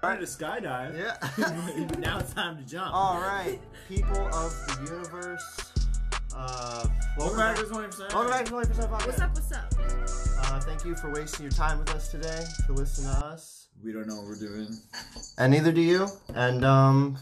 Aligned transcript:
Trying 0.00 0.20
to 0.20 0.24
skydive. 0.24 0.98
Yeah. 0.98 1.86
now 1.98 2.18
it's 2.20 2.32
time 2.32 2.56
to 2.56 2.62
jump. 2.62 2.90
All 2.94 3.20
right, 3.20 3.60
people 3.86 4.16
of 4.28 4.50
the 4.66 4.90
universe. 4.90 5.72
Uh, 6.34 6.86
Welcome 7.18 7.36
back 7.36 7.56
to 7.56 7.64
20%. 7.64 8.14
Welcome 8.14 8.30
back 8.30 8.46
to 8.46 8.50
20% 8.50 8.88
Podcast. 8.88 9.06
What's 9.06 9.20
up? 9.20 9.30
What's 9.34 10.38
up? 10.38 10.52
Uh, 10.52 10.60
thank 10.60 10.86
you 10.86 10.94
for 10.94 11.12
wasting 11.12 11.42
your 11.42 11.52
time 11.52 11.78
with 11.78 11.90
us 11.90 12.10
today 12.10 12.42
to 12.66 12.72
listen 12.72 13.04
to 13.04 13.26
us. 13.26 13.66
We 13.84 13.92
don't 13.92 14.06
know 14.06 14.16
what 14.16 14.24
we're 14.24 14.38
doing. 14.38 14.68
And 15.36 15.52
neither 15.52 15.70
do 15.70 15.82
you. 15.82 16.06
And, 16.34 16.64
um, 16.64 17.18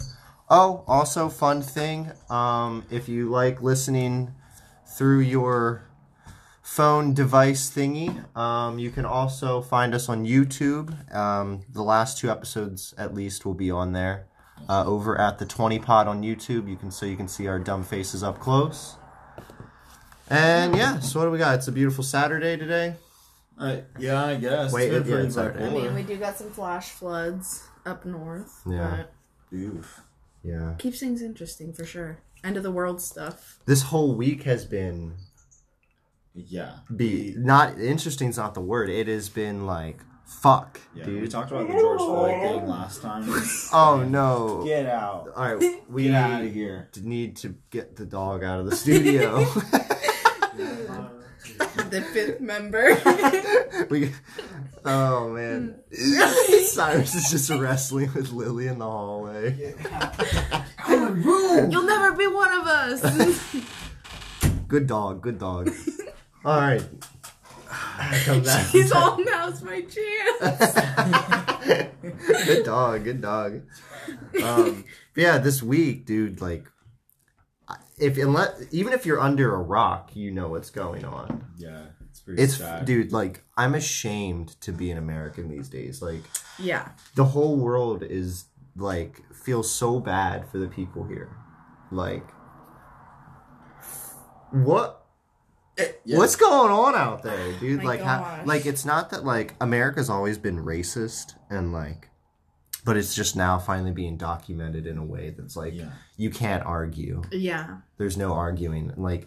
oh, 0.48 0.84
also, 0.86 1.28
fun 1.28 1.62
thing. 1.62 2.12
Um, 2.30 2.84
if 2.92 3.08
you 3.08 3.28
like 3.28 3.60
listening 3.60 4.30
through 4.96 5.20
your 5.20 5.87
phone 6.68 7.14
device 7.14 7.70
thingy, 7.70 8.36
um, 8.36 8.78
you 8.78 8.90
can 8.90 9.06
also 9.06 9.62
find 9.62 9.94
us 9.94 10.08
on 10.08 10.26
YouTube. 10.26 10.92
Um, 11.12 11.62
the 11.72 11.82
last 11.82 12.18
two 12.18 12.30
episodes, 12.30 12.94
at 12.98 13.14
least, 13.14 13.46
will 13.46 13.54
be 13.54 13.70
on 13.70 13.92
there. 13.92 14.26
Uh, 14.68 14.84
over 14.84 15.18
at 15.18 15.38
the 15.38 15.46
20 15.46 15.78
pod 15.78 16.06
on 16.06 16.22
YouTube, 16.22 16.68
you 16.68 16.76
can 16.76 16.90
so 16.90 17.06
you 17.06 17.16
can 17.16 17.26
see 17.26 17.46
our 17.48 17.58
dumb 17.58 17.82
faces 17.82 18.22
up 18.22 18.38
close. 18.38 18.96
And 20.28 20.76
yeah, 20.76 21.00
so 21.00 21.18
what 21.18 21.24
do 21.24 21.30
we 21.30 21.38
got? 21.38 21.54
It's 21.54 21.68
a 21.68 21.72
beautiful 21.72 22.04
Saturday 22.04 22.56
today. 22.56 22.96
Uh, 23.58 23.78
yeah, 23.98 24.26
I 24.26 24.34
guess. 24.36 24.70
Wait, 24.70 24.92
it's 24.92 25.08
yeah, 25.08 25.16
it's 25.16 25.34
Saturday. 25.36 25.64
I 25.64 25.70
mean, 25.70 25.94
we 25.94 26.02
do 26.02 26.16
got 26.16 26.36
some 26.36 26.50
flash 26.50 26.90
floods 26.90 27.66
up 27.86 28.04
north. 28.04 28.60
Yeah. 28.66 29.04
but 29.50 29.56
Oof. 29.56 30.02
Yeah. 30.44 30.74
keeps 30.78 31.00
things 31.00 31.22
interesting 31.22 31.72
for 31.72 31.86
sure. 31.86 32.18
End 32.44 32.56
of 32.56 32.62
the 32.62 32.70
world 32.70 33.00
stuff. 33.00 33.58
This 33.64 33.82
whole 33.82 34.14
week 34.14 34.42
has 34.42 34.64
been 34.64 35.14
Yeah. 36.46 36.72
be 36.94 37.34
not 37.36 37.78
interesting's 37.80 38.36
not 38.36 38.54
the 38.54 38.60
word. 38.60 38.88
It 38.90 39.06
has 39.08 39.28
been 39.28 39.66
like 39.66 40.00
fuck, 40.24 40.78
Yeah. 40.94 41.04
dude. 41.04 41.22
We 41.22 41.28
talked 41.28 41.50
about 41.50 41.66
the 41.68 41.72
George 41.72 41.98
Floyd 42.00 42.40
thing 42.42 42.66
last 42.68 43.00
time. 43.02 43.24
oh 43.72 44.04
no. 44.08 44.62
Get 44.64 44.86
out. 44.86 45.32
All 45.34 45.54
right, 45.54 45.82
we 45.88 46.04
Get 46.04 46.14
out 46.14 46.44
of 46.44 46.52
here. 46.52 46.88
need 47.02 47.36
to 47.36 47.54
get 47.70 47.96
the 47.96 48.04
dog 48.06 48.44
out 48.44 48.60
of 48.60 48.66
the 48.70 48.76
studio. 48.76 49.44
The 51.90 52.02
fifth 52.02 52.40
member. 52.40 52.90
we 53.90 54.12
Oh 54.84 55.30
man. 55.30 55.76
Cyrus 55.92 57.14
is 57.14 57.30
just 57.30 57.50
wrestling 57.50 58.12
with 58.14 58.30
Lily 58.32 58.66
in 58.66 58.78
the 58.78 58.84
hallway. 58.84 59.74
You'll 60.88 61.82
never 61.84 62.12
be 62.12 62.26
one 62.26 62.52
of 62.52 62.66
us. 62.66 63.54
Good 64.68 64.86
dog, 64.86 65.22
good 65.22 65.38
dog. 65.38 65.70
All 66.44 66.58
right. 66.60 66.84
Come 68.24 68.42
back. 68.42 68.66
He's 68.70 68.92
all 68.92 69.22
now's 69.22 69.62
my 69.62 69.82
chance. 69.82 70.74
good 72.46 72.64
dog, 72.64 73.04
good 73.04 73.20
dog. 73.20 73.62
Um, 74.42 74.84
but 75.14 75.20
yeah, 75.22 75.38
this 75.38 75.62
week, 75.62 76.06
dude, 76.06 76.40
like, 76.40 76.66
if 77.98 78.16
unless 78.16 78.62
even 78.70 78.92
if 78.92 79.04
you're 79.04 79.20
under 79.20 79.54
a 79.54 79.58
rock, 79.60 80.14
you 80.14 80.30
know 80.30 80.48
what's 80.48 80.70
going 80.70 81.04
on. 81.04 81.44
Yeah. 81.58 81.86
It's 82.10 82.20
pretty 82.20 82.42
It's 82.42 82.56
sad. 82.56 82.84
dude, 82.86 83.12
like, 83.12 83.42
I'm 83.56 83.74
ashamed 83.74 84.58
to 84.62 84.72
be 84.72 84.90
an 84.90 84.96
American 84.98 85.48
these 85.48 85.68
days. 85.68 86.00
Like, 86.00 86.22
Yeah. 86.58 86.90
the 87.16 87.24
whole 87.26 87.56
world 87.56 88.02
is 88.02 88.46
like 88.76 89.20
feels 89.34 89.70
so 89.70 89.98
bad 90.00 90.48
for 90.48 90.58
the 90.58 90.68
people 90.68 91.04
here. 91.04 91.36
Like, 91.90 92.24
what? 94.52 94.97
Yeah. 96.04 96.18
What's 96.18 96.36
going 96.36 96.70
on 96.70 96.94
out 96.94 97.22
there, 97.22 97.52
dude? 97.60 97.78
My 97.82 97.84
like, 97.84 98.00
how, 98.00 98.42
like 98.44 98.66
it's 98.66 98.84
not 98.84 99.10
that 99.10 99.24
like 99.24 99.54
America's 99.60 100.10
always 100.10 100.38
been 100.38 100.56
racist 100.64 101.34
and 101.50 101.72
like, 101.72 102.08
but 102.84 102.96
it's 102.96 103.14
just 103.14 103.36
now 103.36 103.58
finally 103.58 103.92
being 103.92 104.16
documented 104.16 104.86
in 104.86 104.98
a 104.98 105.04
way 105.04 105.34
that's 105.36 105.56
like 105.56 105.74
Yeah. 105.74 105.90
you 106.16 106.30
can't 106.30 106.64
argue. 106.64 107.22
Yeah. 107.30 107.78
There's 107.98 108.16
no 108.16 108.32
arguing. 108.32 108.92
Like, 108.96 109.26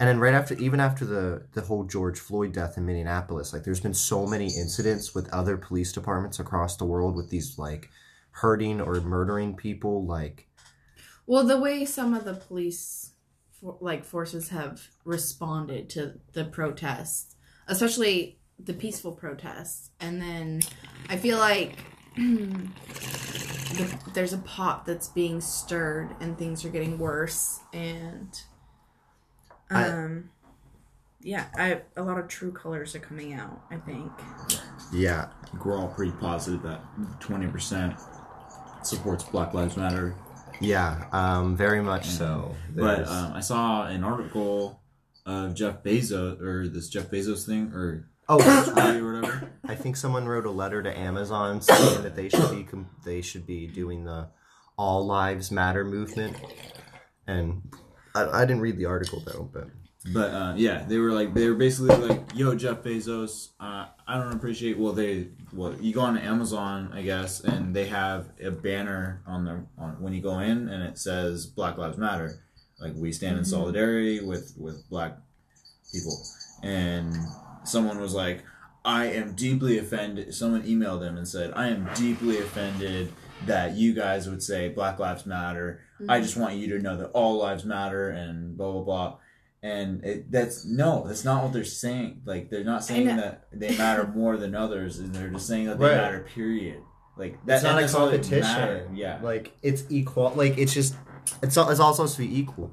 and 0.00 0.08
then 0.08 0.18
right 0.18 0.34
after, 0.34 0.54
even 0.54 0.80
after 0.80 1.04
the 1.04 1.46
the 1.52 1.62
whole 1.62 1.84
George 1.84 2.18
Floyd 2.18 2.52
death 2.52 2.76
in 2.76 2.86
Minneapolis, 2.86 3.52
like 3.52 3.64
there's 3.64 3.80
been 3.80 3.94
so 3.94 4.26
many 4.26 4.46
incidents 4.46 5.14
with 5.14 5.32
other 5.32 5.56
police 5.56 5.92
departments 5.92 6.38
across 6.38 6.76
the 6.76 6.84
world 6.84 7.14
with 7.16 7.30
these 7.30 7.58
like 7.58 7.90
hurting 8.30 8.80
or 8.80 9.00
murdering 9.00 9.54
people. 9.54 10.04
Like, 10.06 10.46
Well, 11.26 11.44
the 11.44 11.58
way 11.60 11.84
some 11.84 12.12
of 12.14 12.24
the 12.24 12.34
police, 12.34 13.03
for, 13.64 13.76
like 13.80 14.04
forces, 14.04 14.50
have 14.50 14.82
responded 15.04 15.88
to 15.90 16.14
the 16.34 16.44
protests, 16.44 17.34
especially 17.66 18.38
the 18.58 18.74
peaceful 18.74 19.12
protests, 19.12 19.90
and 19.98 20.20
then 20.20 20.60
I 21.08 21.16
feel 21.16 21.38
like 21.38 21.78
the, 22.16 23.98
there's 24.12 24.32
a 24.32 24.38
pot 24.38 24.84
that's 24.86 25.08
being 25.08 25.40
stirred, 25.40 26.10
and 26.20 26.38
things 26.38 26.64
are 26.64 26.68
getting 26.68 26.98
worse, 26.98 27.60
and 27.72 28.28
I- 29.70 29.88
um, 29.88 30.30
yeah, 31.20 31.46
I 31.56 31.80
a 31.96 32.02
lot 32.02 32.18
of 32.18 32.28
true 32.28 32.52
colors 32.52 32.94
are 32.94 32.98
coming 33.00 33.32
out. 33.32 33.62
I 33.70 33.76
think. 33.78 34.12
yeah, 34.92 35.28
we're 35.64 35.78
all 35.78 35.88
pretty 35.88 36.12
positive 36.12 36.62
that 36.64 36.82
20% 37.20 37.98
supports 38.82 39.24
Black 39.24 39.54
Lives 39.54 39.76
Matter. 39.78 40.14
Yeah, 40.60 41.06
um, 41.12 41.56
very 41.56 41.80
much 41.80 42.06
so. 42.06 42.54
But 42.74 43.06
um, 43.08 43.32
I 43.32 43.40
saw 43.40 43.86
an 43.86 44.04
article 44.04 44.80
of 45.26 45.54
Jeff 45.54 45.82
Bezos, 45.82 46.40
or 46.40 46.68
this 46.68 46.88
Jeff 46.88 47.10
Bezos 47.10 47.46
thing, 47.46 47.72
or 47.72 48.08
oh, 48.28 48.38
or 48.38 49.12
whatever. 49.12 49.50
I 49.64 49.74
think 49.74 49.96
someone 49.96 50.26
wrote 50.26 50.46
a 50.46 50.50
letter 50.50 50.82
to 50.82 50.98
Amazon 50.98 51.60
saying 51.60 52.02
that 52.02 52.16
they 52.16 52.28
should 52.28 52.50
be 52.50 52.64
com- 52.64 52.90
they 53.04 53.20
should 53.20 53.46
be 53.46 53.66
doing 53.66 54.04
the 54.04 54.28
All 54.76 55.06
Lives 55.06 55.50
Matter 55.50 55.84
movement, 55.84 56.36
and 57.26 57.62
I, 58.14 58.24
I 58.24 58.44
didn't 58.44 58.62
read 58.62 58.76
the 58.76 58.86
article 58.86 59.22
though, 59.24 59.48
but 59.52 59.68
But 60.12 60.30
uh, 60.32 60.54
yeah, 60.56 60.84
they 60.86 60.98
were 60.98 61.12
like 61.12 61.32
they 61.32 61.48
were 61.48 61.54
basically 61.54 61.96
like, 61.96 62.20
"Yo, 62.34 62.54
Jeff 62.54 62.82
Bezos, 62.82 63.50
uh, 63.58 63.86
I 64.06 64.18
don't 64.18 64.34
appreciate." 64.34 64.78
Well, 64.78 64.92
they 64.92 65.28
well, 65.52 65.74
you 65.80 65.94
go 65.94 66.02
on 66.02 66.18
Amazon, 66.18 66.90
I 66.92 67.00
guess, 67.00 67.40
and 67.40 67.74
they 67.74 67.86
have 67.86 68.28
a 68.42 68.50
banner 68.50 69.22
on 69.26 69.44
the 69.46 69.64
on 69.78 70.02
when 70.02 70.12
you 70.12 70.20
go 70.20 70.40
in, 70.40 70.68
and 70.68 70.82
it 70.82 70.98
says 70.98 71.46
Black 71.46 71.78
Lives 71.78 71.96
Matter, 71.96 72.42
like 72.80 72.92
we 72.96 73.12
stand 73.12 73.38
in 73.38 73.46
solidarity 73.46 74.20
with 74.20 74.54
with 74.58 74.86
Black 74.90 75.16
people. 75.90 76.22
And 76.62 77.16
someone 77.64 77.98
was 77.98 78.12
like, 78.12 78.42
"I 78.84 79.06
am 79.06 79.34
deeply 79.34 79.78
offended." 79.78 80.34
Someone 80.34 80.64
emailed 80.64 81.00
them 81.00 81.16
and 81.16 81.26
said, 81.26 81.50
"I 81.56 81.68
am 81.68 81.88
deeply 81.94 82.38
offended." 82.38 83.10
That 83.46 83.72
you 83.72 83.94
guys 83.94 84.28
would 84.28 84.42
say 84.42 84.68
Black 84.68 84.98
Lives 84.98 85.26
Matter. 85.26 85.80
I 86.08 86.20
just 86.20 86.36
want 86.36 86.54
you 86.54 86.68
to 86.68 86.78
know 86.78 86.96
that 86.96 87.10
all 87.10 87.38
lives 87.38 87.64
matter 87.64 88.08
and 88.08 88.56
blah 88.56 88.72
blah 88.72 88.82
blah 88.82 89.16
and 89.64 90.04
it, 90.04 90.30
that's 90.30 90.64
no 90.66 91.04
that's 91.06 91.24
not 91.24 91.42
what 91.42 91.52
they're 91.54 91.64
saying 91.64 92.20
like 92.26 92.50
they're 92.50 92.62
not 92.72 92.84
saying 92.84 93.06
that 93.16 93.46
they 93.52 93.76
matter 93.78 94.06
more 94.14 94.36
than 94.36 94.54
others 94.54 94.98
and 94.98 95.14
they're 95.14 95.30
just 95.30 95.46
saying 95.46 95.66
that 95.66 95.78
they 95.78 95.86
Right. 95.86 95.96
matter 95.96 96.20
period 96.34 96.80
like 97.16 97.38
that, 97.46 97.54
it's 97.56 97.64
not 97.64 97.78
a 97.78 97.80
that's 97.80 97.94
all 97.94 98.06
that 98.10 98.22
competition. 98.22 98.96
yeah 98.96 99.18
like 99.22 99.52
it's 99.62 99.84
equal. 99.88 100.32
Like 100.34 100.58
it's 100.58 100.74
just 100.74 100.94
it's 101.42 101.56
all, 101.56 101.70
it's 101.70 101.80
all 101.80 101.94
supposed 101.94 102.16
to 102.16 102.22
be 102.26 102.38
equal. 102.40 102.70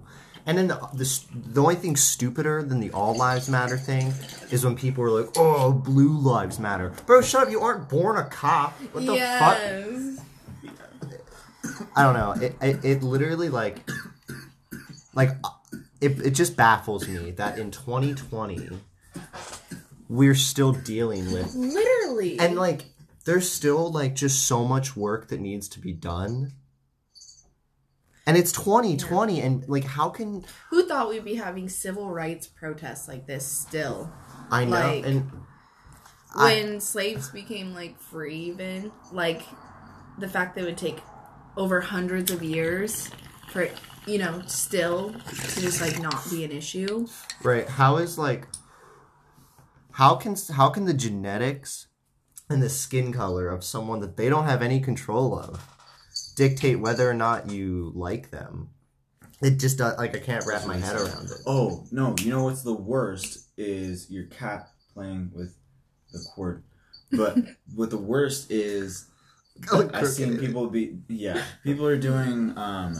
And 0.47 0.57
then 0.57 0.67
the, 0.69 0.75
the 0.95 1.07
the 1.53 1.61
only 1.61 1.75
thing 1.75 1.95
stupider 1.95 2.63
than 2.63 2.79
the 2.79 2.89
all 2.91 3.15
lives 3.15 3.47
matter 3.47 3.77
thing 3.77 4.07
is 4.49 4.65
when 4.65 4.75
people 4.75 5.03
are 5.03 5.11
like, 5.21 5.29
"Oh, 5.37 5.71
blue 5.71 6.17
lives 6.17 6.57
matter." 6.59 6.91
Bro, 7.05 7.21
shut 7.21 7.43
up! 7.43 7.51
You 7.51 7.61
aren't 7.61 7.87
born 7.87 8.17
a 8.17 8.23
cop. 8.25 8.73
What 8.93 9.05
the 9.05 9.13
fuck? 9.13 9.57
yes. 9.59 10.19
I 11.95 12.03
don't 12.03 12.15
know. 12.15 12.31
It, 12.43 12.55
it, 12.61 12.83
it 12.85 13.03
literally 13.03 13.49
like 13.49 13.87
like 15.13 15.29
it, 16.01 16.19
it 16.25 16.31
just 16.31 16.55
baffles 16.57 17.07
me 17.07 17.31
that 17.31 17.57
in 17.59 17.71
2020 17.71 18.69
we're 20.09 20.35
still 20.35 20.73
dealing 20.73 21.31
with 21.31 21.53
Literally. 21.55 22.39
and 22.39 22.55
like 22.55 22.85
there's 23.25 23.49
still 23.49 23.91
like 23.91 24.15
just 24.15 24.47
so 24.47 24.65
much 24.65 24.95
work 24.97 25.27
that 25.29 25.39
needs 25.39 25.67
to 25.69 25.79
be 25.79 25.93
done. 25.93 26.53
And 28.27 28.37
it's 28.37 28.51
2020 28.51 29.41
and 29.41 29.67
like 29.69 29.83
how 29.83 30.09
can 30.09 30.43
Who 30.69 30.87
thought 30.87 31.09
we'd 31.09 31.23
be 31.25 31.35
having 31.35 31.69
civil 31.69 32.09
rights 32.09 32.47
protests 32.47 33.07
like 33.07 33.27
this 33.27 33.45
still? 33.47 34.11
I 34.49 34.65
know 34.65 34.71
Like- 34.71 35.05
and 35.05 35.31
I- 36.35 36.53
When 36.55 36.79
slaves 36.81 37.29
became 37.29 37.73
like 37.73 37.99
free, 37.99 38.35
even 38.35 38.91
like 39.11 39.41
the 40.17 40.27
fact 40.29 40.55
that 40.55 40.61
it 40.61 40.65
would 40.65 40.77
take 40.77 40.99
over 41.57 41.81
hundreds 41.81 42.31
of 42.31 42.41
years 42.41 43.09
for 43.49 43.67
you 44.11 44.17
know, 44.17 44.41
still 44.45 45.13
to 45.13 45.61
just 45.61 45.79
like 45.79 46.01
not 46.01 46.29
be 46.29 46.43
an 46.43 46.51
issue. 46.51 47.07
Right. 47.41 47.67
How 47.67 47.97
is 47.97 48.17
like 48.17 48.45
how 49.91 50.15
can 50.15 50.35
how 50.53 50.69
can 50.69 50.85
the 50.85 50.93
genetics 50.93 51.87
and 52.49 52.61
the 52.61 52.69
skin 52.69 53.13
color 53.13 53.47
of 53.47 53.63
someone 53.63 54.01
that 54.01 54.17
they 54.17 54.29
don't 54.29 54.45
have 54.45 54.61
any 54.61 54.81
control 54.81 55.39
of 55.39 55.65
dictate 56.35 56.79
whether 56.79 57.09
or 57.09 57.13
not 57.13 57.49
you 57.49 57.93
like 57.95 58.31
them? 58.31 58.69
It 59.41 59.59
just 59.59 59.77
does, 59.77 59.97
like 59.97 60.15
I 60.15 60.19
can't 60.19 60.45
wrap 60.45 60.67
my 60.67 60.77
head 60.77 60.97
around 60.97 61.25
it. 61.25 61.37
oh 61.47 61.87
no 61.91 62.13
you 62.19 62.29
know 62.29 62.43
what's 62.43 62.63
the 62.63 62.73
worst 62.73 63.47
is 63.57 64.11
your 64.11 64.25
cat 64.25 64.67
playing 64.93 65.31
with 65.33 65.55
the 66.11 66.19
cord 66.35 66.63
but 67.11 67.37
what 67.73 67.89
the 67.89 67.97
worst 67.97 68.51
is 68.51 69.07
I've 69.93 70.07
seen 70.07 70.37
people 70.37 70.67
be 70.67 70.97
yeah. 71.07 71.43
People 71.63 71.85
are 71.85 71.97
doing 71.97 72.57
um 72.57 72.95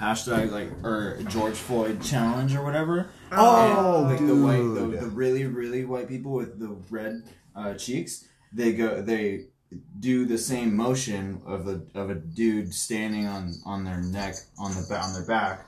hashtag 0.00 0.50
like 0.50 0.70
or 0.84 1.18
George 1.28 1.54
Floyd 1.54 2.02
challenge 2.02 2.54
or 2.54 2.64
whatever. 2.64 3.08
Oh, 3.32 4.06
And, 4.06 4.10
like 4.10 4.26
the 4.26 4.34
white, 4.34 4.80
the, 4.80 4.98
the 4.98 5.06
really 5.06 5.44
really 5.44 5.84
white 5.84 6.08
people 6.08 6.32
with 6.32 6.58
the 6.58 6.76
red 6.90 7.22
uh, 7.54 7.74
cheeks. 7.74 8.26
They 8.52 8.72
go 8.72 9.02
they 9.02 9.46
do 10.00 10.24
the 10.24 10.38
same 10.38 10.74
motion 10.74 11.42
of 11.46 11.68
a 11.68 11.82
of 11.94 12.10
a 12.10 12.14
dude 12.14 12.72
standing 12.72 13.26
on 13.26 13.54
on 13.64 13.84
their 13.84 14.00
neck 14.00 14.34
on 14.58 14.72
the 14.72 15.00
on 15.00 15.12
their 15.12 15.26
back 15.26 15.66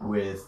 with. 0.00 0.46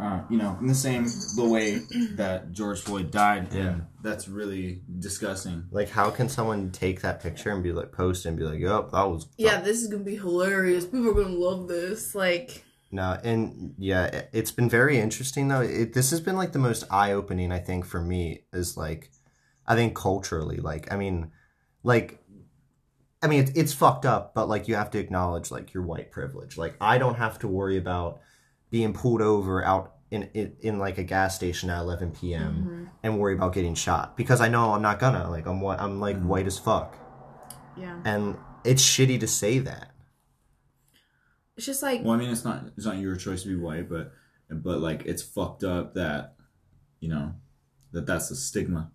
Uh, 0.00 0.22
you 0.28 0.36
know, 0.36 0.56
in 0.60 0.66
the 0.66 0.74
same 0.74 1.04
the 1.36 1.44
way 1.48 1.78
that 2.16 2.50
George 2.52 2.80
Floyd 2.80 3.10
died, 3.12 3.48
Yeah. 3.52 3.60
and 3.60 3.82
that's 4.02 4.26
really 4.28 4.82
disgusting. 4.98 5.64
Like, 5.70 5.88
how 5.90 6.10
can 6.10 6.28
someone 6.28 6.70
take 6.72 7.00
that 7.02 7.22
picture 7.22 7.50
and 7.50 7.62
be 7.62 7.72
like, 7.72 7.92
post 7.92 8.26
and 8.26 8.36
be 8.36 8.42
like, 8.42 8.58
"Yep, 8.58 8.90
that 8.90 9.04
was 9.08 9.28
Yeah, 9.38 9.60
this 9.60 9.80
is 9.82 9.88
gonna 9.88 10.02
be 10.02 10.16
hilarious. 10.16 10.84
People 10.84 11.10
are 11.10 11.14
gonna 11.14 11.28
love 11.36 11.68
this. 11.68 12.14
Like, 12.14 12.64
No, 12.90 13.18
and 13.22 13.74
yeah, 13.78 14.06
it- 14.06 14.30
it's 14.32 14.50
been 14.50 14.68
very 14.68 14.98
interesting 14.98 15.48
though. 15.48 15.60
It, 15.62 15.94
this 15.94 16.10
has 16.10 16.20
been 16.20 16.36
like 16.36 16.52
the 16.52 16.58
most 16.58 16.84
eye 16.90 17.12
opening, 17.12 17.52
I 17.52 17.58
think, 17.60 17.84
for 17.86 18.00
me 18.00 18.44
is 18.52 18.76
like, 18.76 19.10
I 19.66 19.74
think 19.76 19.94
culturally, 19.96 20.56
like, 20.58 20.92
I 20.92 20.96
mean, 20.96 21.30
like, 21.84 22.20
I 23.22 23.26
mean, 23.28 23.40
it's, 23.44 23.50
it's 23.54 23.72
fucked 23.72 24.04
up, 24.04 24.34
but 24.34 24.48
like, 24.48 24.66
you 24.68 24.74
have 24.74 24.90
to 24.90 24.98
acknowledge 24.98 25.50
like 25.50 25.72
your 25.72 25.82
white 25.84 26.10
privilege. 26.10 26.58
Like, 26.58 26.74
I 26.80 26.98
don't 26.98 27.14
have 27.16 27.38
to 27.40 27.48
worry 27.48 27.78
about 27.78 28.20
being 28.74 28.92
pulled 28.92 29.22
over 29.22 29.64
out 29.64 29.94
in 30.10 30.24
in, 30.34 30.56
in 30.60 30.78
like 30.80 30.98
a 30.98 31.04
gas 31.04 31.36
station 31.36 31.70
at 31.70 31.78
11 31.78 32.10
p.m. 32.10 32.42
Mm-hmm. 32.42 32.84
and 33.04 33.20
worry 33.20 33.34
about 33.34 33.54
getting 33.54 33.76
shot 33.76 34.16
because 34.16 34.40
I 34.40 34.48
know 34.48 34.74
I'm 34.74 34.82
not 34.82 34.98
gonna. 34.98 35.30
Like, 35.30 35.46
I'm 35.46 35.60
white. 35.60 35.78
I'm 35.78 36.00
like 36.00 36.16
mm. 36.16 36.24
white 36.24 36.48
as 36.48 36.58
fuck, 36.58 36.96
yeah, 37.76 38.00
and 38.04 38.36
it's 38.64 38.82
shitty 38.82 39.20
to 39.20 39.28
say 39.28 39.60
that. 39.60 39.92
it's 41.56 41.66
just 41.66 41.84
like 41.84 42.02
Well, 42.02 42.14
I 42.14 42.16
mean, 42.16 42.30
it's 42.30 42.44
not 42.44 42.64
it's 42.76 42.84
not 42.84 42.98
your 42.98 43.14
choice 43.14 43.44
to 43.44 43.48
be 43.48 43.54
white, 43.54 43.88
but 43.88 44.10
but 44.50 44.80
like 44.80 45.06
it's 45.06 45.22
fucked 45.22 45.62
up 45.62 45.94
that 45.94 46.34
you 46.98 47.10
know 47.10 47.34
that 47.92 48.06
that's 48.06 48.28
the 48.28 48.34
stigma. 48.34 48.90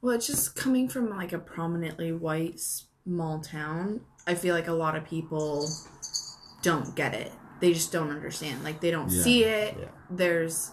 Well, 0.00 0.14
it's 0.14 0.26
just 0.26 0.56
coming 0.56 0.88
from 0.88 1.10
like 1.10 1.34
a 1.34 1.38
prominently 1.38 2.10
white 2.10 2.58
small 2.58 3.40
town. 3.40 4.00
I 4.26 4.34
feel 4.34 4.54
like 4.54 4.68
a 4.68 4.72
lot 4.72 4.96
of 4.96 5.04
people 5.04 5.68
don't 6.62 6.96
get 6.96 7.12
it. 7.12 7.32
They 7.62 7.72
just 7.72 7.92
don't 7.92 8.10
understand. 8.10 8.62
Like 8.64 8.80
they 8.80 8.90
don't 8.90 9.08
Yeah. 9.10 9.22
see 9.22 9.44
it. 9.44 9.76
Yeah. 9.78 9.86
There's 10.10 10.72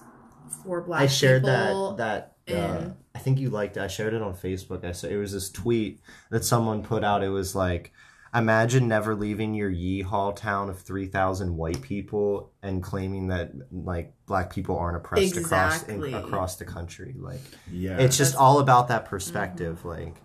four 0.64 0.82
black 0.82 1.02
I 1.04 1.08
shared 1.08 1.44
people. 1.44 1.96
that 1.96 2.34
that 2.48 2.58
uh, 2.58 2.90
I 3.16 3.20
think 3.20 3.40
you 3.40 3.50
liked 3.52 3.78
it. 3.78 3.82
I 3.82 3.88
shared 3.88 4.14
it 4.14 4.22
on 4.22 4.34
Facebook. 4.34 4.84
I 4.84 4.92
said 4.92 5.12
it 5.12 5.18
was 5.18 5.32
this 5.32 5.50
tweet 5.52 6.02
that 6.32 6.44
someone 6.44 6.82
put 6.84 7.04
out. 7.04 7.24
It 7.24 7.30
was 7.30 7.56
like, 7.56 7.94
imagine 8.34 8.88
never 8.88 9.14
leaving 9.16 9.54
your 9.54 9.70
yeehaw 9.72 10.36
town 10.36 10.70
of 10.70 10.80
three 10.82 11.06
thousand 11.06 11.56
white 11.56 11.82
people 11.84 12.52
and 12.64 12.82
claiming 12.82 13.28
that 13.28 13.52
like 13.72 14.14
black 14.26 14.52
people 14.52 14.76
aren't 14.78 14.98
oppressed 14.98 15.38
across 15.38 15.84
in, 15.84 16.14
across 16.16 16.56
the 16.56 16.66
country. 16.66 17.16
Like 17.20 17.42
Yeah, 17.72 18.00
it's 18.00 18.18
just 18.18 18.32
That's- 18.32 18.36
all 18.44 18.60
about 18.60 18.88
that 18.88 19.06
perspective. 19.06 19.86
Like 19.86 20.16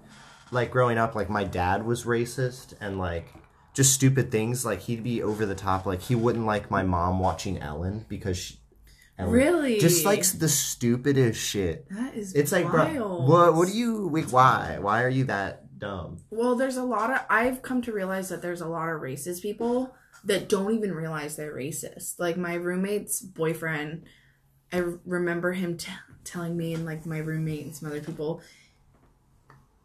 like 0.51 0.71
growing 0.71 0.97
up, 0.97 1.15
like 1.15 1.29
my 1.29 1.45
dad 1.45 1.85
was 1.85 2.05
racist 2.05 2.73
and 2.81 2.97
like 2.99 3.27
just 3.75 3.93
stupid 3.93 4.31
things. 4.31 4.65
Like 4.65 4.81
he'd 4.81 5.03
be 5.05 5.23
over 5.23 5.45
the 5.45 5.55
top. 5.55 5.85
Like 5.85 6.01
he 6.01 6.15
wouldn't 6.15 6.47
like 6.47 6.71
my 6.71 6.83
mom 6.83 7.19
watching 7.19 7.59
Ellen 7.59 8.07
because 8.09 8.39
she, 8.39 8.59
Ellen, 9.19 9.33
Really? 9.33 9.79
just 9.79 10.05
like 10.05 10.25
the 10.39 10.49
stupidest 10.49 11.39
shit. 11.41 11.87
that 11.91 12.15
is 12.15 12.33
It's 12.35 12.53
like, 12.53 12.71
bro, 12.71 13.21
what? 13.27 13.55
What 13.55 13.69
do 13.69 13.75
you? 13.77 14.09
Wait, 14.09 14.31
why? 14.33 14.79
Why 14.81 15.03
are 15.03 15.09
you 15.09 15.25
that 15.25 15.79
dumb? 15.79 16.19
Well, 16.31 16.55
there's 16.55 16.77
a 16.77 16.85
lot 16.85 17.11
of 17.11 17.21
I've 17.29 17.63
come 17.63 17.83
to 17.83 17.93
realize 17.93 18.29
that 18.31 18.41
there's 18.43 18.61
a 18.61 18.67
lot 18.69 18.89
of 18.89 19.01
racist 19.03 19.43
people 19.43 19.95
that 20.25 20.49
don't 20.49 20.75
even 20.75 20.93
realize 20.93 21.37
they're 21.37 21.55
racist. 21.55 22.19
Like 22.19 22.37
my 22.37 22.55
roommate's 22.55 23.21
boyfriend, 23.21 24.05
I 24.73 24.79
remember 25.05 25.53
him 25.53 25.77
t- 25.77 25.93
telling 26.25 26.57
me 26.57 26.73
and 26.75 26.87
like 26.87 27.05
my 27.05 27.19
roommate 27.19 27.65
and 27.67 27.75
some 27.77 27.89
other 27.91 28.01
people, 28.01 28.41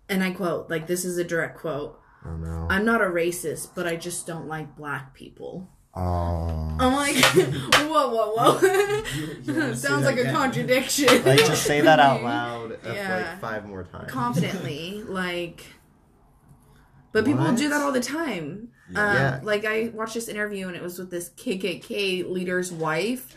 and 0.08 0.24
I 0.24 0.32
quote, 0.32 0.70
like 0.70 0.88
this 0.88 1.06
is 1.06 1.18
a 1.18 1.24
direct 1.24 1.58
quote. 1.60 2.00
Oh 2.25 2.36
no. 2.36 2.68
I'm 2.69 2.86
not 2.86 3.01
a 3.01 3.06
racist, 3.06 3.69
but 3.75 3.88
I 3.88 3.95
just 3.95 4.27
don't 4.27 4.48
like 4.48 4.75
black 4.75 5.13
people. 5.13 5.69
Oh. 5.95 6.77
I'm 6.80 6.94
like, 6.94 7.16
whoa, 7.25 8.10
whoa, 8.10 8.33
whoa. 8.36 9.74
Sounds 9.74 10.06
like 10.06 10.18
a 10.18 10.31
contradiction. 10.31 11.07
Like 11.25 11.39
just 11.39 11.63
say 11.63 11.81
that 11.81 12.00
out 12.00 12.21
loud 12.24 12.74
uh, 12.74 12.92
Yeah. 12.94 13.16
like 13.31 13.42
five 13.42 13.66
more 13.68 13.83
times. 13.83 14.12
confidently 14.12 15.04
like 15.07 15.63
but 17.12 17.25
people 17.25 17.51
do 17.54 17.69
that 17.69 17.81
all 17.81 17.92
the 17.92 18.00
time 18.00 18.69
um, 18.89 19.16
Yeah. 19.16 19.39
like 19.44 19.66
i 19.66 19.89
watched 19.94 20.13
this 20.13 20.27
interview 20.27 20.68
and 20.68 20.75
it 20.75 20.81
was 20.83 21.00
with 21.00 21.10
this 21.10 21.30
kkk 21.31 22.30
leader's 22.30 22.71
wife 22.71 23.36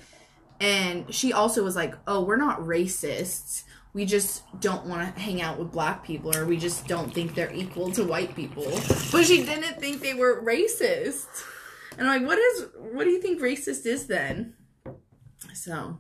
and 0.61 1.13
she 1.15 1.33
also 1.33 1.65
was 1.65 1.75
like 1.75 1.95
oh 2.07 2.23
we're 2.23 2.37
not 2.37 2.61
racists 2.61 3.65
we 3.95 4.05
just 4.07 4.43
don't 4.61 4.87
want 4.87 5.15
to 5.15 5.21
hang 5.21 5.43
out 5.43 5.59
with 5.59 5.71
black 5.71 6.05
people 6.05 6.35
or 6.37 6.47
we 6.47 6.57
just 6.57 6.87
don't 6.87 7.13
think 7.13 7.35
they're 7.35 7.53
equal 7.53 7.91
to 7.93 8.05
white 8.05 8.35
people 8.35 8.71
but 9.11 9.25
she 9.25 9.45
didn't 9.45 9.79
think 9.81 10.01
they 10.01 10.15
were 10.15 10.43
racist 10.43 11.27
and 11.99 12.09
i'm 12.09 12.23
like 12.23 12.29
what 12.29 12.39
is 12.39 12.67
what 12.93 13.05
do 13.05 13.11
you 13.11 13.21
think 13.21 13.41
racist 13.41 13.87
is 13.87 14.07
then 14.07 14.55
so 15.55 15.99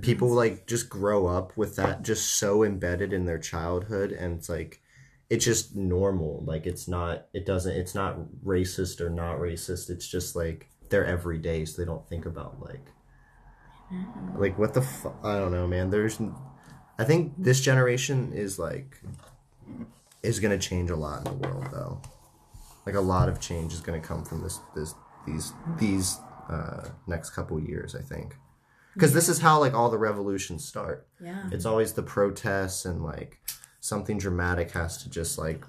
People 0.00 0.28
like 0.28 0.66
just 0.66 0.88
grow 0.88 1.26
up 1.26 1.56
with 1.56 1.76
that 1.76 2.02
just 2.02 2.38
so 2.38 2.62
embedded 2.62 3.12
in 3.12 3.26
their 3.26 3.38
childhood, 3.38 4.12
and 4.12 4.38
it's 4.38 4.48
like 4.48 4.80
it's 5.28 5.44
just 5.44 5.74
normal. 5.74 6.44
Like 6.46 6.66
it's 6.66 6.86
not. 6.86 7.26
It 7.34 7.44
doesn't. 7.44 7.74
It's 7.76 7.94
not 7.94 8.16
racist 8.44 9.00
or 9.00 9.10
not 9.10 9.38
racist. 9.38 9.90
It's 9.90 10.06
just 10.06 10.36
like 10.36 10.68
they're 10.88 11.04
everyday, 11.04 11.64
so 11.64 11.82
they 11.82 11.86
don't 11.86 12.08
think 12.08 12.26
about 12.26 12.60
like 12.60 12.86
like 14.36 14.56
what 14.56 14.72
the 14.72 14.82
fu- 14.82 15.12
I 15.24 15.36
don't 15.38 15.52
know, 15.52 15.66
man. 15.66 15.90
There's. 15.90 16.20
I 16.98 17.04
think 17.04 17.32
this 17.38 17.60
generation 17.60 18.32
is 18.32 18.58
like 18.58 19.00
is 20.22 20.38
gonna 20.40 20.58
change 20.58 20.90
a 20.90 20.96
lot 20.96 21.18
in 21.26 21.38
the 21.38 21.46
world, 21.48 21.66
though. 21.72 22.00
Like 22.86 22.94
a 22.94 23.00
lot 23.00 23.28
of 23.28 23.40
change 23.40 23.72
is 23.72 23.80
gonna 23.80 24.00
come 24.00 24.24
from 24.24 24.42
this 24.42 24.60
this 24.74 24.94
these 25.26 25.52
these 25.78 26.18
uh, 26.48 26.88
next 27.06 27.30
couple 27.30 27.58
years. 27.60 27.94
I 27.94 28.02
think 28.02 28.36
because 28.94 29.12
this 29.14 29.28
is 29.28 29.38
how 29.38 29.58
like 29.58 29.74
all 29.74 29.88
the 29.90 29.98
revolutions 29.98 30.64
start. 30.64 31.06
yeah 31.20 31.48
It's 31.50 31.64
always 31.64 31.92
the 31.94 32.02
protests 32.02 32.84
and 32.84 33.02
like 33.02 33.40
something 33.80 34.18
dramatic 34.18 34.70
has 34.72 35.02
to 35.02 35.10
just 35.10 35.38
like. 35.38 35.64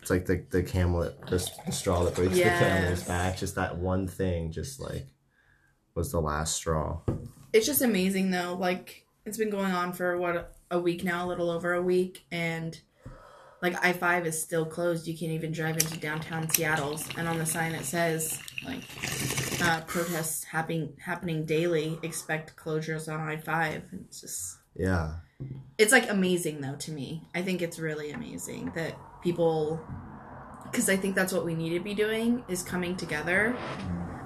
It's 0.00 0.10
like 0.10 0.26
the 0.26 0.44
the 0.50 0.62
camel 0.64 1.00
that 1.02 1.26
the, 1.28 1.48
the 1.66 1.72
straw 1.72 2.02
that 2.04 2.14
breaks 2.16 2.34
the 2.34 2.42
camel's 2.42 2.98
Yes. 3.00 3.08
back. 3.08 3.36
Just 3.38 3.54
that 3.54 3.78
one 3.78 4.08
thing, 4.08 4.50
just 4.50 4.80
like 4.80 5.06
was 5.94 6.10
the 6.10 6.20
last 6.20 6.54
straw. 6.56 7.00
It's 7.52 7.66
just 7.66 7.82
amazing 7.82 8.30
though. 8.30 8.54
Like 8.58 9.06
it's 9.24 9.38
been 9.38 9.50
going 9.50 9.72
on 9.72 9.92
for 9.92 10.16
what 10.18 10.54
a 10.70 10.78
week 10.78 11.04
now 11.04 11.26
a 11.26 11.28
little 11.28 11.50
over 11.50 11.72
a 11.74 11.82
week 11.82 12.24
and 12.30 12.80
like 13.60 13.74
i5 13.82 14.26
is 14.26 14.42
still 14.42 14.64
closed. 14.66 15.06
You 15.06 15.16
can't 15.16 15.32
even 15.32 15.52
drive 15.52 15.76
into 15.76 15.98
downtown 15.98 16.48
seattle's 16.50 17.08
and 17.16 17.28
on 17.28 17.38
the 17.38 17.46
sign 17.46 17.72
it 17.72 17.84
says 17.84 18.40
like 18.64 18.80
uh, 19.62 19.80
protests 19.86 20.44
happening 20.44 20.94
happening 20.98 21.44
daily. 21.44 21.98
Expect 22.02 22.56
closures 22.56 23.12
on 23.12 23.20
i5 23.20 23.82
it's 24.06 24.20
just 24.20 24.58
Yeah. 24.74 25.16
it's 25.78 25.92
like 25.92 26.10
amazing 26.10 26.60
though 26.60 26.76
to 26.76 26.90
me. 26.90 27.28
I 27.34 27.42
think 27.42 27.62
it's 27.62 27.78
really 27.78 28.10
amazing 28.10 28.72
that 28.74 28.96
people 29.22 29.80
because 30.64 30.88
i 30.88 30.96
think 30.96 31.14
that's 31.14 31.32
what 31.32 31.44
we 31.44 31.54
need 31.54 31.70
to 31.76 31.80
be 31.80 31.94
doing 31.94 32.42
is 32.48 32.62
coming 32.62 32.96
together 32.96 33.54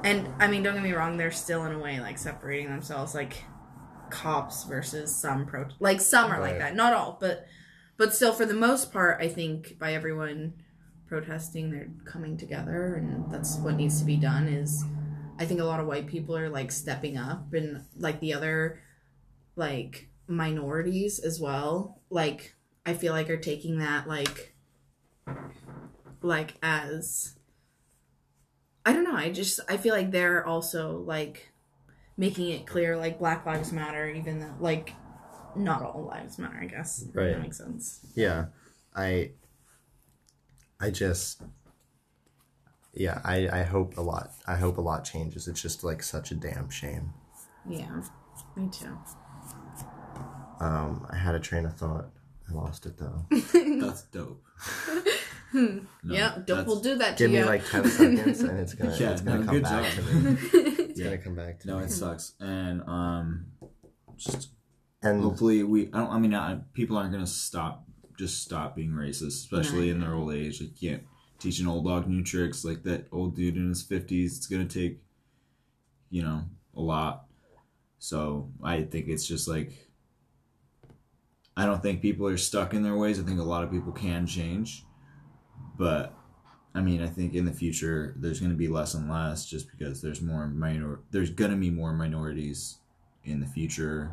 and 0.04 0.28
i 0.38 0.46
mean 0.46 0.62
don't 0.62 0.74
get 0.74 0.82
me 0.82 0.92
wrong 0.92 1.16
they're 1.16 1.30
still 1.30 1.64
in 1.64 1.72
a 1.72 1.78
way 1.78 2.00
like 2.00 2.18
separating 2.18 2.68
themselves 2.68 3.14
like 3.14 3.44
cops 4.10 4.64
versus 4.64 5.14
some 5.14 5.46
pro 5.46 5.66
like 5.80 6.00
some 6.00 6.30
are 6.30 6.40
like 6.40 6.58
that. 6.58 6.74
Not 6.76 6.92
all 6.92 7.16
but 7.20 7.46
but 7.96 8.14
still 8.14 8.32
for 8.32 8.46
the 8.46 8.54
most 8.54 8.92
part 8.92 9.20
i 9.20 9.28
think 9.28 9.78
by 9.78 9.94
everyone 9.94 10.54
protesting 11.06 11.70
they're 11.70 11.90
coming 12.04 12.36
together 12.36 12.94
and 12.94 13.30
that's 13.30 13.56
what 13.58 13.76
needs 13.76 13.98
to 13.98 14.04
be 14.04 14.16
done 14.16 14.48
is 14.48 14.84
i 15.38 15.44
think 15.44 15.60
a 15.60 15.64
lot 15.64 15.80
of 15.80 15.86
white 15.86 16.06
people 16.06 16.36
are 16.36 16.48
like 16.48 16.72
stepping 16.72 17.16
up 17.16 17.52
and 17.52 17.82
like 17.96 18.20
the 18.20 18.34
other 18.34 18.80
like 19.54 20.08
minorities 20.26 21.18
as 21.18 21.40
well 21.40 22.00
like 22.10 22.54
i 22.84 22.92
feel 22.92 23.12
like 23.12 23.30
are 23.30 23.36
taking 23.36 23.78
that 23.78 24.08
like 24.08 24.54
like 26.22 26.54
as 26.62 27.35
i 28.86 28.92
don't 28.94 29.04
know 29.04 29.14
i 29.14 29.30
just 29.30 29.60
i 29.68 29.76
feel 29.76 29.94
like 29.94 30.10
they're 30.10 30.46
also 30.46 30.98
like 31.00 31.50
making 32.16 32.48
it 32.50 32.66
clear 32.66 32.96
like 32.96 33.18
black 33.18 33.44
lives 33.44 33.70
matter 33.72 34.08
even 34.08 34.38
though 34.40 34.54
like 34.60 34.94
not 35.54 35.82
all 35.82 36.06
lives 36.08 36.38
matter 36.38 36.58
i 36.62 36.64
guess 36.66 37.04
Right. 37.12 37.32
that 37.32 37.40
makes 37.42 37.58
sense 37.58 38.00
Yeah. 38.14 38.46
I 38.94 39.32
I 40.80 40.90
just 40.90 41.42
yeah, 42.94 43.20
I, 43.24 43.46
I 43.60 43.62
hope 43.64 43.98
a 43.98 44.00
lot 44.00 44.30
I 44.46 44.56
hope 44.56 44.78
a 44.78 44.80
lot 44.80 45.04
changes. 45.04 45.46
It's 45.48 45.60
just 45.60 45.84
like 45.84 46.02
such 46.02 46.30
a 46.30 46.34
damn 46.34 46.70
shame. 46.70 47.12
yeah 47.68 48.00
me 48.56 48.68
too 48.70 48.96
Um 50.60 51.06
I 51.10 51.16
had 51.16 51.34
a 51.34 51.40
train 51.40 51.66
of 51.66 51.74
thought. 51.74 52.08
I 52.48 52.52
lost 52.54 52.86
it 52.86 52.96
though. 52.96 53.26
That's 53.30 54.02
dope. 54.04 54.42
Hmm. 55.52 55.78
No, 56.02 56.14
yeah, 56.14 56.38
don't 56.44 56.66
we'll 56.66 56.80
do 56.80 56.96
that 56.96 57.16
to 57.16 57.25
Give 57.25 57.30
me 57.30 57.38
you. 57.38 57.44
like 57.44 57.68
ten 57.70 57.84
seconds, 57.88 58.40
and 58.40 58.58
it's 58.58 58.75
gonna 58.75 58.96
Yeah, 59.00 59.12
it's 59.12 59.20
gonna 59.22 59.38
no, 59.40 59.44
come 59.46 59.54
good 59.54 59.62
back 59.62 59.94
job. 59.94 60.04
to 60.04 60.14
me. 60.14 60.36
It's 60.90 60.98
Yeah. 61.00 61.04
gonna 61.06 61.18
come 61.18 61.34
back 61.36 61.60
to 61.60 61.68
No, 61.68 61.78
me. 61.78 61.84
it 61.84 61.90
sucks, 61.90 62.32
and 62.40 62.82
um, 62.88 63.46
just 64.16 64.50
And 65.02 65.22
hopefully 65.22 65.62
we. 65.62 65.86
I 65.92 65.98
don't. 65.98 66.10
I 66.10 66.18
mean, 66.18 66.34
I, 66.34 66.58
people 66.75 66.96
aren't 66.96 67.12
gonna 67.12 67.26
stop. 67.26 67.84
Just 68.18 68.42
stop 68.42 68.75
being 68.76 68.90
racist, 68.90 69.26
especially 69.44 69.90
in 69.90 70.00
their 70.00 70.14
old 70.14 70.32
age. 70.34 70.60
Like, 70.60 70.80
you 70.82 70.90
can't 70.90 71.02
teach 71.38 71.60
an 71.60 71.68
old 71.68 71.84
dog 71.86 72.08
new 72.08 72.25
tricks. 72.25 72.64
Like 72.64 72.82
that 72.84 73.06
old 73.12 73.36
dude 73.36 73.56
in 73.56 73.68
his 73.68 73.82
fifties. 73.82 74.36
It's 74.38 74.46
gonna 74.46 74.64
take, 74.66 75.00
you 76.10 76.22
know, 76.22 76.42
a 76.75 76.80
lot. 76.80 77.26
So 77.98 78.50
I 78.62 78.82
think 78.82 79.08
it's 79.08 79.26
just 79.26 79.46
like. 79.48 79.85
I 81.56 81.64
don't 81.66 81.82
think 81.82 82.02
people 82.02 82.26
are 82.26 82.36
stuck 82.36 82.75
in 82.75 82.82
their 82.82 82.96
ways. 82.96 83.18
I 83.18 83.22
think 83.22 83.40
a 83.40 83.44
lot 83.44 83.64
of 83.64 83.70
people 83.70 83.92
can 83.92 84.26
change, 84.26 84.84
but 85.78 86.14
I 86.75 86.80
mean, 86.82 87.02
I 87.02 87.06
think 87.06 87.34
in 87.34 87.46
the 87.46 87.52
future 87.52 88.14
there's 88.18 88.40
going 88.40 88.52
to 88.52 88.56
be 88.56 88.68
less 88.68 88.92
and 88.94 89.10
less 89.10 89.46
just 89.46 89.70
because 89.70 90.02
there's 90.02 90.20
more 90.20 90.46
minor. 90.46 91.00
There's 91.10 91.30
going 91.30 91.50
to 91.52 91.56
be 91.56 91.70
more 91.70 91.92
minorities 91.94 92.78
in 93.25 93.40
the 93.40 93.46
future 93.46 94.12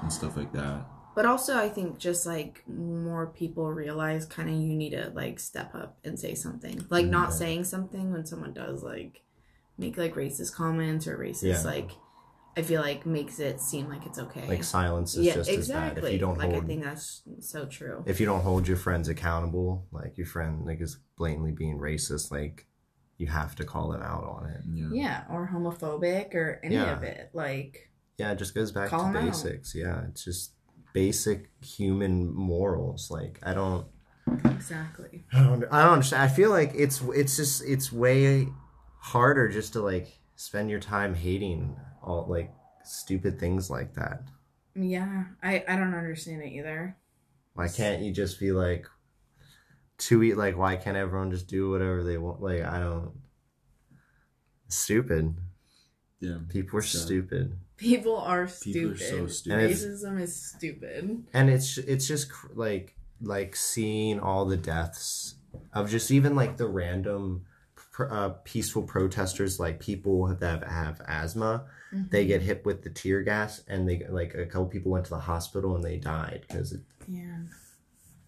and 0.00 0.12
stuff 0.12 0.36
like 0.36 0.52
that. 0.52 0.86
But 1.16 1.26
also, 1.26 1.56
I 1.56 1.68
think 1.70 1.98
just 1.98 2.26
like 2.26 2.62
more 2.68 3.26
people 3.26 3.72
realize 3.72 4.26
kind 4.26 4.48
of 4.50 4.54
you 4.54 4.74
need 4.74 4.90
to 4.90 5.10
like 5.14 5.40
step 5.40 5.74
up 5.74 5.96
and 6.04 6.20
say 6.20 6.34
something. 6.34 6.84
Like 6.90 7.06
not 7.06 7.32
saying 7.32 7.64
something 7.64 8.12
when 8.12 8.26
someone 8.26 8.52
does 8.52 8.82
like 8.82 9.22
make 9.78 9.96
like 9.96 10.14
racist 10.14 10.54
comments 10.54 11.06
or 11.06 11.18
racist 11.18 11.42
Yeah. 11.42 11.62
like 11.62 11.90
I 12.56 12.62
feel 12.62 12.80
like 12.80 13.04
makes 13.04 13.38
it 13.38 13.60
seem 13.60 13.88
like 13.88 14.06
it's 14.06 14.18
okay. 14.18 14.48
like 14.48 14.64
silence 14.64 15.14
is 15.14 15.26
yeah, 15.26 15.34
just 15.34 15.50
exactly. 15.50 15.86
as 15.88 15.94
bad 15.94 16.04
if 16.04 16.12
you 16.12 16.18
don't 16.18 16.38
like 16.38 16.50
hold 16.50 16.64
I 16.64 16.66
think 16.66 16.84
that's 16.84 17.22
so 17.40 17.66
true. 17.66 18.02
if 18.06 18.18
you 18.18 18.24
don't 18.26 18.40
hold 18.40 18.66
your 18.66 18.78
friends 18.78 19.08
accountable, 19.08 19.86
like 19.92 20.16
your 20.16 20.26
friend 20.26 20.64
like 20.64 20.80
is 20.80 20.98
blatantly 21.18 21.52
being 21.52 21.78
racist, 21.78 22.30
like 22.30 22.66
you 23.18 23.26
have 23.26 23.54
to 23.56 23.64
call 23.64 23.90
them 23.90 24.02
out 24.02 24.24
on 24.24 24.50
it. 24.50 24.60
Yeah. 24.72 24.88
Yeah, 24.92 25.24
or 25.30 25.50
homophobic 25.52 26.34
or 26.34 26.60
any 26.64 26.76
Yeah. 26.76 26.96
of 26.96 27.02
it. 27.02 27.30
Like 27.34 27.90
Yeah, 28.18 28.32
it 28.32 28.36
just 28.38 28.54
goes 28.54 28.72
back 28.72 28.88
Call 28.88 29.06
'em 29.06 29.12
to 29.12 29.18
out. 29.18 29.24
basics. 29.26 29.74
Yeah, 29.74 30.04
it's 30.08 30.24
just 30.24 30.52
basic 30.94 31.50
human 31.62 32.32
morals. 32.34 33.10
Like 33.10 33.38
I 33.42 33.52
don't 33.52 33.86
exactly. 34.44 35.24
I 35.32 35.42
don't 35.42 35.64
I 35.70 35.82
don't 35.84 35.92
understand. 35.92 36.22
I 36.22 36.28
feel 36.28 36.50
like 36.50 36.72
it's 36.74 37.02
it's 37.14 37.36
just 37.36 37.62
it's 37.64 37.92
way 37.92 38.48
harder 39.00 39.48
just 39.48 39.74
to 39.74 39.80
like 39.82 40.08
spend 40.36 40.70
your 40.70 40.80
time 40.80 41.14
hating 41.14 41.76
all 42.06 42.26
like 42.28 42.52
stupid 42.84 43.38
things 43.38 43.68
like 43.68 43.94
that. 43.94 44.22
Yeah, 44.74 45.24
I 45.42 45.64
I 45.68 45.76
don't 45.76 45.94
understand 45.94 46.42
it 46.42 46.52
either. 46.52 46.96
Why 47.54 47.68
can't 47.68 48.02
you 48.02 48.12
just 48.12 48.38
be 48.38 48.52
like 48.52 48.86
to 49.98 50.22
eat 50.22 50.36
like 50.36 50.56
why 50.56 50.76
can't 50.76 50.96
everyone 50.96 51.30
just 51.30 51.48
do 51.48 51.70
whatever 51.70 52.02
they 52.04 52.18
want? 52.18 52.40
Like 52.42 52.62
I 52.62 52.78
don't 52.80 53.12
stupid. 54.68 55.34
Yeah. 56.20 56.38
People 56.48 56.78
are 56.78 56.82
So- 56.82 56.98
stupid. 56.98 57.56
People 57.76 58.16
are 58.16 58.46
People 58.46 58.92
are 58.92 58.96
stupid. 58.96 59.00
so 59.00 59.26
stupid. 59.26 59.70
Racism 59.70 60.20
is 60.20 60.34
stupid. 60.34 61.24
and 61.34 61.50
it's 61.50 61.76
it's 61.76 62.08
just 62.08 62.30
cr- 62.32 62.52
like 62.54 62.96
like 63.20 63.54
seeing 63.54 64.18
all 64.18 64.46
the 64.46 64.56
deaths 64.56 65.34
of 65.74 65.90
just 65.90 66.10
even 66.10 66.34
like 66.34 66.56
the 66.56 66.66
random 66.66 67.44
pr- 67.74 68.10
uh, 68.10 68.28
peaceful 68.44 68.82
protesters 68.82 69.60
like 69.60 69.78
people 69.80 70.26
that 70.34 70.64
have 70.64 71.00
asthma 71.06 71.66
they 71.92 72.26
get 72.26 72.42
hit 72.42 72.64
with 72.64 72.82
the 72.82 72.90
tear 72.90 73.22
gas 73.22 73.62
and 73.68 73.88
they 73.88 74.04
like 74.08 74.34
a 74.34 74.46
couple 74.46 74.66
people 74.66 74.92
went 74.92 75.04
to 75.04 75.10
the 75.10 75.20
hospital 75.20 75.74
and 75.76 75.84
they 75.84 75.96
died 75.96 76.44
because 76.46 76.72
it, 76.72 76.80
Yeah. 77.08 77.38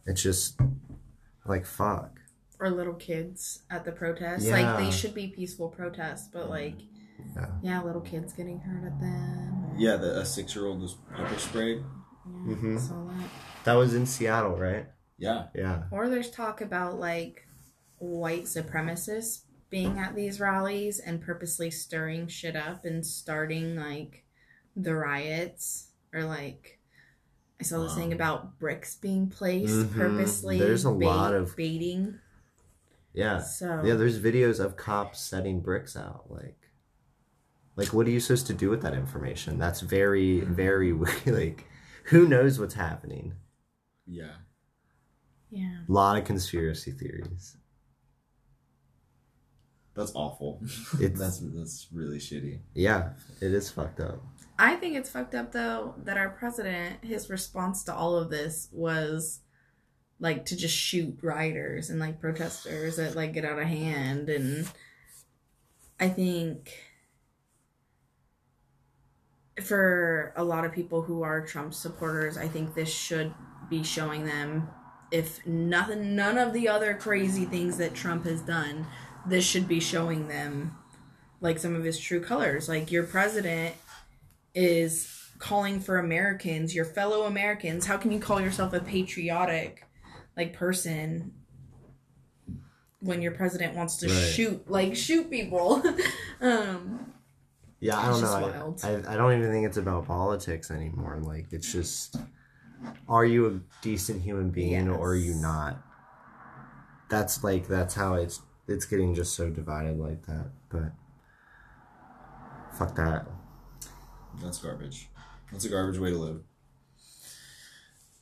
it's 0.06 0.22
just 0.22 0.58
like 1.44 1.66
fuck 1.66 2.20
or 2.60 2.70
little 2.70 2.94
kids 2.94 3.62
at 3.70 3.84
the 3.84 3.92
protest. 3.92 4.44
Yeah. 4.46 4.52
Like 4.60 4.78
they 4.84 4.90
should 4.90 5.14
be 5.14 5.28
peaceful 5.28 5.68
protests, 5.68 6.28
but 6.32 6.48
like 6.50 6.76
Yeah. 7.36 7.46
yeah, 7.62 7.82
little 7.82 8.00
kids 8.00 8.32
getting 8.32 8.60
hurt 8.60 8.84
at 8.86 9.00
them. 9.00 9.74
Yeah, 9.76 9.96
the, 9.96 10.18
a 10.20 10.24
six 10.24 10.54
year 10.54 10.66
old 10.66 10.80
was 10.80 10.94
pepper 11.14 11.38
sprayed. 11.38 11.78
Yeah, 12.46 12.54
Mhm. 12.56 12.80
saw 12.80 13.04
that. 13.06 13.28
that 13.64 13.74
was 13.74 13.94
in 13.94 14.06
seattle 14.06 14.56
right 14.56 14.86
Yeah. 15.18 15.46
yeah 15.54 15.84
Or 15.90 16.08
there's 16.08 16.30
talk 16.30 16.60
about 16.60 16.98
like 17.00 17.46
white 17.98 18.44
supremacists 18.44 19.42
being 19.70 19.98
at 19.98 20.14
these 20.16 20.40
rallies 20.40 20.98
and 20.98 21.20
purposely 21.20 21.70
stirring 21.70 22.26
shit 22.26 22.56
up 22.56 22.84
and 22.84 23.04
starting 23.04 23.76
like 23.76 24.24
the 24.76 24.94
riots 24.94 25.88
or 26.14 26.24
like 26.24 26.78
I 27.60 27.64
saw 27.64 27.82
this 27.82 27.94
thing 27.94 28.12
about 28.12 28.58
bricks 28.58 28.94
being 28.96 29.28
placed 29.28 29.74
Mhm. 29.74 29.92
purposely. 29.94 30.58
There's 30.58 30.84
a 30.84 30.92
bait- 30.92 31.06
lot 31.06 31.34
of- 31.34 31.56
baiting. 31.56 32.18
yeah 33.12 33.40
So 33.40 33.82
yeah 33.84 33.94
there's 33.94 34.18
videos 34.20 34.60
of 34.64 34.76
cops 34.76 35.20
setting 35.20 35.60
bricks 35.60 35.96
out 35.96 36.30
like 36.30 36.70
like 37.76 37.92
what 37.92 38.06
are 38.06 38.10
you 38.10 38.20
supposed 38.20 38.46
to 38.48 38.54
do 38.54 38.70
with 38.70 38.82
that 38.82 38.94
information 38.94 39.58
that's 39.58 39.80
very 39.80 40.40
very 40.40 40.92
like 41.26 41.66
who 42.06 42.26
knows 42.28 42.58
what's 42.60 42.74
happening 42.74 43.34
Yeah. 44.06 44.36
yeah. 45.50 45.80
a 45.88 45.92
lot 45.92 46.16
of 46.18 46.24
conspiracy 46.24 46.92
theories 46.92 47.56
That's 49.98 50.12
awful. 50.14 50.62
It's- 51.00 51.18
that's 51.18 51.40
that's 51.40 51.88
really 51.92 52.18
shitty. 52.18 52.60
yeah 52.74 53.10
it 53.42 53.52
is 53.52 53.70
fucked 53.70 54.00
up 54.00 54.22
I 54.58 54.74
think 54.76 54.96
it's 54.96 55.10
fucked 55.10 55.34
up 55.34 55.52
though 55.52 55.94
that 56.04 56.16
our 56.16 56.30
president, 56.30 57.04
his 57.04 57.30
response 57.30 57.84
to 57.84 57.94
all 57.94 58.16
of 58.16 58.28
this 58.30 58.68
was 58.72 59.40
like 60.20 60.46
to 60.46 60.56
just 60.56 60.76
shoot 60.76 61.16
rioters 61.22 61.90
and 61.90 62.00
like 62.00 62.20
protesters 62.20 62.96
that 62.96 63.14
like 63.14 63.32
get 63.34 63.44
out 63.44 63.58
of 63.58 63.66
hand 63.68 64.28
and 64.28 64.66
I 66.00 66.08
think 66.08 66.72
for 69.62 70.32
a 70.36 70.44
lot 70.44 70.64
of 70.64 70.72
people 70.72 71.02
who 71.02 71.22
are 71.22 71.44
Trump 71.44 71.74
supporters, 71.74 72.36
I 72.36 72.46
think 72.48 72.74
this 72.74 72.88
should 72.92 73.34
be 73.68 73.82
showing 73.82 74.24
them 74.24 74.68
if 75.10 75.44
nothing 75.46 76.14
none 76.14 76.36
of 76.38 76.52
the 76.52 76.68
other 76.68 76.94
crazy 76.94 77.44
things 77.44 77.78
that 77.78 77.94
Trump 77.94 78.24
has 78.24 78.40
done, 78.42 78.86
this 79.28 79.44
should 79.44 79.68
be 79.68 79.80
showing 79.80 80.28
them 80.28 80.76
like 81.40 81.58
some 81.58 81.74
of 81.74 81.84
his 81.84 81.98
true 81.98 82.20
colors. 82.20 82.68
Like 82.68 82.90
your 82.90 83.04
president 83.04 83.74
is 84.54 85.14
calling 85.38 85.80
for 85.80 85.98
Americans, 85.98 86.74
your 86.74 86.84
fellow 86.84 87.24
Americans. 87.26 87.86
How 87.86 87.96
can 87.96 88.10
you 88.10 88.18
call 88.18 88.40
yourself 88.40 88.72
a 88.72 88.80
patriotic 88.80 89.84
like 90.36 90.52
person 90.52 91.32
when 93.00 93.22
your 93.22 93.32
president 93.32 93.74
wants 93.76 93.96
to 93.98 94.08
Right. 94.08 94.14
shoot 94.14 94.70
like 94.70 94.96
shoot 94.96 95.30
people? 95.30 95.82
um 96.40 97.12
yeah 97.80 97.96
i 97.96 98.08
don't 98.08 98.20
know. 98.20 98.76
I, 98.82 98.88
I, 98.88 99.14
I 99.14 99.16
don't 99.16 99.38
even 99.38 99.52
think 99.52 99.64
it's 99.64 99.76
about 99.76 100.06
politics 100.06 100.70
anymore 100.72 101.20
like 101.22 101.46
it's 101.52 101.70
just 101.70 102.16
are 103.08 103.24
you 103.24 103.46
a 103.46 103.60
decent 103.82 104.20
human 104.22 104.50
being 104.50 104.88
or 104.88 105.10
are 105.10 105.14
you 105.14 105.34
not 105.34 105.76
that's 107.08 107.44
like 107.44 107.68
that's 107.68 107.94
how 107.94 108.14
it's 108.14 108.40
it's 108.68 108.84
getting 108.84 109.14
just 109.14 109.34
so 109.34 109.50
divided 109.50 109.98
like 109.98 110.24
that 110.26 110.50
but 110.68 110.92
fuck 112.78 112.94
that 112.94 113.26
That's 114.42 114.58
garbage. 114.58 115.08
That's 115.50 115.64
a 115.64 115.68
garbage 115.68 115.98
way 115.98 116.10
to 116.10 116.18
live. 116.18 116.42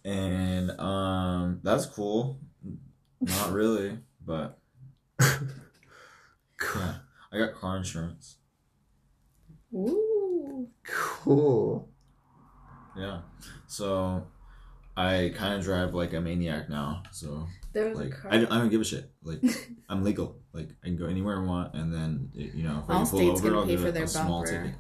And 0.05 0.71
um 0.81 1.61
that's 1.63 1.85
cool. 1.87 2.39
Not 3.21 3.53
really, 3.53 3.99
but 4.25 4.59
yeah. 5.21 6.95
I 7.33 7.39
got 7.39 7.55
car 7.55 7.77
insurance. 7.77 8.37
Ooh. 9.75 10.69
cool 10.85 11.91
Yeah. 12.97 13.21
So 13.67 14.27
I 14.97 15.33
kind 15.37 15.55
of 15.55 15.65
drive 15.65 15.95
like 15.95 16.15
a 16.15 16.21
maniac 16.21 16.71
now. 16.71 17.03
So 17.13 17.47
There 17.77 17.91
was 17.91 17.99
like 17.99 18.09
a 18.09 18.17
car. 18.17 18.33
I, 18.33 18.39
don't- 18.39 18.51
I 18.53 18.59
don't 18.59 18.71
give 18.71 18.81
a 18.81 18.85
shit. 18.85 19.11
Like 19.23 19.43
I'm 19.91 20.03
legal. 20.03 20.39
Like 20.55 20.71
I 20.83 20.87
can 20.87 20.97
go 20.97 21.05
anywhere 21.07 21.39
I 21.43 21.45
want, 21.45 21.75
and 21.75 21.93
then 21.93 22.31
you 22.33 22.63
know 22.63 22.81
if 22.83 22.89
I 22.91 22.95
All 22.95 23.01
can 23.03 23.11
pull 23.11 23.19
states 23.19 23.41
over, 23.45 23.55
I'll 23.55 23.65
pay 23.67 23.73
get 23.73 23.81
for 23.81 23.89
a, 23.89 23.93
their 23.93 24.05
a 24.05 24.09
small 24.09 24.43
bumper. 24.45 24.63
ticket. 24.65 24.75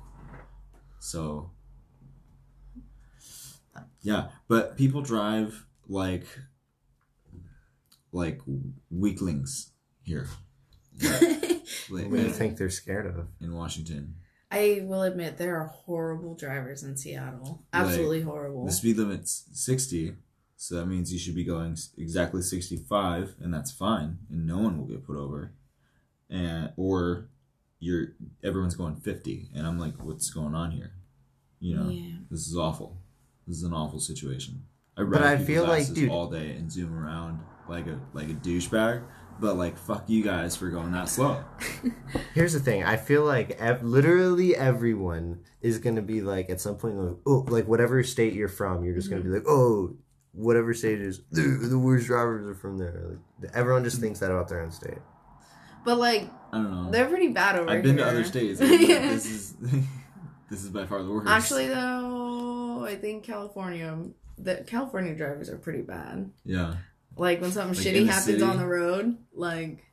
So 1.00 1.50
yeah, 4.00 4.28
but 4.48 4.78
people 4.78 5.02
drive 5.02 5.66
like 5.88 6.24
like 8.12 8.40
weaklings 8.90 9.72
here. 10.02 10.26
Like, 11.88 12.06
what 12.10 12.16
do 12.16 12.22
you 12.22 12.30
think 12.30 12.56
they're 12.56 12.70
scared 12.70 13.06
of 13.06 13.28
in 13.40 13.52
Washington? 13.52 14.14
I 14.50 14.80
will 14.84 15.02
admit 15.02 15.36
there 15.36 15.56
are 15.56 15.66
horrible 15.66 16.34
drivers 16.34 16.82
in 16.82 16.96
Seattle. 16.96 17.64
Absolutely 17.72 18.22
horrible. 18.22 18.64
The 18.66 18.72
speed 18.72 18.96
limit's 18.96 19.44
60, 19.52 20.14
so 20.56 20.76
that 20.76 20.86
means 20.86 21.12
you 21.12 21.18
should 21.18 21.34
be 21.34 21.44
going 21.44 21.76
exactly 21.98 22.42
65, 22.42 23.34
and 23.40 23.52
that's 23.52 23.70
fine, 23.70 24.18
and 24.30 24.46
no 24.46 24.58
one 24.58 24.78
will 24.78 24.86
get 24.86 25.06
put 25.06 25.16
over. 25.16 25.52
And 26.30 26.72
or 26.76 27.28
you're 27.78 28.14
everyone's 28.42 28.75
going 28.75 28.96
50, 28.96 29.50
and 29.54 29.66
I'm 29.66 29.78
like, 29.78 30.02
what's 30.02 30.30
going 30.30 30.54
on 30.54 30.70
here? 30.70 30.92
You 31.60 31.76
know, 31.76 31.88
Yeah. 31.88 32.16
this 32.30 32.46
is 32.46 32.56
awful. 32.56 32.98
This 33.46 33.58
is 33.58 33.62
an 33.62 33.72
awful 33.72 34.00
situation. 34.00 34.64
I 34.96 35.02
ride 35.02 35.12
But 35.12 35.22
I 35.22 35.38
feel 35.38 35.64
like, 35.64 35.82
asses 35.82 35.94
dude- 35.94 36.10
all 36.10 36.28
day 36.30 36.52
and 36.56 36.72
zoom 36.72 36.96
around 36.96 37.40
like 37.68 37.86
a 37.86 38.00
like 38.12 38.28
a 38.30 38.34
douchebag. 38.34 39.02
But 39.38 39.56
like, 39.56 39.76
fuck 39.76 40.08
you 40.08 40.25
guys 40.25 40.56
for 40.56 40.70
going 40.70 40.92
that 40.92 41.10
slow. 41.10 41.44
Here's 42.34 42.54
the 42.54 42.60
thing. 42.60 42.84
I 42.84 42.96
feel 42.96 43.22
like 43.22 43.50
ev- 43.60 43.82
literally 43.84 44.56
everyone 44.56 45.40
is 45.60 45.78
gonna 45.78 46.00
be 46.00 46.22
like 46.22 46.48
at 46.48 46.60
some 46.60 46.76
point 46.76 46.96
like 46.96 47.16
oh 47.26 47.44
like 47.48 47.68
whatever 47.68 48.02
state 48.02 48.32
you're 48.32 48.48
from, 48.48 48.84
you're 48.84 48.94
just 48.94 49.10
gonna 49.10 49.20
be 49.20 49.28
mm-hmm. 49.28 49.46
like 49.46 49.48
oh 49.48 49.94
whatever 50.36 50.72
state 50.74 51.00
it 51.00 51.06
is 51.06 51.20
the, 51.32 51.42
the 51.68 51.78
worst 51.78 52.06
drivers 52.06 52.46
are 52.48 52.54
from 52.54 52.78
there. 52.78 53.18
Like, 53.40 53.50
everyone 53.54 53.82
just 53.84 54.00
thinks 54.00 54.20
that 54.20 54.30
about 54.30 54.48
their 54.48 54.60
own 54.60 54.70
state. 54.70 54.98
But 55.84 55.98
like 55.98 56.28
I 56.52 56.58
don't 56.58 56.70
know. 56.84 56.90
they're 56.90 57.06
pretty 57.08 57.28
bad 57.28 57.58
over 57.58 57.70
I've 57.70 57.82
been 57.82 57.96
here. 57.96 58.04
to 58.04 58.10
other 58.10 58.24
states. 58.24 58.60
Yeah. 58.62 59.00
This 59.10 59.26
is 59.26 59.54
this 60.50 60.62
is 60.64 60.68
by 60.70 60.86
far 60.86 61.02
the 61.02 61.10
worst. 61.10 61.28
Actually, 61.28 61.68
though, 61.68 62.84
I 62.86 62.96
think 62.96 63.24
California, 63.24 63.96
the 64.38 64.64
California 64.66 65.14
drivers 65.14 65.48
are 65.50 65.58
pretty 65.58 65.82
bad. 65.82 66.30
yeah. 66.44 66.74
Like 67.16 67.40
when 67.40 67.50
something 67.50 67.74
Like 67.76 67.86
shitty 67.86 68.06
happens 68.06 68.24
city? 68.26 68.42
on 68.42 68.58
the 68.58 68.66
road, 68.66 69.16
like 69.32 69.84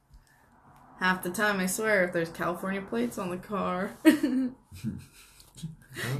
half 0.99 1.23
the 1.23 1.29
time, 1.29 1.59
I 1.61 1.67
swear, 1.67 2.03
if 2.03 2.11
there's 2.11 2.29
California 2.29 2.81
plates 2.81 3.17
on 3.17 3.29
the 3.29 3.37
car, 3.37 3.91
I 4.05 4.09
don't 4.11 4.55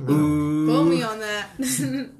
know. 0.07 0.13
Ooh. 0.13 0.65
quote 0.67 0.87
me 0.87 1.01
on 1.03 1.19
that. 1.19 1.49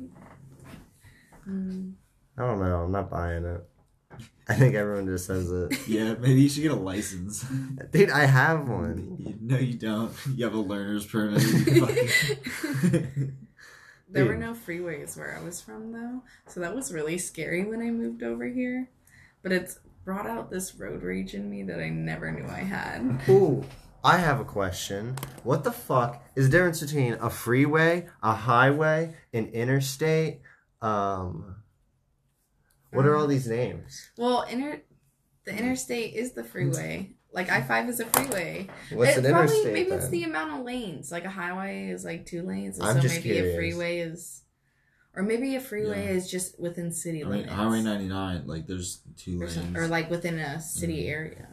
I 1.47 2.41
don't 2.41 2.59
know. 2.59 2.81
I'm 2.83 2.91
not 2.91 3.09
buying 3.09 3.45
it. 3.45 3.63
I 4.47 4.55
think 4.55 4.75
everyone 4.75 5.05
just 5.07 5.25
says 5.25 5.51
it. 5.51 5.77
Yeah, 5.87 6.13
maybe 6.15 6.41
you 6.41 6.49
should 6.49 6.63
get 6.63 6.71
a 6.71 6.75
license. 6.75 7.43
Dude, 7.91 8.09
I 8.09 8.25
have 8.25 8.67
one. 8.67 9.37
No, 9.41 9.57
you 9.57 9.73
don't. 9.75 10.11
You 10.35 10.45
have 10.45 10.53
a 10.53 10.59
learner's 10.59 11.05
permit. 11.05 11.41
You 11.43 11.85
fucking- 11.85 13.37
there 14.09 14.25
were 14.25 14.37
no 14.37 14.53
freeways 14.53 15.17
where 15.17 15.35
I 15.39 15.43
was 15.43 15.59
from, 15.59 15.91
though, 15.91 16.21
so 16.47 16.59
that 16.59 16.75
was 16.75 16.93
really 16.93 17.17
scary 17.17 17.65
when 17.65 17.81
I 17.81 17.89
moved 17.89 18.21
over 18.21 18.45
here. 18.45 18.89
But 19.41 19.51
it's 19.51 19.79
brought 20.05 20.27
out 20.27 20.51
this 20.51 20.75
road 20.75 21.01
rage 21.01 21.33
in 21.33 21.49
me 21.49 21.63
that 21.63 21.79
I 21.79 21.89
never 21.89 22.31
knew 22.31 22.45
I 22.45 22.59
had. 22.59 23.21
Ooh, 23.27 23.63
I 24.03 24.17
have 24.17 24.39
a 24.39 24.45
question. 24.45 25.15
What 25.43 25.63
the 25.63 25.71
fuck 25.71 26.23
is 26.35 26.45
the 26.45 26.51
difference 26.51 26.79
between 26.81 27.13
a 27.15 27.29
freeway, 27.29 28.07
a 28.21 28.33
highway, 28.33 29.15
an 29.33 29.47
interstate? 29.47 30.41
Um, 30.83 31.55
what 32.91 33.05
are 33.05 33.15
all 33.15 33.27
these 33.27 33.47
names? 33.47 34.09
Well, 34.17 34.41
inter 34.43 34.81
the 35.45 35.57
interstate 35.57 36.13
is 36.13 36.33
the 36.33 36.43
freeway. 36.43 37.15
Like 37.31 37.49
I 37.49 37.61
five 37.61 37.89
is 37.89 37.99
a 37.99 38.05
freeway. 38.05 38.67
What's 38.91 39.17
It 39.17 39.25
an 39.25 39.31
probably- 39.31 39.55
interstate? 39.55 39.73
Maybe 39.73 39.91
it's 39.91 40.09
the 40.09 40.23
amount 40.23 40.59
of 40.59 40.65
lanes. 40.65 41.11
Like 41.11 41.25
a 41.25 41.29
highway 41.29 41.87
is 41.89 42.03
like 42.05 42.25
two 42.25 42.43
lanes, 42.43 42.77
and 42.77 42.87
I'm 42.87 42.95
so 42.97 43.01
just 43.01 43.15
maybe 43.15 43.29
curious. 43.33 43.53
a 43.53 43.57
freeway 43.57 43.99
is, 43.99 44.43
or 45.15 45.23
maybe 45.23 45.55
a 45.55 45.59
freeway 45.61 46.05
Yeah. 46.05 46.11
is 46.11 46.29
just 46.29 46.59
within 46.59 46.91
city 46.91 47.21
I 47.21 47.27
mean, 47.27 47.31
limits, 47.39 47.53
Highway 47.53 47.81
99, 47.81 48.45
like, 48.47 48.67
there's 48.67 49.01
two 49.17 49.37
or, 49.41 49.45
lanes. 49.47 49.53
some- 49.55 49.75
or 49.77 49.87
like 49.87 50.09
within 50.11 50.37
a 50.37 50.59
city 50.61 51.05
Mhm. 51.05 51.09
area. 51.09 51.47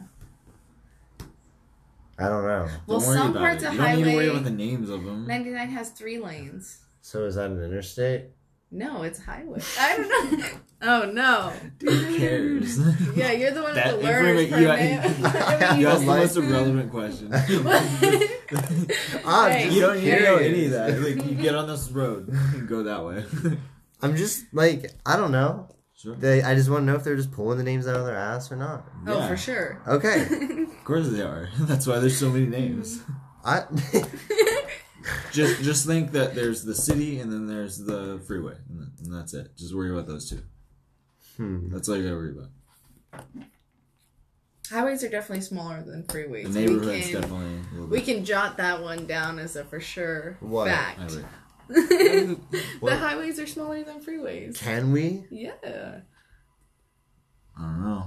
I 2.19 2.29
don't 2.29 2.45
know. 2.47 2.69
Well, 2.87 2.99
Don't 3.01 3.09
worry 3.09 3.17
some 3.19 3.31
about 3.31 3.41
parts 3.41 3.63
it. 3.63 3.67
of 3.69 3.73
You 3.75 3.79
don't 3.81 3.97
need 3.97 4.05
to 4.05 4.11
worry 4.11 4.27
highway 4.27 4.29
about 4.29 4.45
the 4.45 4.51
names 4.51 4.91
of 4.91 5.05
them. 5.05 5.27
ninety 5.27 5.51
nine 5.51 5.71
has 5.71 5.91
three 5.91 6.19
lanes. 6.19 6.81
So 7.01 7.25
is 7.25 7.37
that 7.37 7.51
an 7.51 7.63
interstate? 7.63 8.27
No, 8.73 9.03
it's 9.03 9.21
highway. 9.23 9.61
I 9.81 9.97
don't 9.97 10.39
know. 10.39 10.47
oh 10.83 11.11
no. 11.11 11.53
Who 11.81 12.17
cares? 12.19 12.79
Yeah, 13.17 13.33
you're 13.33 13.51
the 13.51 13.63
one 13.63 13.75
with 13.75 13.83
That 13.83 13.97
the 13.99 14.03
learner's 14.07 14.43
information- 14.53 14.93
you- 14.93 15.29
permit. 15.29 15.79
you 15.81 15.89
asked 15.89 16.01
the 16.03 16.07
Like- 16.07 16.21
most 16.21 16.37
irrelevant 16.37 16.91
question. 16.91 17.31
Ah, 19.25 19.49
Hey, 19.51 19.71
you 19.71 19.81
don't 19.81 19.97
need 19.97 20.11
to 20.11 20.21
know 20.23 20.37
any 20.37 20.65
of 20.67 20.71
that. 20.73 21.01
Like, 21.01 21.25
you 21.27 21.35
get 21.35 21.55
on 21.55 21.67
this 21.69 21.91
road 21.91 22.29
and 22.29 22.69
go 22.69 22.85
that 22.85 23.05
way. 23.05 23.25
I'm 24.03 24.17
just 24.17 24.45
like 24.53 24.93
I 25.05 25.17
don't 25.17 25.33
know. 25.33 25.69
sure. 25.97 26.15
They, 26.17 26.43
I 26.43 26.55
just 26.55 26.71
want 26.71 26.83
to 26.83 26.87
know 26.87 26.95
if 26.95 27.05
they're 27.05 27.17
just 27.17 27.33
pulling 27.33 27.59
the 27.59 27.65
names 27.65 27.87
out 27.87 27.97
of 27.97 28.07
their 28.07 28.17
ass 28.17 28.51
or 28.53 28.57
not. 28.57 28.85
Oh, 29.07 29.19
Yeah, 29.19 29.29
for 29.29 29.37
sure. 29.37 29.83
Okay, 29.87 30.23
Of 30.23 30.85
course 30.85 31.09
they 31.11 31.23
are. 31.23 31.49
That's 31.61 31.87
why 31.87 31.99
there's 31.99 32.17
so 32.17 32.31
many 32.31 32.47
names. 32.47 33.03
I 33.45 33.65
Just 35.33 35.63
just 35.63 35.87
think 35.87 36.13
that 36.13 36.35
there's 36.35 36.63
the 36.65 36.75
city 36.75 37.21
and 37.21 37.33
then 37.33 37.47
there's 37.47 37.79
the 37.79 38.21
freeway, 38.27 38.57
and, 38.69 38.91
and 39.03 39.15
that's 39.15 39.33
it. 39.35 39.57
Just 39.57 39.75
worry 39.75 39.91
about 39.91 40.07
those 40.07 40.29
two. 40.29 40.43
hmm. 41.37 41.69
That's 41.73 41.89
all 41.89 41.97
you 41.97 42.03
gotta 42.05 42.17
worry 42.17 42.33
about. 42.33 43.25
Highways 44.71 45.03
are 45.03 45.09
definitely 45.09 45.43
smaller 45.43 45.83
than 45.83 46.05
freeways. 46.05 46.53
The 46.53 46.61
We 46.61 46.67
neighborhood's 46.67 47.07
can- 47.11 47.21
definitely 47.23 47.47
a 47.47 47.75
little 47.75 47.87
We 47.89 48.01
can 48.03 48.25
jot 48.25 48.57
that 48.59 48.83
one 48.83 49.07
down 49.07 49.39
as 49.41 49.57
a 49.57 49.65
for 49.65 49.81
sure 49.81 50.37
What? 50.41 50.69
fact. 50.69 50.99
Highway. 51.01 51.25
the 51.69 52.39
What? 52.81 52.93
highways 52.99 53.39
are 53.41 53.47
smaller 53.47 53.83
than 53.83 54.01
freeways. 54.01 54.59
Can 54.59 54.93
we? 54.93 55.25
Yeah. 55.31 56.01
I 57.59 57.63
don't 57.63 57.83
know. 57.85 58.07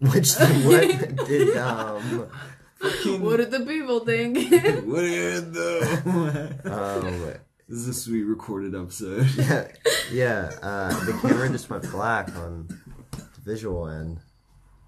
Which 0.00 0.34
what 0.36 1.26
did 1.26 1.56
um 1.56 2.28
What 2.80 3.38
did 3.38 3.50
the 3.50 3.60
people 3.66 4.00
think? 4.00 4.36
What 4.86 5.04
is 5.04 5.50
the? 5.52 6.60
um 6.64 7.34
this 7.68 7.78
is 7.78 7.88
a 7.88 7.94
sweet 7.94 8.22
recorded 8.22 8.74
episode. 8.74 9.26
yeah 9.36 9.68
yeah 10.12 10.50
uh 10.62 11.04
the 11.04 11.12
camera 11.20 11.48
just 11.48 11.68
went 11.70 11.90
black 11.90 12.34
on 12.36 12.68
the 13.12 13.40
visual 13.44 13.88
end. 13.88 14.20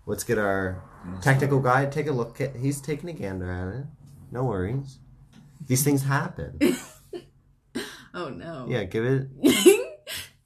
Let's 0.06 0.24
get 0.24 0.38
our 0.38 0.82
technical 1.22 1.60
guy 1.60 1.86
take 1.86 2.06
a 2.06 2.12
look 2.12 2.40
at. 2.40 2.56
He's 2.56 2.80
taking 2.80 3.08
a 3.08 3.12
gander 3.12 3.50
at 3.50 3.68
it. 3.80 3.86
No 4.30 4.44
worries. 4.44 4.98
These 5.66 5.82
things 5.82 6.02
happen. 6.02 6.58
oh 8.14 8.28
no. 8.28 8.66
Yeah, 8.68 8.84
give 8.84 9.04
it. 9.04 9.28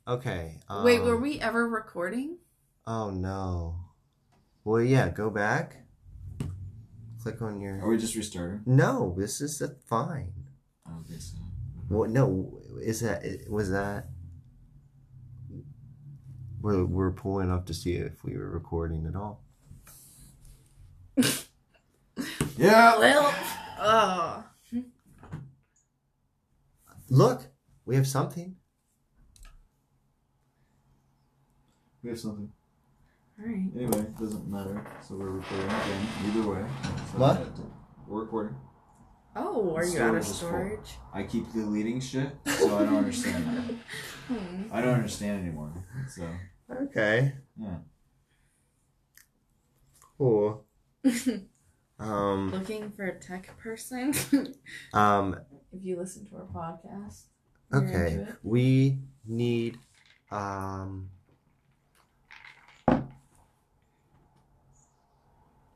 Okay. 0.07 0.59
Um, 0.69 0.85
Wait, 0.85 1.01
were 1.03 1.17
we 1.17 1.39
ever 1.41 1.69
recording? 1.69 2.39
Oh 2.87 3.11
no. 3.11 3.77
Well, 4.65 4.81
yeah. 4.83 5.09
Go 5.11 5.31
back. 5.31 5.77
Click 7.23 7.41
on 7.41 7.61
your. 7.61 7.81
Are 7.81 7.89
we 7.89 7.99
just 7.99 8.17
restarting? 8.17 8.63
No, 8.67 9.15
this 9.17 9.41
is 9.41 9.61
a 9.61 9.69
fine. 9.89 10.33
I 10.85 10.91
don't 10.91 11.09
so. 11.09 11.39
What? 11.89 12.11
No, 12.11 12.59
is 12.83 13.01
that 13.01 13.23
was 13.49 13.71
that? 13.71 14.09
We're 16.61 16.85
we're 16.85 17.13
pulling 17.13 17.51
up 17.51 17.67
to 17.67 17.75
see 17.75 17.95
if 17.95 18.25
we 18.25 18.37
were 18.37 18.51
recording 18.51 19.07
at 19.07 19.15
all. 19.15 19.45
Yeah. 22.59 22.99
Well, 22.99 23.35
oh. 23.81 24.45
Look, 27.09 27.47
we 27.85 27.97
have 27.97 28.07
something. 28.07 28.57
We 32.03 32.11
have 32.11 32.21
something. 32.21 32.53
All 33.41 33.47
right. 33.47 33.71
Anyway, 33.75 33.99
it 33.99 34.17
doesn't 34.19 34.49
matter. 34.49 34.87
So 35.07 35.17
we're 35.17 35.31
recording 35.31 35.67
again. 35.67 36.07
Either 36.27 36.49
way. 36.49 36.65
So 37.13 37.19
What? 37.19 37.49
We're 38.07 38.21
recording. 38.23 38.57
Oh, 39.35 39.75
are 39.75 39.85
you 39.85 39.91
Storage 39.93 40.03
out 40.11 40.15
of 40.17 40.21
is 40.21 40.27
full. 40.27 40.49
storage? 40.49 40.91
I 41.15 41.23
keep 41.23 41.51
deleting 41.53 42.01
shit, 42.01 42.29
so 42.47 42.77
I 42.79 42.85
don't 42.85 42.97
understand 42.97 43.47
that. 43.47 43.75
Hmm. 44.29 44.63
I 44.73 44.83
don't 44.83 44.95
understand 44.95 45.41
anymore. 45.47 45.73
So 46.09 46.29
Okay. 46.71 47.33
Yeah. 47.59 47.77
Cool. 50.19 50.65
Um. 51.99 52.51
Looking 52.51 52.91
for 52.91 53.05
a 53.05 53.19
tech 53.21 53.57
person? 53.59 54.13
Um. 54.93 55.37
if 55.73 55.85
you 55.85 55.97
listen 55.97 56.27
to 56.31 56.37
our 56.37 56.47
podcast. 56.47 57.27
you're 57.73 57.85
Okay. 57.85 58.13
into 58.15 58.31
it. 58.31 58.37
We 58.43 58.99
need. 59.25 59.79
Um. 60.33 61.11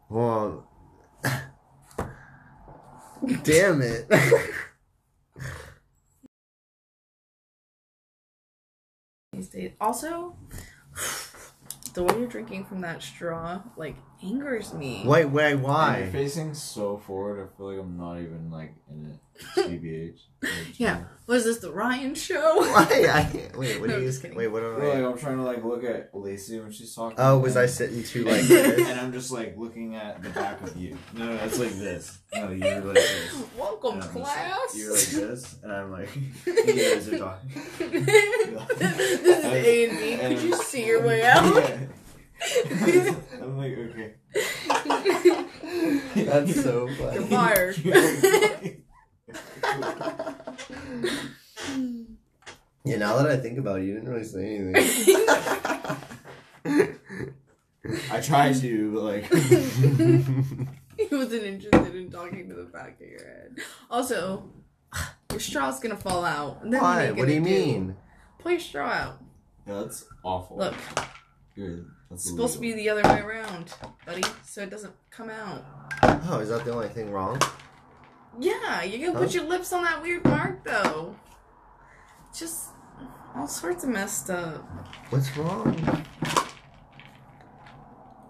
Well. 0.09 0.69
Damn 3.43 3.83
it. 3.83 4.07
Also, 9.81 10.37
the 11.95 12.03
way 12.03 12.19
you're 12.19 12.29
drinking 12.29 12.65
from 12.67 12.81
that 12.83 13.03
straw 13.03 13.63
like 13.77 13.97
angers 14.23 14.73
me. 14.75 15.03
wait, 15.05 15.27
wait, 15.27 15.55
why? 15.57 15.99
You're 15.99 16.07
why? 16.07 16.11
facing 16.13 16.55
so 16.55 16.99
forward. 16.99 17.43
I 17.53 17.57
feel 17.57 17.71
like 17.71 17.79
I'm 17.81 17.97
not 17.99 18.19
even 18.19 18.51
like 18.51 18.75
in 18.91 19.07
it. 19.07 19.21
TBH. 19.57 20.19
Yeah. 20.79 21.05
Was 21.27 21.45
this 21.45 21.59
the 21.59 21.73
Ryan 21.73 22.15
show? 22.15 22.57
Why? 22.59 22.87
I, 23.11 23.51
wait, 23.59 23.81
what 23.81 23.89
No, 23.91 23.97
are 23.97 23.99
you? 24.01 24.07
just 24.07 24.23
kidding. 24.23 24.37
Wait, 24.37 24.47
what 24.47 24.63
am 24.63 24.77
Well, 24.79 24.93
I? 24.93 25.01
like, 25.01 25.13
I'm 25.13 25.19
trying 25.19 25.39
to 25.39 25.43
like 25.43 25.65
look 25.65 25.83
at 25.83 26.11
Lacey 26.15 26.61
when 26.61 26.71
she's 26.71 26.95
talking. 26.95 27.17
Oh, 27.19 27.39
was 27.39 27.57
I 27.57 27.67
sitting 27.67 28.05
too 28.05 28.25
like 28.25 28.41
and, 28.41 28.49
this? 28.49 28.89
and 28.89 29.01
I'm 29.01 29.13
just 29.13 29.33
like 29.33 29.57
looking 29.57 29.97
at 29.97 30.23
the 30.23 30.31
back 30.31 30.63
of 30.63 30.77
you. 30.77 30.97
No, 31.15 31.27
no, 31.27 31.35
it's 31.45 31.59
like 31.59 31.73
this. 31.73 32.19
No, 32.35 32.51
you're 32.51 32.81
like 32.81 32.95
this. 32.95 33.35
Welcome, 33.59 33.95
And 33.95 34.03
I'm 34.05 34.09
just 34.15 34.17
like- 34.17 34.25
class. 34.25 34.77
you're 34.79 34.93
like 34.93 35.07
this, 35.31 35.57
and 35.63 35.73
I'm 35.73 35.91
like, 35.91 36.17
you 36.47 36.55
guys 36.95 37.09
are 37.09 37.19
talking. 37.19 38.05
this 38.05 39.21
is 39.21 39.45
A 39.45 39.89
and 39.89 39.99
B. 39.99 40.17
Could 40.37 40.43
you 40.49 40.55
see 40.63 40.87
your 40.87 41.03
way 41.03 41.25
out? 41.25 41.67
Yeah. 43.47 43.53
I'm 43.53 43.59
like, 43.59 43.79
okay. 43.79 44.15
That's 46.25 46.63
so 46.63 46.89
funny. 46.89 47.15
You're 47.15 47.27
fired. 47.27 47.77
Yeah, 52.85 52.99
now 52.99 53.17
that 53.17 53.27
I 53.29 53.33
I 53.33 53.37
think 53.39 53.59
about 53.59 53.81
it, 53.81 53.85
you 53.87 53.95
didn't 53.95 54.09
really 54.09 54.23
say 54.23 54.59
anything. 54.59 55.27
I 58.13 58.21
tried 58.21 58.55
to, 58.61 58.93
but 58.93 59.03
like, 59.03 59.25
he 60.97 61.07
wasn't 61.11 61.43
interested 61.43 61.97
in 61.97 62.11
talking 62.13 62.49
to 62.49 62.55
the 62.55 62.63
back 62.73 63.01
of 63.01 63.09
your 63.09 63.25
head. 63.27 63.57
Also, 63.91 64.49
your 65.33 65.41
straw's 65.41 65.81
gonna 65.81 65.97
fall 65.97 66.25
out. 66.25 66.63
And 66.63 66.73
then 66.73 66.81
what, 66.81 66.95
Why? 66.97 67.09
you 67.09 67.15
What 67.17 67.27
do 67.27 67.35
you 67.35 67.41
gonna 67.41 67.51
mean? 67.51 67.97
Pull 68.39 68.53
your 68.53 68.61
straw 68.61 68.87
out. 68.89 69.19
yeah, 69.67 69.75
that's 69.83 70.05
awful. 70.23 70.57
Look, 70.59 70.75
Good. 71.57 71.87
That's 72.11 72.23
it's 72.23 72.31
supposed 72.31 72.55
to 72.55 72.61
be 72.61 72.73
the 72.73 72.89
other 72.89 73.03
way 73.03 73.21
around, 73.21 73.75
buddy, 74.05 74.23
so 74.45 74.63
it 74.63 74.71
doesn't 74.71 74.95
come 75.11 75.29
out. 75.29 75.65
Oh, 76.29 76.39
is 76.41 76.51
that 76.51 76.65
the 76.65 76.73
only 76.73 76.89
thing 76.89 77.11
wrong? 77.11 77.41
Yeah, 78.39 78.83
you 78.83 78.99
can 78.99 79.15
put 79.15 79.35
your 79.35 79.45
lips 79.45 79.73
on 79.73 79.83
that 79.85 80.03
weird 80.03 80.25
mark 80.25 80.63
though. 80.65 81.17
Just 82.37 82.71
all 83.35 83.49
sorts 83.49 83.83
of 83.85 83.91
messed 83.91 84.31
up. 84.31 84.63
What's 85.11 85.37
wrong? 85.37 85.75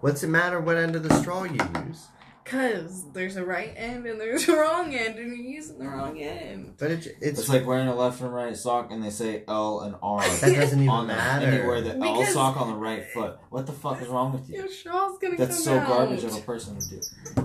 What's 0.01 0.21
the 0.21 0.27
matter 0.27 0.59
what 0.59 0.77
end 0.77 0.95
of 0.95 1.03
the 1.03 1.13
straw 1.21 1.43
you 1.43 1.59
use? 1.85 2.07
Cause 2.49 3.03
there's 3.11 3.35
a 3.35 3.43
right 3.45 3.73
end 3.75 4.05
and 4.05 4.19
there's 4.21 4.47
a 4.47 4.55
wrong 4.55 4.93
end, 4.95 5.19
and 5.19 5.27
you're 5.35 5.45
using 5.55 5.79
the 5.79 5.85
wrong 5.87 6.17
end. 6.19 6.75
But 6.77 6.91
it, 6.91 7.07
it's, 7.21 7.39
It's 7.41 7.49
like 7.49 7.65
wearing 7.67 7.87
a 7.89 7.95
left 7.95 8.21
and 8.21 8.33
right 8.33 8.55
sock, 8.55 8.89
and 8.91 9.03
they 9.03 9.09
say 9.09 9.43
L 9.47 9.81
and 9.81 9.95
R. 10.01 10.21
that 10.21 10.55
doesn't 10.55 10.79
even 10.79 10.89
on 10.89 11.07
there, 11.07 11.17
and 11.17 11.41
you 11.43 11.67
wear 11.67 11.81
matter. 11.81 11.97
the 11.99 12.05
L 12.05 12.13
Because- 12.19 12.33
sock 12.33 12.55
on 12.61 12.69
the 12.69 12.75
right 12.77 13.05
foot. 13.13 13.37
What 13.49 13.65
the 13.65 13.73
fuck 13.73 14.01
is 14.01 14.07
wrong 14.07 14.31
with 14.31 14.49
you? 14.49 14.55
Your 14.57 14.69
straw's 14.69 15.17
gonna 15.19 15.35
That's 15.35 15.55
come 15.57 15.63
so 15.63 15.77
out. 15.79 15.87
garbage 15.87 16.23
of 16.23 16.35
a 16.35 16.39
person 16.39 16.79
to 16.79 16.89
do. 16.89 17.01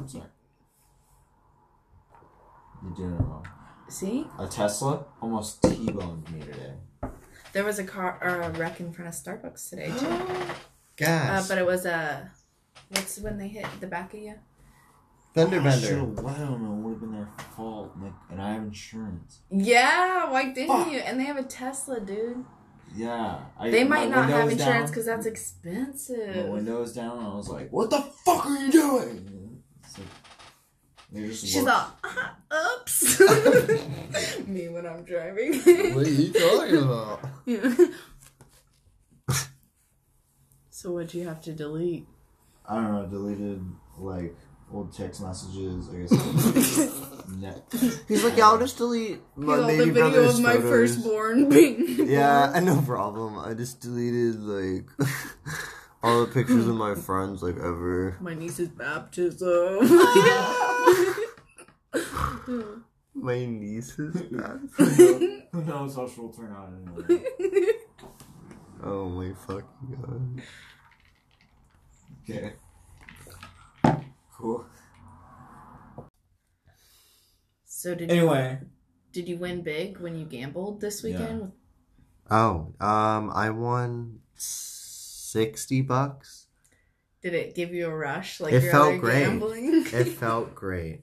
Sorry. 0.06 0.24
You're 2.82 2.94
doing 2.94 3.14
it 3.14 3.20
wrong. 3.22 3.46
See, 3.88 4.26
A 4.38 4.46
Tesla 4.46 5.04
almost 5.20 5.62
T-boned 5.62 6.30
me 6.32 6.40
today. 6.40 6.74
there 7.52 7.64
was 7.64 7.78
a 7.78 7.84
car 7.84 8.18
or 8.22 8.40
a 8.42 8.50
wreck 8.50 8.80
in 8.80 8.92
front 8.92 9.08
of 9.08 9.14
Starbucks 9.14 9.68
today 9.70 9.92
too. 9.98 10.06
Uh, 11.00 11.04
Gas. 11.06 11.48
but 11.48 11.56
it 11.58 11.64
was 11.66 11.86
a 11.86 12.30
what's 12.90 13.18
when 13.18 13.38
they 13.38 13.48
hit 13.48 13.66
the 13.80 13.86
back 13.86 14.12
of 14.14 14.20
you? 14.20 14.34
Thunder 15.34 15.60
I 15.60 15.62
bender. 15.64 15.86
should've- 15.86 16.26
I 16.26 16.38
don't 16.38 16.62
know. 16.62 16.70
Would 16.82 16.90
have 16.92 17.00
been 17.00 17.12
their 17.12 17.28
fault, 17.56 17.96
Nick, 17.96 18.12
and 18.30 18.40
I 18.42 18.52
have 18.54 18.62
insurance. 18.64 19.40
Yeah, 19.50 20.30
why 20.30 20.52
didn't 20.52 20.68
Fuck. 20.68 20.92
you? 20.92 20.98
And 20.98 21.18
they 21.18 21.24
have 21.24 21.38
a 21.38 21.42
Tesla, 21.44 22.00
dude. 22.00 22.44
Yeah, 22.94 23.38
I, 23.58 23.70
They 23.70 23.84
might 23.84 24.10
not 24.10 24.28
have 24.28 24.50
insurance 24.50 24.90
because 24.90 25.06
that's 25.06 25.24
My 25.24 25.30
expensive. 25.32 26.48
window 26.48 26.80
was 26.80 26.92
down, 26.92 27.16
and 27.18 27.26
I 27.26 27.34
was 27.34 27.48
like, 27.48 27.70
"What 27.72 27.88
the 27.88 28.02
fuck 28.26 28.44
are 28.44 28.58
you 28.58 28.70
doing?" 28.70 29.62
It's 29.82 29.98
like, 29.98 30.08
just 31.30 31.46
She's 31.46 31.56
looked. 31.62 31.68
all, 31.70 31.94
uh, 32.50 32.78
oops. 32.80 33.20
Me 34.46 34.68
when 34.68 34.86
I'm 34.86 35.02
driving. 35.04 35.54
what 35.94 36.06
are 36.06 36.10
you 36.10 36.32
talking 36.34 36.76
about? 36.76 37.20
Yeah. 37.46 37.74
so 40.70 40.92
what'd 40.92 41.14
you 41.14 41.26
have 41.26 41.40
to 41.42 41.52
delete? 41.52 42.06
I 42.68 42.74
don't 42.74 42.92
know. 42.92 43.06
Deleted 43.06 43.64
like 43.98 44.36
old 44.72 44.92
text 44.96 45.20
messages. 45.22 45.88
I 45.90 45.96
guess. 46.00 47.08
Net. 47.38 47.62
He's 48.08 48.24
like, 48.24 48.36
yeah, 48.36 48.46
I'll 48.48 48.58
just 48.58 48.76
delete 48.78 49.20
my 49.36 49.54
Here's 49.54 49.60
all 49.62 49.66
baby 49.68 49.84
the 49.84 49.92
video 49.92 50.10
brother's 50.10 50.34
of 50.38 50.40
my 50.44 50.52
photos. 50.54 50.70
firstborn 50.70 51.48
being. 51.48 52.08
Yeah, 52.08 52.60
no 52.62 52.82
problem. 52.82 53.38
I 53.38 53.54
just 53.54 53.80
deleted 53.80 54.40
like 54.40 54.88
all 56.02 56.26
the 56.26 56.32
pictures 56.32 56.66
of 56.66 56.74
my 56.74 56.94
friends 56.94 57.42
like 57.42 57.56
ever. 57.56 58.16
My 58.20 58.34
niece's 58.34 58.68
baptism. 58.68 59.88
My 63.14 63.44
nieces. 63.44 64.14
Who 65.52 65.62
knows 65.64 65.94
how 65.96 66.08
she'll 66.08 66.30
turn 66.30 66.52
out 66.52 66.72
anyway? 66.74 67.24
oh 68.82 69.08
my 69.08 69.32
fucking 69.46 69.96
god. 70.00 70.42
Okay. 72.28 72.52
Cool. 74.42 74.66
so 77.64 77.94
did 77.94 78.10
Anyway, 78.10 78.60
you, 78.60 78.68
did 79.12 79.28
you 79.28 79.36
win 79.36 79.62
big 79.62 79.98
when 79.98 80.16
you 80.16 80.24
gambled 80.24 80.80
this 80.80 81.02
weekend? 81.02 81.52
Oh, 82.30 82.74
um, 82.80 83.30
I 83.30 83.50
won 83.50 84.20
sixty 84.34 85.82
bucks. 85.82 86.46
Did 87.22 87.34
it 87.34 87.54
give 87.54 87.72
you 87.72 87.86
a 87.86 87.94
rush 87.96 88.40
like 88.40 88.52
It 88.52 88.60
your 88.60 88.72
felt 88.72 88.92
other 88.92 88.98
great. 89.00 89.24
gambling? 89.24 89.86
It 89.86 90.04
felt 90.18 90.54
great. 90.54 91.02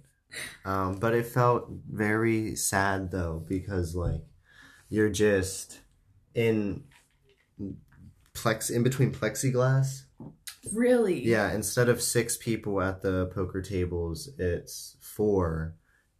Um, 0.66 1.00
but 1.00 1.14
it 1.14 1.26
felt 1.26 1.70
very 1.90 2.56
sad 2.56 3.12
though 3.12 3.44
because 3.48 3.96
like 3.96 4.22
you're 4.90 5.10
just 5.10 5.82
in 6.36 6.84
plex 8.34 8.72
in 8.72 8.84
between 8.84 9.12
plexiglass. 9.12 10.04
Really? 10.74 11.24
Yeah, 11.26 11.54
instead 11.54 11.90
of 11.90 12.02
six 12.02 12.38
people 12.38 12.82
at 12.82 13.02
the 13.02 13.28
poker 13.34 13.62
tables, 13.62 14.30
it's 14.38 14.98
four, 15.02 15.76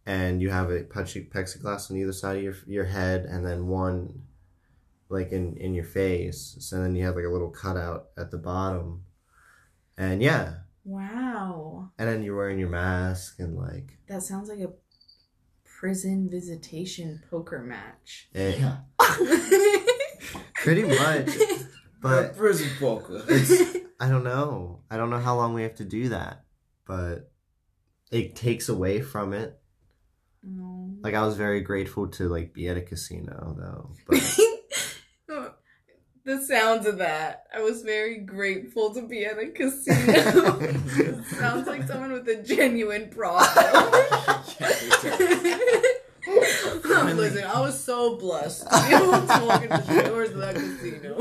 and 0.06 0.40
you 0.42 0.50
have 0.50 0.70
a 0.70 0.82
plexiglass 0.84 1.90
on 1.90 1.96
either 1.96 2.12
side 2.12 2.36
of 2.38 2.42
your 2.42 2.54
your 2.66 2.84
head, 2.84 3.24
and 3.24 3.44
then 3.46 3.66
one, 3.68 4.22
like 5.08 5.32
in 5.32 5.56
in 5.56 5.74
your 5.74 5.84
face. 5.84 6.56
So 6.60 6.80
then 6.82 6.94
you 6.94 7.04
have 7.04 7.16
like 7.16 7.24
a 7.24 7.28
little 7.30 7.50
cutout 7.50 8.08
at 8.16 8.30
the 8.30 8.38
bottom, 8.38 9.04
and 9.98 10.22
yeah, 10.22 10.54
Wow. 10.84 11.90
and 11.98 12.08
then 12.08 12.22
you're 12.22 12.36
wearing 12.36 12.58
your 12.58 12.70
mask 12.70 13.38
and 13.38 13.56
like 13.56 13.98
That 14.08 14.22
sounds 14.22 14.48
like 14.48 14.60
a 14.60 14.72
prison 15.64 16.28
visitation 16.30 17.22
poker 17.30 17.58
match. 17.60 18.28
Eh. 18.34 18.56
yeah. 18.58 18.78
pretty 20.54 20.82
much. 20.84 21.30
But 22.02 22.34
prison 22.34 22.70
poker. 22.78 23.22
I 24.00 24.08
don't 24.08 24.24
know. 24.24 24.80
I 24.90 24.96
don't 24.96 25.10
know 25.10 25.18
how 25.18 25.36
long 25.36 25.54
we 25.54 25.62
have 25.62 25.76
to 25.76 25.84
do 25.84 26.08
that, 26.08 26.44
but 26.86 27.30
it 28.10 28.34
takes 28.34 28.68
away 28.68 29.02
from 29.02 29.32
it. 29.34 29.60
No. 30.42 30.94
Like 31.02 31.14
I 31.14 31.24
was 31.24 31.36
very 31.36 31.60
grateful 31.60 32.08
to 32.08 32.28
like 32.28 32.54
be 32.54 32.66
at 32.68 32.78
a 32.78 32.80
casino 32.80 33.54
though. 33.58 34.18
But 35.28 35.60
the 36.24 36.42
sounds 36.42 36.86
of 36.86 36.98
that. 36.98 37.44
I 37.54 37.60
was 37.60 37.82
very 37.82 38.18
grateful 38.18 38.92
to 38.94 39.02
be 39.02 39.24
at 39.24 39.38
a 39.38 39.46
casino. 39.46 41.22
sounds 41.24 41.68
like 41.68 41.86
someone 41.86 42.10
with 42.12 42.28
a 42.28 42.42
genuine 42.42 43.10
problem. 43.10 43.46
Listen, 47.16 47.44
I 47.44 47.60
was 47.60 47.82
so 47.82 48.16
blessed 48.16 48.68
to 48.70 48.84
be 48.88 48.94
able 48.94 49.12
to 49.12 49.46
walk 49.46 49.62
into 49.62 49.94
the 49.94 50.02
doors 50.08 50.30
of 50.30 50.38
that 50.38 50.54
casino. 50.54 51.14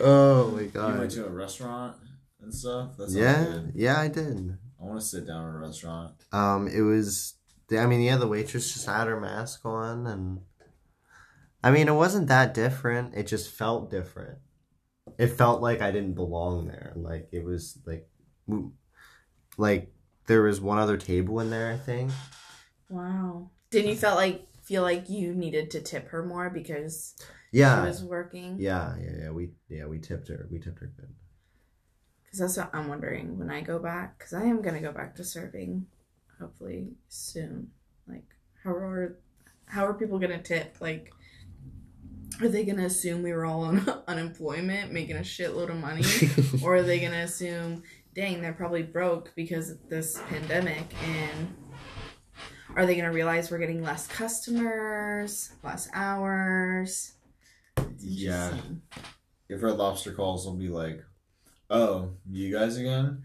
Oh 0.00 0.50
my 0.50 0.64
god! 0.64 0.94
You 0.94 0.98
went 1.00 1.10
to 1.12 1.26
a 1.26 1.30
restaurant 1.30 1.96
and 2.40 2.52
stuff. 2.54 2.96
That 2.96 3.10
sounds 3.10 3.16
Yeah, 3.16 3.44
good. 3.44 3.72
yeah, 3.74 4.00
I 4.00 4.08
did. 4.08 4.58
I 4.80 4.84
want 4.84 5.00
to 5.00 5.06
sit 5.06 5.26
down 5.26 5.48
at 5.48 5.54
a 5.56 5.58
restaurant. 5.58 6.12
Um, 6.32 6.68
it 6.68 6.82
was. 6.82 7.34
I 7.76 7.86
mean, 7.86 8.02
yeah, 8.02 8.16
the 8.16 8.28
waitress 8.28 8.72
just 8.74 8.86
had 8.86 9.06
her 9.06 9.18
mask 9.20 9.64
on, 9.64 10.06
and 10.06 10.40
I 11.62 11.70
mean, 11.70 11.88
it 11.88 11.94
wasn't 11.94 12.28
that 12.28 12.52
different. 12.54 13.14
It 13.14 13.26
just 13.26 13.50
felt 13.50 13.90
different. 13.90 14.38
It 15.18 15.28
felt 15.28 15.62
like 15.62 15.80
I 15.80 15.90
didn't 15.90 16.14
belong 16.14 16.66
there. 16.66 16.92
Like 16.96 17.28
it 17.32 17.44
was 17.44 17.78
like, 17.86 18.06
like 19.56 19.92
there 20.26 20.42
was 20.42 20.60
one 20.60 20.78
other 20.78 20.96
table 20.96 21.40
in 21.40 21.50
there. 21.50 21.72
I 21.72 21.76
think. 21.76 22.10
Wow. 22.90 23.50
Didn't 23.70 23.90
you 23.90 23.96
felt 23.96 24.16
like 24.16 24.46
feel 24.62 24.82
like 24.82 25.08
you 25.08 25.34
needed 25.34 25.70
to 25.72 25.80
tip 25.80 26.08
her 26.08 26.24
more 26.24 26.48
because 26.50 27.14
she 27.54 27.60
Yeah, 27.60 27.84
was 27.84 28.02
working? 28.02 28.56
yeah, 28.58 28.96
yeah, 29.00 29.10
yeah. 29.22 29.30
We 29.30 29.50
yeah 29.68 29.86
we 29.86 29.98
tipped 29.98 30.28
her. 30.28 30.46
We 30.50 30.58
tipped 30.58 30.80
her 30.80 30.92
good. 30.96 31.14
Because 32.24 32.38
that's 32.40 32.56
what 32.56 32.74
I'm 32.74 32.88
wondering 32.88 33.38
when 33.38 33.50
I 33.50 33.60
go 33.60 33.78
back. 33.78 34.18
Because 34.18 34.34
I 34.34 34.42
am 34.44 34.60
gonna 34.62 34.80
go 34.80 34.92
back 34.92 35.14
to 35.16 35.24
serving, 35.24 35.86
hopefully 36.40 36.88
soon. 37.08 37.70
Like, 38.08 38.26
how 38.62 38.70
are 38.72 39.18
how 39.66 39.86
are 39.86 39.94
people 39.94 40.18
gonna 40.18 40.42
tip? 40.42 40.76
Like, 40.80 41.12
are 42.40 42.48
they 42.48 42.64
gonna 42.64 42.86
assume 42.86 43.22
we 43.22 43.32
were 43.32 43.44
all 43.46 43.62
on 43.62 43.88
unemployment, 44.08 44.92
making 44.92 45.16
a 45.16 45.20
shitload 45.20 45.70
of 45.70 45.76
money, 45.76 46.04
or 46.64 46.76
are 46.76 46.82
they 46.82 46.98
gonna 46.98 47.22
assume, 47.22 47.84
dang, 48.14 48.42
they're 48.42 48.52
probably 48.52 48.82
broke 48.82 49.32
because 49.36 49.70
of 49.70 49.88
this 49.88 50.20
pandemic, 50.28 50.92
and 51.04 51.54
are 52.76 52.84
they 52.86 52.96
gonna 52.96 53.12
realize 53.12 53.50
we're 53.50 53.58
getting 53.58 53.82
less 53.82 54.08
customers, 54.08 55.52
less 55.62 55.88
hours? 55.94 57.12
It's 57.76 58.04
Yeah. 58.04 58.54
If 59.48 59.62
Red 59.62 59.76
Lobster 59.76 60.12
calls, 60.12 60.44
they'll 60.44 60.54
be 60.54 60.68
like, 60.68 61.02
"Oh, 61.70 62.10
you 62.30 62.52
guys 62.52 62.76
again? 62.76 63.24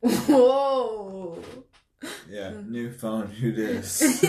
Whoa. 0.00 1.38
Yeah, 2.28 2.54
new 2.66 2.90
phone. 2.92 3.28
Who 3.28 3.52
dis? 3.56 4.20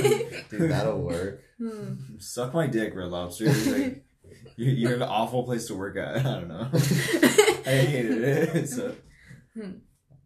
Dude, 0.50 0.70
that'll 0.72 1.02
work. 1.02 1.42
Hmm. 1.58 2.18
Suck 2.20 2.54
my 2.54 2.68
dick, 2.68 2.94
Red 2.96 3.08
Lobster. 3.10 3.46
He's 3.46 3.68
like, 3.68 4.06
you- 4.58 4.72
you're 4.72 4.96
an 4.96 5.02
awful 5.02 5.44
place 5.44 5.66
to 5.68 5.76
work 5.76 5.98
at. 5.98 6.18
I 6.18 6.22
don't 6.22 6.48
know. 6.50 6.70
I 6.74 7.70
hated 7.78 8.24
it. 8.24 8.70
So 8.70 8.96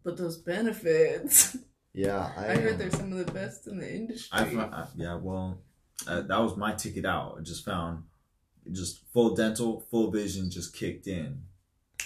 but 0.03 0.17
those 0.17 0.37
benefits, 0.37 1.57
Yeah, 1.93 2.31
I, 2.37 2.51
I 2.53 2.57
heard 2.57 2.77
they're 2.77 2.91
some 2.91 3.11
of 3.13 3.25
the 3.25 3.31
best 3.31 3.67
in 3.67 3.77
the 3.79 3.93
industry. 3.93 4.29
I, 4.37 4.43
I 4.61 4.87
yeah. 4.95 5.15
Well, 5.15 5.59
uh, 6.07 6.21
that 6.21 6.39
was 6.41 6.55
my 6.57 6.73
ticket 6.73 7.05
out. 7.05 7.35
I 7.39 7.43
just 7.43 7.63
found 7.65 8.03
just 8.71 9.05
full 9.13 9.35
dental, 9.35 9.79
full 9.91 10.11
vision 10.11 10.49
just 10.51 10.75
kicked 10.75 11.07
in. 11.07 11.43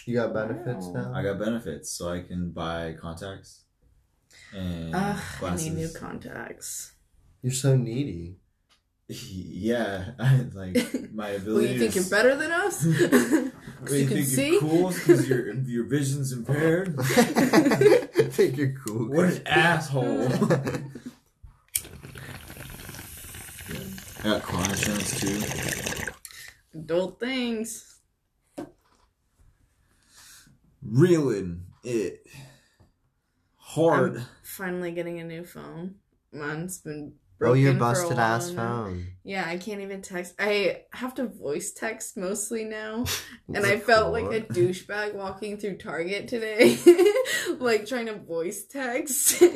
You 0.05 0.15
got 0.15 0.33
benefits 0.33 0.87
Wow. 0.87 0.93
now. 1.11 1.13
I 1.13 1.23
got 1.23 1.37
benefits, 1.39 1.91
so 1.91 2.09
I 2.09 2.21
can 2.21 2.51
buy 2.51 2.95
contacts 2.99 3.61
and 4.53 4.95
Ugh, 4.95 5.17
I 5.17 5.39
glasses. 5.39 5.67
need 5.67 5.75
new 5.75 5.89
contacts. 5.89 6.93
You're 7.41 7.53
so 7.53 7.75
needy. 7.75 8.37
yeah, 9.07 10.11
I, 10.19 10.45
like 10.53 10.75
my 11.13 11.37
Well, 11.45 11.61
you 11.61 11.77
think 11.79 11.93
to 11.93 11.99
you're 11.99 12.09
better 12.09 12.35
than 12.35 12.51
us? 12.51 12.83
'Cause 12.83 13.89
Well, 13.89 13.93
you 13.93 13.99
you 13.99 14.07
think 14.07 14.25
see. 14.27 14.51
you're 14.51 14.59
cool 14.61 14.89
because 14.89 15.27
your 15.27 15.53
your 15.53 15.85
vision's 15.85 16.31
impaired? 16.31 16.95
I 16.99 17.03
think 18.31 18.57
you're 18.57 18.73
cool. 18.85 19.09
What 19.09 19.25
an 19.25 19.47
asshole! 19.47 20.29
I 24.23 24.23
got 24.23 24.41
car 24.43 24.63
insurance 24.69 25.19
too. 25.19 26.00
Adult 26.73 27.19
things. 27.19 27.99
Reeling 30.81 31.65
it 31.83 32.25
hard. 33.57 34.23
Finally 34.43 34.91
getting 34.91 35.19
a 35.19 35.23
new 35.23 35.43
phone. 35.43 35.95
Mine's 36.31 36.79
been 36.79 37.13
oh, 37.13 37.19
broken 37.39 37.61
your 37.61 37.71
for 37.73 37.77
a 37.77 37.79
busted 37.79 38.19
ass 38.19 38.51
phone. 38.51 39.07
Yeah, 39.23 39.45
I 39.47 39.57
can't 39.57 39.81
even 39.81 40.01
text. 40.01 40.33
I 40.39 40.83
have 40.93 41.13
to 41.15 41.27
voice 41.27 41.71
text 41.71 42.17
mostly 42.17 42.63
now. 42.65 43.05
And 43.53 43.65
I 43.65 43.79
felt 43.79 44.13
like 44.13 44.31
a 44.31 44.39
douchebag 44.41 45.13
walking 45.13 45.57
through 45.57 45.77
Target 45.77 46.29
today. 46.29 46.77
like 47.59 47.85
trying 47.85 48.05
to 48.05 48.15
voice 48.15 48.65
text. 48.65 49.43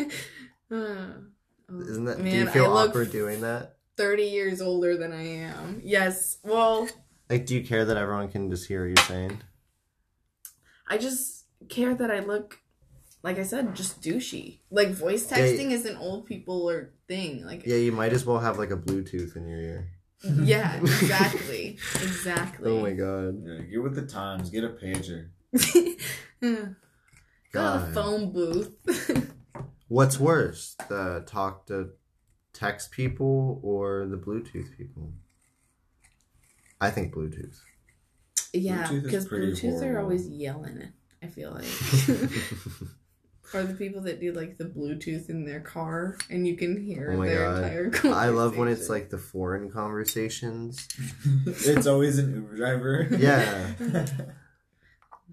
Uh, 0.71 1.21
oh, 1.69 1.79
Isn't 1.79 2.05
that? 2.05 2.23
do 2.23 2.27
you 2.27 2.47
feel 2.47 2.75
I 2.75 2.87
awkward 2.87 3.11
doing 3.11 3.41
that? 3.41 3.75
30 3.97 4.23
years 4.23 4.61
older 4.61 4.97
than 4.97 5.11
I 5.11 5.21
am. 5.21 5.79
Yes. 5.83 6.39
Well, 6.43 6.89
Like, 7.29 7.45
do 7.45 7.55
you 7.55 7.63
care 7.63 7.85
that 7.85 7.97
everyone 7.97 8.29
can 8.29 8.49
just 8.49 8.67
hear 8.67 8.81
what 8.87 8.97
you're 8.97 9.07
saying? 9.07 9.41
I 10.87 10.97
just 10.97 11.45
care 11.69 11.95
that 11.95 12.11
I 12.11 12.19
look, 12.19 12.59
like 13.23 13.39
I 13.39 13.43
said, 13.43 13.75
just 13.75 14.01
douchey. 14.01 14.59
Like 14.69 14.89
voice 14.89 15.29
Yeah, 15.31 15.39
texting 15.39 15.71
is 15.71 15.85
an 15.85 15.97
old 15.97 16.25
people 16.27 16.69
or 16.69 16.91
thing. 17.07 17.43
Like, 17.45 17.65
Yeah, 17.65 17.77
you 17.77 17.91
might 17.91 18.13
as 18.13 18.25
well 18.25 18.39
have 18.39 18.59
like 18.59 18.71
a 18.71 18.77
Bluetooth 18.77 19.35
in 19.35 19.47
your 19.47 19.59
ear. 19.59 19.91
yeah, 20.23 20.75
exactly, 20.81 21.77
exactly. 21.95 22.71
Oh 22.71 22.81
my 22.81 22.93
god. 22.93 23.41
Yeah, 23.43 23.61
get 23.63 23.83
with 23.83 23.95
the 23.95 24.05
times. 24.05 24.49
Get 24.49 24.63
a 24.63 24.69
pager. 24.69 25.29
Got 26.41 27.75
a 27.75 27.79
God. 27.79 27.93
phone 27.93 28.31
booth. 28.31 28.71
What's 29.87 30.19
worse, 30.19 30.75
the 30.89 31.23
talk 31.25 31.67
to 31.67 31.89
text 32.53 32.91
people 32.91 33.59
or 33.63 34.05
the 34.07 34.17
Bluetooth 34.17 34.75
people? 34.77 35.13
I 36.85 36.91
think 36.91 37.13
Bluetooth. 37.13 37.57
yeah, 38.53 38.89
because 38.91 39.27
pretty 39.27 39.51
Bluetooth 39.53 39.77
are 39.77 39.79
horrible. 39.81 40.01
always 40.03 40.27
yelling. 40.27 40.81
I 41.23 41.27
feel 41.27 41.51
like. 41.51 41.65
or 43.53 43.63
the 43.63 43.75
people 43.77 44.01
that 44.01 44.19
do 44.19 44.31
like 44.33 44.57
the 44.57 44.65
Bluetooth 44.65 45.29
in 45.29 45.45
their 45.45 45.61
car 45.61 46.17
and 46.29 46.47
you 46.47 46.55
can 46.57 46.83
hear 46.83 47.11
Oh 47.13 47.17
my 47.17 47.27
their 47.27 47.45
God. 47.45 47.63
entire 47.63 47.83
conversation. 47.89 48.13
I 48.17 48.29
love 48.29 48.57
when 48.57 48.67
it's 48.67 48.89
like 48.89 49.09
the 49.09 49.17
foreign 49.17 49.71
conversations. 49.71 50.87
it's 51.45 51.87
always 51.87 52.17
an 52.19 52.33
Uber 52.35 52.55
driver. 52.55 53.07
Yeah. 53.17 53.73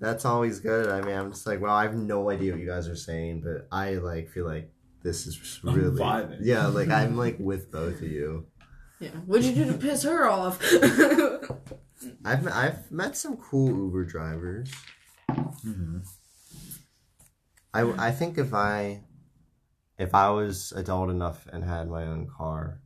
That's 0.01 0.25
always 0.25 0.61
good. 0.61 0.89
I 0.89 1.01
mean, 1.03 1.17
I'm 1.17 1.31
just 1.33 1.47
like, 1.47 1.61
well, 1.61 1.75
I 1.75 1.83
have 1.85 1.95
no 1.95 2.31
idea 2.31 2.53
what 2.53 2.61
you 2.61 2.67
guys 2.67 2.89
are 2.89 2.97
saying, 2.97 3.43
but 3.43 3.69
I 3.71 3.95
like 3.95 4.31
feel 4.31 4.47
like 4.47 4.73
this 5.03 5.27
is 5.27 5.37
just 5.37 5.65
I'm 5.65 5.75
really. 5.75 6.37
Yeah, 6.41 6.67
like 6.69 6.89
I'm 6.89 7.17
like 7.17 7.37
with 7.39 7.71
both 7.71 7.97
of 8.03 8.11
you. 8.11 8.47
Yeah. 9.03 9.11
What'd 9.27 9.45
you 9.45 9.55
do 9.65 9.73
to 9.73 9.79
piss 9.79 10.05
her 10.05 10.29
off? 10.29 10.63
I've 12.25 12.47
I've 12.47 12.91
met 12.91 13.17
some 13.17 13.37
cool 13.37 13.69
Uber 13.69 14.05
drivers. 14.05 14.71
Mhm. 15.31 16.07
I 17.75 17.81
I 18.09 18.11
think 18.13 18.39
if 18.39 18.55
I 18.55 19.03
if 19.99 20.15
I 20.15 20.31
was 20.31 20.73
adult 20.77 21.11
enough 21.11 21.47
and 21.53 21.65
had 21.65 21.89
my 21.89 22.05
own 22.05 22.29
car. 22.29 22.81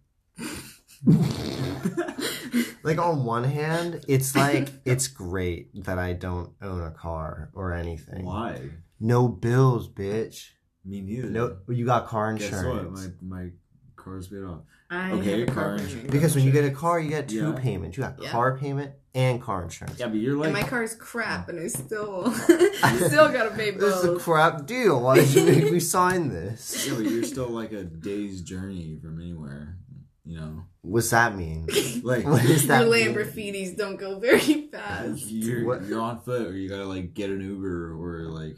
like 2.83 2.99
on 2.99 3.25
one 3.25 3.45
hand, 3.45 4.05
it's 4.09 4.35
like 4.35 4.71
it's 4.85 5.09
great 5.09 5.85
that 5.85 5.99
I 5.99 6.15
don't 6.15 6.53
own 6.63 6.83
a 6.83 6.91
car 6.91 7.51
or 7.53 7.73
anything. 7.75 8.25
Why? 8.25 8.71
No 8.99 9.29
bills, 9.29 9.89
bitch. 9.89 10.51
Me 10.85 11.01
neither. 11.03 11.29
No, 11.29 11.57
you 11.69 11.85
got 11.85 12.07
car 12.07 12.33
Guess 12.35 12.53
what? 12.53 12.65
insurance. 12.65 13.09
My 13.21 13.39
my 13.39 13.51
car's 13.97 14.29
paid 14.29 14.45
off. 14.45 14.63
I 14.89 15.13
Okay, 15.13 15.41
have 15.41 15.49
a 15.49 15.53
car 15.53 15.55
car 15.55 15.73
insurance. 15.73 15.93
payment. 15.95 16.11
Because 16.13 16.35
when 16.37 16.45
you 16.45 16.53
get 16.53 16.65
a 16.65 16.71
car, 16.71 17.01
you 17.01 17.09
get 17.11 17.29
two 17.29 17.37
Yeah. 17.37 17.53
payments. 17.59 17.97
You 17.97 18.05
got 18.05 18.21
Yeah. 18.23 18.31
car 18.31 18.57
payment 18.57 18.93
and 19.15 19.43
car 19.43 19.65
insurance. 19.65 19.99
Yeah, 19.99 20.07
but 20.09 20.17
you're 20.19 20.33
and 20.45 20.53
like 20.53 20.63
my 20.63 20.69
car's 20.69 20.95
crap, 20.95 21.49
and 21.49 21.59
I 21.59 21.67
still, 21.67 22.23
I 22.27 22.97
still 23.09 23.33
gotta 23.33 23.51
pay 23.51 23.73
This 23.73 23.95
is 23.97 24.05
a 24.05 24.09
bills. 24.09 24.23
crap 24.23 24.67
deal. 24.67 25.01
Why 25.03 25.17
did 25.17 25.35
you 25.35 25.45
make 25.45 25.73
me 25.73 25.81
sign 25.97 26.29
this? 26.29 26.87
yeah, 26.87 26.95
but 26.95 27.05
you're 27.11 27.25
still 27.25 27.49
like 27.49 27.73
a 27.73 27.83
day's 27.85 28.43
journey 28.43 28.99
from 29.03 29.21
anywhere. 29.21 29.77
You 30.25 30.39
know, 30.41 30.65
What's 30.83 31.11
that 31.11 31.37
mean? 31.37 31.67
like 32.03 32.25
What 32.25 32.43
does 32.43 32.67
that 32.67 32.83
Your 32.87 32.93
mean? 32.93 33.15
Lamborghinis 33.15 33.77
don't 33.77 33.97
go 33.97 34.19
very 34.19 34.69
fast. 34.73 35.27
you're 35.27 35.65
What? 35.65 35.85
you're 35.85 36.01
on 36.01 36.21
foot, 36.21 36.49
or 36.49 36.57
you 36.57 36.69
gotta 36.69 36.85
like 36.87 37.15
get 37.15 37.31
an 37.31 37.41
Uber 37.41 37.93
or 37.95 38.23
like 38.29 38.57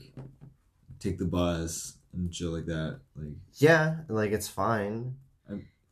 take 0.98 1.18
the 1.18 1.26
bus 1.26 1.98
and 2.14 2.34
shit 2.34 2.48
like 2.48 2.66
that. 2.66 3.00
Like 3.16 3.34
Yeah, 3.58 3.96
like 4.08 4.32
it's 4.32 4.48
fine. 4.48 5.16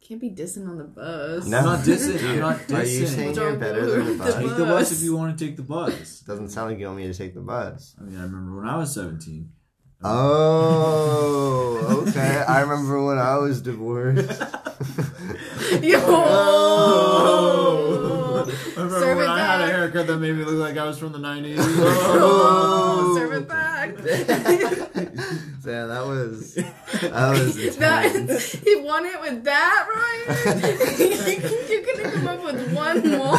Can't 0.06 0.20
be 0.20 0.30
dissing 0.30 0.68
on 0.68 0.78
the 0.78 0.84
bus. 0.84 1.46
No. 1.46 1.58
I'm 1.58 1.64
not 1.64 1.80
dissing. 1.80 2.22
I'm 2.30 2.38
not 2.38 2.70
Are 2.70 2.84
you 2.84 3.06
saying 3.08 3.34
Don't 3.34 3.44
you're 3.44 3.56
better 3.56 3.86
than 3.90 4.06
the 4.06 4.14
bus? 4.22 4.34
to 4.34 4.40
Take 4.40 4.56
the 4.56 4.64
bus 4.64 4.92
if 4.92 5.02
you 5.02 5.16
want 5.16 5.36
to 5.36 5.44
take 5.44 5.56
the 5.56 5.64
bus. 5.64 6.20
Doesn't 6.20 6.50
sound 6.50 6.70
like 6.70 6.78
you 6.78 6.86
want 6.86 6.98
me 6.98 7.08
to 7.08 7.14
take 7.14 7.34
the 7.34 7.40
bus. 7.40 7.96
I 7.98 8.04
mean, 8.04 8.16
I 8.16 8.22
remember 8.22 8.54
when 8.56 8.68
I 8.68 8.76
was 8.76 8.94
17. 8.94 9.50
Oh, 10.04 12.04
okay. 12.06 12.44
I 12.46 12.60
remember 12.60 13.02
when 13.04 13.18
I 13.18 13.36
was 13.38 13.60
divorced. 13.62 14.30
Yo! 15.82 15.98
Oh! 16.08 17.65
Haircut 19.87 20.07
that 20.09 20.18
made 20.18 20.35
me 20.35 20.44
look 20.44 20.57
like 20.57 20.77
I 20.77 20.85
was 20.85 20.99
from 20.99 21.12
the 21.12 21.18
90s. 21.18 21.57
Oh, 22.18 23.14
serve 23.16 23.33
it 23.33 23.49
back. 23.49 23.90
yeah, 25.64 25.87
that 25.87 26.05
was 26.07 26.55
that 26.55 27.31
was 27.33 27.77
that, 27.77 28.61
he 28.64 28.77
won 28.77 29.05
it 29.05 29.20
with 29.20 29.44
that, 29.44 29.87
Ryan. 29.94 30.61
you 31.68 31.83
couldn't 31.83 32.12
come 32.12 32.29
up 32.29 32.44
with 32.44 32.72
one 32.72 33.11
more. 33.11 33.38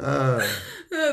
Uh, 0.00 0.46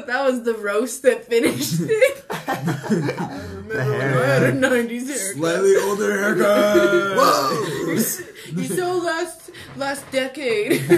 that 0.01 0.25
was 0.25 0.43
the 0.43 0.53
roast 0.55 1.01
that 1.03 1.25
finished 1.25 1.75
it. 1.81 2.25
I 2.29 3.41
remember 3.53 3.75
when 3.75 3.81
I 3.81 4.25
had 4.25 4.43
a 4.43 4.51
'90s 4.53 5.07
haircut. 5.07 5.35
Slightly 5.37 5.75
older 5.77 6.11
haircut. 6.19 7.51
You're, 7.85 8.63
you're 8.63 8.77
so 8.77 8.97
last 8.97 9.51
last 9.75 10.09
decade. 10.11 10.81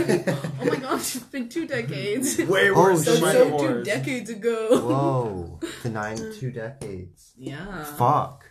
oh 0.61 0.65
my 0.65 0.75
gosh, 0.77 1.15
it's 1.15 1.25
been 1.25 1.49
two 1.49 1.67
decades. 1.67 2.37
Way 2.39 2.69
Oh, 2.69 2.75
worse 2.75 3.05
So, 3.05 3.13
than 3.13 3.21
my 3.21 3.31
shit. 3.31 3.43
so 3.43 3.57
two 3.57 3.67
divorce. 3.67 3.85
decades 3.87 4.29
ago. 4.29 4.67
whoa, 4.79 5.59
the 5.83 5.89
nine 5.89 6.17
two 6.39 6.51
decades. 6.51 7.33
Yeah. 7.37 7.83
Fuck. 7.83 8.43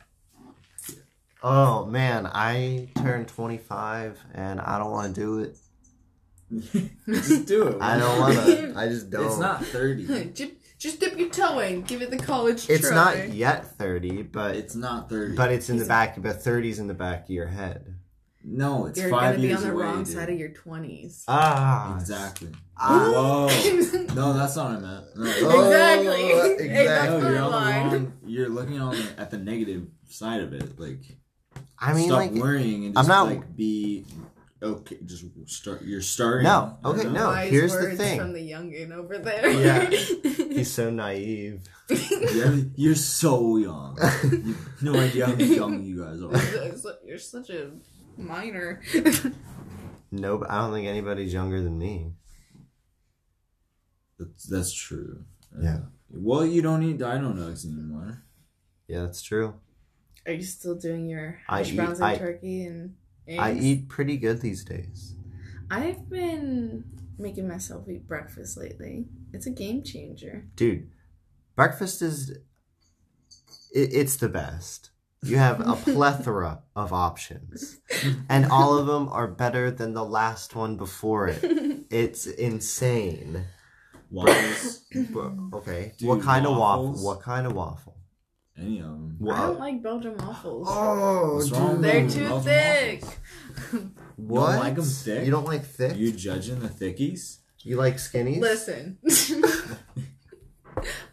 Oh 1.43 1.85
man, 1.85 2.27
I 2.27 2.89
turned 2.97 3.29
25 3.29 4.19
and 4.35 4.61
I 4.61 4.79
don't 4.79 4.91
want 4.91 5.15
to 5.15 5.21
do 5.21 5.41
it. 5.41 5.59
Just 7.07 7.47
do 7.47 7.69
it. 7.69 7.77
I 7.81 7.99
don't 7.99 8.19
want 8.21 8.35
to. 8.35 8.75
I 8.77 8.89
just 8.89 9.11
don't. 9.11 9.27
It's 9.27 9.39
not 9.39 9.65
30. 9.65 10.33
just, 10.33 10.53
just 10.79 11.01
dip 11.01 11.19
your 11.19 11.31
toe 11.31 11.59
in. 11.61 11.83
Give 11.83 12.03
it 12.03 12.11
the 12.11 12.19
college 12.19 12.69
It's 12.69 12.89
try. 12.89 12.95
not 12.95 13.31
yet 13.33 13.77
30, 13.79 14.23
but 14.25 14.55
It's 14.57 14.75
not 14.75 15.09
30. 15.09 15.35
but 15.37 15.51
it's 15.53 15.69
in 15.71 15.77
the 15.77 15.81
He's- 15.85 15.89
back. 15.89 16.21
But 16.23 16.39
30's 16.41 16.79
in 16.79 16.87
the 16.87 16.95
back 16.95 17.25
of 17.25 17.31
your 17.31 17.47
head. 17.47 17.95
no, 18.45 18.87
it's 18.87 19.01
You're 19.01 19.09
five 19.11 19.37
gonna 19.37 19.47
be 19.49 19.55
on 19.55 19.63
the 19.63 19.73
wrong 19.73 20.05
dude. 20.05 20.13
side 20.15 20.29
of 20.31 20.39
your 20.39 20.51
twenties. 20.51 21.25
Ah, 21.29 21.97
Exactly. 21.97 22.51
Ah. 22.79 23.11
Whoa. 23.13 23.49
No, 24.15 24.33
that's 24.33 24.55
not 24.55 24.71
what 24.71 24.79
I 24.79 24.81
meant. 24.81 25.05
No. 25.17 25.33
Oh, 25.43 25.65
Exactly. 25.67 26.67
Hey, 26.69 26.81
exactly. 26.83 27.21
No, 27.23 27.29
you're 27.31 27.39
on 27.41 27.51
the 27.91 27.97
wrong. 27.99 28.13
You're 28.27 28.49
looking 28.49 28.81
on 28.81 28.95
the, 28.95 29.05
at 29.19 29.31
the 29.31 29.39
negative 29.39 29.87
side 30.09 30.41
of 30.43 30.53
it. 30.53 30.79
Like, 30.79 31.01
I 31.79 31.95
mean, 31.95 32.07
stop 32.07 32.19
like, 32.19 32.31
worrying 32.33 32.85
and 32.87 32.99
I'm 32.99 33.07
just 33.07 33.09
not- 33.09 33.27
like 33.27 33.57
be 33.57 34.05
okay. 34.65 34.99
Just 35.05 35.25
start. 35.47 35.83
You're 35.83 36.01
starting. 36.01 36.45
No, 36.45 36.79
okay, 36.85 37.05
no. 37.09 37.29
Wise 37.29 37.51
here's 37.51 37.73
the 37.73 37.79
words 37.83 37.99
thing. 37.99 38.19
from 38.19 38.33
the 38.33 38.51
youngin 38.51 38.93
over 38.93 39.19
there. 39.19 39.49
Yeah. 39.51 39.91
he's 40.53 40.73
so 40.73 40.91
naive. 40.91 41.63
You're, 42.35 42.61
you're 42.77 42.95
so 42.95 43.57
young. 43.59 43.99
You 44.01 44.55
have 44.55 44.83
no 44.83 44.95
idea 44.99 45.27
how 45.27 45.35
young 45.35 45.83
you 45.83 46.03
guys 46.03 46.23
are. 46.23 46.93
You're 47.07 47.19
such 47.19 47.51
a 47.51 47.73
minor. 48.17 48.81
No, 50.11 50.39
but 50.39 50.51
I 50.51 50.63
don't 50.63 50.73
think 50.73 50.87
anybody's 50.87 51.33
younger 51.35 51.61
than 51.61 51.79
me. 51.79 52.13
That's, 54.19 54.47
that's 54.47 54.73
true. 54.73 55.25
Yeah. 55.61 55.75
Uh, 55.75 55.81
well, 56.11 56.47
you 56.47 56.63
don't 56.63 56.83
eat 56.83 56.99
dino 56.99 57.33
nugs 57.33 57.67
anymore. 57.67 58.23
Yeah, 58.89 59.03
that's 59.03 59.23
true. 59.23 59.55
Are 60.27 60.33
you 60.33 60.43
still 60.43 60.77
doing 60.77 61.07
your 61.09 61.41
I 61.49 61.59
hash 61.59 61.73
eat- 61.73 61.77
browns 61.77 61.99
and 61.99 62.07
I- 62.07 62.17
turkey 62.17 62.65
and 62.65 62.95
eggs? 63.29 63.41
I 63.41 63.53
eat 63.53 63.89
pretty 63.89 64.17
good 64.17 64.41
these 64.41 64.65
days. 64.65 65.15
I've 65.71 66.09
been 66.09 66.85
making 67.19 67.49
myself 67.49 67.89
eat 67.89 68.07
breakfast 68.07 68.57
lately. 68.57 69.07
It's 69.33 69.47
a 69.47 69.51
game 69.51 69.83
changer. 69.83 70.47
dude 70.57 70.91
breakfast 71.57 72.03
is 72.03 72.31
it, 72.31 72.41
it's 73.75 74.17
the 74.17 74.29
best 74.29 74.91
you 75.23 75.37
have 75.39 75.61
a 75.61 75.75
plethora 75.93 76.63
of 76.77 76.93
options 76.93 77.81
and 78.29 78.47
all 78.47 78.77
of 78.77 78.87
them 78.87 79.09
are 79.09 79.29
better 79.29 79.71
than 79.71 79.95
the 79.95 80.05
last 80.05 80.55
one 80.55 80.77
before 80.77 81.29
it 81.29 81.41
it's 81.91 82.27
insane 82.27 83.45
Waffles, 84.11 84.85
Bro, 85.11 85.51
okay 85.55 85.93
Dude, 85.99 86.09
what 86.09 86.23
kind 86.23 86.47
of 86.47 86.57
waffle 86.57 86.93
what 87.05 87.21
kind 87.21 87.47
of 87.47 87.55
waffle 87.55 87.94
any 88.59 88.79
of 88.81 88.87
them. 88.87 89.19
I 89.31 89.47
don't 89.47 89.59
like 89.59 89.83
Belgian 89.83 90.17
waffles. 90.19 90.69
oh 90.71 91.37
What's 91.37 91.51
wrong 91.51 91.73
with 91.73 91.83
They're 91.83 92.09
too 92.09 92.29
Belgian 92.29 92.43
thick. 92.45 93.03
waffles. 93.03 93.83
what 94.17 94.51
don't 94.53 94.61
like 94.61 94.79
'em 94.79 94.85
thick? 94.85 95.25
you 95.25 95.31
don't 95.31 95.47
like 95.47 95.65
thick 95.65 95.97
You 95.97 96.13
judging 96.13 96.61
the 96.61 96.69
thickies? 96.69 97.39
you 97.61 97.77
like 97.77 97.97
skinnies 97.97 98.41
Listen. 98.41 98.99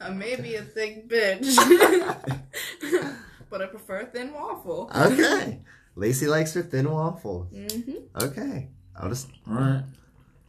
I 0.02 0.10
may 0.10 0.36
be 0.36 0.56
a 0.56 0.64
thick 0.64 1.08
bitch, 1.08 1.56
but 3.50 3.62
I 3.62 3.68
prefer 3.68 4.00
a 4.02 4.06
thin 4.08 4.34
waffle. 4.34 4.92
okay 4.96 5.62
lacey 5.96 6.26
likes 6.28 6.54
her 6.54 6.62
thin 6.64 6.90
waffle 6.90 7.44
hmm 7.54 7.92
okay 8.22 8.70
i'll 8.96 9.10
just 9.10 9.28
All 9.48 9.54
right. 9.56 9.84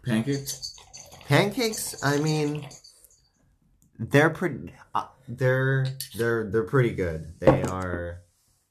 Pancakes. 0.05 0.77
pancakes 1.27 2.03
i 2.05 2.19
mean 2.19 2.67
they're 3.99 4.31
pretty 4.31 4.73
uh, 4.95 5.07
they're 5.29 5.87
they're 6.17 6.45
they're 6.51 6.65
pretty 6.65 6.91
good 6.91 7.39
they 7.41 7.63
are 7.63 8.23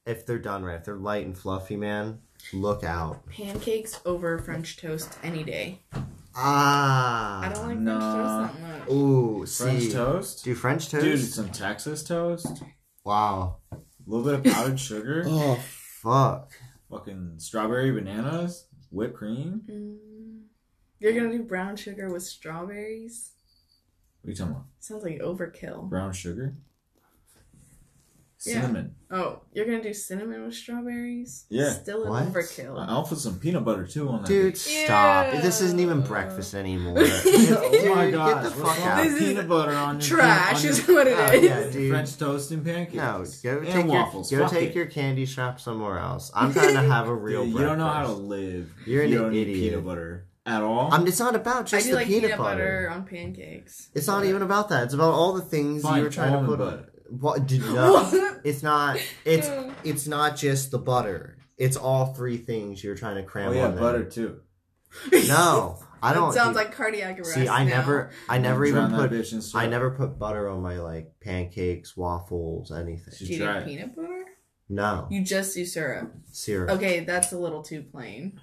if 0.06 0.26
they're 0.26 0.38
done 0.38 0.64
right 0.64 0.76
if 0.76 0.84
they're 0.84 0.96
light 0.96 1.24
and 1.26 1.36
fluffy 1.36 1.76
man 1.76 2.18
look 2.52 2.82
out 2.84 3.24
Pancakes 3.30 4.00
over 4.04 4.38
French 4.38 4.76
toast 4.76 5.16
any 5.22 5.44
day. 5.44 5.80
ah 6.34 7.40
I 7.42 7.52
don't 7.52 7.68
like 7.68 7.78
nah. 7.78 8.48
French 8.48 8.50
toast 8.52 8.62
that 8.62 8.78
much. 8.80 8.90
ooh 8.90 9.46
French 9.46 9.82
see 9.82 9.92
toast. 9.92 10.44
do 10.44 10.54
french 10.54 10.88
toast 10.90 11.04
Dude, 11.04 11.20
some 11.20 11.50
Texas 11.50 12.02
toast. 12.02 12.62
wow 13.04 13.58
A 13.72 13.76
little 14.06 14.24
bit 14.24 14.34
of 14.46 14.52
powdered 14.54 14.80
sugar. 14.80 15.24
oh 15.28 15.56
fuck 16.02 16.52
Fucking 16.90 17.34
strawberry 17.38 17.90
bananas. 17.90 18.66
Whipped 18.90 19.14
cream. 19.16 19.62
Mm. 19.66 20.42
You're 21.00 21.14
gonna 21.14 21.32
do 21.32 21.42
brown 21.42 21.76
sugar 21.76 22.12
with 22.12 22.22
strawberries? 22.22 23.30
What 24.22 24.28
are 24.28 24.30
you 24.30 24.36
talking 24.36 24.52
about? 24.52 24.64
Sounds 24.80 25.02
like 25.02 25.18
overkill. 25.20 25.88
Brown 25.88 26.12
sugar. 26.12 26.54
Yeah. 28.44 28.60
Cinnamon. 28.62 28.96
Oh, 29.08 29.42
you're 29.52 29.66
gonna 29.66 29.80
do 29.84 29.94
cinnamon 29.94 30.44
with 30.44 30.54
strawberries? 30.56 31.44
Yeah. 31.48 31.70
Still 31.70 32.02
an 32.02 32.10
What? 32.10 32.24
overkill. 32.32 32.76
I'll 32.88 33.04
put 33.04 33.18
some 33.18 33.38
peanut 33.38 33.64
butter 33.64 33.86
too 33.86 34.08
on 34.08 34.22
that. 34.22 34.26
dude 34.28 34.54
bitch. 34.54 34.84
stop 34.84 35.30
this 35.42 35.60
isn't 35.60 35.78
even 35.78 36.00
breakfast 36.00 36.52
anymore 36.52 36.96
oh 37.00 37.94
my 37.94 38.06
Dude, 38.06 38.14
gosh. 38.14 38.34
get 38.34 38.42
the 38.42 38.50
fuck 38.50 38.80
out 38.80 39.04
with 39.04 39.12
This 39.12 39.22
is 39.22 39.28
peanut 39.28 39.48
butter 39.48 39.72
on 39.76 39.94
your 40.00 40.08
Trash 40.08 40.64
on 40.64 40.70
is 40.72 40.88
what 40.88 41.06
it 41.06 41.16
Oh, 41.16 41.32
is. 41.32 41.44
yeah, 41.44 41.70
dude. 41.70 41.90
French 41.92 42.16
toast 42.18 42.50
and 42.50 42.64
pancakes. 42.64 42.94
no 42.96 43.24
go 43.44 43.58
and 43.58 43.68
take 43.68 43.86
waffles. 43.86 44.32
your 44.32 44.40
go 44.40 44.46
Fuck 44.48 44.58
take 44.58 44.70
it. 44.70 44.74
your 44.74 44.86
candy 44.86 45.24
shop 45.24 45.60
somewhere 45.60 46.00
else 46.00 46.32
i'm 46.34 46.52
trying 46.52 46.74
to 46.74 46.82
have 46.82 47.06
a 47.06 47.14
real 47.28 47.44
Dude, 47.44 47.52
you 47.54 47.60
don't 47.60 47.78
know 47.78 47.86
how 47.88 48.06
to 48.06 48.12
live. 48.12 48.72
You're 48.86 49.04
you 49.04 49.18
an 49.18 49.22
don't 49.22 49.34
idiot. 49.36 49.56
eat 49.56 49.70
peanut 49.70 49.84
butter 49.86 50.26
at 50.46 50.62
all. 50.62 50.92
I'm, 50.92 51.06
it's 51.06 51.18
not 51.20 51.34
about 51.34 51.72
I 51.72 51.76
just 51.78 51.84
do 51.86 51.90
the 51.92 51.96
like 51.96 52.06
peanut, 52.06 52.22
peanut 52.22 52.38
butter. 52.38 52.56
butter 52.58 52.90
on 52.90 53.04
pancakes. 53.06 53.90
It's 53.94 54.06
not 54.06 54.24
even 54.24 54.42
about 54.42 54.68
that. 54.70 54.84
It's 54.84 54.94
about 54.94 55.12
all 55.12 55.32
the 55.34 55.42
things 55.42 55.82
Fine, 55.82 55.98
you 55.98 56.04
were 56.04 56.10
trying 56.10 56.32
to 56.32 56.38
almond 56.38 56.50
put 56.50 56.58
butter. 56.58 56.76
on. 57.10 57.18
What? 57.20 57.46
Did, 57.46 57.60
no, 57.66 58.38
it's 58.44 58.62
not. 58.62 58.98
It's 59.24 59.46
Yeah. 59.48 59.72
it's 59.84 60.06
not 60.06 60.36
just 60.36 60.70
the 60.70 60.78
butter. 60.78 61.36
It's 61.58 61.76
all 61.76 62.14
three 62.14 62.38
things 62.38 62.82
you're 62.82 62.96
trying 62.96 63.16
to 63.16 63.22
cram 63.22 63.50
Oh 63.50 63.52
yeah, 63.52 63.66
on 63.66 63.74
there. 63.74 63.80
butter 63.82 64.04
too. 64.04 64.40
No, 65.28 65.78
I 66.02 66.12
don't. 66.12 66.28
That 66.34 66.34
sounds 66.34 66.56
like 66.56 66.72
cardiac 66.74 67.18
arrest. 67.18 67.34
see, 67.34 67.48
I 67.48 67.64
now. 67.64 67.76
never, 67.76 68.10
I 68.28 68.38
never 68.38 68.66
Drown 68.66 68.86
even 68.90 68.98
that 68.98 69.10
put, 69.10 69.18
bitch 69.18 69.32
in 69.32 69.58
I 69.58 69.66
never 69.66 69.90
put 69.90 70.18
butter 70.18 70.48
on 70.48 70.60
my 70.62 70.78
like 70.80 71.12
pancakes, 71.20 71.96
waffles, 71.96 72.70
anything. 72.72 73.14
Should 73.16 73.26
Do 73.28 73.32
you 73.34 73.38
try 73.44 73.52
do 73.54 73.58
it. 73.60 73.64
peanut 73.66 73.96
butter? 73.96 74.24
No 74.68 75.06
You 75.10 75.22
just 75.22 75.54
do 75.54 75.64
syrup. 75.66 76.12
syrup. 76.30 76.70
Okay, 76.70 77.00
that's 77.00 77.32
a 77.32 77.38
little 77.38 77.62
too 77.62 77.82
plain. 77.82 78.40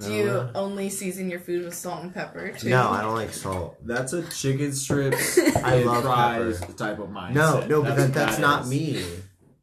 Do 0.00 0.12
you 0.14 0.48
only 0.54 0.88
season 0.88 1.28
your 1.30 1.40
food 1.40 1.64
with 1.64 1.74
salt 1.74 2.02
and 2.04 2.14
pepper 2.14 2.52
too? 2.52 2.70
No, 2.70 2.88
I 2.90 3.02
don't 3.02 3.14
like 3.14 3.32
salt. 3.32 3.76
That's 3.86 4.12
a 4.12 4.22
chicken 4.30 4.72
strips. 4.72 5.38
I 5.56 5.76
and 5.76 5.86
love 5.86 6.02
fries 6.04 6.60
pepper. 6.60 6.72
type 6.72 6.98
of 6.98 7.08
mindset. 7.10 7.34
No, 7.34 7.66
no, 7.66 7.82
but 7.82 7.96
that, 7.96 8.02
what 8.06 8.14
that's 8.14 8.36
that 8.36 8.40
not 8.40 8.62
is. 8.64 8.68
me. 8.70 9.04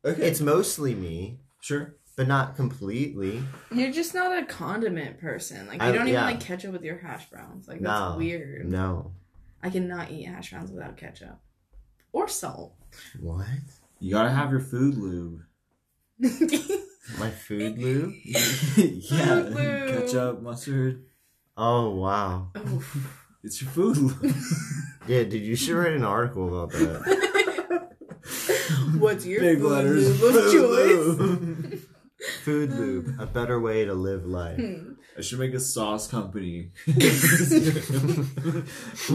Okay, 0.06 0.28
It's 0.28 0.40
mostly 0.40 0.94
me, 0.96 1.40
sure. 1.60 1.96
but 2.16 2.28
not 2.28 2.56
completely. 2.56 3.42
You're 3.74 3.92
just 3.92 4.14
not 4.14 4.38
a 4.42 4.46
condiment 4.46 5.20
person. 5.20 5.68
Like 5.68 5.82
you 5.82 5.88
I- 5.88 5.92
don't 5.92 6.02
even 6.08 6.14
yeah. 6.14 6.26
like 6.26 6.40
ketchup 6.40 6.72
with 6.72 6.84
your 6.84 6.98
hash 7.00 7.30
browns. 7.30 7.68
Like 7.68 7.82
that's 7.82 8.12
No, 8.12 8.18
weird. 8.18 8.70
No. 8.70 9.14
I 9.64 9.70
cannot 9.72 10.12
eat 10.12 10.26
hash 10.26 10.52
browns 10.52 10.72
without 10.72 10.98
ketchup 10.98 11.40
or 12.14 12.28
salt. 12.28 12.76
What? 13.20 13.46
You 14.00 14.12
gotta 14.12 14.30
have 14.30 14.52
your 14.52 14.60
food 14.62 14.96
lube. 14.96 15.42
My 17.20 17.30
food 17.30 17.78
lube? 17.82 18.14
yeah, 18.26 18.40
Food 19.44 19.54
lube. 19.56 19.88
ketchup, 19.90 20.42
mustard. 20.42 21.04
Oh 21.56 21.90
wow. 21.96 22.52
Oof. 22.58 23.24
It's 23.44 23.62
your 23.62 23.70
food 23.72 23.98
lube. 23.98 24.36
Yeah, 25.08 25.24
dude, 25.24 25.44
you 25.44 25.56
should 25.56 25.76
write 25.78 25.94
an 25.94 26.04
article 26.04 26.48
about 26.64 26.72
that. 26.74 27.88
What's 28.98 29.26
your 29.26 29.40
Big 29.42 29.60
food 29.60 29.72
letters. 29.72 30.22
lube 30.22 30.36
of 30.36 30.44
food 30.44 30.52
choice? 30.52 31.18
lube. 31.20 31.80
Food 32.44 32.72
lube, 32.74 33.16
a 33.20 33.26
better 33.26 33.60
way 33.62 33.86
to 33.86 33.94
live 33.94 34.26
life. 34.26 34.58
Hmm. 34.60 34.94
I 35.18 35.22
should 35.22 35.40
make 35.40 35.54
a 35.54 35.60
sauce 35.62 36.08
company. 36.10 36.72
we 36.88 36.94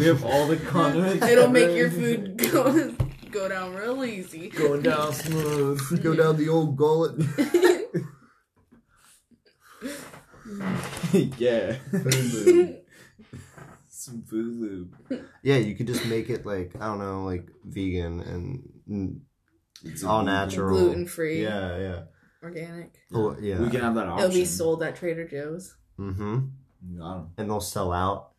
have 0.06 0.24
all 0.24 0.46
the 0.46 0.56
condiments. 0.68 1.26
It'll 1.26 1.48
make 1.50 1.76
your 1.76 1.90
food 1.90 2.38
go 2.50 2.94
go 3.30 3.48
down 3.48 3.74
real 3.74 4.02
easy. 4.04 4.48
going 4.50 4.82
down 4.82 5.12
smooth. 5.12 6.02
Go 6.02 6.14
down 6.14 6.36
the 6.38 6.48
old 6.48 6.76
gullet. 6.76 7.16
yeah. 11.38 11.76
Food. 11.90 12.78
Some 13.88 14.22
food 14.22 14.56
lube. 14.60 14.96
Yeah, 15.42 15.56
you 15.56 15.74
could 15.76 15.86
just 15.86 16.06
make 16.06 16.28
it 16.28 16.44
like 16.44 16.74
I 16.80 16.86
don't 16.86 16.98
know, 16.98 17.24
like 17.24 17.48
vegan 17.64 18.20
and 18.20 19.20
It's 19.84 20.02
all 20.02 20.24
natural, 20.24 20.78
Gluten 20.78 21.06
free, 21.06 21.42
Yeah, 21.42 21.78
yeah. 21.78 22.02
organic. 22.42 22.94
Oh, 23.12 23.36
yeah. 23.40 23.60
We 23.60 23.70
can 23.70 23.80
have 23.80 23.94
that 23.94 24.06
option. 24.08 24.24
It'll 24.24 24.34
be 24.34 24.44
sold 24.44 24.82
at 24.82 24.96
Trader 24.96 25.26
Joe's. 25.28 25.76
Mm-hmm. 26.00 26.98
Got 26.98 27.16
'em. 27.16 27.28
And 27.38 27.48
they'll 27.50 27.60
sell 27.60 27.92
out, 27.92 28.31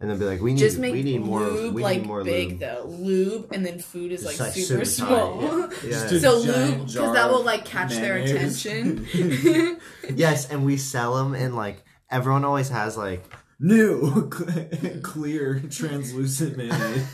and 0.00 0.10
they'll 0.10 0.18
be 0.18 0.24
like, 0.24 0.40
"We 0.40 0.52
need, 0.52 0.60
Just 0.60 0.78
make 0.78 0.92
we 0.92 1.02
need 1.02 1.22
more, 1.22 1.40
lube 1.40 1.74
we 1.74 1.82
like 1.82 2.00
need 2.00 2.06
more 2.06 2.22
big 2.22 2.50
lube." 2.50 2.60
though. 2.60 2.84
Lube 2.86 3.52
and 3.52 3.64
then 3.64 3.78
food 3.78 4.12
is 4.12 4.24
like, 4.24 4.38
like, 4.38 4.52
super, 4.52 4.84
super 4.84 4.84
small. 4.84 5.42
yeah. 5.84 6.08
Just 6.08 6.12
Yeah. 6.12 6.18
So 6.20 6.38
lube 6.38 6.86
because 6.86 7.12
that 7.14 7.30
will 7.30 7.44
like 7.44 7.64
catch 7.64 7.90
their 7.90 8.16
attention. 8.16 9.06
Yes, 10.14 10.48
and 10.50 10.64
we 10.64 10.76
sell 10.76 11.16
them, 11.16 11.34
and 11.34 11.56
like 11.56 11.84
everyone 12.10 12.44
always 12.44 12.68
has 12.68 12.96
like 12.96 13.24
New 13.58 14.28
clear 15.02 15.60
translucent 15.70 16.58
mayonnaise. 16.58 17.10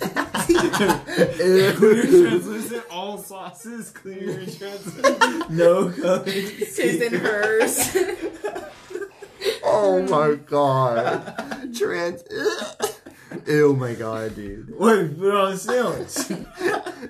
clear 1.76 2.02
translucent 2.02 2.84
all 2.90 3.16
sauces 3.16 3.90
clear 3.90 4.44
translucent 4.44 5.50
no 5.50 5.88
colors. 5.90 6.76
His 6.76 7.00
and 7.00 7.14
hers. 7.14 7.96
Oh 9.74 10.02
my 10.08 10.35
god. 10.37 11.74
Trans. 11.74 12.22
Oh 13.48 13.74
my 13.74 13.94
god, 13.94 14.35
dude. 14.37 14.78
What 14.78 15.18
put 15.18 15.35
on 15.35 15.52
a 15.52 15.56
sandwich? 15.56 16.18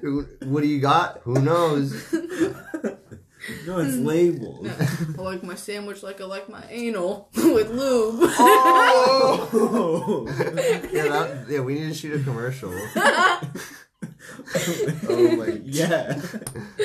What 0.44 0.62
do 0.62 0.68
you 0.68 0.81
got? 0.81 1.20
Who 1.25 1.42
knows? 1.42 1.92
No, 3.66 3.81
it's 3.81 3.96
labeled. 3.96 4.70
I 5.18 5.20
like 5.20 5.42
my 5.42 5.57
sandwich 5.57 6.05
like 6.05 6.20
I 6.20 6.25
like 6.25 6.48
my 6.48 6.62
anal 6.70 7.29
with 7.35 7.70
lube. 7.70 8.31
Oh. 8.38 10.25
Yeah, 10.92 11.08
that, 11.08 11.46
yeah, 11.48 11.58
we 11.58 11.75
need 11.75 11.88
to 11.88 11.94
shoot 11.94 12.21
a 12.21 12.23
commercial. 12.23 12.73
Oh 15.09 15.37
my- 15.37 15.61
yeah. 15.65 16.21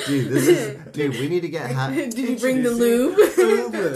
Dude, 0.06 0.28
this 0.32 0.48
is. 0.48 0.78
Dude, 0.92 1.12
we 1.18 1.28
need 1.28 1.40
to 1.40 1.48
get. 1.48 1.70
Ha- 1.70 1.90
Did 1.94 2.16
you 2.18 2.36
bring 2.38 2.62
the 2.62 2.70
Dude, 2.70 3.16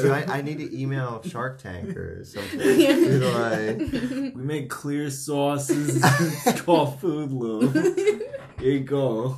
lube? 0.03 0.13
I, 0.13 0.39
I 0.39 0.43
need 0.43 0.59
to 0.59 0.79
email 0.81 1.23
Shark 1.25 1.61
Tank 1.61 1.97
or 1.97 2.25
something. 2.25 2.61
Yeah. 2.81 2.95
Dude, 2.95 3.23
like, 3.23 4.35
We 4.35 4.43
make 4.43 4.71
clear 4.71 5.11
sauces. 5.11 5.97
it's 6.47 6.61
called 6.63 7.01
food 7.01 7.33
lube. 7.33 7.75
Here 7.75 8.71
you 8.71 8.81
go. 8.81 9.37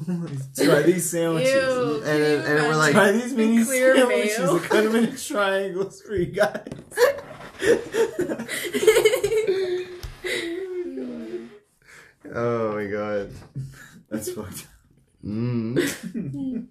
Try 0.57 0.83
these 0.83 1.09
sandwiches. 1.11 1.53
Ew. 1.53 1.97
And 2.05 2.23
then- 2.23 2.41
and 2.47 2.67
we're 2.67 2.77
like- 2.77 2.93
Try 2.93 3.13
these 3.13 3.33
mini 3.35 3.65
Clear 3.65 3.97
sandwiches. 3.97 4.39
mayo. 4.39 4.59
Cut 4.59 4.85
them 4.85 4.97
into 4.97 5.25
triangles 5.29 6.03
for 6.03 6.15
you 6.15 6.27
guys. 6.27 6.67
oh 12.35 12.75
my 12.75 12.87
god. 12.87 13.31
That's 14.15 14.33
fucked. 14.33 14.67
Mm. 15.25 16.67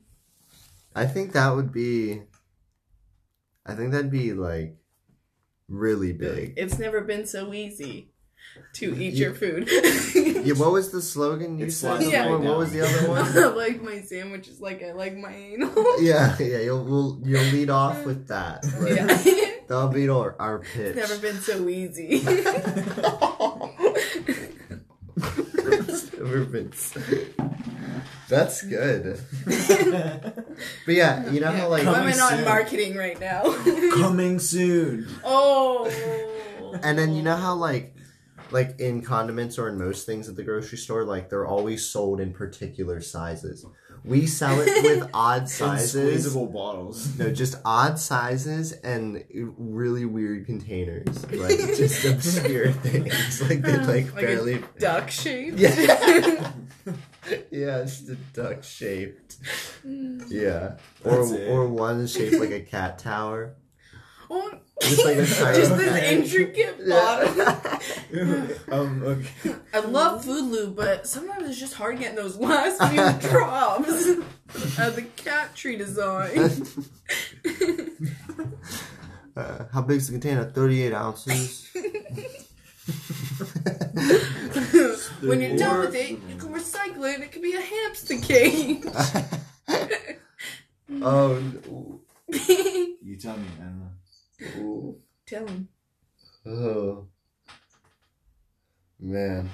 I 0.95 1.05
think 1.05 1.33
that 1.33 1.55
would 1.55 1.71
be. 1.71 2.21
I 3.65 3.75
think 3.75 3.91
that'd 3.91 4.11
be 4.11 4.33
like 4.33 4.75
really 5.67 6.13
big. 6.13 6.53
It's 6.57 6.77
never 6.77 7.01
been 7.01 7.25
so 7.25 7.53
easy. 7.53 8.09
to 8.73 8.93
eat 9.01 9.13
your 9.15 9.33
food. 9.41 9.69
Yeah, 10.45 10.53
what 10.55 10.71
was 10.73 10.91
the 10.91 11.01
slogan 11.01 11.57
you 11.57 11.67
It's 11.67 11.77
said? 11.77 12.01
slides 12.01 12.13
right? 12.13 12.29
What 12.29 12.43
down. 12.43 12.57
was 12.57 12.71
the 12.73 12.81
other 12.85 13.07
one? 13.09 13.25
I 13.25 13.45
like 13.55 13.81
my 13.81 14.01
sandwiches 14.01 14.59
like 14.61 14.83
I 14.83 14.91
like 14.91 15.15
my 15.17 15.33
anal. 15.33 16.01
yeah, 16.03 16.35
yeah. 16.39 16.59
You'll 16.59 16.83
we'll, 16.83 17.21
you'll 17.23 17.41
lead 17.51 17.69
off 17.69 18.05
with 18.05 18.27
that. 18.27 18.63
Like, 18.79 18.95
Yeah. 18.97 19.49
That'll 19.65 19.87
be 19.87 20.09
our, 20.09 20.35
our 20.39 20.59
pitch. 20.59 20.97
It's 20.97 21.09
never 21.09 21.17
been 21.21 21.39
so 21.39 21.69
easy. 21.69 22.19
It's 26.23 26.31
never 26.31 26.45
been 26.45 26.71
so- 26.73 27.01
That's 28.29 28.61
good. 28.63 29.19
But 30.85 30.95
yeah, 30.95 31.29
you 31.31 31.39
know 31.39 31.51
how 31.51 31.67
like 31.69 31.85
Why 31.85 31.93
am 31.93 32.07
I 32.07 32.11
Coming 32.11 32.17
not 32.17 32.31
in 32.33 32.37
soon. 32.39 32.45
marketing 32.47 32.95
right 32.95 33.19
now? 33.19 33.43
Coming 33.95 34.39
soon. 34.39 35.07
oh. 35.23 35.89
And 36.83 36.97
then 36.97 37.13
you 37.13 37.21
know 37.21 37.35
how 37.35 37.55
like 37.55 37.95
like 38.51 38.79
in 38.79 39.01
condiments 39.01 39.57
or 39.57 39.67
in 39.69 39.77
most 39.77 40.05
things 40.05 40.29
at 40.29 40.35
the 40.35 40.43
grocery 40.43 40.77
store, 40.77 41.03
like 41.03 41.29
they're 41.29 41.45
always 41.45 41.85
sold 41.85 42.19
in 42.19 42.33
particular 42.33 43.01
sizes. 43.01 43.65
We 44.05 44.27
sell 44.27 44.59
it 44.59 44.83
with 44.83 45.09
odd 45.13 45.47
sizes. 45.49 45.91
squeezable 45.91 46.47
bottles. 46.47 47.17
No, 47.17 47.31
just 47.31 47.55
odd 47.63 47.97
sizes 47.99 48.73
and 48.73 49.23
really 49.31 50.05
weird 50.05 50.45
containers. 50.45 51.25
Like 51.33 51.57
just 51.57 52.03
obscure 52.05 52.71
things. 52.83 53.41
Like 53.41 53.61
they 53.61 53.77
like, 53.77 54.13
Like 54.13 54.23
a 54.23 54.27
barely 54.27 54.63
Duck 54.79 55.09
shape. 55.09 55.53
Yeah. 55.57 56.51
Yeah, 57.49 57.77
it's 57.83 58.01
the 58.01 58.15
duck 58.33 58.63
shaped. 58.63 59.37
Mm. 59.85 60.25
Yeah. 60.29 60.75
Or 61.05 61.21
it. 61.33 61.49
or 61.49 61.67
one 61.69 62.05
shaped 62.07 62.39
like 62.39 62.51
a 62.51 62.59
cat 62.59 62.99
tower. 62.99 63.55
Oh, 64.29 64.51
Just 64.81 65.05
like 65.05 65.17
a 65.17 65.25
just 65.25 65.77
this 65.77 66.03
intricate 66.11 66.87
bottom. 66.87 67.39
Um, 68.71 69.03
okay. 69.03 69.55
I 69.73 69.79
love 69.79 70.25
food 70.25 70.45
lube, 70.51 70.75
but 70.75 71.05
sometimes 71.07 71.49
it's 71.49 71.59
just 71.59 71.73
hard 71.75 71.99
getting 71.99 72.15
those 72.15 72.37
last 72.37 72.81
few 72.89 73.29
drops 73.29 73.89
of 74.79 74.95
the 74.95 75.03
cat 75.15 75.55
tree 75.55 75.75
design. 75.75 76.65
Uh, 79.35 79.65
how 79.73 79.81
big's 79.81 80.07
the 80.07 80.13
container? 80.13 80.45
38 80.45 80.93
ounces. 80.93 81.69
when 85.21 85.41
you're 85.41 85.57
done 85.57 85.79
with 85.81 85.95
it, 85.95 86.11
you 86.11 86.35
can 86.37 86.53
recycle 86.53 87.09
it 87.09 87.15
and 87.15 87.23
it 87.23 87.31
could 87.31 87.41
be 87.41 87.53
a 87.53 87.61
hamster 87.61 88.19
cage. 88.19 88.83
oh, 91.01 91.39
no. 91.39 91.99
You 92.29 93.17
tell 93.19 93.37
me, 93.37 93.47
Emma. 93.59 93.91
Ooh. 94.57 94.97
Tell 95.25 95.47
him. 95.47 95.67
Oh. 96.45 97.07
Man. 98.99 99.49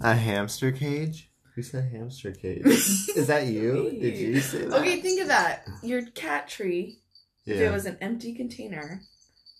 A 0.00 0.14
hamster 0.14 0.72
cage? 0.72 1.30
Who 1.54 1.62
said 1.62 1.90
hamster 1.92 2.32
cage? 2.32 2.64
Is 2.66 3.26
that 3.26 3.46
you? 3.46 3.90
Did 4.00 4.16
you 4.16 4.40
say 4.40 4.64
that? 4.64 4.80
Okay, 4.80 5.00
think 5.00 5.20
of 5.20 5.28
that. 5.28 5.66
Your 5.82 6.02
cat 6.12 6.48
tree, 6.48 6.98
if 7.46 7.60
it 7.60 7.70
was 7.70 7.86
an 7.86 7.98
empty 8.00 8.34
container, 8.34 9.02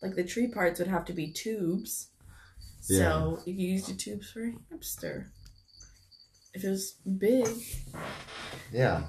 like 0.03 0.15
the 0.15 0.25
tree 0.25 0.49
parts 0.49 0.79
would 0.79 0.89
have 0.89 1.05
to 1.07 1.13
be 1.13 1.31
tubes. 1.31 2.09
Yeah. 2.89 2.99
So 2.99 3.39
you 3.45 3.55
could 3.55 3.63
use 3.63 3.87
the 3.87 3.95
tubes 3.95 4.31
for 4.31 4.45
a 4.45 4.53
hamster. 4.71 5.31
If 6.55 6.65
it 6.65 6.69
was 6.71 6.93
big, 7.19 7.49
Yeah. 8.73 9.05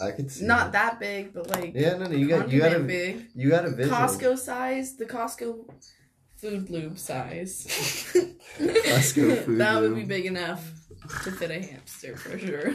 I 0.00 0.12
could 0.12 0.30
see. 0.30 0.44
not 0.44 0.72
that. 0.72 0.98
that 0.98 1.00
big, 1.00 1.34
but 1.34 1.48
like 1.48 1.72
Yeah, 1.74 1.96
no, 1.98 2.06
no, 2.06 2.16
you 2.16 2.26
got 2.28 2.50
you 2.50 2.60
got 2.60 2.74
a 2.74 2.80
big. 2.80 3.26
you 3.34 3.50
got 3.50 3.64
a 3.66 3.70
vision. 3.70 3.92
Costco 3.92 4.38
size, 4.38 4.96
the 4.96 5.04
Costco 5.06 5.70
food 6.36 6.70
lube 6.70 6.98
size. 6.98 7.66
Costco 8.58 9.36
food 9.44 9.58
that 9.58 9.80
would 9.82 9.94
be 9.94 10.04
big 10.04 10.26
enough 10.26 10.72
to 11.24 11.30
fit 11.32 11.50
a 11.50 11.60
hamster 11.60 12.16
for 12.16 12.38
sure. 12.38 12.74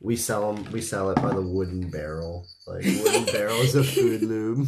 We 0.00 0.16
sell 0.16 0.52
them. 0.52 0.70
We 0.72 0.80
sell 0.80 1.10
it 1.10 1.16
by 1.16 1.32
the 1.32 1.40
wooden 1.42 1.88
barrel, 1.90 2.46
like 2.66 2.84
wooden 2.84 3.24
barrels 3.32 3.74
of 3.74 3.88
food 3.88 4.22
lube. 4.22 4.66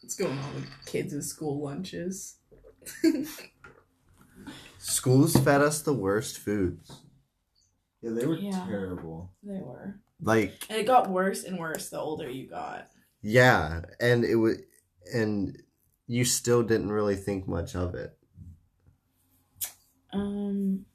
What's 0.00 0.14
going 0.14 0.38
on 0.38 0.54
with 0.54 0.68
kids' 0.86 1.12
in 1.12 1.22
school 1.22 1.62
lunches? 1.64 2.36
Schools 4.78 5.36
fed 5.36 5.60
us 5.60 5.82
the 5.82 5.92
worst 5.92 6.38
foods. 6.38 7.02
Yeah, 8.06 8.12
they 8.20 8.26
were 8.26 8.36
Yeah. 8.38 8.66
terrible. 8.66 9.32
They 9.42 9.60
were. 9.60 10.00
Like 10.20 10.64
And 10.70 10.78
it 10.80 10.86
got 10.86 11.10
worse 11.10 11.44
and 11.44 11.58
worse 11.58 11.88
the 11.90 11.98
older 11.98 12.30
you 12.30 12.48
got. 12.48 12.88
yeah, 13.22 13.82
and 14.00 14.24
it 14.24 14.36
was, 14.36 14.56
and 15.12 15.56
you 16.06 16.24
still 16.24 16.62
didn't 16.62 16.90
really 16.92 17.16
think 17.16 17.46
much 17.48 17.74
of 17.74 17.94
it. 17.94 18.16
Um, 20.12 20.86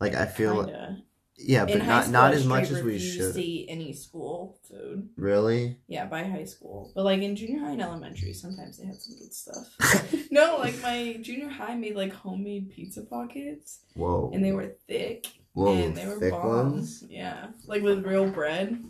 Like 0.00 0.14
I 0.14 0.24
feel, 0.26 0.64
kinda. 0.64 1.02
yeah, 1.36 1.64
but 1.66 1.74
In 1.74 1.80
high 1.80 1.86
not 1.88 2.02
school, 2.04 2.12
not 2.12 2.32
I 2.32 2.36
as 2.36 2.46
much 2.46 2.64
straight 2.66 2.78
as 2.78 2.84
we 2.84 2.92
refused 2.94 3.16
should. 3.16 3.34
to 3.34 3.42
eat 3.42 3.66
any 3.68 3.92
school 3.92 4.58
food. 4.66 5.10
Really? 5.16 5.76
Yeah, 5.88 6.06
by 6.06 6.22
high 6.22 6.44
school. 6.44 6.90
But 6.94 7.04
like 7.04 7.20
in 7.20 7.36
junior 7.36 7.58
high 7.60 7.72
and 7.72 7.82
elementary, 7.82 8.32
sometimes 8.32 8.78
they 8.78 8.86
had 8.86 8.96
some 9.02 9.18
good 9.18 9.34
stuff. 9.34 9.76
no, 10.30 10.56
like 10.58 10.80
my 10.80 11.18
junior 11.20 11.48
high 11.50 11.74
made 11.74 11.96
like 11.96 12.14
homemade 12.14 12.70
pizza 12.70 13.02
pockets, 13.02 13.80
Whoa. 13.94 14.30
and 14.32 14.42
they 14.42 14.52
were 14.52 14.68
thick, 14.88 15.26
Whoa, 15.60 15.72
and 15.72 15.96
they 15.96 16.06
were 16.06 16.18
thick 16.18 16.32
bomb. 16.32 16.72
ones. 16.72 17.04
Yeah, 17.08 17.48
like 17.66 17.82
with 17.82 18.04
real 18.06 18.28
bread. 18.30 18.82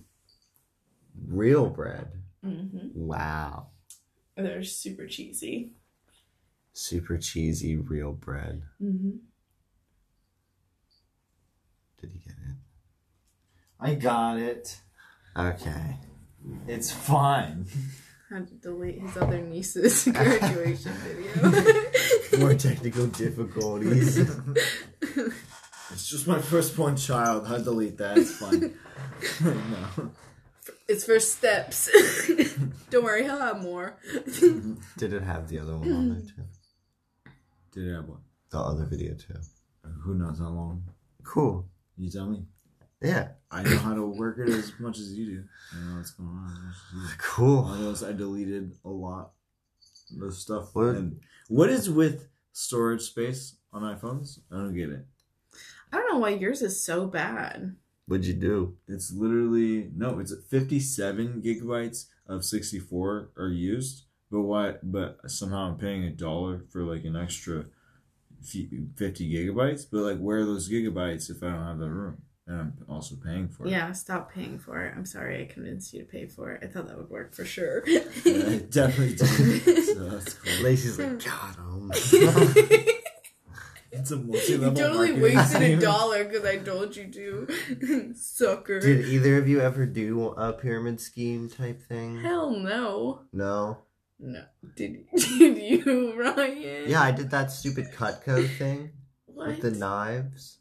Real 1.26 1.68
bread. 1.68 2.08
hmm 2.42 2.88
Wow. 2.94 3.68
They're 4.36 4.62
super 4.64 5.06
cheesy. 5.06 5.72
Super 6.72 7.18
cheesy 7.18 7.76
real 7.76 8.12
bread. 8.12 8.62
hmm 8.78 9.10
Did 12.00 12.12
you 12.14 12.20
get 12.20 12.34
it? 12.48 12.56
I 13.78 13.94
got 13.94 14.38
it. 14.38 14.78
Okay. 15.36 15.96
It's 16.66 16.90
fine. 16.90 17.66
Had 18.30 18.46
to 18.48 18.54
delete 18.54 19.00
his 19.00 19.16
other 19.16 19.40
niece's 19.40 20.04
graduation 20.12 20.92
video. 21.42 22.38
More 22.38 22.54
technical 22.54 23.06
difficulties. 23.08 24.18
It's 25.92 26.08
just 26.08 26.26
my 26.26 26.40
firstborn 26.40 26.96
child. 26.96 27.46
I 27.46 27.58
delete 27.58 27.98
that. 27.98 28.18
It's 28.18 28.36
fine. 28.36 28.74
no. 29.44 30.10
it's 30.88 31.04
first 31.04 31.36
steps. 31.36 31.90
Don't 32.90 33.04
worry, 33.04 33.24
he'll 33.24 33.38
have 33.38 33.62
more. 33.62 33.96
Mm-hmm. 34.14 34.74
Did 34.96 35.12
it 35.12 35.22
have 35.22 35.48
the 35.48 35.58
other 35.58 35.76
one 35.76 35.92
on 35.92 36.08
there 36.10 36.20
too? 36.20 37.32
Did 37.72 37.88
it 37.88 37.94
have 37.94 38.08
one? 38.08 38.20
The 38.50 38.58
other 38.58 38.84
video 38.84 39.14
too. 39.14 39.34
Uh, 39.84 39.88
who 40.02 40.14
knows 40.14 40.38
how 40.38 40.48
long? 40.48 40.84
Cool. 41.22 41.68
You 41.96 42.10
tell 42.10 42.26
me. 42.26 42.44
Yeah. 43.02 43.28
I 43.50 43.62
know 43.62 43.78
how 43.78 43.94
to 43.94 44.06
work 44.06 44.38
it 44.38 44.48
as 44.48 44.72
much 44.78 44.98
as 44.98 45.12
you 45.12 45.26
do. 45.26 45.44
I 45.74 45.84
know 45.84 45.96
what's 45.96 46.10
going 46.10 46.28
on 46.28 46.46
as 46.46 46.56
much 46.56 46.74
as 46.74 46.92
you 46.94 47.08
do. 47.08 47.14
Cool. 47.18 47.64
I 47.64 47.78
know 47.78 47.94
I 48.08 48.12
deleted 48.12 48.72
a 48.84 48.88
lot 48.88 49.32
of 50.22 50.34
stuff. 50.34 50.70
What? 50.74 50.96
And 50.96 51.20
what 51.48 51.70
is 51.70 51.90
with 51.90 52.28
storage 52.52 53.02
space 53.02 53.56
on 53.72 53.82
iPhones? 53.82 54.38
I 54.52 54.56
don't 54.56 54.74
get 54.74 54.90
it. 54.90 55.06
I 55.92 55.96
don't 55.96 56.12
know 56.12 56.18
why 56.18 56.30
yours 56.30 56.62
is 56.62 56.84
so 56.84 57.06
bad. 57.06 57.76
What'd 58.06 58.26
you 58.26 58.34
do? 58.34 58.76
It's 58.88 59.12
literally 59.12 59.90
no. 59.94 60.18
It's 60.18 60.34
57 60.50 61.42
gigabytes 61.44 62.06
of 62.26 62.44
64 62.44 63.30
are 63.36 63.48
used, 63.48 64.04
but 64.30 64.42
what? 64.42 64.80
But 64.90 65.18
somehow 65.30 65.68
I'm 65.68 65.78
paying 65.78 66.04
a 66.04 66.10
dollar 66.10 66.64
for 66.70 66.82
like 66.82 67.04
an 67.04 67.16
extra 67.16 67.66
50 68.44 68.88
gigabytes. 68.98 69.82
But 69.90 70.00
like, 70.00 70.18
where 70.18 70.38
are 70.38 70.44
those 70.44 70.68
gigabytes 70.70 71.30
if 71.30 71.42
I 71.42 71.50
don't 71.50 71.66
have 71.66 71.78
the 71.78 71.90
room? 71.90 72.22
And 72.46 72.60
I'm 72.60 72.74
also 72.88 73.14
paying 73.14 73.48
for 73.48 73.66
it. 73.66 73.70
Yeah, 73.70 73.92
stop 73.92 74.32
paying 74.32 74.58
for 74.58 74.84
it. 74.84 74.92
I'm 74.96 75.04
sorry 75.06 75.42
I 75.42 75.52
convinced 75.52 75.92
you 75.94 76.00
to 76.00 76.06
pay 76.06 76.26
for 76.26 76.50
it. 76.52 76.64
I 76.64 76.66
thought 76.66 76.88
that 76.88 76.96
would 76.98 77.10
work 77.10 77.32
for 77.32 77.44
sure. 77.44 77.84
Yeah, 77.86 78.00
it 78.24 78.70
definitely 78.70 79.14
did. 79.14 79.84
So 79.90 80.08
that's 80.08 80.34
cool. 80.34 80.62
Lacey's 80.62 80.98
like, 80.98 81.24
got 81.24 81.56
him. 81.56 81.90
It's 83.92 84.10
a 84.12 84.16
you 84.16 84.22
multi-level 84.24 84.74
totally 84.76 85.12
marketing 85.12 85.36
wasted 85.36 85.62
a 85.62 85.80
dollar 85.80 86.24
because 86.24 86.44
I 86.44 86.58
told 86.58 86.96
you 86.96 87.08
to. 87.10 88.14
Sucker. 88.14 88.80
Did 88.80 89.06
either 89.06 89.36
of 89.38 89.48
you 89.48 89.60
ever 89.60 89.84
do 89.86 90.28
a 90.28 90.52
pyramid 90.52 91.00
scheme 91.00 91.48
type 91.48 91.80
thing? 91.82 92.20
Hell 92.20 92.50
no. 92.52 93.22
No. 93.32 93.78
No. 94.20 94.44
Did, 94.76 95.06
did 95.16 95.58
you, 95.58 96.14
Ryan? 96.20 96.88
Yeah, 96.88 97.02
I 97.02 97.10
did 97.10 97.30
that 97.30 97.50
stupid 97.50 97.86
Cutco 97.92 98.46
thing 98.58 98.90
What? 99.26 99.48
with 99.48 99.60
the 99.62 99.70
knives. 99.72 100.58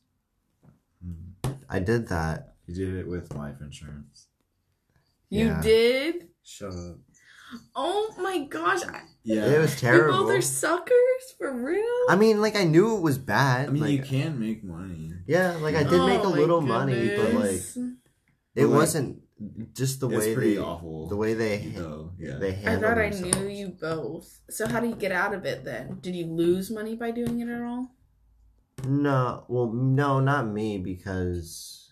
Hmm. 1.03 1.51
I 1.69 1.79
did 1.79 2.07
that. 2.07 2.55
You 2.67 2.73
did 2.75 2.95
it 2.95 3.07
with 3.07 3.33
life 3.35 3.61
insurance. 3.61 4.27
you 5.29 5.47
Yeah. 5.47 5.61
did? 5.61 6.29
Shut 6.43 6.71
up. 6.73 6.97
Oh 7.75 8.13
my 8.19 8.39
gosh. 8.45 8.81
Yeah. 9.23 9.45
It 9.45 9.59
was 9.59 9.79
terrible. 9.79 10.05
we 10.07 10.11
terrible. 10.11 10.25
both 10.27 10.37
are 10.37 10.41
suckers? 10.41 11.23
For 11.37 11.51
real? 11.51 11.83
I 12.09 12.15
mean, 12.15 12.41
like 12.41 12.55
I 12.55 12.63
knew 12.63 12.95
it 12.95 13.01
was 13.01 13.17
bad. 13.17 13.69
I 13.69 13.71
mean, 13.71 13.81
like, 13.83 13.91
you 13.91 14.03
can 14.03 14.39
make 14.39 14.63
money. 14.63 15.13
Yeah, 15.27 15.57
like 15.57 15.75
I 15.75 15.83
did 15.83 15.91
make 16.05 16.19
a 16.21 16.23
Oh 16.23 16.31
my 16.31 16.37
little 16.37 16.61
money, 16.61 17.15
but 17.15 17.33
like 17.33 17.51
it 17.55 17.75
But, 18.55 18.63
like- 18.63 18.69
wasn't 18.71 19.21
just 19.73 19.99
the 20.01 20.09
it's 20.09 20.17
way 20.25 20.35
pretty 20.35 20.53
they 20.55 20.59
awful. 20.61 21.07
the 21.07 21.15
way 21.15 21.33
they 21.33 21.71
though, 21.75 22.11
yeah. 22.19 22.37
they 22.39 22.49
I 22.49 22.51
handle 22.51 22.89
thought 22.89 22.97
I 22.97 23.09
themselves. 23.09 23.37
knew 23.37 23.47
you 23.47 23.67
both. 23.69 24.39
So 24.49 24.67
how 24.67 24.79
do 24.81 24.87
you 24.89 24.95
get 24.95 25.11
out 25.13 25.33
of 25.33 25.45
it 25.45 25.63
then? 25.63 25.99
Did 26.01 26.13
you 26.15 26.25
lose 26.25 26.69
money 26.69 26.95
by 26.95 27.11
doing 27.11 27.39
it 27.39 27.47
at 27.47 27.61
all? 27.61 27.95
No, 28.85 29.45
well, 29.47 29.71
no, 29.71 30.19
not 30.19 30.47
me 30.47 30.77
because 30.77 31.89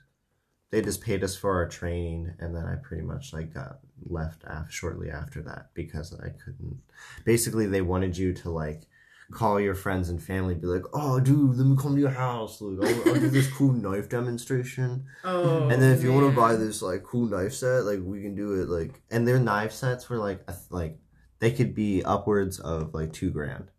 they 0.72 0.82
just 0.82 1.02
paid 1.02 1.24
us 1.24 1.36
for 1.36 1.54
our 1.56 1.68
training, 1.68 2.34
and 2.40 2.56
then 2.56 2.66
I 2.66 2.76
pretty 2.76 3.04
much 3.04 3.32
like 3.34 3.54
got 3.54 3.80
left 4.06 4.44
af- 4.46 4.72
shortly 4.72 5.10
after 5.10 5.42
that 5.44 5.70
because 5.74 6.14
I 6.14 6.30
couldn't. 6.30 6.80
Basically, 7.26 7.66
they 7.66 7.82
wanted 7.82 8.18
you 8.18 8.34
to 8.34 8.50
like 8.50 8.84
call 9.32 9.60
your 9.60 9.76
friends 9.76 10.08
and 10.10 10.24
family, 10.24 10.56
be 10.56 10.68
like, 10.68 10.86
"Oh, 10.94 11.20
dude, 11.20 11.58
let 11.58 11.68
me 11.68 11.76
come 11.78 11.96
to 11.96 12.00
your 12.02 12.10
house. 12.12 12.62
Like, 12.62 12.90
I'll, 13.06 13.14
I'll 13.14 13.20
do 13.20 13.30
this 13.30 13.52
cool 13.52 13.74
knife 13.74 14.08
demonstration, 14.10 15.06
Oh. 15.26 15.68
and 15.70 15.82
then 15.82 15.94
if 15.96 16.02
you 16.04 16.14
want 16.14 16.30
to 16.34 16.40
buy 16.40 16.56
this 16.56 16.82
like 16.82 17.04
cool 17.04 17.26
knife 17.28 17.54
set, 17.54 17.84
like 17.84 18.00
we 18.02 18.22
can 18.22 18.36
do 18.36 18.62
it. 18.62 18.70
Like, 18.70 19.02
and 19.12 19.28
their 19.28 19.40
knife 19.40 19.74
sets 19.74 20.10
were 20.10 20.18
like 20.18 20.42
a 20.48 20.54
th- 20.54 20.72
like 20.72 21.00
they 21.40 21.52
could 21.52 21.76
be 21.76 22.04
upwards 22.04 22.60
of 22.60 22.94
like 22.94 23.12
two 23.14 23.30
grand, 23.32 23.70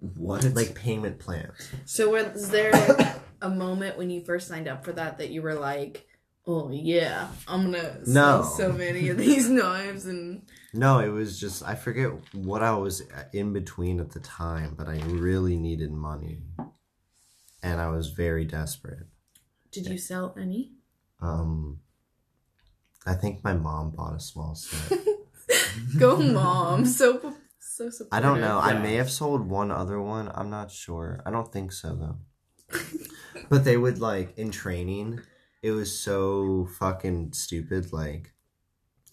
what? 0.00 0.44
like 0.54 0.74
payment 0.74 1.18
plans. 1.18 1.70
So 1.84 2.10
was 2.10 2.50
there 2.50 2.72
a 3.42 3.50
moment 3.50 3.98
when 3.98 4.10
you 4.10 4.22
first 4.24 4.48
signed 4.48 4.68
up 4.68 4.84
for 4.84 4.92
that 4.92 5.18
that 5.18 5.30
you 5.30 5.42
were 5.42 5.54
like, 5.54 6.06
"Oh 6.48 6.70
yeah, 6.70 7.28
I'm 7.46 7.64
gonna 7.64 8.04
sell 8.06 8.42
No. 8.42 8.48
so 8.56 8.72
many 8.72 9.10
of 9.10 9.18
these 9.18 9.48
knives," 9.58 10.06
and 10.06 10.42
No, 10.72 10.98
it 11.00 11.08
was 11.08 11.38
just 11.38 11.62
I 11.62 11.74
forget 11.74 12.10
what 12.34 12.62
I 12.62 12.74
was 12.74 13.02
in 13.32 13.52
between 13.52 14.00
at 14.00 14.10
the 14.12 14.20
time, 14.20 14.74
but 14.76 14.88
I 14.88 14.98
really 15.04 15.56
needed 15.56 15.92
money, 15.92 16.42
and 17.62 17.80
I 17.80 17.88
was 17.88 18.08
very 18.10 18.44
desperate. 18.44 19.06
did 19.70 19.86
you 19.86 19.98
sell 19.98 20.34
any? 20.40 20.72
Um, 21.20 21.80
I 23.06 23.14
think 23.14 23.44
my 23.44 23.52
mom 23.54 23.90
bought 23.90 24.16
a 24.16 24.20
small 24.20 24.54
set. 24.54 24.98
Go, 25.98 26.16
mom! 26.16 26.86
So 26.86 27.34
so 27.60 27.90
supportive. 27.90 28.08
I 28.12 28.20
don't 28.20 28.40
know. 28.40 28.58
I 28.58 28.72
may 28.78 28.94
have 28.94 29.10
sold 29.10 29.48
one 29.48 29.70
other 29.70 30.00
one. 30.00 30.30
I'm 30.34 30.50
not 30.50 30.70
sure. 30.70 31.20
I 31.26 31.30
don't 31.30 31.52
think 31.52 31.72
so 31.72 31.94
though. 31.94 32.18
but 33.50 33.64
they 33.64 33.76
would 33.76 33.98
like 34.00 34.36
in 34.38 34.50
training. 34.50 35.20
It 35.62 35.72
was 35.72 35.98
so 35.98 36.68
fucking 36.78 37.32
stupid. 37.32 37.92
Like 37.92 38.32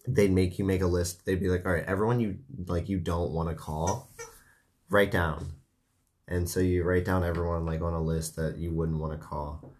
they'd 0.08 0.32
make 0.32 0.60
you 0.60 0.66
make 0.66 0.82
a 0.82 0.88
list. 0.88 1.26
They'd 1.26 1.40
be 1.40 1.50
like, 1.50 1.66
"All 1.66 1.72
right, 1.74 1.84
everyone 1.86 2.20
you 2.20 2.38
like 2.68 2.90
you 2.90 3.00
don't 3.00 3.32
want 3.32 3.50
to 3.50 3.56
call, 3.56 4.12
write 4.90 5.12
down." 5.12 5.54
And 6.28 6.50
so 6.50 6.60
you 6.60 6.84
write 6.84 7.06
down 7.06 7.24
everyone 7.24 7.66
like 7.66 7.82
on 7.82 7.94
a 7.94 8.02
list 8.02 8.36
that 8.36 8.58
you 8.58 8.72
wouldn't 8.72 9.00
want 9.00 9.14
to 9.20 9.26
call. 9.26 9.74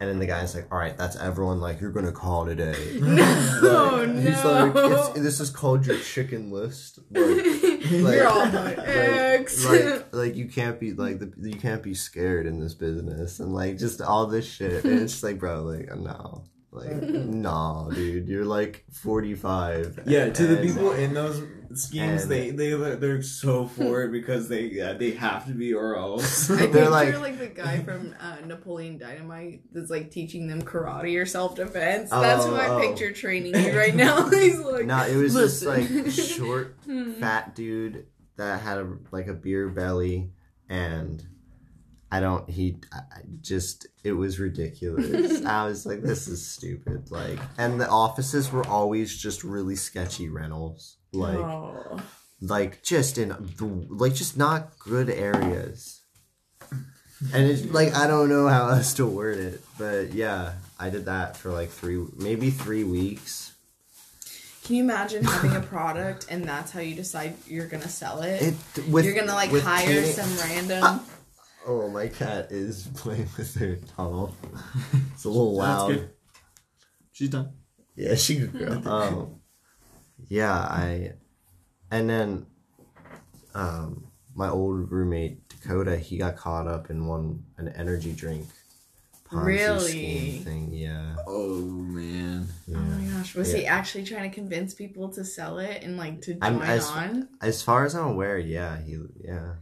And 0.00 0.08
then 0.08 0.20
the 0.20 0.26
guy's 0.26 0.54
like, 0.54 0.70
"All 0.72 0.78
right, 0.78 0.96
that's 0.96 1.16
everyone 1.16 1.60
like 1.60 1.80
you're 1.80 1.90
gonna 1.92 2.12
call 2.12 2.46
today." 2.46 2.98
No, 3.00 3.08
Like, 3.62 4.08
no. 4.08 4.20
He's 4.20 4.44
like, 4.44 5.14
"This 5.14 5.40
is 5.40 5.50
called 5.50 5.86
your 5.86 5.98
chicken 5.98 6.50
list." 6.52 7.00
Like, 7.10 7.57
You're 8.14 8.28
all 8.28 8.46
my 8.46 8.74
ex. 8.74 9.64
like, 9.68 10.12
like 10.12 10.36
you 10.36 10.48
can't 10.48 10.78
be 10.78 10.92
like 10.92 11.18
the, 11.18 11.32
you 11.38 11.58
can't 11.58 11.82
be 11.82 11.94
scared 11.94 12.46
in 12.46 12.60
this 12.60 12.74
business. 12.74 13.40
And 13.40 13.54
like 13.54 13.78
just 13.78 14.00
all 14.00 14.26
this 14.26 14.46
shit. 14.46 14.84
And 14.84 15.00
it's 15.00 15.12
just 15.12 15.24
like 15.24 15.38
bro 15.38 15.62
like 15.62 15.94
no 15.96 16.44
like 16.78 17.02
no 17.02 17.90
dude 17.94 18.28
you're 18.28 18.44
like 18.44 18.84
45 18.92 20.00
yeah, 20.06 20.30
to 20.30 20.46
the 20.46 20.56
people 20.66 20.92
in 20.92 21.14
those 21.14 21.42
schemes, 21.74 22.22
and- 22.22 22.30
they 22.30 22.50
they 22.50 22.70
they're 22.96 23.22
so 23.22 23.66
for 23.66 24.04
it 24.04 24.12
because 24.12 24.48
they 24.48 24.62
yeah, 24.66 24.94
they 24.94 25.10
have 25.12 25.46
to 25.46 25.52
be 25.52 25.74
or 25.74 25.96
else. 25.96 26.50
I 26.50 26.66
They're 26.66 26.66
picture 26.68 26.90
like- 26.90 27.20
like, 27.20 27.38
the 27.38 27.46
guy 27.48 27.80
from 27.82 28.14
uh, 28.20 28.36
Napoleon 28.46 28.96
Dynamite 28.98 29.62
that's 29.72 29.90
like 29.90 30.10
teaching 30.10 30.46
them 30.48 30.62
karate 30.62 31.20
or 31.20 31.26
self 31.26 31.56
defense. 31.56 32.10
That's 32.10 32.44
Oh, 32.44 32.50
who 32.50 32.56
I 32.56 32.68
oh. 32.68 32.80
picture 32.80 33.12
training 33.12 33.54
you 33.54 33.76
right 33.76 33.94
now. 33.94 34.28
He's 34.30 34.58
like, 34.58 34.86
no 34.86 35.04
it 35.06 35.16
was 35.16 35.34
Listen. 35.34 35.82
just 35.86 35.92
like 35.92 36.10
short 36.38 36.76
fat 37.20 37.54
dude 37.54 38.06
that 38.36 38.60
had 38.62 38.78
a, 38.78 38.88
like 39.10 39.26
a 39.26 39.34
beer 39.34 39.68
belly 39.68 40.30
and 40.68 41.22
I 42.10 42.20
don't 42.20 42.48
he 42.48 42.78
I 42.92 43.02
just 43.40 43.86
it 44.02 44.12
was 44.12 44.38
ridiculous. 44.38 45.44
I 45.46 45.66
was 45.66 45.84
like 45.84 46.02
this 46.02 46.26
is 46.26 46.46
stupid 46.46 47.10
like 47.10 47.38
and 47.58 47.80
the 47.80 47.88
offices 47.88 48.50
were 48.50 48.66
always 48.66 49.16
just 49.16 49.44
really 49.44 49.76
sketchy 49.76 50.28
rentals 50.28 50.96
like 51.12 51.36
oh. 51.36 52.00
like 52.40 52.82
just 52.82 53.18
in 53.18 53.28
the 53.28 53.86
like 53.88 54.14
just 54.14 54.36
not 54.36 54.78
good 54.78 55.10
areas. 55.10 56.02
And 57.34 57.50
it's 57.50 57.64
like 57.72 57.94
I 57.94 58.06
don't 58.06 58.28
know 58.28 58.46
how 58.46 58.68
else 58.68 58.94
to 58.94 59.06
word 59.06 59.38
it, 59.38 59.60
but 59.76 60.14
yeah, 60.14 60.52
I 60.78 60.90
did 60.90 61.06
that 61.06 61.36
for 61.36 61.50
like 61.50 61.70
three, 61.70 62.06
maybe 62.16 62.50
three 62.50 62.84
weeks. 62.84 63.52
Can 64.64 64.76
you 64.76 64.84
imagine 64.84 65.24
having 65.24 65.56
a 65.56 65.60
product 65.60 66.26
and 66.28 66.44
that's 66.44 66.70
how 66.70 66.80
you 66.80 66.94
decide 66.94 67.34
you're 67.46 67.66
gonna 67.66 67.88
sell 67.88 68.22
it? 68.22 68.54
It 68.76 68.88
with 68.88 69.04
you're 69.04 69.14
gonna 69.14 69.34
like 69.34 69.50
hire 69.50 70.04
some 70.04 70.36
random. 70.38 71.00
Oh, 71.70 71.88
my 71.90 72.08
cat 72.08 72.50
is 72.50 72.88
playing 72.94 73.28
with 73.36 73.54
her 73.56 73.76
tunnel. 73.96 74.34
It's 75.14 75.24
a 75.24 75.28
little 75.28 75.56
That's 75.58 75.80
loud. 75.82 75.88
good. 75.92 76.10
She's 77.12 77.28
done. 77.30 77.52
Yeah, 77.94 78.14
she 78.14 78.38
could 78.40 78.52
grow. 78.52 78.80
Um, 78.90 79.40
yeah, 80.28 80.52
I, 80.54 81.12
and 81.90 82.08
then, 82.10 82.46
um, 83.54 84.06
my 84.34 84.48
old 84.48 84.90
roommate 84.90 85.48
Dakota, 85.48 85.96
he 85.96 86.16
got 86.18 86.36
caught 86.36 86.66
up 86.66 86.90
in 86.90 87.06
one 87.06 87.44
an 87.56 87.68
energy 87.68 88.12
drink. 88.12 88.46
Ponzi 89.30 89.44
Really? 89.44 89.90
scheme 89.90 90.42
thing. 90.44 90.72
Yeah, 90.72 91.16
Oh 91.26 91.60
man. 91.60 92.46
yeah. 92.66 92.76
Oh 92.78 92.80
my 92.80 93.04
gosh, 93.18 93.34
was 93.34 93.52
Yeah. 93.52 93.58
he 93.58 93.66
actually 93.66 94.04
trying 94.04 94.30
to 94.30 94.34
convince 94.34 94.72
people 94.74 95.10
to 95.10 95.24
sell 95.24 95.58
it 95.58 95.82
and 95.82 95.96
like 95.98 96.22
to 96.22 96.34
join 96.34 96.42
I'm- 96.42 96.62
as- 96.62 96.86
on? 96.88 97.28
As 97.42 97.62
far 97.62 97.84
as 97.84 97.94
I'm 97.94 98.06
aware, 98.06 98.38
yeah, 98.38 98.80
he, 98.80 98.98
yeah, 99.20 99.54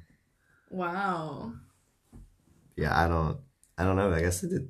Wow. 0.70 1.52
Yeah. 2.76 2.98
I 2.98 3.08
don't, 3.08 3.38
I 3.78 3.84
don't 3.84 3.96
know. 3.96 4.12
I 4.12 4.20
guess 4.20 4.42
it. 4.42 4.50
Did, 4.50 4.68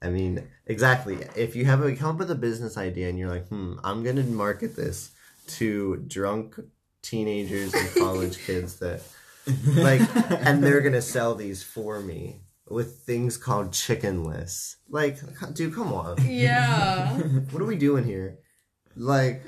I 0.00 0.10
mean, 0.10 0.46
exactly. 0.66 1.18
If 1.36 1.56
you 1.56 1.64
have 1.64 1.82
a 1.82 1.94
come 1.96 2.10
up 2.10 2.18
with 2.18 2.30
a 2.30 2.36
business 2.36 2.76
idea 2.76 3.08
and 3.08 3.18
you're 3.18 3.28
like, 3.28 3.48
hmm, 3.48 3.74
I'm 3.82 4.02
gonna 4.04 4.22
market 4.22 4.76
this 4.76 5.10
to 5.48 5.96
drunk 6.06 6.58
teenagers 7.02 7.74
and 7.74 7.94
college 7.96 8.38
kids 8.46 8.76
that 8.80 9.00
like 9.76 10.00
and 10.46 10.62
they're 10.62 10.80
gonna 10.82 11.00
sell 11.00 11.34
these 11.34 11.62
for 11.62 12.00
me 12.00 12.40
with 12.68 12.98
things 12.98 13.36
called 13.38 13.72
chicken 13.72 14.24
lists 14.24 14.76
like 14.90 15.16
dude 15.54 15.74
come 15.74 15.92
on 15.92 16.16
Yeah. 16.26 17.08
what 17.50 17.62
are 17.62 17.66
we 17.66 17.76
doing 17.76 18.04
here 18.04 18.38
like 18.94 19.42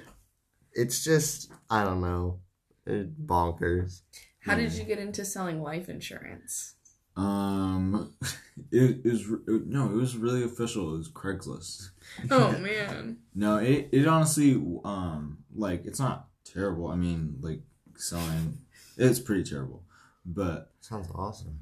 it's 0.72 1.04
just 1.04 1.50
i 1.68 1.84
don't 1.84 2.00
know 2.00 2.38
it, 2.86 3.26
bonkers 3.26 4.00
How 4.40 4.54
did 4.54 4.72
you 4.72 4.84
get 4.84 4.98
into 4.98 5.24
selling 5.24 5.60
life 5.60 5.88
insurance? 5.90 6.76
Um, 7.16 8.14
it, 8.70 9.00
it 9.04 9.10
was 9.10 9.26
no, 9.66 9.86
it 9.90 9.94
was 9.94 10.16
really 10.16 10.44
official. 10.44 10.94
It 10.94 10.98
was 10.98 11.08
Craigslist. 11.10 11.90
Oh 12.30 12.52
man. 12.58 13.18
No, 13.34 13.56
it 13.58 13.88
it 13.92 14.06
honestly 14.06 14.54
um 14.84 15.38
like 15.54 15.84
it's 15.86 15.98
not 16.00 16.28
terrible. 16.44 16.88
I 16.88 16.96
mean, 16.96 17.36
like 17.40 17.60
selling, 17.96 18.58
it's 18.96 19.18
pretty 19.18 19.44
terrible, 19.44 19.82
but 20.24 20.72
sounds 20.80 21.08
awesome 21.14 21.60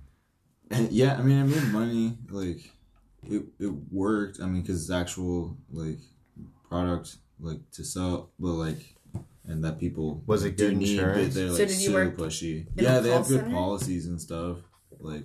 and 0.70 0.90
yeah, 0.92 1.16
I 1.16 1.22
mean, 1.22 1.40
I 1.40 1.44
made 1.44 1.72
money. 1.72 2.18
Like 2.30 2.70
it 3.26 3.42
it 3.58 3.72
worked. 3.90 4.40
I 4.40 4.46
mean, 4.46 4.62
because 4.62 4.82
it's 4.82 4.90
actual 4.90 5.56
like 5.70 5.98
product 6.68 7.16
like 7.40 7.60
to 7.72 7.84
sell, 7.84 8.30
but 8.38 8.52
like. 8.52 8.94
And 9.50 9.64
that 9.64 9.78
people 9.80 10.22
Was 10.26 10.44
it 10.44 10.58
do 10.58 10.68
good 10.68 10.76
need, 10.76 10.90
insurance? 10.98 11.28
but 11.28 11.34
they're 11.34 11.48
So 11.48 11.54
like 11.54 11.68
did 11.68 11.78
you 11.78 11.86
super 11.86 12.04
work 12.04 12.16
pushy. 12.18 12.66
in 12.76 12.84
Yeah, 12.84 12.98
a 12.98 13.00
they 13.00 13.08
call 13.08 13.18
have 13.20 13.28
good 13.28 13.40
center? 13.40 13.50
policies 13.54 14.06
and 14.06 14.20
stuff. 14.20 14.58
Like, 15.00 15.24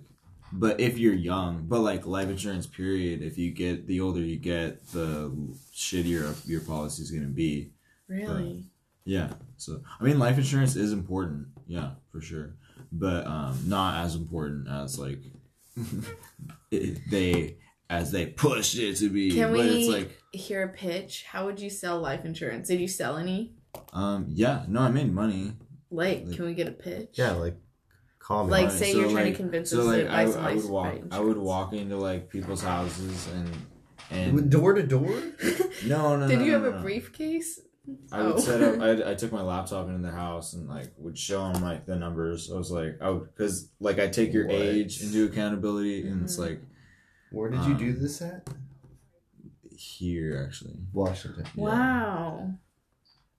but 0.55 0.79
if 0.79 0.97
you're 0.97 1.13
young, 1.13 1.65
but 1.67 1.79
like 1.79 2.05
life 2.05 2.29
insurance, 2.29 2.67
period. 2.67 3.21
If 3.21 3.37
you 3.37 3.51
get 3.51 3.87
the 3.87 3.99
older 4.01 4.19
you 4.21 4.37
get, 4.37 4.85
the 4.91 5.31
shittier 5.75 6.35
your 6.47 6.61
policy 6.61 7.01
is 7.03 7.11
gonna 7.11 7.27
be. 7.27 7.71
Really? 8.07 8.65
Yeah. 9.05 9.29
So 9.57 9.81
I 9.99 10.03
mean, 10.03 10.19
life 10.19 10.37
insurance 10.37 10.75
is 10.75 10.91
important. 10.93 11.47
Yeah, 11.67 11.91
for 12.11 12.21
sure, 12.21 12.55
but 12.91 13.25
um, 13.25 13.57
not 13.65 14.03
as 14.05 14.15
important 14.15 14.67
as 14.67 14.99
like 14.99 15.19
they 16.69 17.57
as 17.89 18.11
they 18.11 18.27
pushed 18.27 18.77
it 18.77 18.95
to 18.97 19.09
be. 19.09 19.31
Can 19.31 19.51
but 19.51 19.59
we 19.59 19.87
it's 19.87 19.89
like, 19.93 20.17
hear 20.31 20.63
a 20.63 20.69
pitch? 20.69 21.23
How 21.27 21.45
would 21.45 21.59
you 21.59 21.69
sell 21.69 21.99
life 21.99 22.25
insurance? 22.25 22.67
Did 22.67 22.79
you 22.79 22.87
sell 22.87 23.17
any? 23.17 23.53
um, 23.91 24.25
yeah, 24.29 24.65
no, 24.67 24.81
I 24.81 24.89
made 24.89 25.11
money. 25.11 25.53
Like, 25.89 26.25
Like- 26.25 26.35
can 26.35 26.45
we 26.45 26.53
get 26.53 26.67
a 26.67 26.71
pitch? 26.71 27.09
yeah 27.13 27.31
like 27.31 27.55
call 28.25 28.45
me 28.45 28.51
Like, 28.51 28.63
Alright, 28.65 28.79
say 28.79 28.93
you're 28.93 29.11
trying 29.11 29.31
to 29.33 29.37
convince 29.37 29.69
so 29.69 29.79
us 29.79 29.85
to 29.85 29.91
like 30.03 30.07
I, 30.09 30.25
buy 30.25 30.31
some 30.31 30.45
I 30.45 30.55
would 30.55 30.69
walk 30.69 30.85
life 30.93 31.03
I 31.11 31.19
would 31.19 31.37
walk 31.37 31.73
into 31.73 31.97
like 31.97 32.29
people's 32.29 32.63
houses 32.63 33.27
and 33.35 33.49
and 34.11 34.49
door 34.49 34.73
to 34.73 34.83
door 34.95 35.09
no 35.85 36.15
no 36.17 36.27
Did 36.27 36.39
no, 36.39 36.45
you 36.45 36.51
no, 36.51 36.63
have 36.63 36.71
no. 36.73 36.77
a 36.79 36.81
briefcase? 36.81 37.59
I 38.13 38.21
would 38.23 38.35
Oh. 38.35 38.39
set 38.39 38.61
up. 38.61 38.79
I, 38.79 39.11
I 39.11 39.13
took 39.15 39.33
my 39.33 39.41
laptop 39.41 39.87
into 39.89 39.99
the 40.07 40.11
house 40.13 40.53
and 40.53 40.69
like 40.69 40.93
would 40.97 41.17
show 41.17 41.51
them 41.51 41.61
like 41.61 41.85
the 41.85 41.97
numbers. 41.97 42.49
I 42.49 42.55
was 42.57 42.71
like, 42.71 42.97
oh, 43.01 43.19
because 43.19 43.69
like 43.81 43.99
I 43.99 44.07
take 44.07 44.31
your 44.31 44.47
What? 44.47 44.55
age 44.55 45.01
into 45.03 45.25
accountability, 45.25 46.07
and 46.07 46.23
it's 46.23 46.37
Mhm. 46.37 46.45
like 46.47 46.61
where 47.31 47.49
did 47.49 47.65
you 47.65 47.73
do 47.75 47.91
this 47.93 48.21
at 48.21 48.47
here 49.75 50.43
actually. 50.47 50.75
Washington. 50.93 51.45
Yeah. 51.55 51.63
Wow. 51.63 52.53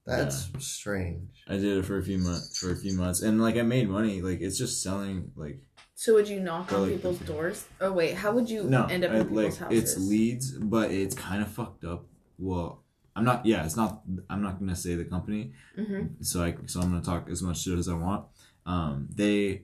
That's 0.05 0.49
strange. 0.59 1.29
I 1.47 1.53
did 1.53 1.77
it 1.79 1.85
for 1.85 1.97
a 1.97 2.03
few 2.03 2.17
months 2.19 2.57
for 2.57 2.71
a 2.71 2.75
few 2.75 2.95
months 2.95 3.21
and 3.21 3.41
like 3.41 3.55
I 3.57 3.63
made 3.63 3.89
money. 3.89 4.21
Like 4.21 4.39
it's 4.41 4.57
just 4.57 4.83
selling 4.83 5.31
like 5.35 5.59
So 5.95 6.13
would 6.13 6.27
you 6.27 6.39
knock 6.39 6.71
on 6.73 6.81
Really? 6.81 6.93
people's 6.93 7.19
doors? 7.19 7.65
Oh 7.81 7.91
wait, 7.91 8.13
how 8.15 8.31
would 8.33 8.49
you 8.49 8.63
no, 8.63 8.85
end 8.85 9.03
up 9.03 9.11
I- 9.11 9.15
in 9.17 9.27
people's 9.27 9.59
like 9.59 9.69
houses? 9.69 9.79
it's 9.95 9.97
leads, 10.09 10.51
but 10.59 10.91
it's 10.91 11.15
kind 11.15 11.41
of 11.41 11.47
fucked 11.51 11.83
up. 11.85 12.05
Well, 12.37 12.83
I'm 13.15 13.23
not. 13.23 13.45
Yeah, 13.45 13.63
it's 13.65 13.77
not. 13.77 14.01
I'm 14.29 14.41
not 14.43 14.59
gonna 14.59 14.75
say 14.75 14.95
the 14.95 15.05
company. 15.05 15.53
Mm-hmm. 15.77 16.21
so 16.21 16.43
I 16.43 16.55
so 16.67 16.81
I'm 16.81 16.89
gonna 16.91 17.01
talk 17.01 17.29
as 17.29 17.41
much 17.41 17.61
shit 17.63 17.79
as 17.79 17.87
I 17.87 17.93
want. 17.93 18.25
Um, 18.65 19.07
they 19.13 19.63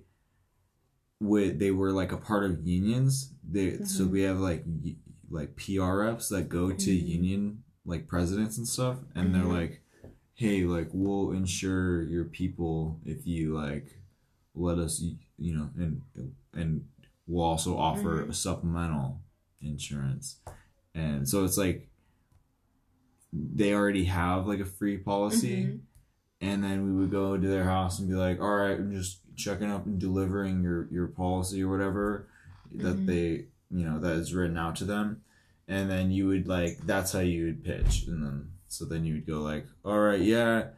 would 1.19 1.59
they 1.59 1.71
were 1.71 1.91
like 1.91 2.11
a 2.11 2.17
part 2.17 2.45
of 2.45 2.65
unions. 2.65 3.33
They 3.47 3.77
so 3.83 4.05
Mhm. 4.05 4.09
we 4.11 4.21
have 4.21 4.39
like 4.39 4.65
like 5.29 5.55
PR 5.55 5.97
reps 6.03 6.29
that 6.29 6.49
go 6.49 6.71
to 6.71 6.91
Mhm. 6.91 7.07
union 7.07 7.63
like 7.85 8.07
presidents 8.07 8.57
and 8.57 8.67
stuff, 8.67 8.97
and 9.15 9.33
they're 9.35 9.43
Mhm. 9.43 9.53
like, 9.53 9.80
hey, 10.41 10.63
like 10.63 10.89
we'll 10.91 11.31
insure 11.33 12.01
your 12.01 12.25
people 12.25 12.99
if 13.05 13.27
you 13.27 13.55
like 13.55 13.85
let 14.55 14.79
us, 14.79 15.03
you 15.37 15.53
know, 15.55 15.69
and 15.77 16.01
and 16.53 16.83
we'll 17.27 17.45
also 17.45 17.77
offer 17.77 18.25
Mhm. 18.25 18.29
a 18.29 18.33
supplemental 18.33 19.21
insurance, 19.61 20.39
and 20.95 21.29
so 21.29 21.45
it's 21.45 21.57
like 21.57 21.87
they 23.31 23.73
already 23.73 24.05
have 24.05 24.47
like 24.47 24.59
a 24.59 24.65
free 24.65 24.97
policy 24.97 25.63
Mhm. 25.63 25.79
and 26.41 26.63
then 26.63 26.83
we 26.85 26.91
would 26.99 27.11
go 27.11 27.37
to 27.37 27.47
their 27.47 27.63
house 27.65 27.99
and 27.99 28.09
be 28.09 28.15
like, 28.15 28.41
"All 28.41 28.55
right, 28.57 28.77
I'm 28.79 28.91
just 28.91 29.19
checking 29.35 29.69
up 29.69 29.85
and 29.85 29.99
delivering 29.99 30.63
your 30.63 30.87
your 30.91 31.07
policy 31.07 31.61
or 31.63 31.69
whatever 31.69 32.27
that 32.73 32.97
Mhm. 32.97 33.05
they 33.05 33.27
you 33.69 33.85
know 33.85 33.99
that 33.99 34.17
is 34.17 34.33
written 34.33 34.57
out 34.57 34.75
to 34.77 34.85
them," 34.85 35.21
and 35.67 35.87
then 35.89 36.09
you 36.11 36.25
would 36.27 36.47
like 36.47 36.79
that's 36.87 37.11
how 37.13 37.19
you 37.19 37.45
would 37.45 37.63
pitch, 37.63 38.07
and 38.07 38.23
then 38.25 38.51
so 38.71 38.85
then 38.85 39.05
you 39.05 39.15
would 39.15 39.27
go 39.27 39.41
like, 39.41 39.65
"All 39.83 39.99
right, 39.99 40.21
yeah." 40.21 40.69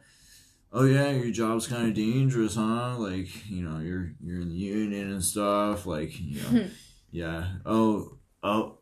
Oh 0.72 0.84
yeah, 0.84 1.10
your 1.10 1.30
job's 1.30 1.68
kind 1.68 1.86
of 1.88 1.94
dangerous, 1.94 2.56
huh? 2.56 2.96
Like 2.98 3.48
you 3.48 3.62
know, 3.62 3.78
you're 3.78 4.12
you're 4.20 4.40
in 4.40 4.48
the 4.48 4.56
union 4.56 5.12
and 5.12 5.24
stuff. 5.24 5.86
Like 5.86 6.18
you 6.18 6.40
know, 6.42 6.66
yeah. 7.12 7.46
Oh 7.64 8.18
oh 8.42 8.78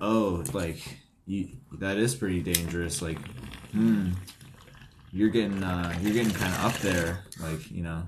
oh, 0.00 0.44
like 0.52 0.98
you 1.26 1.48
that 1.78 1.96
is 1.96 2.14
pretty 2.14 2.42
dangerous. 2.42 3.00
Like, 3.00 3.18
hmm 3.70 4.10
you're 5.12 5.30
getting 5.30 5.62
uh 5.62 5.96
you're 6.02 6.12
getting 6.12 6.32
kind 6.32 6.52
of 6.54 6.64
up 6.66 6.78
there 6.80 7.24
like 7.40 7.70
you 7.70 7.82
know 7.82 8.02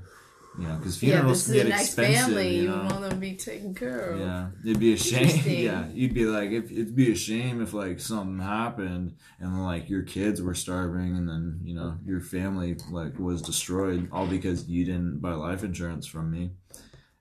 you 0.59 0.67
know 0.67 0.77
because 0.77 1.01
Yeah, 1.03 1.13
funerals 1.17 1.47
this 1.47 1.47
can 1.47 1.55
get 1.55 1.67
a 1.67 1.69
nice 1.71 1.87
expensive 1.87 2.25
family. 2.27 2.57
you 2.57 2.63
You 2.63 2.69
know 2.71 2.85
want 2.91 3.11
to 3.11 3.17
be 3.17 3.37
taken 3.37 3.75
care 3.75 4.01
of. 4.11 4.19
yeah 4.21 4.49
it'd 4.65 4.81
be 4.81 4.93
a 4.93 4.97
shame 4.97 5.41
yeah 5.47 5.87
you'd 5.93 6.13
be 6.15 6.25
like 6.27 6.51
if 6.51 6.71
it'd 6.73 6.97
be 6.97 7.13
a 7.13 7.15
shame 7.17 7.63
if 7.63 7.73
like 7.73 8.01
something 8.01 8.41
happened 8.45 9.15
and 9.39 9.65
like 9.65 9.89
your 9.89 10.03
kids 10.03 10.43
were 10.43 10.55
starving 10.55 11.17
and 11.17 11.29
then 11.29 11.61
you 11.63 11.75
know 11.75 11.97
your 12.05 12.21
family 12.21 12.77
like 12.91 13.19
was 13.19 13.43
destroyed 13.43 14.09
all 14.13 14.27
because 14.27 14.69
you 14.69 14.85
didn't 14.85 15.21
buy 15.21 15.33
life 15.33 15.63
insurance 15.63 16.07
from 16.07 16.31
me 16.31 16.51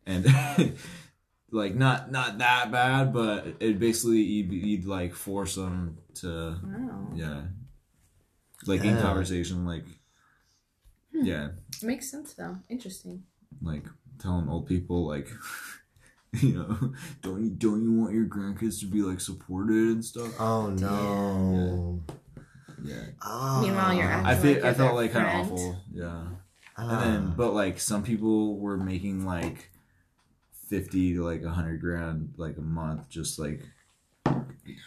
and 0.08 0.26
like 1.52 1.76
not 1.76 2.12
not 2.12 2.40
that 2.40 2.72
bad 2.72 3.14
but 3.14 3.46
it 3.60 3.80
basically 3.80 4.22
you'd, 4.22 4.52
you'd 4.52 4.86
like 4.86 5.14
force 5.14 5.54
them 5.56 5.98
to 6.16 6.58
Wow. 6.64 7.10
yeah 7.14 7.42
like 8.66 8.84
in 8.84 8.98
conversation 8.98 9.66
like 9.66 9.86
Hmm. 11.14 11.26
yeah 11.26 11.47
Makes 11.82 12.10
sense 12.12 12.34
though. 12.34 12.57
Interesting. 12.70 13.24
like 13.62 13.86
telling 14.20 14.49
old 14.49 14.68
people 14.68 15.07
like 15.07 15.28
you 16.34 16.53
know 16.53 16.93
don't 17.22 17.43
you 17.43 17.49
don't 17.51 17.82
you 17.82 17.91
want 17.93 18.14
your 18.14 18.26
grandkids 18.26 18.80
to 18.82 18.86
be 18.86 19.01
like 19.01 19.20
supported 19.20 19.88
and 19.93 20.05
stuff 20.05 20.32
Oh 20.39 20.70
no. 20.70 22.01
yeah 22.84 23.05
Oh. 23.24 23.62
Meanwhile, 23.62 23.93
you're 23.95 24.05
i 24.12 24.22
Like 24.22 24.41
feel 24.41 24.55
you're 24.57 24.66
i 24.68 24.74
felt 24.74 24.95
like 24.95 25.12
kind 25.14 25.26
friend. 25.26 25.41
of 25.45 25.51
awful 25.53 25.82
yeah 25.91 26.24
Ah. 26.78 27.03
and 27.03 27.14
then 27.26 27.34
but 27.36 27.53
like 27.53 27.80
some 27.80 28.03
people 28.03 28.57
were 28.60 28.78
making 28.78 29.26
like 29.26 29.72
50 30.70 31.16
to 31.16 31.24
like 31.26 31.43
100 31.43 31.82
grand 31.82 32.34
like 32.38 32.57
a 32.57 32.62
month 32.62 33.10
just 33.10 33.39
like 33.39 33.62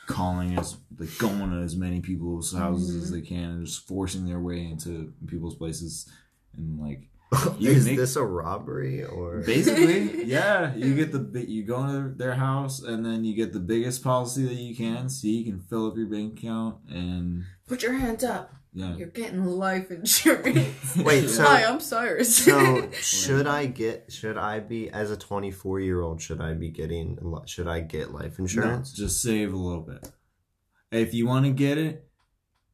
calling 0.07 0.59
as 0.59 0.76
like 0.99 1.16
going 1.18 1.51
to 1.51 1.59
as 1.62 1.76
many 1.76 2.01
people's 2.01 2.53
houses 2.55 2.95
as 3.05 3.11
Mhm. 3.11 3.14
they 3.14 3.20
can 3.26 3.51
and 3.51 3.66
just 3.66 3.87
forcing 3.87 4.26
their 4.26 4.41
way 4.41 4.64
into 4.64 5.12
people's 5.26 5.55
places 5.57 6.09
and 6.57 6.78
like 6.80 7.09
is 7.61 7.87
make- 7.87 7.97
this 7.97 8.14
a 8.16 8.22
robbery 8.24 9.03
or? 9.05 9.41
Basically, 9.41 10.24
yeah. 10.24 10.74
You 10.76 10.95
get 10.95 11.12
the 11.12 11.45
you 11.49 11.62
go 11.64 11.83
into 11.85 12.14
their 12.14 12.35
house 12.35 12.83
and 12.83 13.05
then 13.07 13.24
you 13.24 13.35
get 13.35 13.53
the 13.55 13.61
biggest 13.61 14.05
policy 14.05 14.45
that 14.45 14.55
you 14.55 14.76
can, 14.76 15.09
so 15.09 15.26
you 15.28 15.45
can 15.45 15.59
fill 15.61 15.87
up 15.89 15.97
your 15.97 16.07
bank 16.09 16.39
account 16.39 16.76
and 16.91 17.45
Put 17.66 17.83
your 17.83 17.95
hands 17.95 18.22
up. 18.22 18.53
Yeah. 18.72 18.96
You're 18.96 19.08
getting 19.08 19.44
life 19.44 19.90
insurance. 19.90 20.96
Wait, 21.04 21.28
so- 21.28 21.44
Hi, 21.44 21.64
I'm 21.64 21.80
Cyrus. 21.80 22.36
So 22.36 22.90
should 22.92 23.46
I 23.46 23.66
get? 23.66 24.10
Should 24.12 24.38
I 24.38 24.60
be 24.60 24.88
as 24.90 25.10
a 25.10 25.16
24 25.16 25.80
year 25.80 26.00
old? 26.00 26.20
Should 26.22 26.40
I 26.40 26.54
be 26.54 26.70
getting? 26.70 27.18
Should 27.46 27.68
I 27.68 27.80
get 27.80 28.12
life 28.12 28.38
No, 28.38 28.44
insurance? 28.44 28.92
just 28.92 29.20
save 29.22 29.52
a 29.52 29.56
little 29.56 29.82
bit. 29.82 30.10
If 30.90 31.14
you 31.14 31.26
want 31.26 31.46
to 31.46 31.52
get 31.52 31.78
it, 31.78 32.08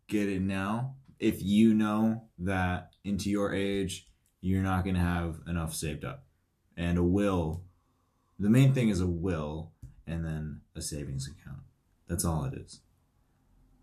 get 0.09 0.29
it 0.29 0.43
now. 0.43 0.95
If 1.19 1.43
you 1.43 1.75
know 1.75 2.25
that 2.39 2.91
into 3.05 3.31
your 3.31 3.53
age 3.55 4.05
you're 4.41 4.63
not 4.63 4.85
going 4.85 4.95
to 4.95 5.01
have 5.01 5.41
enough 5.49 5.75
saved 5.75 6.05
up, 6.05 6.25
and 6.77 6.97
a 6.97 7.03
will. 7.03 7.65
The 8.39 8.49
main 8.49 8.73
thing 8.73 8.89
is 8.89 9.01
a 9.01 9.07
will, 9.07 9.73
and 10.07 10.25
then 10.25 10.61
a 10.77 10.81
savings 10.81 11.27
account. 11.27 11.63
That's 12.07 12.25
all 12.25 12.45
it 12.45 12.55
is. 12.55 12.81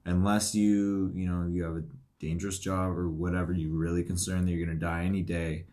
Unless 0.06 0.56
you, 0.56 1.12
you 1.14 1.28
know, 1.28 1.46
you 1.52 1.64
have 1.64 1.76
a 1.76 1.84
dangerous 2.20 2.60
job 2.60 2.98
or 2.98 3.10
whatever, 3.10 3.54
you're 3.54 3.78
really 3.78 4.04
concerned 4.04 4.48
that 4.48 4.52
you're 4.52 4.66
going 4.66 4.78
to 4.78 4.86
die 4.86 5.04
any 5.06 5.22
day. 5.22 5.66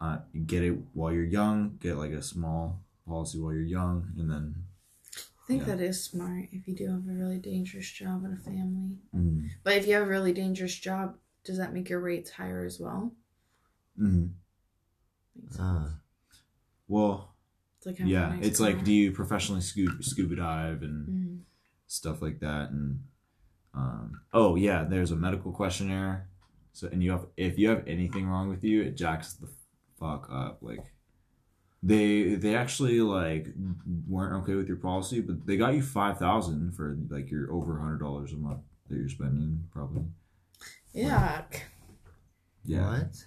Uh, 0.00 0.18
get 0.46 0.62
it 0.62 0.76
while 0.92 1.12
you're 1.12 1.24
young. 1.24 1.78
Get 1.80 1.96
like 1.96 2.12
a 2.12 2.22
small 2.22 2.82
policy 3.06 3.38
while 3.38 3.52
you're 3.52 3.62
young, 3.62 4.12
and 4.18 4.30
then 4.30 4.54
I 5.14 5.46
think 5.46 5.60
Yeah. 5.60 5.74
that 5.76 5.80
is 5.80 6.02
smart 6.02 6.48
if 6.52 6.66
you 6.68 6.74
do 6.74 6.88
have 6.90 7.08
a 7.08 7.12
really 7.12 7.38
dangerous 7.38 7.90
job 7.90 8.24
and 8.24 8.34
a 8.34 8.40
family. 8.42 8.98
Mm. 9.14 9.48
But 9.62 9.76
if 9.76 9.86
you 9.86 9.94
have 9.94 10.02
a 10.02 10.10
really 10.10 10.32
dangerous 10.34 10.74
job, 10.74 11.16
does 11.44 11.56
that 11.56 11.72
make 11.72 11.88
your 11.88 12.00
rates 12.00 12.30
higher 12.30 12.64
as 12.64 12.78
well? 12.78 13.14
hmm 13.96 14.26
Makes 15.34 15.56
Ah. 15.58 16.00
Well, 16.88 17.34
It's 17.78 17.86
like 17.86 17.98
yeah, 18.00 18.28
nice 18.30 18.44
it's 18.44 18.60
like 18.60 18.84
do 18.84 18.92
you 18.92 19.12
professionally 19.12 19.62
scuba, 19.62 20.02
scuba 20.02 20.36
dive 20.36 20.82
and 20.82 21.08
Mhm. 21.08 21.40
stuff 21.86 22.20
like 22.20 22.40
that, 22.40 22.70
and 22.70 23.04
um, 23.76 24.20
oh 24.32 24.56
yeah, 24.56 24.84
there's 24.84 25.10
a 25.10 25.16
medical 25.16 25.52
questionnaire. 25.52 26.28
So 26.72 26.88
and 26.90 27.02
you 27.02 27.10
have 27.12 27.26
if 27.36 27.58
you 27.58 27.68
have 27.68 27.84
anything 27.86 28.26
wrong 28.26 28.48
with 28.48 28.64
you, 28.64 28.82
it 28.82 28.96
jacks 28.96 29.34
the 29.34 29.48
fuck 30.00 30.28
up. 30.32 30.58
Like 30.62 30.84
they 31.82 32.34
they 32.34 32.56
actually 32.56 33.00
like 33.00 33.48
weren't 34.08 34.42
okay 34.42 34.54
with 34.54 34.66
your 34.66 34.78
policy, 34.78 35.20
but 35.20 35.46
they 35.46 35.56
got 35.56 35.74
you 35.74 35.82
five 35.82 36.18
thousand 36.18 36.72
for 36.74 36.96
like 37.10 37.30
your 37.30 37.52
over 37.52 37.78
a 37.78 37.80
hundred 37.80 38.00
dollars 38.00 38.32
a 38.32 38.36
month 38.36 38.60
that 38.88 38.96
you're 38.96 39.08
spending 39.08 39.64
probably. 39.72 40.04
Yuck. 40.94 41.60
Yeah. 42.64 43.00
What? 43.00 43.24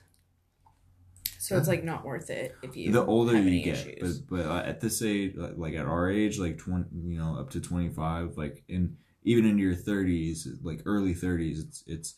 So 1.38 1.58
it's 1.58 1.68
like 1.68 1.84
not 1.84 2.06
worth 2.06 2.30
it 2.30 2.56
if 2.62 2.76
you 2.76 2.92
the 2.92 3.04
older 3.04 3.36
have 3.36 3.44
you 3.44 3.50
any 3.50 3.62
get 3.64 3.88
issues. 3.88 4.20
but 4.20 4.38
but 4.38 4.46
uh, 4.46 4.64
at 4.68 4.82
this 4.82 5.02
age 5.02 5.34
like 5.36 5.54
like 5.58 5.74
at 5.74 5.86
our 5.86 6.10
age 6.10 6.38
like 6.38 6.60
20 6.60 6.86
you 7.08 7.18
know 7.18 7.38
up 7.40 7.50
to 7.50 7.60
25 7.60 8.38
like 8.38 8.64
in 8.68 8.98
even 9.24 9.46
into 9.46 9.64
your 9.64 9.76
30s 9.76 10.48
like 10.64 10.82
early 10.86 11.14
30s 11.14 11.60
it's 11.60 11.84
it's 11.88 12.16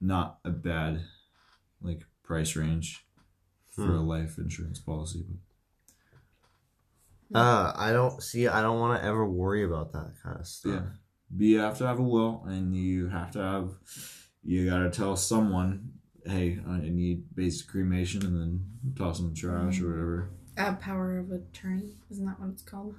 not 0.00 0.38
a 0.44 0.50
bad 0.50 1.02
like 1.82 2.02
price 2.22 2.56
range 2.56 3.06
for 3.70 3.82
a 3.82 4.00
Hmm. 4.00 4.08
life 4.08 4.38
insurance 4.38 4.78
policy 4.78 5.24
Uh, 7.34 7.72
I 7.74 7.92
don't 7.92 8.22
see. 8.22 8.46
I 8.46 8.62
don't 8.62 8.78
want 8.78 9.00
to 9.00 9.06
ever 9.06 9.28
worry 9.28 9.64
about 9.64 9.92
that 9.92 10.12
kind 10.22 10.38
of 10.38 10.46
stuff. 10.46 10.72
yeah 10.72 10.80
but 11.30 11.44
you 11.44 11.58
have 11.58 11.76
to 11.78 11.86
have 11.86 11.98
a 11.98 12.02
will 12.02 12.44
and 12.46 12.76
you 12.76 13.08
have 13.08 13.30
to 13.32 13.40
have 13.40 13.70
you 14.44 14.68
gotta 14.68 14.90
tell 14.90 15.16
someone 15.16 15.90
hey 16.26 16.58
i 16.68 16.78
need 16.78 17.24
basic 17.34 17.66
cremation 17.66 18.24
and 18.24 18.36
then 18.40 18.64
toss 18.94 19.16
them 19.18 19.28
in 19.28 19.34
the 19.34 19.40
trash 19.40 19.80
or 19.80 19.88
whatever 19.90 20.28
Uh, 20.56 20.74
power 20.76 21.18
of 21.18 21.32
attorney, 21.32 21.94
isn't 22.10 22.24
that 22.26 22.38
what 22.38 22.50
it's 22.50 22.62
called? 22.62 22.94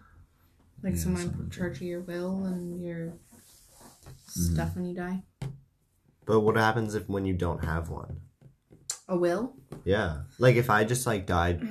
Like 0.84 0.94
Yeah, 0.96 1.00
someone 1.00 1.22
something 1.24 1.46
in 1.46 1.50
charge 1.50 1.78
of 1.78 1.84
your 1.84 2.02
will 2.02 2.44
and 2.46 2.84
your 2.84 3.06
Mm-hmm. 3.08 3.25
Stuff 4.28 4.76
when 4.76 4.86
you 4.86 4.96
die. 4.96 5.24
But 6.26 6.40
what 6.42 6.56
happens 6.58 6.96
if 6.96 7.08
when 7.08 7.26
you 7.26 7.34
don't 7.34 7.64
have 7.64 7.90
one? 7.90 8.22
A 9.08 9.16
will? 9.18 9.54
Yeah, 9.84 10.22
like 10.40 10.56
if 10.56 10.70
I 10.70 10.84
just 10.84 11.06
like 11.06 11.26
died 11.28 11.62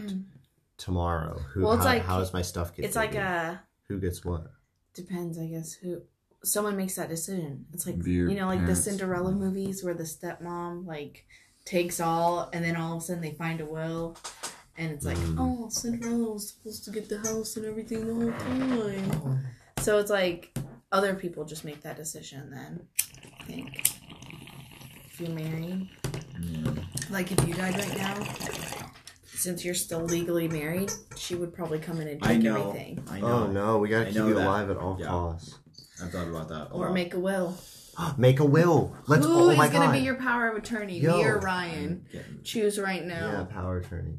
tomorrow, 0.79 1.39
who? 1.53 1.63
Well, 1.63 1.73
it's 1.75 1.85
how, 1.85 1.89
like- 1.93 2.03
how 2.05 2.19
does 2.19 2.33
my 2.33 2.43
stuff 2.43 2.75
get? 2.75 2.85
It's 2.85 2.97
like 2.97 3.11
taken? 3.13 3.27
a 3.27 3.63
who 3.89 3.99
gets 4.01 4.25
what? 4.25 4.51
depends, 4.95 5.39
I 5.41 5.47
guess. 5.47 5.73
Who 5.75 6.03
someone 6.45 6.77
makes 6.77 6.95
that 6.95 7.09
decision. 7.09 7.67
It's 7.73 7.85
like 7.87 8.01
Be 8.05 8.13
your 8.13 8.29
you 8.29 8.37
know, 8.37 8.47
like 8.47 8.61
parents. 8.61 8.85
the 8.85 8.91
Cinderella 8.91 9.33
movies 9.33 9.83
where 9.83 9.95
the 9.95 10.05
stepmom 10.05 10.87
like 10.87 11.27
takes 11.65 11.99
all, 11.99 12.49
and 12.53 12.65
then 12.65 12.77
all 12.77 12.97
of 12.97 13.03
a 13.03 13.05
sudden 13.07 13.23
they 13.23 13.33
find 13.33 13.61
a 13.61 13.65
will, 13.67 14.17
and 14.79 14.93
it's 14.93 15.05
like, 15.05 15.17
Mm. 15.17 15.37
oh, 15.41 15.69
Cinderella 15.71 16.35
was 16.35 16.51
supposed 16.51 16.85
to 16.85 16.91
get 16.93 17.09
the 17.09 17.19
house 17.19 17.57
and 17.57 17.67
everything 17.67 18.07
the 18.07 18.15
whole 18.15 18.33
time. 18.39 19.45
So 19.81 19.99
it's 19.99 20.11
like, 20.11 20.57
other 20.95 21.15
people 21.15 21.45
just 21.45 21.65
make 21.65 21.83
that 21.83 21.97
decision 21.97 22.51
then. 22.51 22.87
I 23.41 23.45
think. 23.45 23.91
If 25.11 25.21
you're 25.21 25.31
married. 25.31 25.89
Yeah. 26.41 26.71
Like 27.11 27.31
if 27.33 27.47
you 27.47 27.55
died 27.55 27.77
right 27.77 27.97
now, 27.99 28.25
since 29.27 29.65
you're 29.65 29.75
still 29.75 30.05
legally 30.05 30.49
married, 30.49 30.93
she 31.17 31.35
would 31.35 31.53
probably 31.53 31.79
come 31.79 32.01
in 32.01 32.09
and 32.09 32.23
take 32.23 32.31
I 32.31 32.37
know. 32.37 32.71
everything. 32.71 33.05
I 33.11 33.21
oh, 33.21 33.21
know. 33.21 33.29
Oh 33.29 33.47
no, 33.53 33.79
we 33.79 33.89
gotta 33.89 34.05
I 34.05 34.07
keep 34.07 34.17
know 34.17 34.29
you 34.29 34.35
that. 34.35 34.47
alive 34.47 34.71
at 34.71 34.77
all 34.77 34.97
Yeah. 34.99 35.07
costs. 35.07 35.59
I've 36.03 36.11
thought 36.11 36.29
about 36.29 36.49
that. 36.49 36.69
a 36.71 36.73
Or 36.73 36.87
lot. 36.87 36.95
make 36.95 37.15
a 37.15 37.19
will. 37.21 37.57
Make 38.19 38.41
a 38.41 38.45
will. 38.45 38.93
Let's. 39.07 39.25
Who 39.25 39.33
oh 39.33 39.51
is 39.51 39.57
my 39.59 39.69
gonna 39.69 39.87
god. 39.87 39.93
be 39.93 40.01
your 40.01 40.17
power 40.17 40.49
of 40.49 40.57
attorney? 40.57 40.99
Yo. 40.99 41.17
Me 41.17 41.25
or 41.25 41.39
Ryan? 41.39 42.05
Yeah. 42.13 42.23
Choose 42.43 42.77
right 42.81 43.05
now. 43.05 43.27
yeah, 43.27 43.33
now. 43.39 43.45
power 43.45 43.79
attorney. 43.79 44.19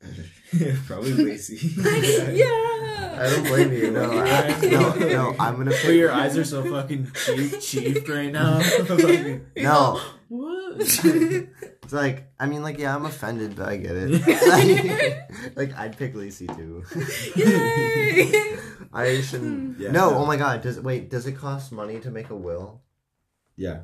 Probably 0.86 1.12
Lacey. 1.12 1.58
yeah. 2.36 2.90
I 3.18 3.30
don't 3.30 3.44
blame 3.46 3.72
you. 3.72 3.90
No, 3.90 4.10
I, 4.10 4.58
no, 4.62 4.94
no. 4.94 5.36
I'm 5.38 5.56
gonna 5.56 5.70
But 5.70 5.94
your 5.94 6.12
eyes 6.12 6.36
are 6.36 6.44
so 6.44 6.62
fucking 6.64 7.10
chief, 7.14 7.60
chief 7.62 8.08
right 8.08 8.32
now. 8.32 8.60
No, 9.56 10.00
What? 10.28 10.76
it's 10.78 11.92
like 11.92 12.32
I 12.40 12.46
mean, 12.46 12.62
like 12.62 12.78
yeah, 12.78 12.94
I'm 12.94 13.06
offended, 13.06 13.56
but 13.56 13.68
I 13.68 13.76
get 13.76 13.92
it. 13.96 15.56
like 15.56 15.76
I'd 15.78 15.96
pick 15.96 16.14
Lacey 16.14 16.46
too. 16.48 16.82
Yay! 17.36 18.56
I 18.92 19.20
shouldn't. 19.20 19.76
Hmm. 19.76 19.82
Yeah, 19.82 19.90
no, 19.92 20.10
no. 20.10 20.16
oh 20.18 20.26
my 20.26 20.36
god. 20.36 20.62
Does 20.62 20.80
wait? 20.80 21.10
Does 21.10 21.26
it 21.26 21.32
cost 21.32 21.72
money 21.72 22.00
to 22.00 22.10
make 22.10 22.30
a 22.30 22.36
will? 22.36 22.82
yeah. 23.56 23.80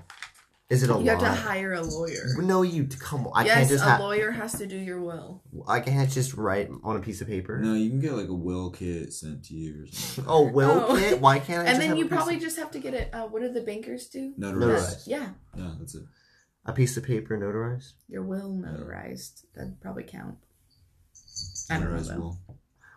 Is 0.70 0.84
it 0.84 0.90
a 0.90 0.98
You 1.00 1.10
have 1.10 1.18
to 1.18 1.26
hire 1.28 1.72
a 1.72 1.82
lawyer. 1.82 2.28
No, 2.38 2.62
you 2.62 2.84
come 2.86 3.26
on. 3.26 3.32
I 3.34 3.44
yes, 3.44 3.56
can't 3.56 3.68
just 3.70 3.84
a 3.84 3.88
have. 3.88 4.00
lawyer 4.00 4.30
has 4.30 4.52
to 4.58 4.66
do 4.66 4.76
your 4.76 5.00
will. 5.00 5.42
I 5.66 5.80
can't 5.80 6.08
just 6.08 6.34
write 6.34 6.70
on 6.84 6.96
a 6.96 7.00
piece 7.00 7.20
of 7.20 7.26
paper. 7.26 7.58
No, 7.58 7.74
you 7.74 7.90
can 7.90 7.98
get 8.00 8.12
like 8.12 8.28
a 8.28 8.34
will 8.34 8.70
kit 8.70 9.12
sent 9.12 9.44
to 9.46 9.54
you 9.54 9.82
or 9.82 9.86
something. 9.88 10.24
Oh, 10.32 10.48
will 10.48 10.86
Oh. 10.88 10.96
kit? 10.96 11.20
Why 11.20 11.40
can't 11.40 11.62
I? 11.62 11.62
and 11.62 11.68
just 11.70 11.80
then 11.80 11.88
have 11.88 11.98
you 11.98 12.04
a 12.06 12.08
probably 12.08 12.36
of, 12.36 12.40
just 12.40 12.56
have 12.56 12.70
to 12.70 12.78
get 12.78 12.94
it. 12.94 13.12
Uh, 13.12 13.26
what 13.26 13.42
do 13.42 13.48
the 13.52 13.60
bankers 13.62 14.06
do? 14.08 14.32
Notarized. 14.38 14.54
Notarized. 14.62 15.02
Yeah, 15.08 15.28
Yeah, 15.56 15.72
that's 15.80 15.96
it. 15.96 16.04
a 16.64 16.72
piece 16.72 16.96
of 16.96 17.02
paper 17.04 17.36
notarized. 17.36 17.94
your 18.08 18.22
will 18.22 18.50
notarized. 18.54 19.42
That'd 19.56 19.80
probably 19.80 20.04
count. 20.04 20.36
I 21.68 21.78
don't 21.78 21.84
know. 21.90 21.96
Notarized 21.98 22.08
though. 22.08 22.18
will. 22.20 22.38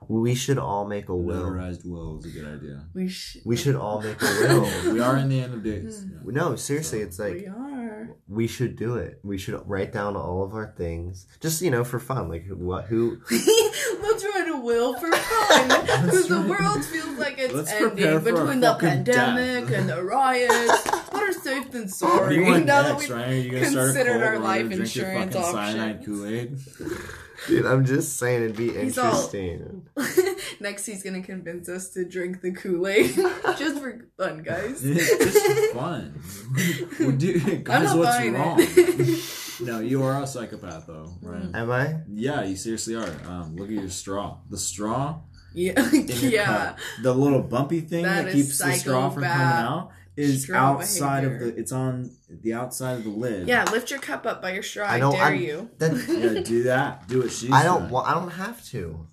We 0.08 0.36
should 0.36 0.58
all 0.58 0.86
make 0.88 1.10
a 1.10 1.14
A 1.14 1.16
will. 1.16 1.44
notarized 1.46 1.86
will 1.86 2.20
is 2.20 2.26
a 2.26 2.30
good 2.30 2.46
idea. 2.48 2.84
We 2.94 3.08
should. 3.08 3.42
We 3.46 3.56
should 3.56 3.76
all 3.76 4.02
make 4.02 4.22
a 4.22 4.26
will. 4.86 4.94
we 4.94 5.00
are 5.00 5.18
in 5.18 5.30
the 5.30 5.40
end 5.42 5.54
of 5.54 5.64
days. 5.64 6.04
Hmm. 6.04 6.12
Yeah. 6.30 6.42
No, 6.42 6.56
seriously, 6.56 7.02
it's 7.02 7.20
like 7.20 7.34
we 7.34 7.48
are. 7.48 8.10
we 8.28 8.48
should 8.48 8.76
do 8.76 8.96
it. 8.98 9.20
We 9.24 9.38
should 9.38 9.62
write 9.68 9.92
down 9.92 10.16
all 10.16 10.44
of 10.44 10.54
our 10.54 10.74
things, 10.78 11.28
just 11.42 11.62
you 11.62 11.72
know, 11.72 11.84
for 11.84 12.00
fun. 12.00 12.30
Like 12.30 12.44
who- 12.44 12.56
what, 12.58 12.86
who? 12.86 13.18
Let's 13.32 14.24
write 14.26 14.48
a 14.54 14.58
will 14.60 14.94
for 15.00 15.12
fun 15.12 15.68
because 15.82 16.28
the 16.28 16.42
world 16.42 16.84
feels 16.86 17.18
like 17.18 17.36
it's 17.40 17.54
Let's 17.54 17.72
ending 17.72 18.20
between 18.24 18.60
the 18.60 18.76
pandemic 18.76 19.68
death. 19.70 19.80
and 19.80 19.90
the 19.90 20.04
riots. 20.04 20.88
Better 21.26 21.40
safe 21.40 21.72
than 21.72 21.88
sorry. 21.88 22.36
do 22.36 22.42
you 22.42 22.48
want 22.48 22.66
now 22.66 22.84
that 22.84 22.94
next, 22.94 23.10
we 23.10 23.16
Ryan? 23.16 23.30
Are 23.30 23.34
you 23.36 23.52
gonna 23.52 23.64
considered 23.64 24.12
cult 24.12 24.24
our 24.24 24.32
where 24.32 24.40
life 24.40 24.60
you're 24.62 24.70
gonna 24.70 24.76
drink 24.76 24.96
your 24.96 25.10
insurance 25.10 25.36
fucking 25.36 25.80
options. 25.82 26.06
Kool 26.06 26.26
Aid? 26.28 26.58
Dude, 27.48 27.66
I'm 27.66 27.86
just 27.86 28.18
saying 28.18 28.44
it'd 28.44 28.56
be 28.56 28.72
He's 28.72 28.98
all- 28.98 29.06
interesting. 29.08 29.86
Next, 30.60 30.86
he's 30.86 31.04
gonna 31.04 31.22
convince 31.22 31.68
us 31.68 31.90
to 31.90 32.06
drink 32.06 32.42
the 32.42 32.52
Kool 32.54 32.88
Aid 32.88 33.16
just 33.58 33.80
for 33.82 34.08
fun, 34.18 34.44
guys. 34.44 34.84
It's 34.84 35.18
just 35.18 35.74
fun. 35.74 36.22
well, 37.00 37.12
dude, 37.12 37.64
guys, 37.66 37.94
what's 37.94 38.26
wrong? 38.30 39.68
no, 39.68 39.80
you 39.80 40.04
are 40.04 40.22
a 40.24 40.28
psychopath, 40.28 40.88
though, 40.88 41.14
right? 41.22 41.54
Am 41.54 41.70
I? 41.70 42.02
Yeah, 42.10 42.44
you 42.44 42.56
seriously 42.56 42.96
are. 42.96 43.10
Um, 43.28 43.58
look 43.58 43.68
at 43.68 43.74
your 43.74 43.90
straw. 43.90 44.38
The 44.50 44.58
straw 44.58 45.20
yeah, 45.54 45.90
yeah. 45.92 46.46
cup, 46.46 46.80
the 47.02 47.14
little 47.14 47.42
bumpy 47.42 47.82
thing 47.82 48.04
That 48.04 48.26
that, 48.26 48.36
is 48.36 48.46
keeps 48.46 48.58
the 48.58 48.74
straw 48.74 49.10
from 49.10 49.24
coming 49.24 49.38
out, 49.38 49.92
is 50.16 50.44
straw 50.44 50.74
outside 50.78 51.24
of 51.24 51.40
the. 51.40 51.48
It's 51.58 51.72
on 51.72 52.12
the 52.30 52.54
outside 52.54 52.98
of 53.00 53.04
the 53.04 53.10
lid. 53.10 53.48
Yeah, 53.48 53.64
lift 53.72 53.90
your 53.92 54.00
cup 54.00 54.26
up 54.26 54.42
by 54.42 54.54
your 54.54 54.64
straw. 54.64 54.86
I, 54.88 54.96
I 54.96 55.00
dare 55.00 55.22
I'm- 55.22 55.42
you. 55.42 55.70
That 55.80 55.92
Yeah, 56.36 56.42
do 56.42 56.64
that. 56.64 57.08
Do 57.08 57.20
what 57.22 57.32
she's 57.32 57.52
I 57.52 57.64
don't. 57.64 57.80
doing. 57.82 57.92
Well, 57.92 58.04
I 58.04 58.14
don't 58.14 58.30
have 58.32 58.64
to. 58.68 59.08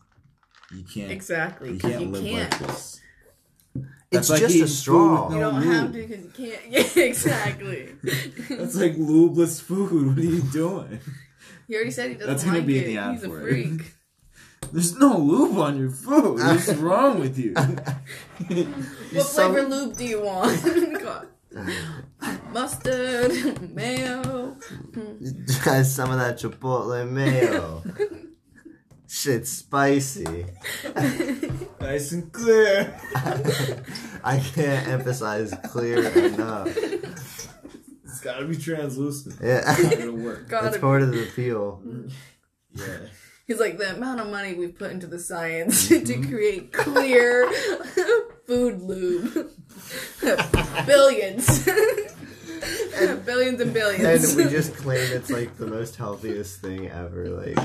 You 0.75 0.85
can't. 0.85 1.11
Exactly, 1.11 1.73
You 1.73 1.79
'cause 1.79 1.91
can't 1.91 2.03
you 2.03 2.09
live 2.11 2.25
can't. 2.25 2.61
like 2.61 2.71
this. 2.71 3.01
It's 4.13 4.29
like 4.29 4.41
just 4.41 4.57
a 4.57 4.67
straw. 4.69 5.27
with 5.29 5.35
You 5.37 5.41
don't 5.41 5.55
lube. 5.61 5.65
have 5.73 5.93
to 5.93 6.07
because 6.07 6.25
you 6.25 6.31
can't. 6.37 6.61
Yeah, 6.97 7.03
exactly. 7.05 7.89
That's 8.03 8.75
like 8.77 8.97
lubeless 8.97 9.61
food. 9.63 10.09
What 10.09 10.19
are 10.19 10.21
you 10.21 10.43
doing? 10.53 11.01
He 11.69 11.75
already 11.77 11.91
said 11.93 12.09
he 12.11 12.15
doesn't 12.15 12.29
That's 12.29 12.43
gonna 12.45 12.59
like 12.59 12.67
be 12.67 12.79
it. 12.79 12.85
in 12.89 12.95
the 12.95 12.99
ad 13.01 13.15
He's 13.15 13.23
a 13.25 13.29
freak. 13.31 13.81
it. 13.81 13.87
Freak. 14.63 14.73
There's 14.73 14.97
no 14.97 15.17
lube 15.19 15.59
on 15.59 15.79
your 15.79 15.91
food. 15.91 16.39
What's 16.45 16.69
wrong 16.75 17.21
with 17.21 17.39
you? 17.39 17.53
what 17.55 19.27
some- 19.27 19.53
flavor 19.53 19.69
lube 19.69 19.97
do 19.97 20.05
you 20.05 20.21
want? 20.23 20.61
Mustard, 22.53 23.75
mayo. 23.75 24.57
Try 25.63 25.83
some 25.83 26.11
of 26.11 26.19
that 26.19 26.39
chipotle 26.39 27.09
mayo. 27.11 27.83
Shit's 29.09 29.51
spicy. 29.51 30.47
nice 31.81 32.13
and 32.13 32.31
clear. 32.33 32.95
I 34.23 34.39
can't 34.55 34.87
emphasize 34.89 35.53
clear 35.65 36.07
enough. 36.07 36.69
It's 36.77 38.21
gotta 38.21 38.45
be 38.47 38.57
translucent. 38.57 39.37
Yeah, 39.43 39.63
It's 39.67 39.83
not 39.83 39.99
gonna 39.99 40.13
work. 40.13 40.49
God, 40.49 40.65
that's 40.65 40.79
part 40.79 41.03
of 41.03 41.11
the 41.11 41.25
appeal. 41.25 41.83
Mm. 41.85 42.13
Yeah. 42.75 42.85
He's 43.51 43.59
like 43.59 43.79
the 43.79 43.97
amount 43.97 44.21
of 44.21 44.29
money 44.29 44.55
we've 44.55 44.79
put 44.79 44.93
into 44.93 45.09
the 45.09 45.19
science 45.19 45.89
to 45.89 46.23
create 46.29 46.73
clear 46.73 47.51
food 48.47 48.81
lube. 48.81 49.51
billions. 50.87 51.67
and 51.67 53.27
billions 53.27 53.61
and 53.61 53.75
billions. 53.75 54.35
And 54.35 54.37
we 54.37 54.49
just 54.53 54.77
claim 54.77 55.01
it's 55.11 55.31
like 55.33 55.57
the 55.57 55.67
most 55.67 55.97
healthiest 55.97 56.61
thing 56.61 56.91
ever. 56.91 57.29
Like, 57.29 57.57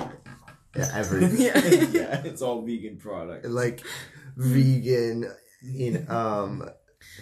yeah, 0.76 0.90
ever. 0.92 1.20
yeah. 1.20 1.56
yeah, 1.60 2.22
it's 2.26 2.42
all 2.42 2.64
vegan 2.64 2.98
product. 2.98 3.46
Like, 3.46 3.84
vegan. 4.36 5.32
In 5.62 6.10
um, 6.10 6.68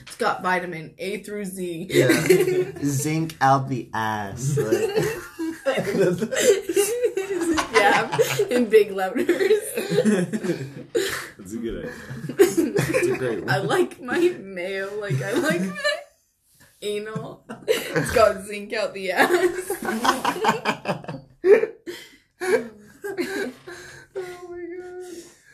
It's 0.04 0.16
got 0.16 0.42
vitamin 0.42 0.96
A 1.00 1.18
through 1.18 1.44
Z. 1.44 1.88
yeah, 1.90 2.72
zinc 2.82 3.36
out 3.42 3.68
the 3.68 3.90
ass. 3.94 4.58
Like, 5.66 5.84
yeah, 7.74 8.18
in 8.50 8.70
big 8.70 8.92
letters. 8.92 9.28
That's 11.38 11.54
a 11.54 11.58
good 11.58 11.86
idea. 11.86 11.94
It's 12.40 13.08
a 13.08 13.18
great 13.18 13.40
one. 13.42 13.50
I 13.50 13.58
like 13.58 14.02
my 14.02 14.20
mail. 14.40 14.90
like 15.02 15.22
I 15.22 15.34
like 15.34 15.62
my 15.62 15.96
anal. 16.82 17.46
It's 17.68 18.12
got 18.12 18.44
zinc 18.46 18.74
out 18.74 18.94
the 18.94 19.12
ass. 19.12 19.30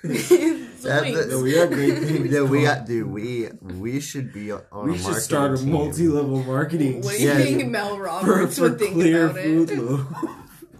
That- 0.02 1.04
Zoinks. 1.04 1.14
that- 1.16 1.28
No, 1.30 1.42
we 1.42 1.54
got 1.54 1.70
great 1.70 1.98
things. 2.00 2.32
yeah, 2.32 2.42
we 2.42 2.48
going. 2.50 2.64
got, 2.64 2.86
dude. 2.86 3.08
We 3.08 3.50
we 3.62 4.00
should 4.00 4.32
be 4.32 4.52
on. 4.52 4.62
We 4.90 4.96
a 4.96 4.98
should 4.98 5.16
start 5.16 5.54
a 5.54 5.58
team. 5.58 5.72
multi-level 5.72 6.44
marketing 6.44 7.02
What 7.02 7.18
do 7.18 7.24
Yeah. 7.24 7.38
you 7.40 7.44
think 7.58 7.70
Mel 7.70 7.96
for, 7.98 8.04
Roberts 8.04 8.56
for 8.58 8.64
would 8.70 8.80
think 8.80 8.94
clear 8.94 9.26
about 9.28 9.44
food 9.44 9.72
it? 9.72 9.78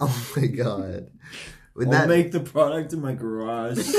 Lube. 0.00 0.10
Oh 0.10 0.32
my 0.36 0.46
god. 0.46 1.10
Would 1.76 1.86
I'll 1.88 1.92
that 1.92 2.08
make 2.08 2.32
the 2.32 2.40
product 2.40 2.92
in 2.92 3.00
my 3.00 3.12
garage. 3.14 3.76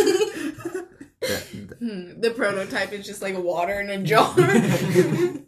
that- 1.22 1.76
Hmm, 1.80 2.20
the 2.20 2.32
prototype 2.36 2.92
is 2.94 3.06
just 3.06 3.22
like 3.22 3.38
water 3.38 3.80
in 3.80 3.90
a 3.90 3.98
jar. 4.04 4.34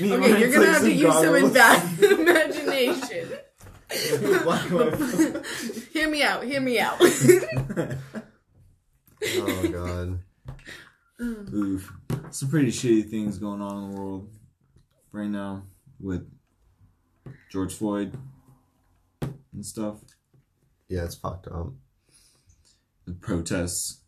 Okay, 0.00 0.38
you're 0.40 0.52
gonna 0.52 0.66
have 0.72 0.82
to 0.82 0.92
use 0.92 1.12
some 1.12 1.24
goggles. 1.24 1.52
inva- 1.52 2.20
imagination. 2.20 3.28
Black 4.44 4.70
and 4.70 5.34
white. 5.34 5.46
hear 5.92 6.08
me 6.08 6.22
out. 6.22 6.44
Hear 6.44 6.60
me 6.60 6.78
out. 6.78 6.96
oh 9.24 9.68
god. 9.70 10.20
Oof. 11.52 11.92
Some 12.30 12.48
pretty 12.50 12.68
shitty 12.68 13.10
things 13.10 13.38
going 13.38 13.60
on 13.60 13.84
in 13.84 13.90
the 13.90 13.96
world 14.00 14.30
right 15.12 15.28
now 15.28 15.64
with 16.00 16.30
George 17.50 17.74
Floyd 17.74 18.16
and 19.58 19.66
stuff. 19.66 19.96
Yeah, 20.88 21.04
it's 21.04 21.16
fucked 21.16 21.48
up. 21.48 21.72
The 23.06 23.12
protests 23.12 24.02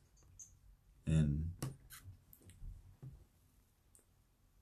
and 1.06 1.46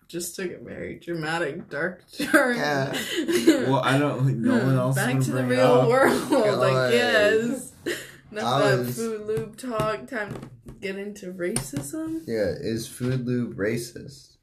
just 0.08 0.34
took 0.34 0.50
a 0.50 0.58
very 0.64 0.98
dramatic, 0.98 1.68
dark 1.68 2.04
turn. 2.10 2.56
Yeah. 2.56 2.92
well, 3.68 3.80
I 3.84 3.98
don't. 3.98 4.40
No 4.42 4.64
one 4.64 4.76
else. 4.76 4.96
Back 4.96 5.08
wanna 5.12 5.24
to 5.26 5.30
the 5.32 5.44
real 5.44 5.60
up. 5.60 5.88
world, 5.88 6.32
I 6.32 6.70
God. 6.70 6.92
guess. 6.92 7.72
Enough 8.32 8.44
of 8.44 8.62
that 8.70 8.78
was- 8.78 8.96
food 8.96 9.26
lube 9.26 9.56
talk. 9.58 10.06
Time 10.06 10.32
to 10.32 10.72
get 10.80 10.96
into 10.96 11.26
racism. 11.34 12.22
Yeah, 12.26 12.54
is 12.58 12.88
food 12.88 13.26
lube 13.26 13.56
racist? 13.56 14.36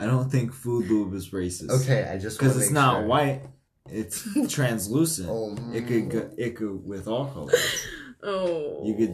I 0.00 0.06
don't 0.06 0.30
think 0.30 0.54
food 0.54 0.88
lube 0.88 1.12
is 1.12 1.30
racist. 1.30 1.68
Okay, 1.82 2.08
I 2.10 2.16
just 2.16 2.38
because 2.38 2.56
it's 2.56 2.66
make 2.70 2.72
not 2.74 3.00
sure. 3.00 3.06
white. 3.06 3.42
It's 3.90 4.26
translucent. 4.52 5.28
Oh, 5.30 5.56
It 5.72 5.86
could 5.86 6.10
go, 6.10 6.30
it 6.36 6.56
could 6.56 6.84
with 6.86 7.06
all 7.08 7.26
colors. 7.26 7.54
Oh, 8.26 8.80
You 8.86 8.94
could, 8.94 9.10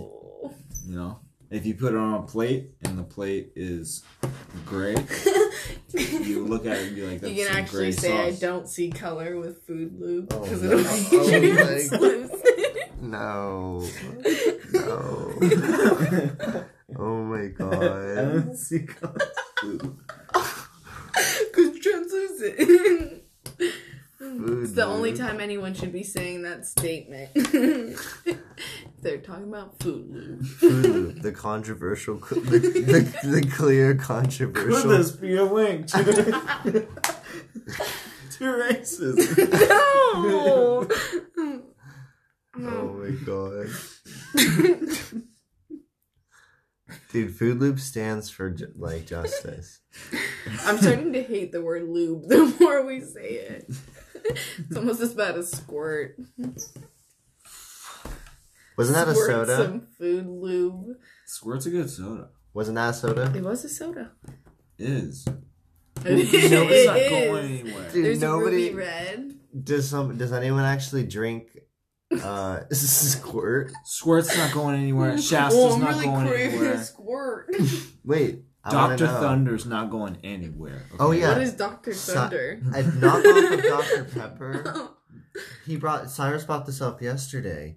You 0.86 0.94
know, 0.96 1.18
if 1.50 1.66
you 1.66 1.74
put 1.74 1.94
it 1.94 1.98
on 1.98 2.14
a 2.14 2.22
plate 2.22 2.70
and 2.84 2.96
the 2.96 3.02
plate 3.02 3.50
is 3.56 4.04
gray, 4.64 4.94
you 5.92 6.46
look 6.46 6.64
at 6.64 6.76
it 6.76 6.86
and 6.86 6.94
be 6.94 7.02
like, 7.04 7.20
"That's 7.20 7.32
you 7.32 7.44
can 7.44 7.52
some 7.52 7.56
actually 7.60 7.78
great 7.86 7.98
say, 7.98 8.08
sauce." 8.30 8.36
"I 8.36 8.46
don't 8.46 8.68
see 8.68 8.88
color 8.90 9.36
with 9.40 9.62
food 9.66 9.98
lube 9.98 10.32
Oh, 10.32 10.42
because 10.44 10.62
no. 10.62 10.78
it'll 10.78 10.86
Oh, 11.20 11.40
be 11.40 11.50
my- 11.52 11.56
translucent." 11.56 13.02
No. 13.02 13.88
No. 14.72 15.32
Oh 16.96 17.24
my 17.24 17.42
I 17.42 17.48
god. 17.48 18.14
don't 18.14 18.56
see 18.56 18.80
color. 18.80 19.18
Because 21.52 21.78
translucent. 21.80 23.19
It's 24.32 24.72
the 24.72 24.84
only 24.84 25.12
time 25.16 25.40
anyone 25.40 25.74
should 25.74 25.92
be 25.92 26.02
saying 26.04 26.42
that 26.42 26.66
statement. 26.66 27.30
They're 29.02 29.18
talking 29.18 29.48
about 29.48 29.78
food 29.80 30.10
lube. 30.10 30.44
Food 30.44 30.86
Lube, 30.86 31.22
the 31.22 31.32
controversial, 31.32 32.16
the, 32.16 32.34
the, 32.34 33.28
the 33.28 33.50
clear 33.50 33.94
Could 33.94 34.02
controversial. 34.02 34.90
this 34.90 35.10
be 35.12 35.36
a 35.36 35.44
wink 35.44 35.86
to, 35.88 36.04
to 36.04 36.86
racism? 38.40 39.50
no. 40.14 40.88
Oh 42.62 42.92
my 42.92 43.10
god. 43.24 43.68
Dude, 47.12 47.34
Food 47.36 47.58
Lube 47.60 47.80
stands 47.80 48.28
for 48.30 48.54
like 48.76 49.06
justice. 49.06 49.80
I'm 50.64 50.78
starting 50.78 51.12
to 51.14 51.22
hate 51.22 51.52
the 51.52 51.62
word 51.62 51.88
lube 51.88 52.28
the 52.28 52.54
more 52.60 52.84
we 52.84 53.00
say 53.00 53.30
it. 53.30 53.70
It's 54.24 54.76
almost 54.76 55.00
as 55.00 55.14
bad 55.14 55.36
as 55.36 55.50
squirt. 55.50 56.16
Wasn't 58.76 58.96
that 58.96 59.08
a 59.08 59.14
Squirt 59.14 59.30
soda? 59.30 59.56
Some 59.56 59.80
food 59.98 60.26
lube. 60.26 60.96
Squirt's 61.26 61.66
a 61.66 61.70
good 61.70 61.90
soda. 61.90 62.30
Wasn't 62.54 62.74
that 62.76 62.90
a 62.90 62.92
soda? 62.94 63.32
It 63.36 63.42
was 63.42 63.64
a 63.64 63.68
soda. 63.68 64.12
Is. 64.78 65.26
It 66.02 66.50
Nobody's 66.50 66.86
not 66.86 66.96
is. 66.96 67.10
going 67.10 67.44
anywhere. 67.60 67.90
Dude, 67.92 68.04
There's 68.06 68.20
nobody 68.22 68.70
ruby 68.70 68.74
red. 68.74 69.34
does 69.64 69.90
some. 69.90 70.16
Does 70.16 70.32
anyone 70.32 70.64
actually 70.64 71.04
drink 71.06 71.48
uh 72.22 72.60
squirt? 72.72 73.70
Squirt's 73.84 74.34
not 74.34 74.50
going 74.54 74.76
anywhere. 74.80 75.12
oh, 75.14 75.16
Shasta's 75.18 75.74
I'm 75.74 75.80
not 75.80 75.90
really 75.90 76.06
going 76.06 76.26
anywhere. 76.28 76.82
squirt. 76.82 77.54
Wait, 78.02 78.24
I 78.24 78.32
wanna 78.32 78.42
Doctor 78.68 79.06
know. 79.06 79.20
Thunder's 79.20 79.64
not 79.64 79.90
going 79.90 80.18
anywhere. 80.22 80.82
Oh, 80.98 81.12
yeah. 81.12 81.28
What 81.32 81.42
is 81.42 81.54
Dr. 81.54 81.94
Sa- 81.94 82.28
Thunder? 82.28 82.60
A 82.74 82.82
knockoff 82.82 83.52
of 83.52 83.62
Dr 83.62 84.04
Pepper. 84.04 84.88
He 85.64 85.76
brought 85.76 86.10
Cyrus 86.10 86.44
brought 86.44 86.66
this 86.66 86.80
up 86.80 87.00
yesterday. 87.00 87.76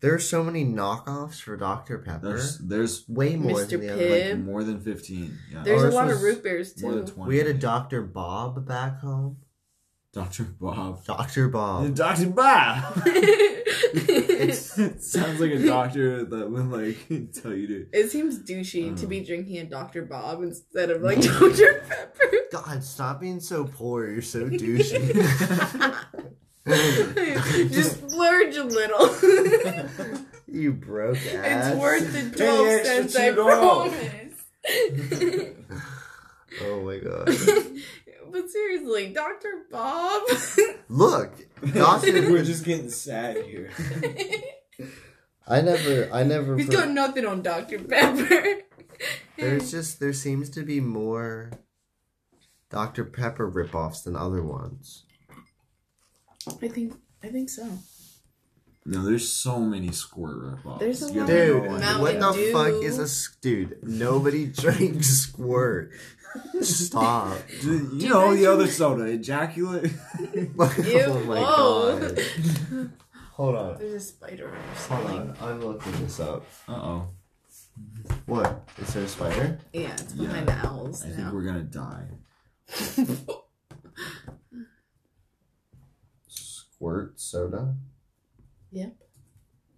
There 0.00 0.14
are 0.14 0.20
so 0.20 0.42
many 0.44 0.64
knockoffs 0.64 1.40
for 1.40 1.56
Dr 1.56 1.98
Pepper. 1.98 2.28
There's 2.28 2.58
there's 2.58 3.08
Way 3.08 3.36
more 3.36 3.58
Mr. 3.58 3.70
than 3.70 3.80
the 3.80 3.92
other. 3.92 4.02
Pibb. 4.02 4.30
like 4.30 4.38
more 4.38 4.64
than 4.64 4.80
fifteen. 4.80 5.38
Yeah. 5.52 5.62
There's 5.64 5.82
oh, 5.82 5.88
a 5.88 5.90
lot 5.90 6.10
of 6.10 6.22
root 6.22 6.42
beers 6.44 6.80
more 6.80 6.92
than 6.92 7.06
too. 7.06 7.12
twenty. 7.12 7.28
We 7.28 7.38
had 7.38 7.48
a 7.48 7.54
Dr 7.54 8.02
Bob 8.02 8.66
back 8.66 9.00
home. 9.00 9.38
Doctor 10.12 10.44
Bob. 10.44 11.04
Dr 11.06 11.48
Bob. 11.48 11.94
Doctor 11.94 12.26
Bob. 12.28 13.02
It 13.94 15.02
sounds 15.02 15.38
like 15.40 15.52
a 15.52 15.64
doctor 15.64 16.24
that 16.24 16.50
would 16.50 16.70
like 16.70 16.96
tell 17.42 17.54
you 17.54 17.66
to. 17.68 17.86
It 17.92 18.10
seems 18.10 18.38
douchey 18.38 18.98
to 19.00 19.06
be 19.06 19.20
drinking 19.20 19.58
a 19.58 19.64
Dr. 19.64 20.02
Bob 20.02 20.42
instead 20.42 20.90
of 20.90 21.02
like 21.02 21.20
Dr. 21.20 21.84
Pepper. 21.88 22.30
God, 22.50 22.82
stop 22.82 23.20
being 23.20 23.38
so 23.40 23.64
poor. 23.64 24.08
You're 24.08 24.22
so 24.22 24.48
douchey. 24.48 25.12
Just 27.70 28.08
splurge 28.08 28.56
a 28.56 28.64
little. 28.64 29.08
you 30.46 30.72
broke 30.72 31.18
ass. 31.18 31.72
it's 31.72 31.80
worth 31.80 32.12
the 32.12 32.30
12 32.36 32.66
extra 32.68 32.94
cents, 32.94 33.16
I 33.16 33.30
$2. 33.30 33.34
promise. 33.34 34.44
Oh 36.60 36.82
my 36.82 36.98
god. 36.98 37.28
But 38.32 38.48
seriously, 38.50 39.12
Dr. 39.12 39.64
Bob. 39.70 40.22
Look, 40.88 41.32
Doctor. 41.74 42.12
We're 42.30 42.44
just 42.44 42.64
getting 42.64 42.90
sad 42.90 43.44
here. 43.44 43.70
I 45.46 45.60
never. 45.60 46.08
I 46.12 46.22
never. 46.24 46.56
He's 46.56 46.66
put- 46.66 46.74
got 46.76 46.90
nothing 46.90 47.26
on 47.26 47.42
Dr. 47.42 47.78
Pepper. 47.80 48.62
There's 49.36 49.70
just 49.70 49.98
there 50.00 50.12
seems 50.12 50.48
to 50.50 50.62
be 50.62 50.80
more 50.80 51.50
Dr 52.70 53.04
Pepper 53.04 53.50
ripoffs 53.50 54.04
than 54.04 54.14
other 54.16 54.42
ones. 54.42 55.04
I 56.62 56.68
think 56.68 56.94
I 57.22 57.28
think 57.28 57.48
so. 57.50 57.66
No, 58.84 59.04
there's 59.04 59.28
so 59.28 59.60
many 59.60 59.92
squirt 59.92 60.36
ripoffs. 60.64 60.80
There's 60.80 61.02
a 61.08 61.12
You 61.12 61.20
lot 61.20 61.28
Dude, 61.28 61.62
no 61.64 61.76
idea. 61.76 61.98
What 62.00 62.20
the 62.20 62.32
Dew. 62.32 62.52
fuck 62.52 62.82
is 62.82 62.98
a 62.98 63.40
dude? 63.40 63.78
Nobody 63.84 64.46
drinks 64.52 65.06
squirt. 65.08 65.92
Stop. 66.62 67.36
You 67.62 67.90
you 67.94 68.08
know 68.08 68.34
the 68.34 68.46
other 68.46 68.66
soda, 68.66 69.04
ejaculate. 69.04 69.92
oh 70.58 71.24
my 71.26 71.40
whoa. 71.40 71.98
god. 71.98 72.92
Hold 73.32 73.56
on. 73.56 73.78
There's 73.78 73.94
a 73.94 74.00
spider 74.00 74.46
or 74.48 74.56
Hold 74.56 74.76
something. 75.06 75.18
on. 75.18 75.36
I'm 75.40 75.60
looking 75.64 75.92
this 76.02 76.20
up. 76.20 76.44
Uh 76.68 76.72
oh. 76.72 77.08
What? 78.26 78.68
Is 78.78 78.92
there 78.94 79.04
a 79.04 79.08
spider? 79.08 79.58
Yeah, 79.72 79.92
it's 79.94 80.14
Yeah. 80.14 80.26
behind 80.28 80.48
the 80.48 80.66
owls 80.66 81.02
I 81.02 81.06
think 81.06 81.18
now. 81.18 81.32
we're 81.32 81.42
gonna 81.44 81.62
die. 81.62 82.08
Squirt 86.28 87.20
soda? 87.20 87.74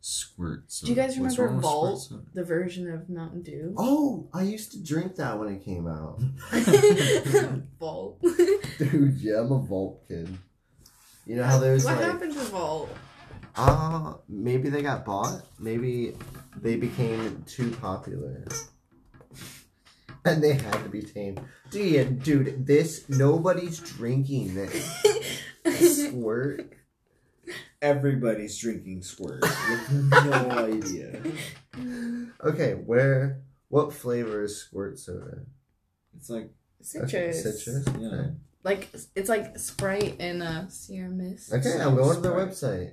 Squirt. 0.06 0.68
Do 0.82 0.90
you 0.90 0.94
guys 0.94 1.16
What's 1.18 1.38
remember 1.38 1.44
wrong 1.46 1.56
with 1.56 1.62
Vault? 1.62 2.02
soda? 2.02 2.22
the 2.34 2.44
version 2.44 2.90
of 2.90 3.08
Mountain 3.08 3.40
Dew. 3.40 3.74
Oh, 3.78 4.28
I 4.34 4.42
used 4.42 4.72
to 4.72 4.84
drink 4.84 5.16
that 5.16 5.38
when 5.38 5.48
it 5.48 5.64
came 5.64 5.86
out. 5.86 6.20
Vault. 7.80 8.20
Dude, 8.78 9.14
yeah, 9.18 9.40
I'm 9.40 9.50
a 9.50 9.60
Vault 9.60 10.04
kid. 10.06 10.28
You 11.24 11.36
know 11.36 11.44
how 11.44 11.58
there's 11.58 11.86
what 11.86 11.96
like 11.96 12.04
happened 12.04 12.34
to 12.34 12.40
Vault? 12.40 12.90
Uh, 13.56 14.16
maybe 14.28 14.68
they 14.68 14.82
got 14.82 15.06
bought. 15.06 15.40
Maybe 15.58 16.14
they 16.60 16.76
became 16.76 17.42
too 17.46 17.70
popular. 17.70 18.44
And 20.26 20.44
they 20.44 20.52
had 20.52 20.82
to 20.82 20.90
be 20.90 21.00
tamed. 21.00 21.40
Dude, 21.70 22.22
dude, 22.22 22.66
this 22.66 23.08
nobody's 23.08 23.78
drinking 23.78 24.54
this. 24.54 25.02
Squirt. 26.08 26.74
Everybody's 27.84 28.56
drinking 28.58 29.02
squirt. 29.02 29.42
with 29.42 29.90
no 30.10 30.50
idea. 30.50 31.20
Okay, 32.44 32.72
where 32.74 33.40
what 33.68 33.92
flavor 33.92 34.42
is 34.44 34.56
squirt 34.58 34.98
soda? 34.98 35.40
It's 36.16 36.28
like 36.30 36.50
Citrus. 36.80 37.14
Okay, 37.14 37.32
citrus. 37.32 37.86
Yeah. 37.98 38.08
Okay. 38.08 38.30
Like 38.62 38.88
it's 39.16 39.28
like 39.28 39.58
Sprite 39.58 40.16
and 40.20 40.42
uh, 40.42 40.68
Sierra 40.68 41.08
Mist. 41.10 41.52
Okay, 41.52 41.80
I'm 41.80 41.96
going 41.96 42.14
to 42.14 42.20
their 42.20 42.32
website. 42.32 42.92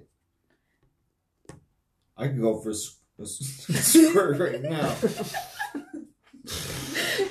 I 2.17 2.27
can 2.27 2.41
go 2.41 2.59
for 2.59 2.71
s- 2.71 2.97
a 3.19 3.23
s- 3.23 3.85
squirt 3.85 4.39
right 4.39 4.61
now. 4.61 4.95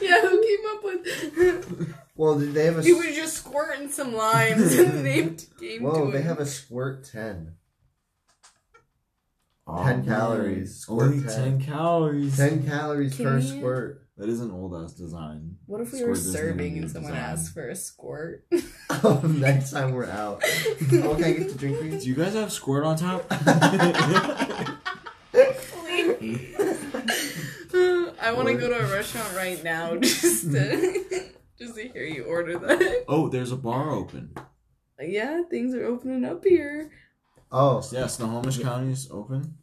yeah, 0.01 0.21
who 0.23 0.43
came 0.43 0.67
up 0.69 0.85
with? 0.85 1.95
Well, 2.21 2.39
did 2.39 2.53
they 2.53 2.67
have 2.67 2.77
a 2.77 2.83
he 2.83 2.93
was 2.93 3.07
just 3.17 3.35
squirting 3.39 3.89
some 3.89 4.13
limes 4.15 4.75
and 4.75 4.93
the 4.93 5.03
name 5.03 5.37
came 5.59 5.83
Whoa, 5.83 6.05
to 6.05 6.13
they 6.13 6.19
him. 6.19 6.27
have 6.27 6.39
a 6.39 6.45
squirt 6.45 7.09
10. 7.11 7.55
Oh, 9.67 9.83
10 9.83 9.85
man. 10.01 10.05
calories. 10.05 10.77
Squirt 10.81 11.13
Only 11.13 11.23
10. 11.23 11.59
10 11.59 11.61
calories. 11.63 12.37
10 12.37 12.67
calories 12.67 13.17
Can 13.17 13.25
per 13.25 13.39
you- 13.39 13.49
squirt. 13.59 14.07
That 14.19 14.29
is 14.29 14.43
an 14.43 14.51
old 14.51 14.75
ass 14.75 14.93
design. 14.93 15.57
What 15.65 15.81
if 15.81 15.93
we 15.93 15.99
Squirt 16.01 16.11
were 16.11 16.15
doesn't 16.17 16.33
serving 16.35 16.73
even 16.73 16.83
and 16.83 16.91
someone 16.93 17.13
design. 17.13 17.31
asked 17.31 17.55
for 17.55 17.67
a 17.71 17.75
squirt? 17.75 18.45
Oh, 19.03 19.23
next 19.25 19.71
time 19.71 19.93
we're 19.93 20.05
out. 20.11 20.43
Oh, 20.93 21.15
can 21.15 21.25
I 21.25 21.33
get 21.33 21.49
the 21.49 21.55
drink 21.57 21.79
for 21.79 21.85
Do 21.85 21.89
you? 21.97 22.01
you 22.03 22.15
guys 22.15 22.35
have 22.35 22.53
squirt 22.53 22.85
on 22.85 22.97
top? 22.99 23.27
Please. 25.33 26.55
I 28.23 28.33
want 28.33 28.49
to 28.49 28.55
go 28.55 28.69
to 28.69 28.79
a 28.79 28.87
restaurant 28.93 29.35
right 29.35 29.63
now 29.65 29.97
just 29.97 30.51
to 30.53 31.31
just 31.61 31.75
to 31.75 31.89
hear 31.89 32.05
you 32.05 32.25
order 32.25 32.59
that. 32.59 33.05
oh, 33.09 33.29
there's 33.29 33.53
a 33.53 33.57
bar 33.57 33.91
open. 33.91 34.35
Yeah, 35.01 35.43
things 35.51 35.75
are 35.75 35.85
opening 35.85 36.25
up 36.25 36.45
here. 36.45 36.91
Oh, 37.53 37.83
Yeah, 37.93 38.07
Snohomish 38.07 38.59
County 38.61 38.93
is 38.93 39.09
open. 39.11 39.55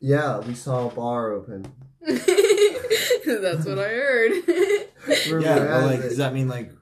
yeah, 0.00 0.38
we 0.40 0.54
saw 0.54 0.88
a 0.88 0.90
bar 0.92 1.32
open. 1.32 1.66
That's 2.00 3.66
what 3.66 3.78
I 3.78 3.88
heard. 3.88 4.32
Yeah, 5.28 5.58
but 5.58 5.84
like, 5.84 6.00
does 6.02 6.16
that 6.16 6.34
mean 6.34 6.48
like, 6.48 6.72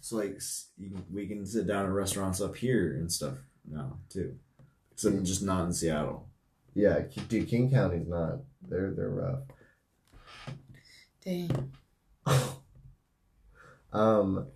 so 0.00 0.18
like 0.18 0.40
can, 0.78 1.04
we 1.12 1.26
can 1.26 1.44
sit 1.44 1.66
down 1.66 1.86
at 1.86 1.90
restaurants 1.90 2.40
up 2.40 2.54
here 2.54 2.94
and 2.94 3.10
stuff 3.10 3.34
now 3.68 3.98
too, 4.08 4.36
except 4.92 5.16
mm. 5.16 5.26
just 5.26 5.42
not 5.42 5.64
in 5.64 5.72
Seattle. 5.72 6.28
Yeah, 6.72 7.00
dude, 7.28 7.48
King 7.48 7.68
County's 7.68 8.06
not. 8.06 8.42
They're 8.62 8.92
they're 8.92 9.10
rough. 9.10 9.40
Dang. 11.24 11.72
Um, 13.94 14.48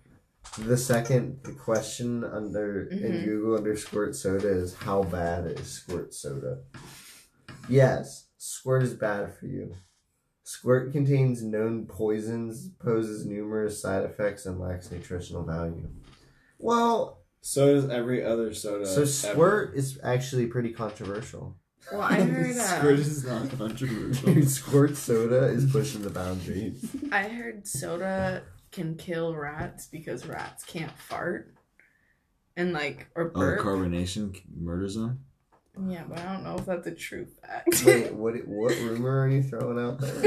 the 0.57 0.77
second 0.77 1.39
question 1.59 2.23
under 2.23 2.83
in 2.83 2.99
Mhm. 3.13 3.25
Google 3.25 3.57
under 3.57 3.75
squirt 3.77 4.15
soda 4.15 4.47
is 4.49 4.73
how 4.73 5.03
bad 5.03 5.45
is 5.47 5.67
squirt 5.67 6.13
soda? 6.13 6.59
Yes, 7.67 8.27
squirt 8.37 8.83
is 8.83 8.93
bad 8.93 9.33
for 9.35 9.45
you. 9.47 9.75
Squirt 10.43 10.91
contains 10.91 11.43
known 11.43 11.85
poisons, 11.85 12.69
poses 12.79 13.25
numerous 13.25 13.79
side 13.81 14.03
effects, 14.03 14.45
and 14.47 14.59
lacks 14.59 14.91
nutritional 14.91 15.43
value. 15.43 15.87
Well, 16.57 17.17
So 17.41 17.73
does 17.75 17.89
every 17.89 18.23
other 18.25 18.53
soda. 18.53 18.85
so 18.85 19.05
Squirt 19.05 19.73
is 19.75 19.97
actually 20.03 20.47
pretty 20.47 20.73
controversial. 20.73 21.55
Well, 21.91 22.01
I 22.01 22.15
heard. 22.21 22.55
That. 22.55 22.77
Squirt 22.79 22.97
Uh, 22.97 23.01
is 23.01 23.23
not 23.25 23.49
controversial. 23.57 24.33
Dude, 24.33 24.49
Squirt 24.59 24.97
soda 24.97 25.45
is 25.45 25.71
pushing 25.71 26.01
the 26.01 26.09
boundaries. 26.09 26.83
I 27.11 27.29
heard 27.29 27.65
soda 27.67 28.43
can 28.71 28.95
kill 28.95 29.35
rats 29.35 29.87
because 29.87 30.25
rats 30.25 30.63
can't 30.63 30.97
fart, 30.97 31.53
and 32.55 32.73
like 32.73 33.07
or 33.15 33.31
Oh, 33.35 33.39
carbonation 33.63 34.39
murders 34.59 34.95
them. 34.95 35.25
yeah, 35.87 36.03
but 36.07 36.19
I 36.19 36.33
don't 36.33 36.43
know 36.43 36.55
if 36.57 36.65
that's 36.65 36.87
a 36.87 36.91
true 36.95 37.27
fact. 37.41 37.83
Wait, 37.85 38.13
what? 38.13 38.33
What 38.47 38.75
rumor 38.77 39.21
are 39.23 39.29
you 39.29 39.43
throwing 39.43 39.79
out 39.79 39.99
there? 39.99 40.11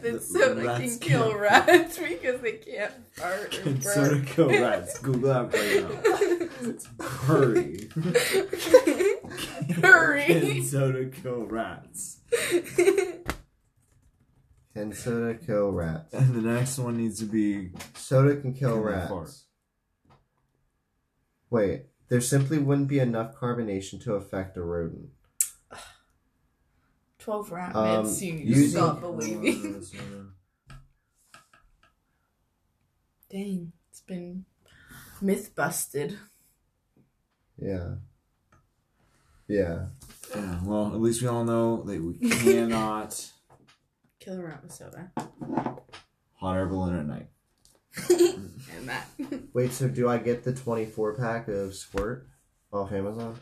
that 0.00 0.22
soda 0.22 0.78
can 0.78 0.98
kill 0.98 1.34
rats 1.36 1.98
because 1.98 2.40
they 2.40 2.52
can't 2.52 2.92
fart 3.12 3.54
or 3.54 3.60
Can 3.62 3.82
soda 3.82 4.20
kill 4.24 4.48
rats? 4.48 4.98
Google 4.98 5.28
that 5.28 5.52
right 5.52 6.88
now. 6.98 7.06
Hurry. 7.06 7.88
Can 9.68 9.82
Hurry. 9.82 10.62
soda 10.62 11.06
kill 11.10 11.44
rats? 11.44 12.18
Can 14.74 14.92
soda 14.92 15.34
kill 15.34 15.70
rats? 15.72 16.14
And 16.14 16.34
the 16.34 16.40
next 16.42 16.78
one 16.78 16.96
needs 16.96 17.18
to 17.18 17.24
be 17.26 17.72
Soda 17.94 18.36
can 18.36 18.54
kill 18.54 18.74
Can 18.74 18.82
rats. 18.82 19.08
fart? 19.10 19.30
Wait, 21.50 21.86
there 22.08 22.20
simply 22.20 22.58
wouldn't 22.58 22.86
be 22.88 23.00
enough 23.00 23.34
carbonation 23.34 24.00
to 24.04 24.14
affect 24.14 24.56
a 24.56 24.62
rodent. 24.62 25.10
Twelve 27.18 27.50
rat 27.50 27.74
Um, 27.74 28.04
myths 28.04 28.22
you 28.22 28.34
using- 28.34 28.70
stop 28.70 29.00
believing. 29.00 29.84
Dang, 33.30 33.72
it's 33.90 34.00
been 34.00 34.44
myth 35.20 35.54
busted. 35.54 36.18
Yeah. 37.58 37.94
Yeah. 39.46 39.86
Yeah, 40.34 40.60
well, 40.64 40.86
at 40.94 41.00
least 41.00 41.22
we 41.22 41.28
all 41.28 41.44
know 41.44 41.82
that 41.82 42.00
we 42.02 42.14
cannot 42.28 43.30
Kill 44.20 44.38
a 44.38 44.42
rat 44.42 44.62
with 44.62 44.72
soda. 44.72 45.10
hot 46.34 46.56
air 46.56 46.66
balloon 46.66 46.98
at 46.98 47.06
night. 47.06 47.28
and 48.08 48.88
that. 48.88 49.06
Wait, 49.54 49.72
so 49.72 49.88
do 49.88 50.08
I 50.08 50.18
get 50.18 50.44
the 50.44 50.52
24 50.52 51.14
pack 51.16 51.48
of 51.48 51.74
Squirt 51.74 52.26
off 52.72 52.92
Amazon? 52.92 53.36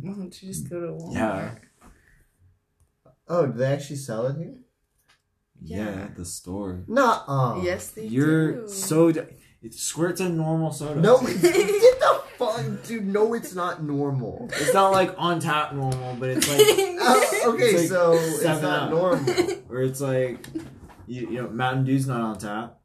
Why 0.00 0.12
don't 0.12 0.42
you 0.42 0.48
just 0.48 0.68
go 0.70 0.80
to 0.80 0.86
Walmart? 0.92 1.14
Yeah. 1.14 1.50
Oh, 3.28 3.46
do 3.46 3.52
they 3.58 3.66
actually 3.72 3.96
sell 3.96 4.26
it 4.26 4.36
here? 4.36 4.54
Yeah, 5.62 5.76
Yeah. 5.84 6.02
at 6.04 6.16
the 6.16 6.24
store. 6.24 6.84
Nuh-uh. 6.86 7.60
Yes, 7.62 7.90
they 7.90 8.06
You're 8.06 8.52
do. 8.62 8.68
soda. 8.68 9.26
It 9.62 9.74
squirts 9.74 10.20
a 10.20 10.28
normal 10.28 10.70
soda. 10.72 11.00
No, 11.00 11.18
it's, 11.22 11.40
get 11.42 11.54
the 12.00 12.22
fuck, 12.36 12.64
dude. 12.86 13.06
No, 13.06 13.34
it's 13.34 13.54
not 13.54 13.82
normal. 13.82 14.48
it's 14.52 14.72
not 14.74 14.90
like 14.92 15.14
on 15.18 15.40
tap 15.40 15.74
normal, 15.74 16.14
but 16.20 16.28
it's 16.30 16.48
like 16.48 16.60
Oh, 16.60 17.35
okay, 17.54 17.62
It's 17.64 17.80
like 17.82 17.88
so 17.88 18.12
it's 18.14 18.42
not 18.62 18.64
up. 18.64 18.90
normal. 18.90 19.34
where 19.68 19.82
it's 19.82 20.00
like 20.00 20.46
you, 21.06 21.28
you 21.30 21.42
know 21.42 21.48
Mountain 21.48 21.84
Dew's 21.84 22.06
not 22.06 22.20
on 22.20 22.38
tap 22.38 22.78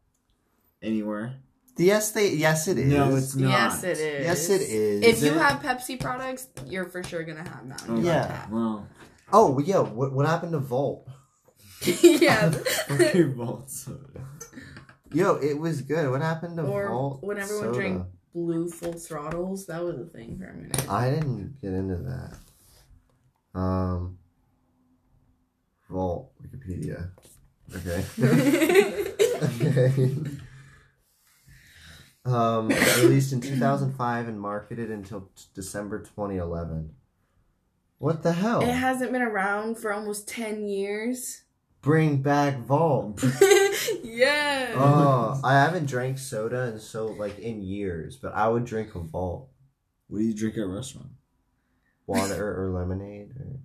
anywhere. 0.82 1.36
Yes, 1.78 2.12
they. 2.12 2.34
Yes, 2.36 2.68
it 2.68 2.78
is. 2.78 2.92
No, 2.94 3.16
it's 3.16 3.36
not. 3.36 3.50
Yes, 3.50 3.84
it 3.84 3.98
is. 3.98 4.26
Yes, 4.26 4.50
it 4.50 4.62
is. 4.62 5.02
If 5.04 5.16
Is 5.16 5.24
you 5.24 5.32
it? 5.32 5.38
have 5.42 5.62
Pepsi 5.62 6.00
products, 6.00 6.48
you're 6.68 6.86
for 6.86 7.02
sure 7.02 7.24
gonna 7.24 7.48
have 7.48 7.66
Mountain 7.66 7.96
Dew. 8.02 8.08
Yeah. 8.08 8.22
on 8.24 8.28
tap. 8.30 8.50
Well, 8.52 8.88
Oh, 9.34 9.60
yeah. 9.60 9.80
What 9.80 10.14
what 10.14 10.26
happened 10.28 10.52
to 10.52 10.60
Vault? 10.60 11.08
yeah. 12.04 12.52
okay, 12.92 13.24
Vault 13.24 13.72
soda. 13.72 14.28
Yo, 15.14 15.36
it 15.36 15.58
was 15.58 15.82
good. 15.82 16.10
What 16.12 16.22
happened 16.22 16.58
to 16.58 16.64
Or 16.64 16.90
Vault? 16.90 17.24
when 17.24 17.38
everyone 17.40 17.66
soda? 17.68 17.78
drank 17.78 18.04
blue 18.34 18.70
full 18.70 18.94
throttles, 18.94 19.66
that 19.68 19.84
was 19.84 19.98
a 20.00 20.06
thing 20.06 20.38
for 20.38 20.46
a 20.50 20.54
minute. 20.54 20.90
I 20.90 21.10
didn't 21.10 21.60
get 21.62 21.74
into 21.74 21.98
that. 21.98 23.60
Um, 23.60 24.18
Vault 25.92 26.32
Wikipedia. 26.42 27.10
Okay. 27.76 28.06
okay. 29.44 30.12
um, 32.26 32.70
released 32.70 33.34
in 33.34 33.42
2005 33.42 34.28
and 34.28 34.40
marketed 34.40 34.90
until 34.90 35.30
t- 35.36 35.44
December 35.54 36.00
2011. 36.00 36.94
What 37.98 38.24
the 38.24 38.34
hell? 38.34 38.62
it 38.62 38.74
hasn't 38.74 39.12
been 39.12 39.22
around 39.22 39.78
for 39.78 39.94
almost 39.94 40.28
10 40.28 40.68
years. 40.68 41.44
Bring 41.82 42.22
back 42.22 42.60
Vault. 42.60 43.24
yes. 44.04 44.76
Oh, 44.76 45.40
I 45.44 45.54
haven't 45.54 45.88
drank 45.88 46.20
soda 46.20 46.68
in 46.68 46.80
so 46.80 47.08
like 47.08 47.40
in 47.40 47.64
years, 47.64 48.18
but 48.18 48.34
I 48.36 48.48
would 48.48 48.66
drink 48.66 48.94
a 48.96 49.00
Vault 49.00 49.50
What 50.08 50.20
do 50.20 50.24
you 50.26 50.34
drink 50.34 50.58
at 50.58 50.64
a 50.64 50.68
restaurant? 50.68 51.10
water 52.08 52.62
or 52.62 52.72
lemonade 52.72 53.32
or 53.40 53.60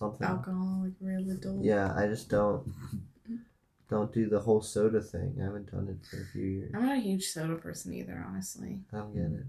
something. 0.00 0.26
Alcoholic 0.26 0.92
real 1.00 1.30
adult. 1.30 1.62
Yeah, 1.62 1.94
I 1.96 2.06
just 2.08 2.28
don't 2.28 2.72
don't 3.88 4.12
do 4.12 4.28
the 4.28 4.40
whole 4.40 4.60
soda 4.62 5.00
thing. 5.00 5.36
I 5.40 5.44
haven't 5.44 5.70
done 5.70 5.88
it 5.88 6.06
for 6.08 6.22
a 6.22 6.26
few 6.26 6.42
years. 6.44 6.72
I'm 6.74 6.86
not 6.86 6.96
a 6.98 7.00
huge 7.00 7.26
soda 7.28 7.54
person 7.56 7.92
either, 7.94 8.24
honestly. 8.26 8.80
I 8.92 8.96
don't 8.98 9.14
get 9.14 9.38
it. 9.40 9.46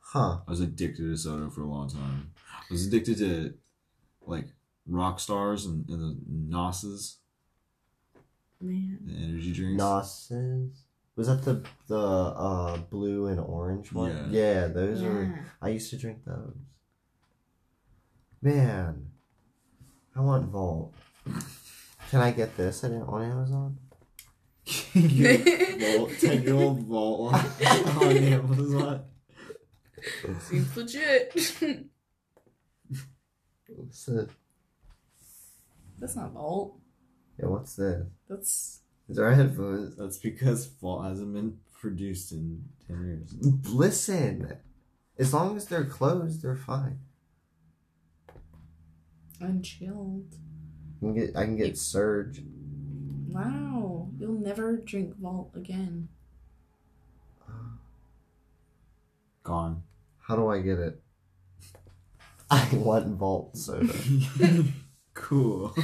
Huh. 0.00 0.38
I 0.46 0.50
was 0.50 0.60
addicted 0.60 1.02
to 1.04 1.16
soda 1.16 1.50
for 1.50 1.62
a 1.62 1.66
long 1.68 1.88
time. 1.88 2.32
I 2.52 2.72
was 2.72 2.86
addicted 2.86 3.18
to 3.18 3.54
like 4.26 4.46
rock 4.86 5.20
stars 5.20 5.66
and, 5.66 5.88
and 5.88 6.00
the 6.00 6.16
Nosses, 6.28 7.18
Man. 8.60 8.98
the 9.04 9.14
energy 9.14 9.52
drinks. 9.52 9.78
Nosses. 9.78 10.84
Was 11.16 11.26
that 11.28 11.42
the 11.44 11.62
the 11.88 11.98
uh 11.98 12.76
blue 12.76 13.26
and 13.26 13.40
orange 13.40 13.92
one? 13.92 14.28
Yeah, 14.32 14.66
those 14.68 15.02
were 15.02 15.24
Yeah. 15.24 15.42
I 15.62 15.68
used 15.70 15.90
to 15.90 15.96
drink 15.98 16.24
those. 16.24 16.54
Man. 18.42 19.06
I 20.16 20.20
want 20.20 20.46
Vault. 20.46 20.94
Can 22.10 22.20
I 22.20 22.30
get 22.30 22.56
this 22.56 22.82
at, 22.84 22.90
on 22.92 23.22
Amazon? 23.22 23.78
Vault, 24.66 26.10
ten 26.20 26.42
year 26.42 26.54
old 26.54 26.80
Vault 26.80 27.34
on, 27.34 27.44
on 28.02 28.16
Amazon. 28.16 29.04
Seems 30.40 30.76
legit. 30.76 31.32
What's 33.68 34.04
this? 34.06 34.28
That's 35.98 36.16
not 36.16 36.32
Vault. 36.32 36.78
Yeah, 37.38 37.46
what's 37.46 37.76
this? 37.76 38.06
That's 38.28 38.80
Is 39.08 39.18
our 39.18 39.32
headphones? 39.32 39.96
That's 39.96 40.18
because 40.18 40.66
Vault 40.66 41.04
hasn't 41.04 41.34
been 41.34 41.58
produced 41.80 42.32
in 42.32 42.64
ten 42.86 43.06
years. 43.06 43.34
Listen. 43.72 44.56
As 45.18 45.34
long 45.34 45.56
as 45.58 45.66
they're 45.66 45.84
closed, 45.84 46.42
they're 46.42 46.56
fine. 46.56 47.00
Unchilled. 49.40 50.34
I 50.98 51.00
can 51.00 51.14
get 51.14 51.36
I 51.36 51.44
can 51.44 51.56
get 51.56 51.78
Surge. 51.78 52.42
Wow. 53.28 54.08
You'll 54.18 54.40
never 54.40 54.76
drink 54.76 55.16
Vault 55.16 55.52
again. 55.54 56.08
Gone. 59.42 59.82
How 60.18 60.36
do 60.36 60.48
I 60.48 60.60
get 60.60 60.78
it? 60.78 61.00
I 62.50 62.68
want 62.72 63.06
Vault 63.16 63.56
soda. 63.56 63.94
cool. 65.14 65.74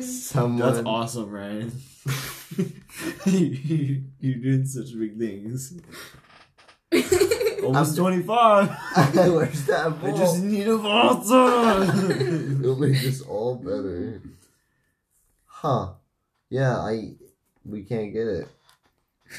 Someone. 0.00 0.74
That's 0.74 0.86
awesome, 0.86 1.30
Ryan. 1.30 1.72
you, 3.26 4.04
you 4.20 4.34
did 4.36 4.68
such 4.68 4.98
big 4.98 5.18
things. 5.18 5.80
Almost 7.68 7.98
I'm- 7.98 8.24
25. 8.24 8.68
Where's 9.14 9.66
that 9.66 9.94
I 10.02 10.10
just 10.12 10.42
need 10.42 10.66
a 10.68 10.76
vault. 10.76 11.24
It'll 11.26 12.76
make 12.76 13.00
this 13.02 13.20
all 13.22 13.56
better. 13.56 14.20
Huh. 15.46 15.90
Yeah, 16.50 16.76
I. 16.78 17.14
We 17.64 17.82
can't 17.82 18.12
get 18.12 18.26
it. 18.26 18.48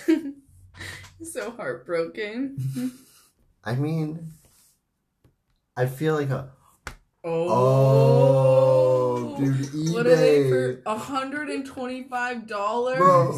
so 1.24 1.52
heartbroken. 1.52 2.92
I 3.64 3.76
mean. 3.76 4.32
I 5.76 5.86
feel 5.88 6.16
like 6.16 6.30
a. 6.30 6.50
Oh, 7.24 7.50
Oh, 9.32 9.38
dude, 9.38 9.56
eBay. 9.58 9.94
What 9.94 10.08
are 10.08 10.16
they 10.16 10.50
for? 10.50 10.82
hundred 10.98 11.50
and 11.50 11.66
twenty-five 11.66 12.48
dollars 12.48 12.98
Bro. 12.98 13.34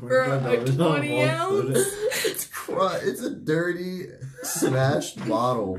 for 0.00 0.22
a 0.22 0.64
twenty 0.64 1.22
ounce. 1.22 1.78
It's 2.68 3.04
It's 3.04 3.22
a 3.22 3.30
dirty, 3.34 4.06
smashed 4.42 5.26
bottle. 5.28 5.78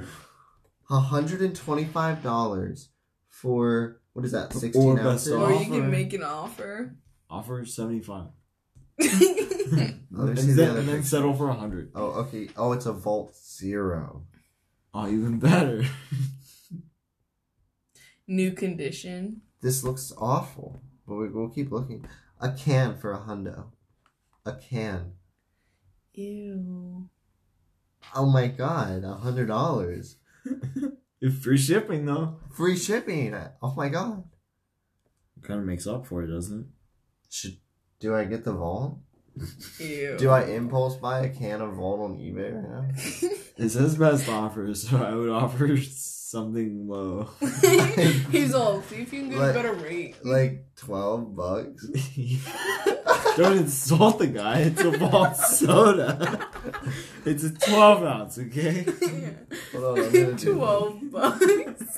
hundred 0.90 1.42
and 1.42 1.56
twenty-five 1.56 2.24
dollars 2.24 2.90
for 3.30 4.02
what 4.14 4.26
is 4.26 4.32
that? 4.32 4.54
Sixteen 4.54 4.84
Or 4.84 4.96
best 4.96 5.08
ounces. 5.28 5.32
Or 5.34 5.50
you 5.52 5.56
Offer. 5.58 5.66
can 5.70 5.92
make 5.92 6.14
an 6.14 6.24
offer. 6.24 6.96
Offer 7.30 7.66
75. 7.66 8.28
Oh, 10.20 10.26
and, 10.26 10.40
see 10.40 10.48
the 10.48 10.54
then, 10.54 10.70
other 10.72 10.80
and 10.80 10.88
then 10.88 10.96
picture. 10.96 11.10
settle 11.10 11.34
for 11.36 11.46
100. 11.48 11.92
Oh, 11.94 12.06
okay. 12.22 12.50
Oh, 12.58 12.72
it's 12.72 12.88
a 12.88 12.94
Vault 12.94 13.36
Zero. 13.36 14.24
Oh, 14.94 15.08
even 15.08 15.38
better. 15.38 15.84
new 18.28 18.52
condition. 18.54 19.42
This 19.62 19.84
looks 19.84 20.12
awful, 20.18 20.82
but 21.08 21.16
we, 21.16 21.30
we'll 21.30 21.50
keep 21.50 21.72
looking. 21.72 22.06
A 22.40 22.52
can 22.52 22.98
for 22.98 23.12
a 23.12 23.20
hundo. 23.20 23.66
A 24.46 24.54
can. 24.54 25.14
Ew. 26.18 27.10
Oh 28.16 28.26
my 28.26 28.48
god, 28.48 29.04
a 29.04 29.14
hundred 29.14 29.48
dollars. 29.50 30.16
Free 31.42 31.58
shipping 31.58 32.06
though. 32.06 32.40
Free 32.56 32.76
shipping. 32.76 33.36
Oh 33.62 33.76
my 33.76 33.90
god. 33.90 34.24
It 35.38 35.48
Kind 35.48 35.60
of 35.60 35.66
makes 35.68 35.86
up 35.86 36.08
for 36.08 36.24
it, 36.24 36.28
doesn't 36.28 36.62
it? 36.62 36.66
Should 37.30 37.58
do 38.00 38.16
I 38.16 38.26
get 38.26 38.44
the 38.44 38.54
vault? 38.54 38.98
Ew. 39.80 40.16
Do 40.18 40.32
I 40.32 40.46
impulse 40.46 40.96
buy 40.96 41.20
a 41.20 41.30
can 41.30 41.62
of 41.62 41.74
vault 41.74 42.00
on 42.00 42.18
eBay 42.18 42.52
right 42.52 42.68
now? 42.68 43.30
It 43.60 43.70
says 43.70 43.98
best 43.98 44.30
offer, 44.30 44.74
so 44.74 44.98
I 44.98 45.14
would 45.16 45.30
offer 45.30 45.76
something 46.30 46.88
low. 46.88 47.30
He's 48.32 48.54
all, 48.54 48.82
see 48.90 48.98
if 48.98 49.14
you 49.14 49.22
can 49.22 49.30
get 49.30 49.40
Like- 49.40 49.52
a 49.52 49.54
better 49.54 49.74
rate. 49.74 50.16
Like 50.26 50.66
twelve 50.76 51.36
bucks. 51.36 51.86
Don't 53.38 53.58
insult 53.58 54.20
the 54.20 54.28
guy. 54.28 54.60
It's 54.62 54.82
a 54.82 54.92
vault 54.92 55.36
soda. 55.38 56.48
It's 57.26 57.44
a 57.44 57.52
12 57.52 58.04
ounce, 58.04 58.40
okay? 58.40 58.84
Hold 59.74 60.00
on, 60.00 60.06
I'm 60.06 60.12
gonna 60.12 60.34
do 60.34 60.54
Twelve 60.56 61.12
bucks. 61.12 61.98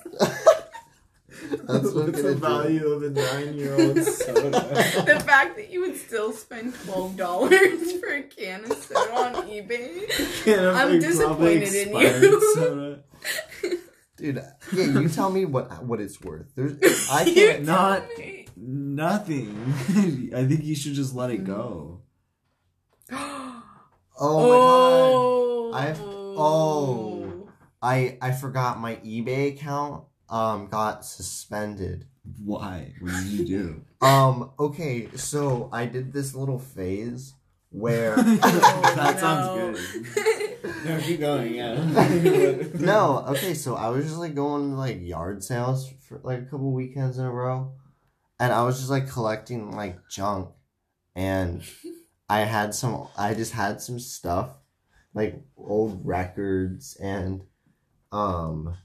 That's 1.51 1.67
what 1.67 1.67
What's 1.67 1.91
gonna 1.93 2.11
the 2.11 2.21
do. 2.33 2.35
value 2.35 2.87
of 2.87 3.03
a 3.03 3.09
nine 3.11 3.53
year 3.53 3.73
old 3.73 3.97
soda? 4.03 4.49
the 4.51 5.21
fact 5.25 5.55
that 5.55 5.69
you 5.71 5.79
would 5.81 5.95
still 5.95 6.33
spend 6.33 6.75
twelve 6.83 7.15
dollars 7.15 7.93
for 7.93 8.07
a 8.13 8.23
can 8.23 8.65
of 8.65 8.73
soda 8.73 9.13
on 9.15 9.33
eBay. 9.47 10.43
Can 10.43 10.65
of, 10.65 10.75
I'm 10.75 10.91
like, 10.91 11.01
disappointed 11.01 11.73
in 11.73 11.87
expired 11.97 12.23
you. 12.23 13.79
Soda. 14.19 14.55
Dude, 14.71 14.77
yeah, 14.95 14.99
you 15.01 15.09
tell 15.09 15.31
me 15.31 15.45
what 15.45 15.83
what 15.83 15.99
it's 16.01 16.19
worth. 16.21 16.47
There's 16.55 17.09
I 17.11 17.25
can't 17.25 17.63
not- 17.65 18.03
me. 18.17 18.47
Nothing. 18.61 19.55
I 20.35 20.45
think 20.45 20.63
you 20.63 20.75
should 20.75 20.93
just 20.93 21.15
let 21.15 21.31
it 21.31 21.43
go. 21.43 22.01
Oh 24.21 24.41
my 24.41 24.49
god. 24.49 25.13
oh. 25.15 25.71
I've- 25.73 26.01
oh. 26.03 27.47
I 27.81 28.17
I 28.21 28.31
forgot 28.33 28.79
my 28.79 28.97
eBay 28.97 29.53
account 29.53 30.03
um 30.29 30.67
got 30.67 31.05
suspended. 31.05 32.05
Why? 32.43 32.93
What 32.99 33.13
did 33.13 33.25
you 33.27 33.45
do? 33.45 33.85
Um 34.01 34.51
okay, 34.59 35.09
so 35.15 35.69
I 35.71 35.85
did 35.85 36.11
this 36.11 36.35
little 36.35 36.59
phase 36.59 37.33
where 37.71 38.15
that 38.23 39.17
sounds 39.19 39.77
good. 39.77 40.05
No, 40.85 40.99
keep 40.99 41.19
going, 41.19 41.55
yeah. 41.55 41.73
No, 42.79 43.25
okay, 43.29 43.53
so 43.53 43.75
I 43.75 43.89
was 43.89 44.05
just 44.05 44.17
like 44.17 44.35
going 44.35 44.71
to 44.71 44.75
like 44.75 44.99
yard 45.01 45.43
sales 45.43 45.91
for 46.07 46.19
like 46.23 46.39
a 46.39 46.45
couple 46.45 46.71
weekends 46.73 47.17
in 47.17 47.25
a 47.25 47.31
row. 47.31 47.73
And 48.39 48.51
I 48.51 48.63
was 48.63 48.77
just 48.77 48.89
like 48.89 49.09
collecting 49.09 49.71
like 49.71 50.07
junk. 50.09 50.49
And 51.15 51.63
I 52.29 52.39
had 52.39 52.73
some 52.73 53.07
I 53.17 53.33
just 53.33 53.53
had 53.53 53.81
some 53.81 53.99
stuff 53.99 54.51
like 55.13 55.41
old 55.57 56.05
records 56.05 56.95
and 57.01 57.43
um 58.11 58.75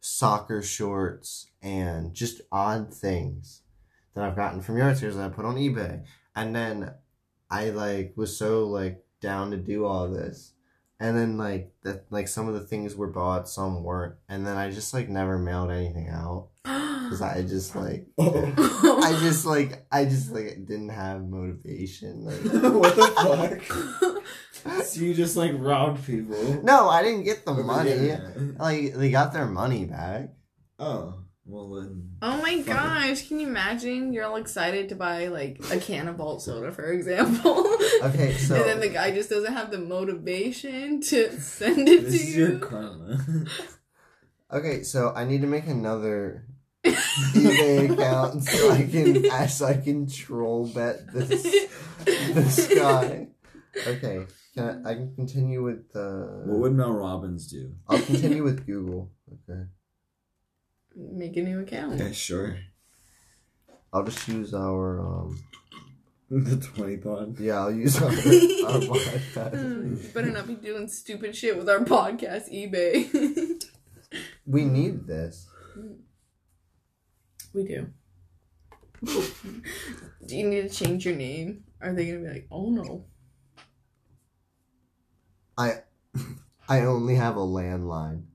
soccer 0.00 0.62
shorts 0.62 1.50
and 1.62 2.12
just 2.14 2.42
odd 2.52 2.92
things 2.92 3.62
that 4.14 4.24
I've 4.24 4.36
gotten 4.36 4.60
from 4.60 4.78
yard 4.78 4.98
sales 4.98 5.16
that 5.16 5.24
I 5.24 5.34
put 5.34 5.44
on 5.44 5.56
eBay. 5.56 6.04
And 6.36 6.54
then 6.54 6.92
I 7.50 7.70
like 7.70 8.14
was 8.16 8.36
so 8.36 8.66
like 8.66 9.04
down 9.20 9.50
to 9.52 9.56
do 9.56 9.84
all 9.84 10.08
this. 10.08 10.52
And 11.00 11.16
then 11.16 11.36
like 11.36 11.72
that 11.82 12.06
like 12.10 12.28
some 12.28 12.48
of 12.48 12.54
the 12.54 12.60
things 12.60 12.94
were 12.94 13.08
bought 13.10 13.48
some 13.48 13.82
weren't. 13.82 14.14
And 14.28 14.46
then 14.46 14.56
i 14.56 14.70
just 14.70 14.94
like 14.94 15.08
never 15.08 15.38
mailed 15.38 15.70
anything 15.70 16.08
out. 16.08 16.48
Because 17.04 17.20
i 17.20 17.42
just 17.42 17.76
like 17.76 18.06
oh. 18.18 19.00
i 19.04 19.12
just 19.20 19.44
like 19.44 19.84
i 19.92 20.06
just 20.06 20.32
like 20.32 20.64
didn't 20.64 20.88
have 20.88 21.22
motivation 21.22 22.24
like 22.24 22.40
what 22.72 22.96
the 22.96 23.60
fuck? 23.60 24.24
So 24.86 25.02
you 25.02 25.12
just 25.12 25.36
like 25.36 25.52
robbed 25.56 26.06
people? 26.06 26.62
no 26.62 26.88
i 26.88 27.02
didn't 27.02 27.24
get 27.24 27.44
the 27.44 27.50
Over 27.50 27.62
money. 27.62 28.16
like 28.58 28.94
they 28.94 29.10
got 29.10 29.34
their 29.34 29.44
money 29.44 29.84
back. 29.84 30.30
Oh, 30.78 31.23
well 31.46 31.68
then. 31.70 32.10
Oh 32.22 32.40
my 32.42 32.58
gosh, 32.62 33.28
can 33.28 33.40
you 33.40 33.46
imagine? 33.48 34.12
You're 34.12 34.24
all 34.24 34.36
excited 34.36 34.88
to 34.90 34.94
buy 34.94 35.28
like 35.28 35.60
a 35.70 35.78
can 35.78 36.08
of 36.08 36.16
Vault 36.16 36.42
soda, 36.42 36.72
for 36.72 36.90
example. 36.92 37.64
Okay, 38.02 38.34
so- 38.34 38.54
and 38.56 38.64
then 38.64 38.80
the 38.80 38.88
guy 38.90 39.12
just 39.12 39.30
doesn't 39.30 39.52
have 39.54 39.70
the 39.70 39.78
motivation 39.78 41.00
to 41.02 41.40
send 41.40 41.88
it 41.88 42.04
This 42.04 42.12
to 42.12 42.18
is 42.28 42.36
you. 42.36 42.46
your 42.48 42.58
karma. 42.58 43.18
okay 44.52 44.82
so 44.82 45.10
i 45.16 45.24
need 45.24 45.40
to 45.40 45.46
make 45.46 45.66
another 45.66 46.46
ebay 46.84 47.90
account 47.90 48.42
so 48.44 48.70
i 48.70 48.82
can 48.86 49.48
so 49.48 49.64
i 49.66 49.74
can 49.74 50.06
troll 50.06 50.66
bet 50.66 51.00
this 51.12 51.42
this 52.04 52.68
guy 52.74 53.26
okay 53.86 54.26
can 54.54 54.82
i, 54.86 54.90
I 54.90 54.94
can 54.94 55.14
continue 55.14 55.62
with 55.62 55.90
the 55.92 56.42
what 56.44 56.58
would 56.60 56.74
Mel 56.74 56.92
Robbins 56.92 57.48
do? 57.48 57.72
I'll 57.88 57.98
continue 58.00 58.44
with 58.44 58.66
Google. 58.66 59.10
Okay. 59.32 59.62
Make 60.96 61.36
a 61.36 61.42
new 61.42 61.60
account. 61.60 61.98
Yeah, 61.98 62.12
sure. 62.12 62.56
I'll 63.92 64.04
just 64.04 64.26
use 64.28 64.54
our 64.54 65.00
um 65.00 65.38
The 66.30 66.56
20 66.56 66.96
pod. 66.98 67.38
yeah, 67.38 67.60
I'll 67.60 67.70
use 67.74 67.96
our, 68.00 68.08
our 68.08 68.80
podcast. 68.80 70.14
Better 70.14 70.30
not 70.30 70.46
be 70.46 70.54
doing 70.54 70.88
stupid 70.88 71.36
shit 71.36 71.56
with 71.56 71.68
our 71.68 71.80
podcast, 71.80 72.50
eBay. 72.52 73.62
We 74.46 74.64
need 74.64 75.06
this. 75.08 75.48
we 77.52 77.64
do. 77.64 77.88
do 79.04 80.36
you 80.36 80.48
need 80.48 80.62
to 80.62 80.68
change 80.68 81.04
your 81.04 81.16
name? 81.16 81.64
Are 81.80 81.92
they 81.92 82.06
gonna 82.06 82.20
be 82.20 82.28
like, 82.28 82.46
oh 82.50 82.70
no? 82.70 83.04
I 85.58 85.82
I 86.68 86.82
only 86.82 87.16
have 87.16 87.36
a 87.36 87.40
landline. 87.40 88.26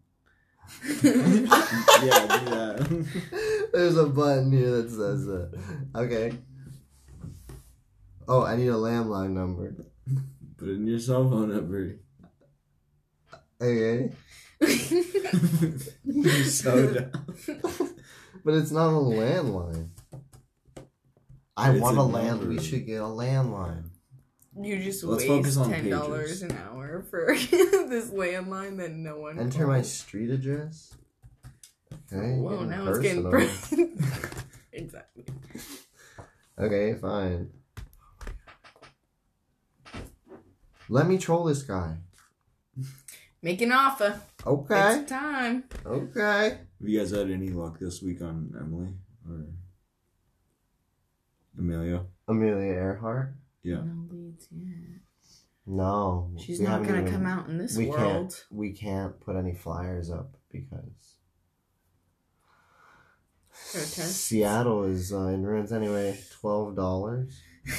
Yeah, 0.85 1.01
do 1.01 2.45
that. 2.49 3.69
There's 3.73 3.97
a 3.97 4.05
button 4.07 4.51
here 4.51 4.71
that 4.81 4.89
says 4.89 5.25
that. 5.25 5.59
Okay. 5.95 6.33
Oh, 8.27 8.43
I 8.43 8.55
need 8.55 8.67
a 8.67 8.73
landline 8.73 9.31
number. 9.31 9.75
Put 10.57 10.69
in 10.69 10.87
your 10.87 10.99
cell 10.99 11.29
phone 11.29 11.49
number. 11.53 11.95
Okay. 13.61 14.11
You're 16.03 16.43
so 16.45 16.93
dumb. 16.93 17.25
But 18.45 18.53
it's 18.53 18.71
not 18.71 18.89
a 18.89 18.99
landline. 19.01 19.89
I 21.57 21.71
It's 21.71 21.81
want 21.81 21.97
a 21.97 22.01
a 22.01 22.03
land. 22.03 22.27
number. 22.27 22.47
We 22.49 22.59
should 22.61 22.85
get 22.85 23.01
a 23.01 23.05
landline. 23.05 23.88
You 24.61 24.77
just 24.83 25.03
Let's 25.05 25.23
waste 25.23 25.27
focus 25.27 25.57
on 25.57 25.69
ten 25.69 25.89
dollars 25.89 26.41
an 26.41 26.51
hour 26.51 27.05
for 27.09 27.33
this 27.33 28.09
landline 28.09 28.77
that 28.77 28.91
no 28.91 29.19
one. 29.19 29.39
Enter 29.39 29.65
my 29.65 29.81
street 29.81 30.29
address. 30.29 30.93
Okay. 32.11 32.33
Whoa! 32.35 32.49
getting 32.49 32.69
Now 32.69 32.87
it's 32.89 32.99
getting 32.99 33.29
personal. 33.29 33.89
exactly. 34.73 35.23
Okay, 36.59 36.93
fine. 36.95 37.51
Let 40.89 41.07
me 41.07 41.17
troll 41.17 41.45
this 41.45 41.61
guy. 41.61 41.95
Make 43.41 43.61
an 43.61 43.71
offer. 43.71 44.19
Okay. 44.45 44.99
It's 44.99 45.09
time. 45.09 45.63
Okay. 45.85 46.57
Have 46.79 46.89
you 46.89 46.99
guys 46.99 47.11
had 47.11 47.31
any 47.31 47.49
luck 47.49 47.79
this 47.79 48.01
week 48.01 48.21
on 48.21 48.53
Emily 48.59 48.93
or 49.25 49.45
Amelia? 51.57 52.03
Amelia 52.27 52.73
Earhart? 52.73 53.35
Yeah. 53.63 53.81
No 53.85 54.07
leads 54.11 54.47
yet. 54.51 55.01
No. 55.65 56.31
She's 56.37 56.59
we 56.59 56.65
not 56.65 56.83
gonna 56.83 57.01
even- 57.01 57.11
come 57.13 57.25
out 57.25 57.47
in 57.49 57.57
this 57.57 57.77
we 57.77 57.87
world. 57.87 57.99
can't 58.01 58.45
we 58.51 58.71
can't 58.71 59.19
put 59.19 59.35
any 59.35 59.53
flyers 59.53 60.09
up 60.09 60.35
because 60.51 61.15
Protest. 63.71 64.15
Seattle 64.15 64.83
is 64.85 65.11
uh, 65.13 65.27
in 65.27 65.43
ruins 65.43 65.71
anyway. 65.73 66.17
Twelve 66.39 66.75
dollars. 66.75 67.39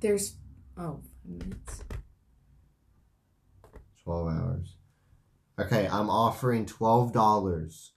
There's 0.00 0.36
oh 0.76 1.00
minutes. 1.24 1.84
Twelve 4.02 4.28
hours. 4.28 4.76
Okay, 5.58 5.86
I'm 5.88 6.10
offering 6.10 6.66
twelve 6.66 7.12
dollars. 7.12 7.92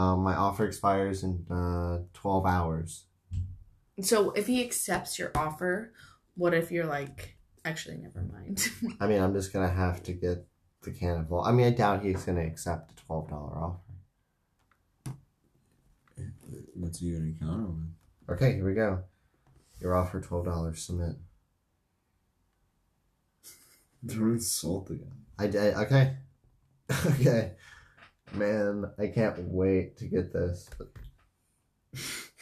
Yeah. 0.00 0.12
Um, 0.12 0.20
my 0.20 0.34
offer 0.34 0.66
expires 0.66 1.22
in 1.22 1.46
uh, 1.50 1.98
twelve 2.14 2.46
hours. 2.46 3.04
So 4.00 4.30
if 4.30 4.46
he 4.46 4.62
accepts 4.62 5.18
your 5.18 5.30
offer, 5.34 5.92
what 6.34 6.54
if 6.54 6.70
you're 6.72 6.86
like, 6.86 7.36
actually, 7.64 7.98
never 7.98 8.22
mind. 8.22 8.66
I 9.00 9.06
mean, 9.06 9.20
I'm 9.20 9.34
just 9.34 9.52
gonna 9.52 9.68
have 9.68 10.02
to 10.04 10.12
get 10.12 10.46
the 10.82 10.90
can 10.90 11.18
of 11.18 11.26
Vol. 11.26 11.44
I 11.44 11.52
mean, 11.52 11.66
I 11.66 11.70
doubt 11.70 12.02
he's 12.02 12.24
gonna 12.24 12.44
accept 12.44 12.92
a 12.92 12.96
twelve 12.96 13.28
dollar 13.28 13.56
offer. 13.56 13.78
What's 16.74 17.00
he 17.00 17.12
gonna 17.12 17.32
counter 17.38 17.66
with? 17.66 18.36
Okay, 18.36 18.54
here 18.54 18.66
we 18.66 18.74
go. 18.74 19.02
Your 19.80 19.94
offer 19.94 20.20
twelve 20.20 20.46
dollars. 20.46 20.82
Submit. 20.82 21.16
Don't 24.06 24.32
insult 24.32 24.86
the 24.86 24.94
guy. 24.94 25.06
I 25.38 25.46
did. 25.46 25.74
Okay. 25.74 26.16
okay. 27.06 27.52
Man, 28.34 28.90
I 28.98 29.08
can't 29.08 29.38
wait 29.40 29.98
to 29.98 30.06
get 30.06 30.32
this. 30.32 30.68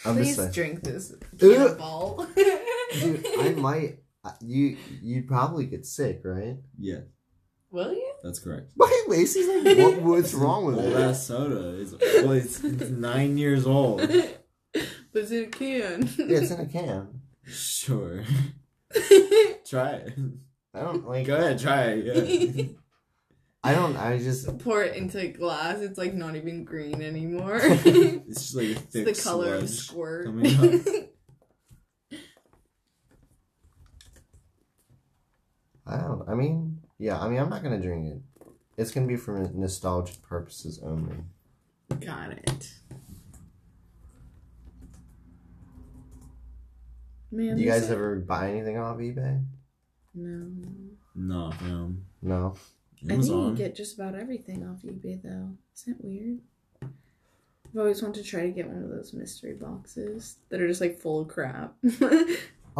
I'm 0.04 0.14
Please 0.16 0.36
just 0.36 0.38
saying. 0.38 0.52
drink 0.52 0.82
this 0.84 1.12
Ugh. 1.12 1.38
cannonball. 1.40 2.26
Dude, 2.36 3.24
I 3.38 3.50
might. 3.56 3.98
uh, 4.24 4.32
You 4.40 4.76
you'd 5.02 5.26
probably 5.28 5.66
get 5.66 5.86
sick, 5.86 6.20
right? 6.24 6.58
Yeah, 6.78 7.00
Will 7.70 7.92
you? 7.92 8.12
that's 8.22 8.38
correct. 8.38 8.70
Why 8.76 9.04
Lacey's 9.08 9.48
like, 9.48 9.78
what, 9.78 10.02
what's 10.02 10.34
wrong 10.34 10.66
with 10.66 10.76
Old 10.76 10.86
it? 10.92 10.96
ass 10.96 11.26
soda. 11.26 11.80
It's, 11.80 11.92
well, 11.92 12.32
it's, 12.32 12.62
it's 12.62 12.90
nine 12.90 13.38
years 13.38 13.66
old. 13.66 13.98
but 14.72 14.86
it's 15.14 15.30
in 15.30 15.44
a 15.44 15.46
can. 15.48 16.02
Yeah, 16.18 16.38
it's 16.38 16.50
in 16.50 16.60
a 16.60 16.66
can. 16.66 17.20
Sure. 17.44 18.22
Try 19.68 19.90
it. 19.92 20.12
I 20.74 20.80
don't 20.80 21.06
like. 21.08 21.26
Go 21.26 21.36
ahead, 21.36 21.58
try 21.58 21.82
it. 21.92 22.54
Yeah. 22.54 22.64
I 23.64 23.72
don't. 23.74 23.96
I 23.96 24.18
just. 24.18 24.58
Pour 24.64 24.82
it 24.82 24.96
into 24.96 25.26
glass. 25.28 25.80
It's 25.80 25.98
like 25.98 26.14
not 26.14 26.36
even 26.36 26.64
green 26.64 27.02
anymore. 27.02 27.60
It's 28.28 28.52
just 28.52 28.56
like 28.56 28.66
a 28.66 28.70
it's 28.72 28.92
thick 28.92 29.04
the 29.06 29.14
color 29.22 29.54
of 29.54 29.68
sludge 29.68 29.86
squirt. 29.86 30.26
coming 30.26 30.54
up. 30.56 32.20
I 35.86 35.96
don't. 35.96 36.28
I 36.28 36.34
mean, 36.34 36.80
yeah. 36.98 37.18
I 37.18 37.28
mean, 37.28 37.38
I'm 37.40 37.48
not 37.48 37.62
gonna 37.62 37.80
drink 37.80 38.06
it. 38.06 38.20
It's 38.76 38.90
gonna 38.90 39.06
be 39.06 39.16
for 39.16 39.38
nostalgic 39.54 40.20
purposes 40.22 40.80
only. 40.84 41.16
Got 42.04 42.32
it. 42.32 42.74
Man, 47.30 47.58
you 47.58 47.66
guys 47.66 47.82
this- 47.82 47.90
ever 47.90 48.16
buy 48.16 48.50
anything 48.50 48.78
off 48.78 48.98
eBay? 48.98 49.44
No. 50.14 50.50
no, 51.14 51.52
no. 51.62 51.94
No. 52.22 52.54
I 53.04 53.08
think 53.08 53.24
you 53.26 53.32
Amazon. 53.34 53.54
get 53.54 53.74
just 53.76 53.94
about 53.98 54.14
everything 54.14 54.66
off 54.66 54.82
eBay 54.82 55.22
though. 55.22 55.50
Isn't 55.74 55.98
it 55.98 56.04
weird? 56.04 56.38
I've 56.82 57.78
always 57.78 58.02
wanted 58.02 58.24
to 58.24 58.28
try 58.30 58.42
to 58.42 58.50
get 58.50 58.66
one 58.68 58.82
of 58.82 58.88
those 58.90 59.12
mystery 59.12 59.52
boxes 59.54 60.36
that 60.48 60.60
are 60.60 60.66
just 60.68 60.80
like 60.80 60.98
full 60.98 61.20
of 61.22 61.28
crap. 61.28 61.74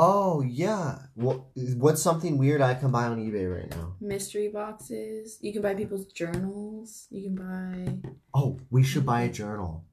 Oh 0.01 0.43
yeah. 0.43 0.99
What? 1.15 1.41
What's 1.57 2.01
something 2.01 2.39
weird 2.39 2.61
I 2.61 2.75
can 2.75 2.93
buy 2.93 3.07
on 3.07 3.19
eBay 3.19 3.53
right 3.53 3.69
now? 3.69 3.95
mystery 4.01 4.47
boxes. 4.47 5.39
You 5.41 5.53
can 5.53 5.61
buy 5.61 5.75
people's 5.75 6.07
journals. 6.07 7.09
You 7.11 7.25
can 7.25 7.35
buy 7.35 8.11
Oh, 8.33 8.61
we 8.71 8.85
should 8.85 9.05
buy 9.05 9.23
a 9.23 9.29
journal. 9.29 9.85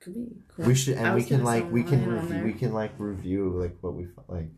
could 0.00 0.14
be 0.14 0.26
cool. 0.48 0.66
We 0.66 0.74
should, 0.74 0.96
and 0.96 1.14
we 1.14 1.22
can 1.22 1.44
like 1.44 1.70
we 1.70 1.84
can 1.84 2.04
review. 2.04 2.42
We 2.42 2.52
can 2.52 2.72
like 2.72 2.92
review 2.98 3.50
like 3.50 3.76
what 3.80 3.94
we 3.94 4.08
like. 4.26 4.50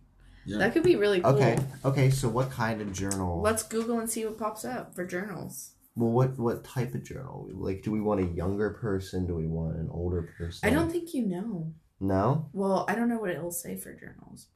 Yeah. 0.47 0.59
That 0.59 0.73
could 0.73 0.83
be 0.83 0.97
really 0.97 1.21
cool. 1.21 1.35
Okay. 1.37 1.59
Okay. 1.85 2.11
So 2.11 2.29
what 2.29 2.51
kind 2.51 2.81
of 2.81 2.93
journal? 2.93 3.41
Let's 3.43 3.63
Google 3.63 3.99
and 3.99 4.11
see 4.11 4.25
what 4.25 4.39
pops 4.39 4.65
up 4.65 4.95
for 4.95 5.05
journals. 5.05 5.73
Well, 5.97 6.11
what 6.11 6.39
what 6.39 6.65
type 6.65 6.95
of 6.95 7.05
journal? 7.05 7.49
Like, 7.53 7.83
do 7.83 7.91
we 7.91 8.01
want 8.01 8.21
a 8.21 8.27
younger 8.27 8.71
person? 8.71 9.27
Do 9.27 9.35
we 9.35 9.47
want 9.47 9.77
an 9.77 9.89
older 9.91 10.33
person? 10.39 10.69
I 10.69 10.73
don't 10.73 10.91
think 10.91 11.13
you 11.15 11.27
know. 11.27 11.75
No. 12.01 12.49
Well, 12.53 12.87
I 12.89 12.95
don't 12.95 13.09
know 13.09 13.19
what 13.19 13.31
it'll 13.31 13.51
say 13.51 13.77
for 13.77 13.93
journals. 13.95 14.47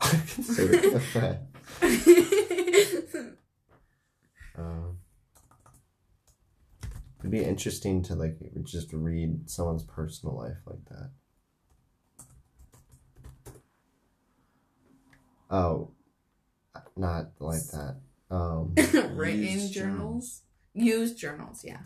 Consider 0.00 0.74
it 0.74 0.94
a 0.94 1.00
friend. 1.00 1.38
Um, 4.56 4.98
it'd 7.20 7.30
be 7.30 7.42
interesting 7.42 8.02
to 8.04 8.14
like 8.14 8.38
just 8.62 8.92
read 8.92 9.50
someone's 9.50 9.82
personal 9.82 10.36
life 10.36 10.58
like 10.66 10.84
that. 10.90 11.10
Oh, 15.54 15.92
not 16.96 17.30
like 17.38 17.62
that. 17.68 18.00
Um, 18.28 18.74
Written 19.14 19.44
Used 19.44 19.72
journals. 19.72 20.42
Used 20.74 21.16
journals, 21.16 21.64
yeah. 21.64 21.78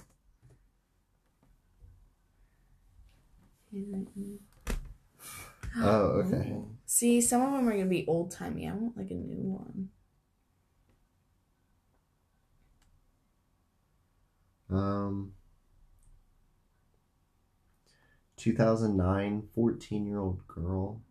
oh, 5.77 6.23
okay. 6.25 6.55
See, 6.87 7.21
some 7.21 7.43
of 7.43 7.53
them 7.53 7.69
are 7.69 7.73
gonna 7.73 7.85
be 7.85 8.07
old 8.07 8.31
timey. 8.31 8.67
I 8.67 8.73
want 8.73 8.97
like 8.97 9.11
a 9.11 9.15
new 9.15 9.37
one. 9.37 9.91
Um, 14.71 15.33
2009, 18.39 19.43
14 19.55 20.07
year 20.07 20.19
old 20.19 20.47
girl, 20.47 21.03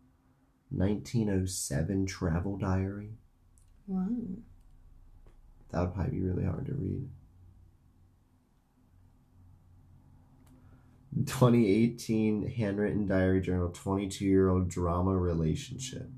1907 0.70 2.06
travel 2.06 2.56
diary. 2.56 3.10
Wow. 3.86 4.08
That 5.70 5.80
would 5.80 5.94
probably 5.94 6.18
be 6.18 6.22
really 6.22 6.44
hard 6.44 6.66
to 6.66 6.74
read. 6.74 7.08
2018 11.26 12.48
handwritten 12.50 13.06
diary 13.06 13.40
journal, 13.40 13.70
22 13.70 14.24
year 14.24 14.48
old 14.48 14.68
drama 14.68 15.16
relationship. 15.16 16.08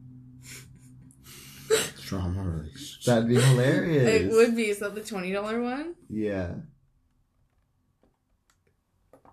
Drama 2.07 2.43
relationship. 2.43 3.05
That'd 3.05 3.29
be 3.29 3.41
hilarious. 3.41 4.23
It 4.23 4.31
would 4.33 4.57
be. 4.57 4.69
Is 4.71 4.81
that 4.81 4.97
the 4.97 5.01
twenty 5.01 5.31
dollar 5.31 5.63
one? 5.63 5.95
Yeah. 6.09 6.55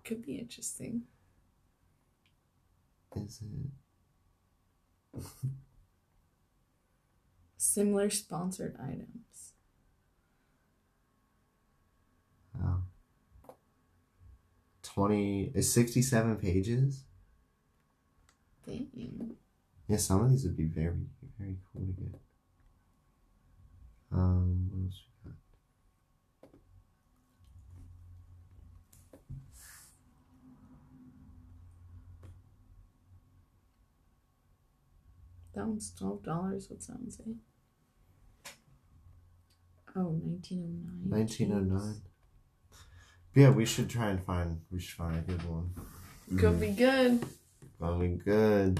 Could 0.04 0.24
be 0.24 0.36
interesting. 0.36 1.02
Is 3.16 3.40
it? 3.42 3.77
Similar 7.56 8.10
sponsored 8.10 8.76
items. 8.80 9.52
Oh. 12.62 12.82
20 14.82 15.52
is 15.54 15.72
67 15.72 16.36
pages? 16.36 17.04
Dang. 18.66 19.36
Yeah, 19.88 19.96
some 19.96 20.22
of 20.22 20.30
these 20.30 20.44
would 20.44 20.56
be 20.56 20.64
very, 20.66 20.92
very 21.38 21.56
cool 21.72 21.86
to 21.86 21.92
get. 21.92 22.20
Um, 24.12 24.68
what 24.70 24.84
else 24.84 25.02
we 25.24 25.30
got? 25.30 25.38
That 35.58 35.66
one's 35.66 35.92
twelve 35.92 36.22
dollars. 36.22 36.68
What's 36.70 36.86
that 36.86 37.00
one 37.00 37.10
say? 37.10 37.24
Oh, 39.96 40.14
1909. 40.22 41.10
1909. 41.10 42.02
Yeah, 43.34 43.50
we 43.50 43.66
should 43.66 43.90
try 43.90 44.10
and 44.10 44.24
find. 44.24 44.60
We 44.70 44.78
should 44.78 44.96
find 44.96 45.16
a 45.16 45.20
good 45.20 45.42
one. 45.50 45.74
Could 46.38 46.60
be 46.60 46.68
mm. 46.68 46.76
good. 46.76 47.26
I 47.82 47.98
be 47.98 48.08
good. 48.08 48.78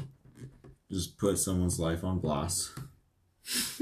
Just 0.88 1.18
put 1.18 1.38
someone's 1.38 1.80
life 1.80 2.05
on 2.05 2.20
blast. 2.20 2.70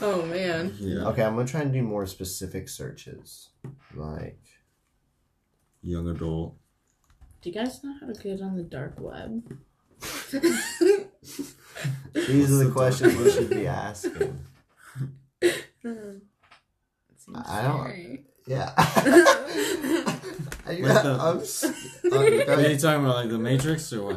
oh 0.00 0.24
man. 0.26 0.74
Yeah. 0.80 1.08
Okay, 1.08 1.22
I'm 1.22 1.34
gonna 1.34 1.46
try 1.46 1.60
and 1.60 1.74
do 1.74 1.82
more 1.82 2.06
specific 2.06 2.70
searches, 2.70 3.50
like. 3.94 4.40
Young 5.82 6.08
adult. 6.08 6.56
Do 7.42 7.50
you 7.50 7.54
guys 7.54 7.84
know 7.84 7.94
how 8.00 8.06
to 8.06 8.14
get 8.14 8.40
on 8.40 8.56
the 8.56 8.62
dark 8.62 8.94
web? 8.98 9.58
These 12.14 12.50
are 12.52 12.56
the 12.56 12.64
So 12.66 12.70
questions 12.72 13.16
we 13.16 13.30
should 13.30 13.50
be 13.50 13.66
asking. 13.66 14.38
Seems 15.82 16.22
I 17.46 17.62
don't- 17.62 17.80
scary. 17.80 18.24
Yeah. 18.46 18.72
I, 18.76 20.72
Like 20.72 21.02
the- 21.02 21.18
I'm, 21.20 21.38
s- 21.40 21.64
I'm 22.04 22.12
are 22.12 22.28
you 22.68 22.78
talking 22.78 23.04
about? 23.04 23.16
Like 23.16 23.28
the 23.28 23.38
Matrix 23.38 23.92
or 23.92 24.04
what? 24.06 24.16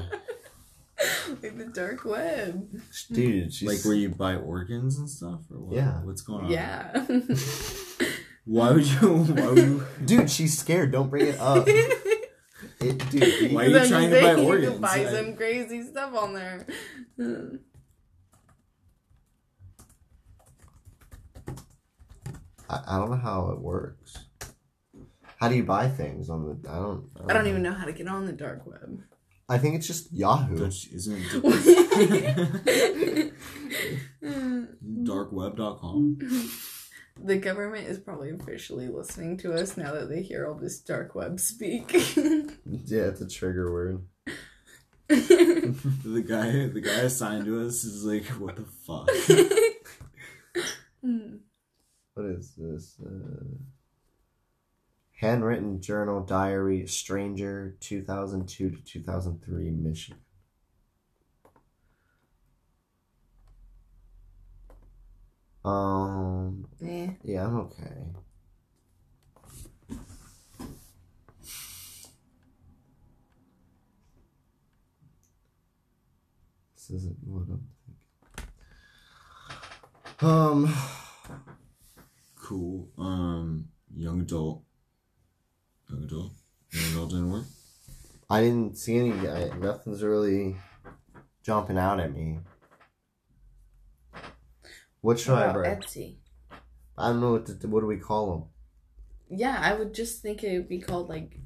like 1.42 1.58
the 1.58 1.66
dark 1.74 2.06
web. 2.06 2.70
dude. 3.12 3.54
She's, 3.54 3.68
Like 3.68 3.84
where 3.86 3.96
you 3.96 4.10
buy 4.10 4.36
organs 4.36 4.98
and 4.98 5.10
stuff, 5.10 5.42
or 5.52 5.60
what? 5.60 5.76
Yeah. 5.76 6.02
What's 6.04 6.22
going 6.22 6.46
on? 6.46 6.52
Yeah. 6.52 7.06
Why 8.46 8.72
would 8.72 8.86
you? 8.86 9.18
Why 9.24 9.48
would 9.50 9.58
you? 9.58 9.86
dude, 10.06 10.30
she's 10.32 10.58
scared. 10.58 10.92
Don't 10.92 11.10
bring 11.10 11.28
it 11.28 11.40
up. 11.40 11.68
It, 11.68 13.10
dude, 13.10 13.52
Why 13.54 13.66
are 13.66 13.68
you 13.70 13.88
trying 13.88 14.10
to 14.10 14.16
buy 14.16 14.22
saying 14.22 14.38
You 14.40 14.46
organs? 14.46 14.72
can 14.74 14.82
buy 14.82 15.06
some 15.12 15.36
crazy 15.36 15.84
stuff 15.84 16.14
on 16.16 16.34
there. 16.34 16.66
I, 22.70 22.82
I 22.88 22.98
don't 22.98 23.10
know 23.12 23.18
how 23.18 23.50
it 23.50 23.60
works. 23.60 24.18
How 25.40 25.50
do 25.50 25.56
you 25.56 25.64
buy 25.64 25.90
things 25.90 26.30
on 26.30 26.46
the? 26.46 26.70
I 26.70 26.76
don't. 26.76 27.10
I 27.30 27.34
don't 27.34 27.48
even 27.48 27.62
know 27.64 27.74
how 27.74 27.86
to 27.86 27.94
get 27.94 28.08
on 28.08 28.26
the 28.26 28.32
dark 28.34 28.66
web. 28.66 29.02
I 29.50 29.58
think 29.58 29.76
it's 29.76 29.88
just 29.88 30.12
Yahoo. 30.14 30.58
Don't 30.58 30.86
you- 30.86 30.96
Isn't 30.96 31.18
it 31.22 32.44
darkweb.com? 34.24 36.18
the 37.24 37.38
government 37.38 37.88
is 37.88 38.00
probably 38.00 38.32
officially 38.32 38.88
listening 38.88 39.38
to 39.38 39.54
us 39.54 39.78
now 39.78 39.94
that 39.94 40.10
they 40.10 40.22
hear 40.22 40.48
all 40.48 40.56
this 40.56 40.80
dark 40.80 41.16
web 41.16 41.40
speak. 41.40 41.92
Yeah, 42.86 43.04
it's 43.04 43.22
a 43.22 43.28
trigger 43.28 43.72
word. 43.72 44.04
The 45.08 46.24
guy, 46.28 46.68
the 46.68 46.82
guy 46.82 47.02
assigned 47.02 47.46
to 47.46 47.66
us 47.68 47.84
is 47.84 48.04
like, 48.06 48.26
what 48.40 48.56
the 48.56 48.66
fuck? 48.66 49.10
What 52.14 52.26
is 52.28 52.54
this? 52.56 52.98
Uh, 53.04 53.46
Handwritten 55.20 55.80
journal, 55.80 56.22
diary, 56.22 56.86
stranger, 56.86 57.78
2002 57.80 58.70
to 58.72 58.82
2003, 58.84 59.70
Michigan. 59.72 60.20
Um, 65.64 66.68
Eh. 66.82 67.10
yeah, 67.24 67.46
I'm 67.46 67.56
okay. 67.62 68.12
This 76.76 76.90
isn't 76.90 77.18
what 77.26 77.44
I'm 77.50 77.68
thinking. 80.20 80.30
Um, 80.30 80.74
Cool. 82.54 82.88
Um, 83.00 83.70
young 83.96 84.22
adult. 84.22 84.62
Young 85.90 86.04
adult. 86.04 86.34
Young 86.72 86.92
adult 86.92 87.10
didn't 87.10 87.32
work. 87.32 87.46
I 88.30 88.42
didn't 88.42 88.78
see 88.78 88.98
any. 88.98 89.28
I, 89.28 89.50
nothing's 89.58 90.04
really 90.04 90.56
jumping 91.42 91.80
out 91.80 92.00
at 92.00 92.14
me. 92.14 92.38
What 95.02 95.20
should 95.20 95.32
What 95.34 95.42
I 95.42 95.46
about 95.46 95.60
write? 95.62 95.80
Etsy? 95.80 96.18
I 96.96 97.08
don't 97.08 97.22
know 97.22 97.32
what 97.32 97.48
to, 97.48 97.68
what 97.68 97.80
do 97.82 97.88
we 97.88 97.98
call 97.98 98.32
them. 98.32 99.40
Yeah, 99.40 99.60
I 99.60 99.74
would 99.74 99.96
just 99.96 100.22
think 100.22 100.44
it 100.44 100.56
would 100.56 100.70
be 100.70 100.80
called 100.80 101.10
like 101.10 101.40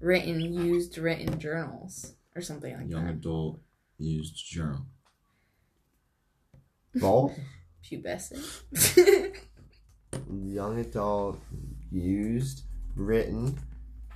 written, 0.00 0.40
used 0.40 0.98
written 0.98 1.38
journals 1.38 2.14
or 2.34 2.42
something 2.42 2.72
like 2.72 2.90
Young 2.90 3.04
that. 3.04 3.10
Young 3.10 3.16
adult 3.16 3.60
used 3.96 4.44
journal. 4.44 4.86
Vault, 6.96 7.32
Pubescent. 7.84 9.44
young 10.30 10.78
adult, 10.78 11.40
used, 11.90 12.62
written, 12.94 13.58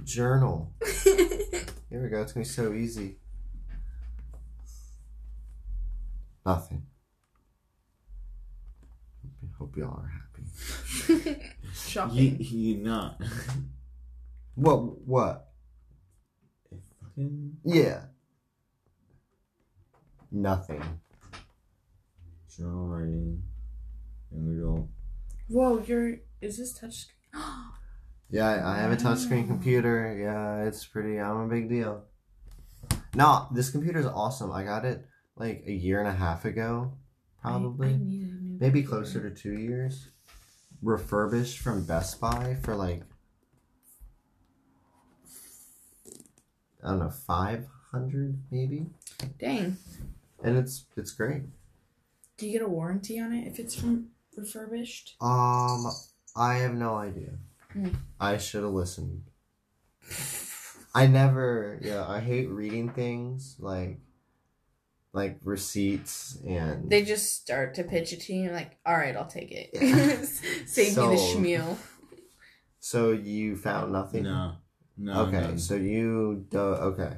journal. 0.05 0.73
Here 1.05 2.03
we 2.03 2.09
go. 2.09 2.23
It's 2.23 2.33
gonna 2.33 2.45
be 2.45 2.49
so 2.49 2.73
easy. 2.73 3.17
Nothing. 6.45 6.83
Hope 9.59 9.77
y'all 9.77 10.01
are 10.03 10.11
happy. 10.11 11.41
Shocking. 11.75 12.17
You, 12.17 12.37
you 12.39 12.77
not. 12.85 13.21
What? 14.55 14.99
What? 15.09 15.49
Fucking 17.03 17.57
Yeah. 17.65 18.03
Nothing. 20.31 20.83
journal 22.55 22.87
writing. 22.87 23.43
Young 24.31 24.59
adult. 24.59 24.89
Whoa, 25.53 25.83
you're. 25.87 26.17
Is 26.41 26.59
this 26.59 26.79
touchscreen? 26.79 27.09
Yeah, 28.35 28.67
I, 28.67 28.79
have 28.79 28.91
a 28.93 28.97
touchscreen 28.97 29.47
computer. 29.47 30.17
Yeah, 30.19 30.67
it's 30.67 30.87
pretty. 30.87 31.21
I'm 31.21 31.37
a 31.41 31.49
big 31.49 31.69
deal. 31.69 32.05
No, 33.15 33.47
this 33.53 33.69
computer 33.69 33.99
is 33.99 34.07
awesome. 34.07 34.51
I 34.51 34.65
got 34.65 34.87
it 34.87 35.05
like 35.37 35.65
a 35.67 35.73
year 35.73 35.99
and 36.01 36.09
a 36.09 36.15
half 36.15 36.47
ago, 36.47 36.95
probably. 37.43 37.89
I, 37.89 37.91
I 37.91 37.97
need 37.99 38.23
a 38.23 38.43
new 38.43 38.57
Maybe 38.59 38.81
computer. 38.81 38.89
closer 38.89 39.29
to 39.29 39.37
two 39.37 39.53
years. 39.61 40.09
Refurbished 40.81 41.59
from 41.59 41.85
Best 41.85 42.23
Buy 42.23 42.57
for 42.63 42.75
like 42.75 43.03
I 46.83 46.89
don't 46.89 47.01
know, 47.01 47.11
five 47.11 47.67
hundred 47.91 48.39
maybe, 48.51 48.87
Dang. 49.39 49.77
and 50.43 50.57
it's 50.57 50.87
it's 50.97 51.13
great. 51.13 51.43
Do 52.39 52.47
you 52.47 52.53
get 52.59 52.63
a 52.67 52.69
warranty 52.69 53.21
on 53.21 53.35
it 53.35 53.47
if 53.47 53.59
it's 53.59 53.75
from 53.75 54.09
refurbished? 54.37 55.17
Um, 55.21 55.87
I 56.37 56.55
have 56.57 56.75
no 56.75 56.95
idea. 56.97 57.39
Hmm. 57.73 57.89
I 58.21 58.39
should 58.39 58.63
have 58.63 58.73
listened. 58.73 59.23
I 60.95 61.07
never, 61.07 61.79
yeah, 61.83 62.07
I 62.07 62.21
hate 62.21 62.51
reading 62.51 62.91
things 62.91 63.57
like, 63.59 63.99
like 65.13 65.39
receipts 65.43 66.39
and. 66.47 66.91
They 66.91 67.03
just 67.03 67.41
start 67.41 67.75
to 67.77 67.85
pitch 67.85 68.13
it 68.13 68.21
to 68.23 68.35
you, 68.35 68.51
like, 68.51 68.79
all 68.85 68.97
right, 68.97 69.17
I'll 69.17 69.27
take 69.27 69.51
it. 69.53 69.71
Yeah. 69.73 70.23
Save 70.67 70.97
me 70.97 71.09
the 71.09 71.17
Sold. 71.17 71.45
schmeal. 71.45 71.77
so 72.79 73.13
you 73.13 73.57
found 73.57 73.93
nothing. 73.93 74.25
No. 74.25 74.57
No. 74.99 75.23
Okay, 75.23 75.41
none. 75.41 75.59
so 75.59 75.75
you 75.77 76.45
do. 76.51 76.59
Okay. 76.59 77.17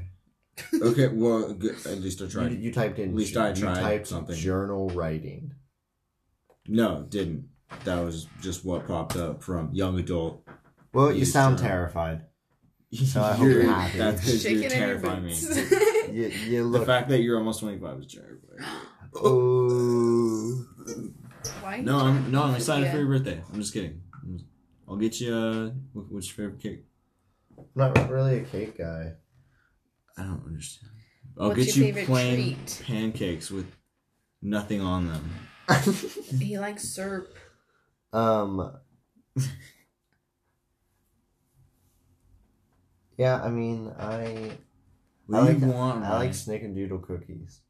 Okay, 0.81 1.09
well, 1.09 1.53
good. 1.53 1.75
at 1.87 1.99
least 1.99 2.23
I 2.23 2.27
tried. 2.27 2.53
you 2.53 2.73
typed 2.73 3.01
in. 3.01 3.11
At 3.11 3.15
least 3.17 3.37
I 3.37 3.49
you 3.49 3.55
tried 3.57 3.81
typed 3.81 4.07
something. 4.07 4.37
Journal 4.37 4.89
writing. 4.91 5.53
No, 6.69 7.05
didn't. 7.09 7.49
That 7.85 8.01
was 8.05 8.27
just 8.41 8.65
what 8.65 8.87
popped 8.87 9.17
up 9.17 9.43
from 9.43 9.71
young 9.73 9.99
adult. 9.99 10.47
Well, 10.93 11.13
you 11.13 11.25
sound 11.25 11.59
journal. 11.59 11.71
terrified. 11.71 12.23
So 12.95 13.21
I 13.23 13.33
hope 13.33 13.49
you're 13.49 13.65
happy. 13.65 13.99
That's 13.99 14.21
because 14.21 14.43
Shaking 14.43 14.61
you're 14.63 14.71
terrifying 14.71 15.25
me. 15.25 15.31
boots. 15.31 15.73
You, 16.13 16.29
you 16.29 16.71
The 16.71 16.87
fact 16.87 17.09
that 17.09 17.23
you're 17.23 17.39
almost 17.39 17.59
25 17.59 17.99
is 17.99 18.07
terrifying. 18.07 18.71
oh. 19.17 20.65
Why? 21.61 21.79
No, 21.81 21.99
I'm 21.99 22.31
no, 22.31 22.45
I'm 22.45 22.55
excited 22.55 22.85
Yeah. 22.85 22.93
for 22.93 22.99
your 22.99 23.07
birthday. 23.09 23.43
I'm 23.53 23.59
just 23.61 23.73
kidding. 23.73 24.01
I'm 24.23 24.39
just- 24.39 24.49
I'll 24.89 24.97
get 24.97 25.21
you. 25.21 25.35
Uh, 25.35 25.71
what's 25.93 26.29
your 26.29 26.37
favorite 26.51 26.63
cake? 26.63 26.85
I'm 27.59 27.93
not 27.95 28.11
really 28.11 28.37
a 28.39 28.45
cake 28.45 28.79
guy. 28.79 29.15
I 30.17 30.23
don't 30.23 30.45
understand. 30.47 30.93
I'll 31.37 31.49
What's 31.49 31.65
get 31.65 31.77
your 31.77 31.87
you 31.99 32.07
plain 32.07 32.37
treat? 32.37 32.83
pancakes 32.87 33.51
with 33.51 33.67
nothing 34.41 34.81
on 34.83 35.09
them. 35.09 35.29
He 36.39 36.59
likes 36.59 36.89
syrup. 36.89 37.35
um. 38.13 38.77
Yeah, 43.17 43.41
I 43.43 43.49
mean, 43.51 43.93
I 43.99 44.53
What 45.27 45.43
I 45.43 45.47
do 45.47 45.53
like- 45.53 45.61
you 45.61 45.67
want? 45.69 46.05
I 46.05 46.09
Ryan? 46.11 46.19
like 46.19 46.31
snickerdoodle 46.33 47.03
cookies. 47.03 47.61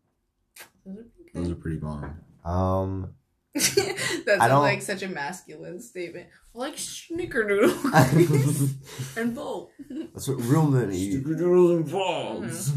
Those 0.85 0.99
are 0.99 1.05
pretty 1.05 1.31
Those 1.35 1.51
are 1.51 1.55
pretty 1.55 1.77
bomb. 1.79 2.21
Um, 2.45 3.15
that 3.55 4.39
I 4.41 4.49
don't- 4.49 4.63
like 4.63 4.83
such 4.83 5.03
a 5.03 5.09
masculine 5.09 5.81
statement. 5.81 6.29
I 6.55 6.59
like 6.59 6.77
snickerdoodle 6.77 7.93
cookies 8.11 8.75
and 9.17 9.35
both. 9.35 9.71
that's 10.15 10.29
what 10.29 10.41
real 10.41 10.67
men 10.67 10.93
eat. 10.93 11.23
Snickerdoodles 11.23 11.77
and 11.77 11.91
balls. 11.91 12.73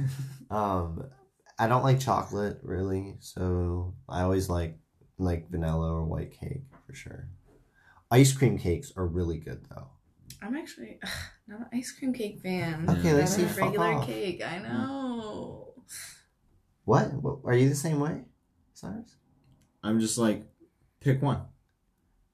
um, 0.50 1.04
I 1.58 1.68
don't 1.68 1.84
like 1.84 2.00
chocolate 2.00 2.58
really, 2.62 3.16
so 3.20 3.94
I 4.08 4.22
always 4.22 4.48
like 4.48 4.78
like 5.18 5.50
vanilla 5.50 5.92
or 5.92 6.04
white 6.04 6.32
cake 6.38 6.62
for 6.86 6.94
sure. 6.94 7.28
Ice 8.10 8.32
cream 8.32 8.58
cakes 8.58 8.92
are 8.96 9.06
really 9.06 9.38
good 9.38 9.64
though. 9.70 9.88
I'm 10.42 10.56
actually 10.56 10.98
ugh, 11.02 11.10
not 11.46 11.60
an 11.60 11.66
ice 11.72 11.92
cream 11.92 12.12
cake 12.12 12.40
fan. 12.40 12.88
Okay, 12.88 13.10
I'm 13.10 13.16
let's 13.16 13.36
a 13.36 13.40
see. 13.40 13.44
Fuck 13.46 13.58
regular 13.58 13.94
off. 13.94 14.06
cake. 14.06 14.42
I 14.42 14.58
hmm. 14.58 14.64
know. 14.64 15.74
What? 16.84 17.12
what? 17.14 17.38
Are 17.44 17.54
you 17.54 17.68
the 17.68 17.74
same 17.74 18.00
way, 18.00 18.24
Cyrus? 18.74 19.16
I'm 19.82 20.00
just 20.00 20.18
like, 20.18 20.42
pick 21.00 21.22
one, 21.22 21.42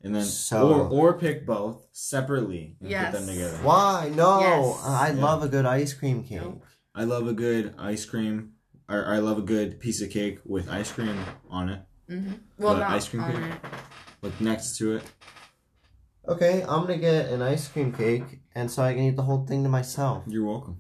and 0.03 0.15
then 0.15 0.25
So- 0.25 0.73
or 0.73 0.89
or 0.89 1.19
pick 1.19 1.47
both 1.47 1.87
separately 1.93 2.77
and 2.81 2.91
Yes. 2.91 3.11
put 3.13 3.21
them 3.21 3.29
together. 3.29 3.59
Why? 3.63 4.11
No, 4.15 4.41
Yes. 4.41 4.81
I 4.85 5.11
Yeah. 5.13 5.23
love 5.23 5.43
a 5.43 5.49
good 5.49 5.67
ice 5.67 5.93
cream 5.93 6.25
cake. 6.25 6.41
Nope. 6.41 6.65
I 6.95 7.05
love 7.05 7.29
a 7.29 7.33
good 7.33 7.75
ice 7.79 8.05
cream, 8.05 8.55
or 8.91 9.07
I 9.07 9.19
love 9.19 9.39
a 9.39 9.43
good 9.43 9.79
piece 9.81 10.03
of 10.03 10.11
cake 10.11 10.41
with 10.45 10.69
ice 10.69 10.91
cream 10.93 11.17
on 11.49 11.69
it, 11.71 11.81
hmm 12.09 12.33
Well, 12.59 12.75
What, 12.75 12.81
not 12.81 12.91
ice 12.91 13.09
cream 13.09 13.23
on 13.23 13.33
cake? 13.33 13.53
it. 13.53 13.71
like 14.23 14.41
next 14.41 14.77
to 14.79 14.97
it. 14.97 15.03
Okay, 16.29 16.63
I'm 16.63 16.83
gonna 16.83 16.99
get 16.99 17.31
an 17.31 17.41
ice 17.43 17.67
cream 17.69 17.93
cake, 17.93 18.41
and 18.55 18.71
so 18.71 18.83
I 18.83 18.93
can 18.95 19.03
eat 19.05 19.17
the 19.17 19.23
whole 19.23 19.47
thing 19.47 19.63
to 19.65 19.69
myself. 19.71 20.25
You're 20.27 20.45
welcome. 20.45 20.79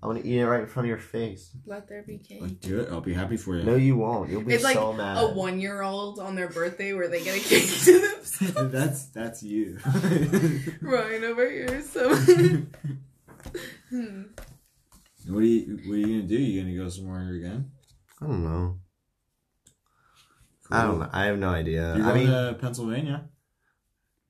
I'm 0.00 0.08
gonna 0.10 0.20
eat 0.24 0.38
it 0.38 0.46
right 0.46 0.60
in 0.60 0.66
front 0.66 0.86
of 0.86 0.88
your 0.90 0.98
face. 0.98 1.50
Let 1.66 1.88
there 1.88 2.02
be 2.02 2.18
cake. 2.18 2.40
Like, 2.40 2.60
do 2.60 2.78
it. 2.80 2.88
I'll 2.90 3.00
be 3.00 3.14
happy 3.14 3.36
for 3.36 3.56
you. 3.56 3.64
No, 3.64 3.74
you 3.74 3.96
won't. 3.96 4.30
You'll 4.30 4.42
be 4.42 4.54
It's 4.54 4.62
like 4.62 4.76
mad. 4.96 5.18
a 5.18 5.26
one-year-old 5.34 6.20
on 6.20 6.36
their 6.36 6.48
birthday 6.48 6.92
where 6.92 7.08
they 7.08 7.22
get 7.24 7.36
a 7.36 7.40
cake 7.40 7.68
to 7.84 8.00
themselves. 8.00 8.72
that's 8.72 9.06
that's 9.06 9.42
you. 9.42 9.78
Ryan 10.82 11.24
over 11.24 11.50
here. 11.50 11.82
So. 11.82 12.14
Hmm. 13.88 14.22
What 15.28 15.38
are 15.42 15.46
you 15.46 15.78
What 15.86 15.94
are 15.94 15.98
you 15.98 16.06
gonna 16.06 16.22
do? 16.28 16.36
You 16.36 16.62
gonna 16.62 16.76
go 16.76 16.88
somewhere 16.88 17.30
again? 17.34 17.70
I 18.20 18.26
don't 18.26 18.44
know. 18.44 18.78
I 20.70 20.82
don't 20.82 20.98
know. 20.98 21.08
I 21.12 21.24
have 21.26 21.38
no 21.38 21.48
idea. 21.48 21.96
You're 21.96 22.04
I 22.06 22.08
going 22.10 22.26
mean, 22.26 22.28
to 22.28 22.56
Pennsylvania. 22.60 23.28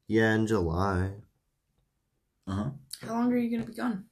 yeah, 0.06 0.34
in 0.34 0.46
July. 0.46 1.10
Uh 2.46 2.52
huh. 2.52 2.70
How 3.02 3.12
long 3.14 3.32
are 3.32 3.36
you 3.36 3.50
gonna 3.50 3.68
be 3.68 3.74
gone? 3.74 4.04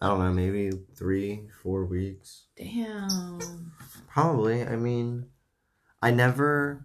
I 0.00 0.08
don't 0.08 0.18
know, 0.18 0.32
maybe 0.32 0.72
three, 0.96 1.48
four 1.62 1.84
weeks. 1.86 2.46
Damn. 2.56 3.70
Probably. 4.08 4.64
I 4.64 4.74
mean, 4.74 5.26
I 6.02 6.10
never 6.10 6.84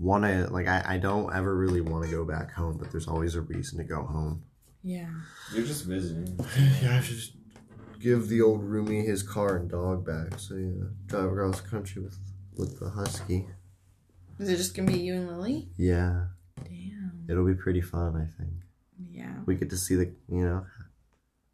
want 0.00 0.24
to, 0.24 0.48
like, 0.52 0.66
I, 0.66 0.82
I 0.84 0.98
don't 0.98 1.32
ever 1.32 1.56
really 1.56 1.80
want 1.80 2.04
to 2.04 2.10
go 2.10 2.24
back 2.24 2.52
home, 2.52 2.78
but 2.78 2.90
there's 2.90 3.06
always 3.06 3.36
a 3.36 3.42
reason 3.42 3.78
to 3.78 3.84
go 3.84 4.02
home. 4.02 4.42
Yeah. 4.82 5.08
You're 5.54 5.64
just 5.66 5.84
visiting. 5.84 6.36
Yeah, 6.82 6.96
I 6.96 7.00
should 7.00 7.16
just 7.16 7.32
give 8.00 8.28
the 8.28 8.40
old 8.42 8.62
roomie 8.62 9.04
his 9.06 9.22
car 9.22 9.56
and 9.56 9.68
dog 9.70 10.04
back. 10.06 10.38
So, 10.38 10.54
yeah, 10.54 10.84
drive 11.06 11.32
across 11.32 11.60
the 11.60 11.68
country 11.68 12.02
with, 12.02 12.18
with 12.56 12.78
the 12.80 12.90
husky. 12.90 13.46
Is 14.38 14.48
it 14.48 14.56
just 14.56 14.74
gonna 14.76 14.90
be 14.90 14.98
you 14.98 15.14
and 15.14 15.28
Lily? 15.28 15.68
Yeah, 15.76 16.26
Damn. 16.62 17.24
it'll 17.28 17.46
be 17.46 17.54
pretty 17.54 17.80
fun, 17.80 18.14
I 18.16 18.26
think. 18.40 18.52
Yeah. 19.10 19.34
we 19.44 19.54
get 19.56 19.70
to 19.70 19.76
see 19.76 19.94
the 19.94 20.12
you 20.30 20.42
know 20.44 20.64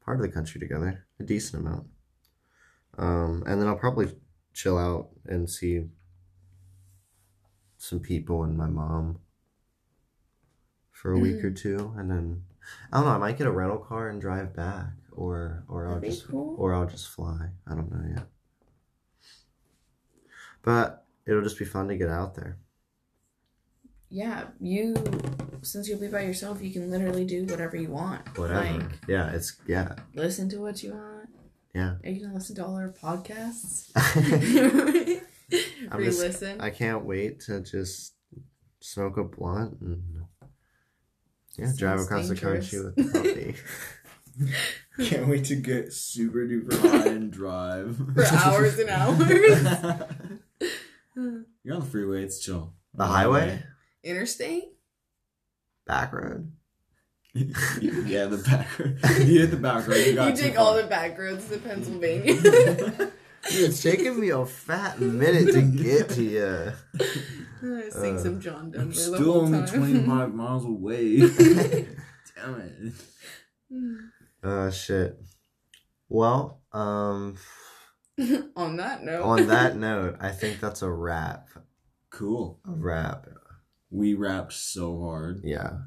part 0.05 0.17
of 0.19 0.23
the 0.23 0.29
country 0.33 0.61
together 0.61 1.05
a 1.19 1.25
decent 1.25 1.67
amount 1.67 1.87
um 2.99 3.43
and 3.47 3.61
then 3.61 3.67
i'll 3.67 3.75
probably 3.77 4.13
chill 4.53 4.79
out 4.79 5.09
and 5.27 5.51
see 5.51 5.87
some 7.79 7.99
people 7.99 8.45
and 8.45 8.57
my 8.57 8.67
mom 8.69 9.19
for 10.93 11.13
a 11.13 11.19
week 11.19 11.43
or 11.45 11.51
two 11.51 11.93
and 11.97 12.09
then 12.11 12.43
i 12.93 12.99
don't 12.99 13.07
know 13.07 13.13
i 13.13 13.19
might 13.19 13.39
get 13.39 13.47
a 13.49 13.51
rental 13.51 13.79
car 13.79 14.09
and 14.09 14.21
drive 14.21 14.55
back 14.55 14.91
or 15.17 15.65
or 15.69 15.89
i'll 15.89 16.01
just 16.01 16.27
cool. 16.29 16.55
or 16.59 16.75
i'll 16.75 16.87
just 16.87 17.09
fly 17.09 17.49
i 17.67 17.75
don't 17.75 17.91
know 17.91 18.03
yet 18.17 18.27
but 20.63 21.05
it'll 21.27 21.43
just 21.43 21.59
be 21.59 21.65
fun 21.65 21.89
to 21.89 21.97
get 21.97 22.09
out 22.09 22.35
there 22.35 22.59
Yeah, 24.11 24.45
you 24.61 24.95
since 25.63 25.89
you'll 25.89 26.01
be 26.01 26.09
by 26.09 26.23
yourself, 26.23 26.61
you 26.61 26.73
can 26.73 26.91
literally 26.91 27.25
do 27.25 27.45
whatever 27.47 27.77
you 27.77 27.89
want. 27.89 28.37
whatever 28.37 28.61
Like 28.79 28.91
yeah 29.09 29.31
it's 29.33 29.57
yeah 29.67 29.95
listen 30.15 30.49
to 30.51 30.59
what 30.59 30.83
you 30.83 30.93
want. 30.93 31.29
Yeah. 31.75 31.95
Are 32.05 32.11
you 32.11 32.21
gonna 32.23 32.35
listen 32.35 32.57
to 32.57 32.67
all 32.67 32.75
our 32.77 32.91
podcasts? 32.91 33.91
I'm 35.91 36.03
just- 36.05 36.21
Re-listen. 36.21 36.61
I 36.61 36.71
can't 36.71 37.05
wait 37.05 37.41
to 37.47 37.61
just 37.61 38.15
smoke 38.81 39.17
a 39.17 39.25
blunt 39.25 39.81
and 39.81 40.03
yeah, 41.57 41.67
Sounds 41.67 41.79
drive 41.79 42.01
across 42.01 42.29
dangerous. 42.29 42.95
the 42.97 43.03
country 43.05 43.13
with 43.13 43.13
the 43.13 44.45
puppy. 44.45 44.53
Can't 45.01 45.27
wait 45.29 45.45
to 45.47 45.57
get 45.57 45.93
super 45.93 46.41
duper 46.47 46.79
high 46.81 47.09
and 47.09 47.31
drive 47.33 47.97
For 48.15 48.25
hours 48.27 48.79
and 48.79 48.91
hours. 48.91 49.19
You're 51.65 51.75
on 51.75 51.81
the 51.81 51.87
freeway. 51.91 52.23
It's 52.25 52.41
chill. 52.41 52.75
the 52.95 53.07
highway, 53.07 53.63
Interstate? 54.05 54.65
back 55.87 56.13
road. 56.13 56.53
yeah, 57.35 58.27
the 58.27 58.43
back 58.47 58.79
road. 58.79 58.99
You 59.27 59.41
hit 59.41 59.51
the 59.51 59.57
back 59.57 59.89
road. 59.89 59.97
You, 59.97 60.15
got 60.15 60.37
You 60.37 60.43
take 60.43 60.59
all 60.59 60.77
the 60.77 60.85
back 60.85 61.19
roads 61.19 61.49
to 61.49 61.59
Pennsylvania. 61.59 62.35
Dude, 62.35 63.11
it's 63.71 63.83
taking 63.83 64.21
me 64.21 64.29
a 64.31 64.45
fat 64.45 65.01
minute 65.01 65.53
to 65.55 65.63
get 65.63 66.11
to 66.11 66.23
you. 66.23 66.73
Sing 67.91 68.17
Uh, 68.17 68.23
some 68.23 68.41
John 68.41 68.71
Denver 68.71 68.83
I'm 68.83 68.89
the 68.91 68.95
still 68.95 69.33
whole 69.33 69.43
only 69.47 69.67
25 69.67 70.35
miles 70.35 70.65
away. 70.67 71.21
Damn 71.21 72.61
it. 72.61 72.93
Uh, 74.43 74.71
shit. 74.71 75.19
Well, 76.09 76.61
um, 76.73 77.37
On 78.57 78.77
that 78.77 79.03
note. 79.03 79.23
on 79.23 79.47
that 79.49 79.77
note, 79.89 80.17
I 80.21 80.31
think 80.31 80.61
that's 80.61 80.83
a 80.83 80.91
wrap. 80.91 81.49
Cool. 82.11 82.59
A 82.67 82.73
wrap. 82.73 83.27
We 83.91 84.15
rapped 84.15 84.53
so 84.53 85.01
hard. 85.01 85.41
Yeah. 85.45 85.79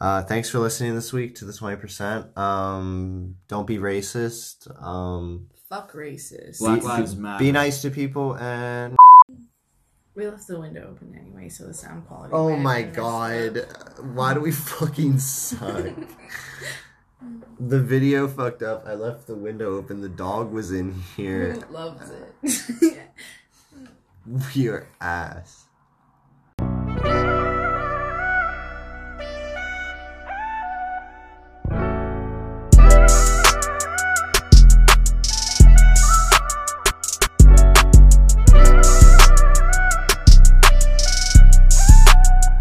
Uh, 0.00 0.22
thanks 0.22 0.48
for 0.50 0.58
listening 0.58 0.94
this 0.94 1.12
week 1.12 1.34
to 1.36 1.44
the 1.44 1.52
20%. 1.52 2.36
Um, 2.36 3.36
don't 3.48 3.66
be 3.66 3.78
racist. 3.78 4.68
Um, 4.82 5.48
Fuck 5.68 5.92
racist. 5.92 6.58
Black 6.60 6.80
Be- 6.80 6.86
Lives 6.86 7.16
Matter. 7.16 7.44
be 7.44 7.52
nice 7.52 7.82
to 7.82 7.90
people 7.90 8.36
and 8.36 8.94
We 10.14 10.26
left 10.28 10.46
the 10.46 10.60
window 10.60 10.88
open 10.90 11.14
anyway, 11.18 11.48
so 11.48 11.66
the 11.66 11.74
sound 11.74 12.06
quality. 12.06 12.32
oh 12.34 12.56
my 12.56 12.82
have 12.82 12.94
been 12.94 13.02
messed 13.56 13.66
god 13.96 14.14
why 14.14 14.32
do 14.34 14.40
we 14.40 14.52
fucking 14.52 15.18
suck 15.18 15.86
the 17.58 17.80
video 17.80 18.28
fucked 18.28 18.62
up. 18.62 18.84
I 18.86 18.94
left 18.94 19.26
the 19.26 19.34
window 19.34 19.76
open. 19.76 20.00
The 20.00 20.08
dog 20.08 20.52
was 20.52 20.70
in 20.70 20.94
here. 21.16 21.52
Who 21.52 21.72
loves 21.72 22.10
it? 22.42 22.98
we 24.54 24.68
are 24.68 24.88
ass 25.00 25.65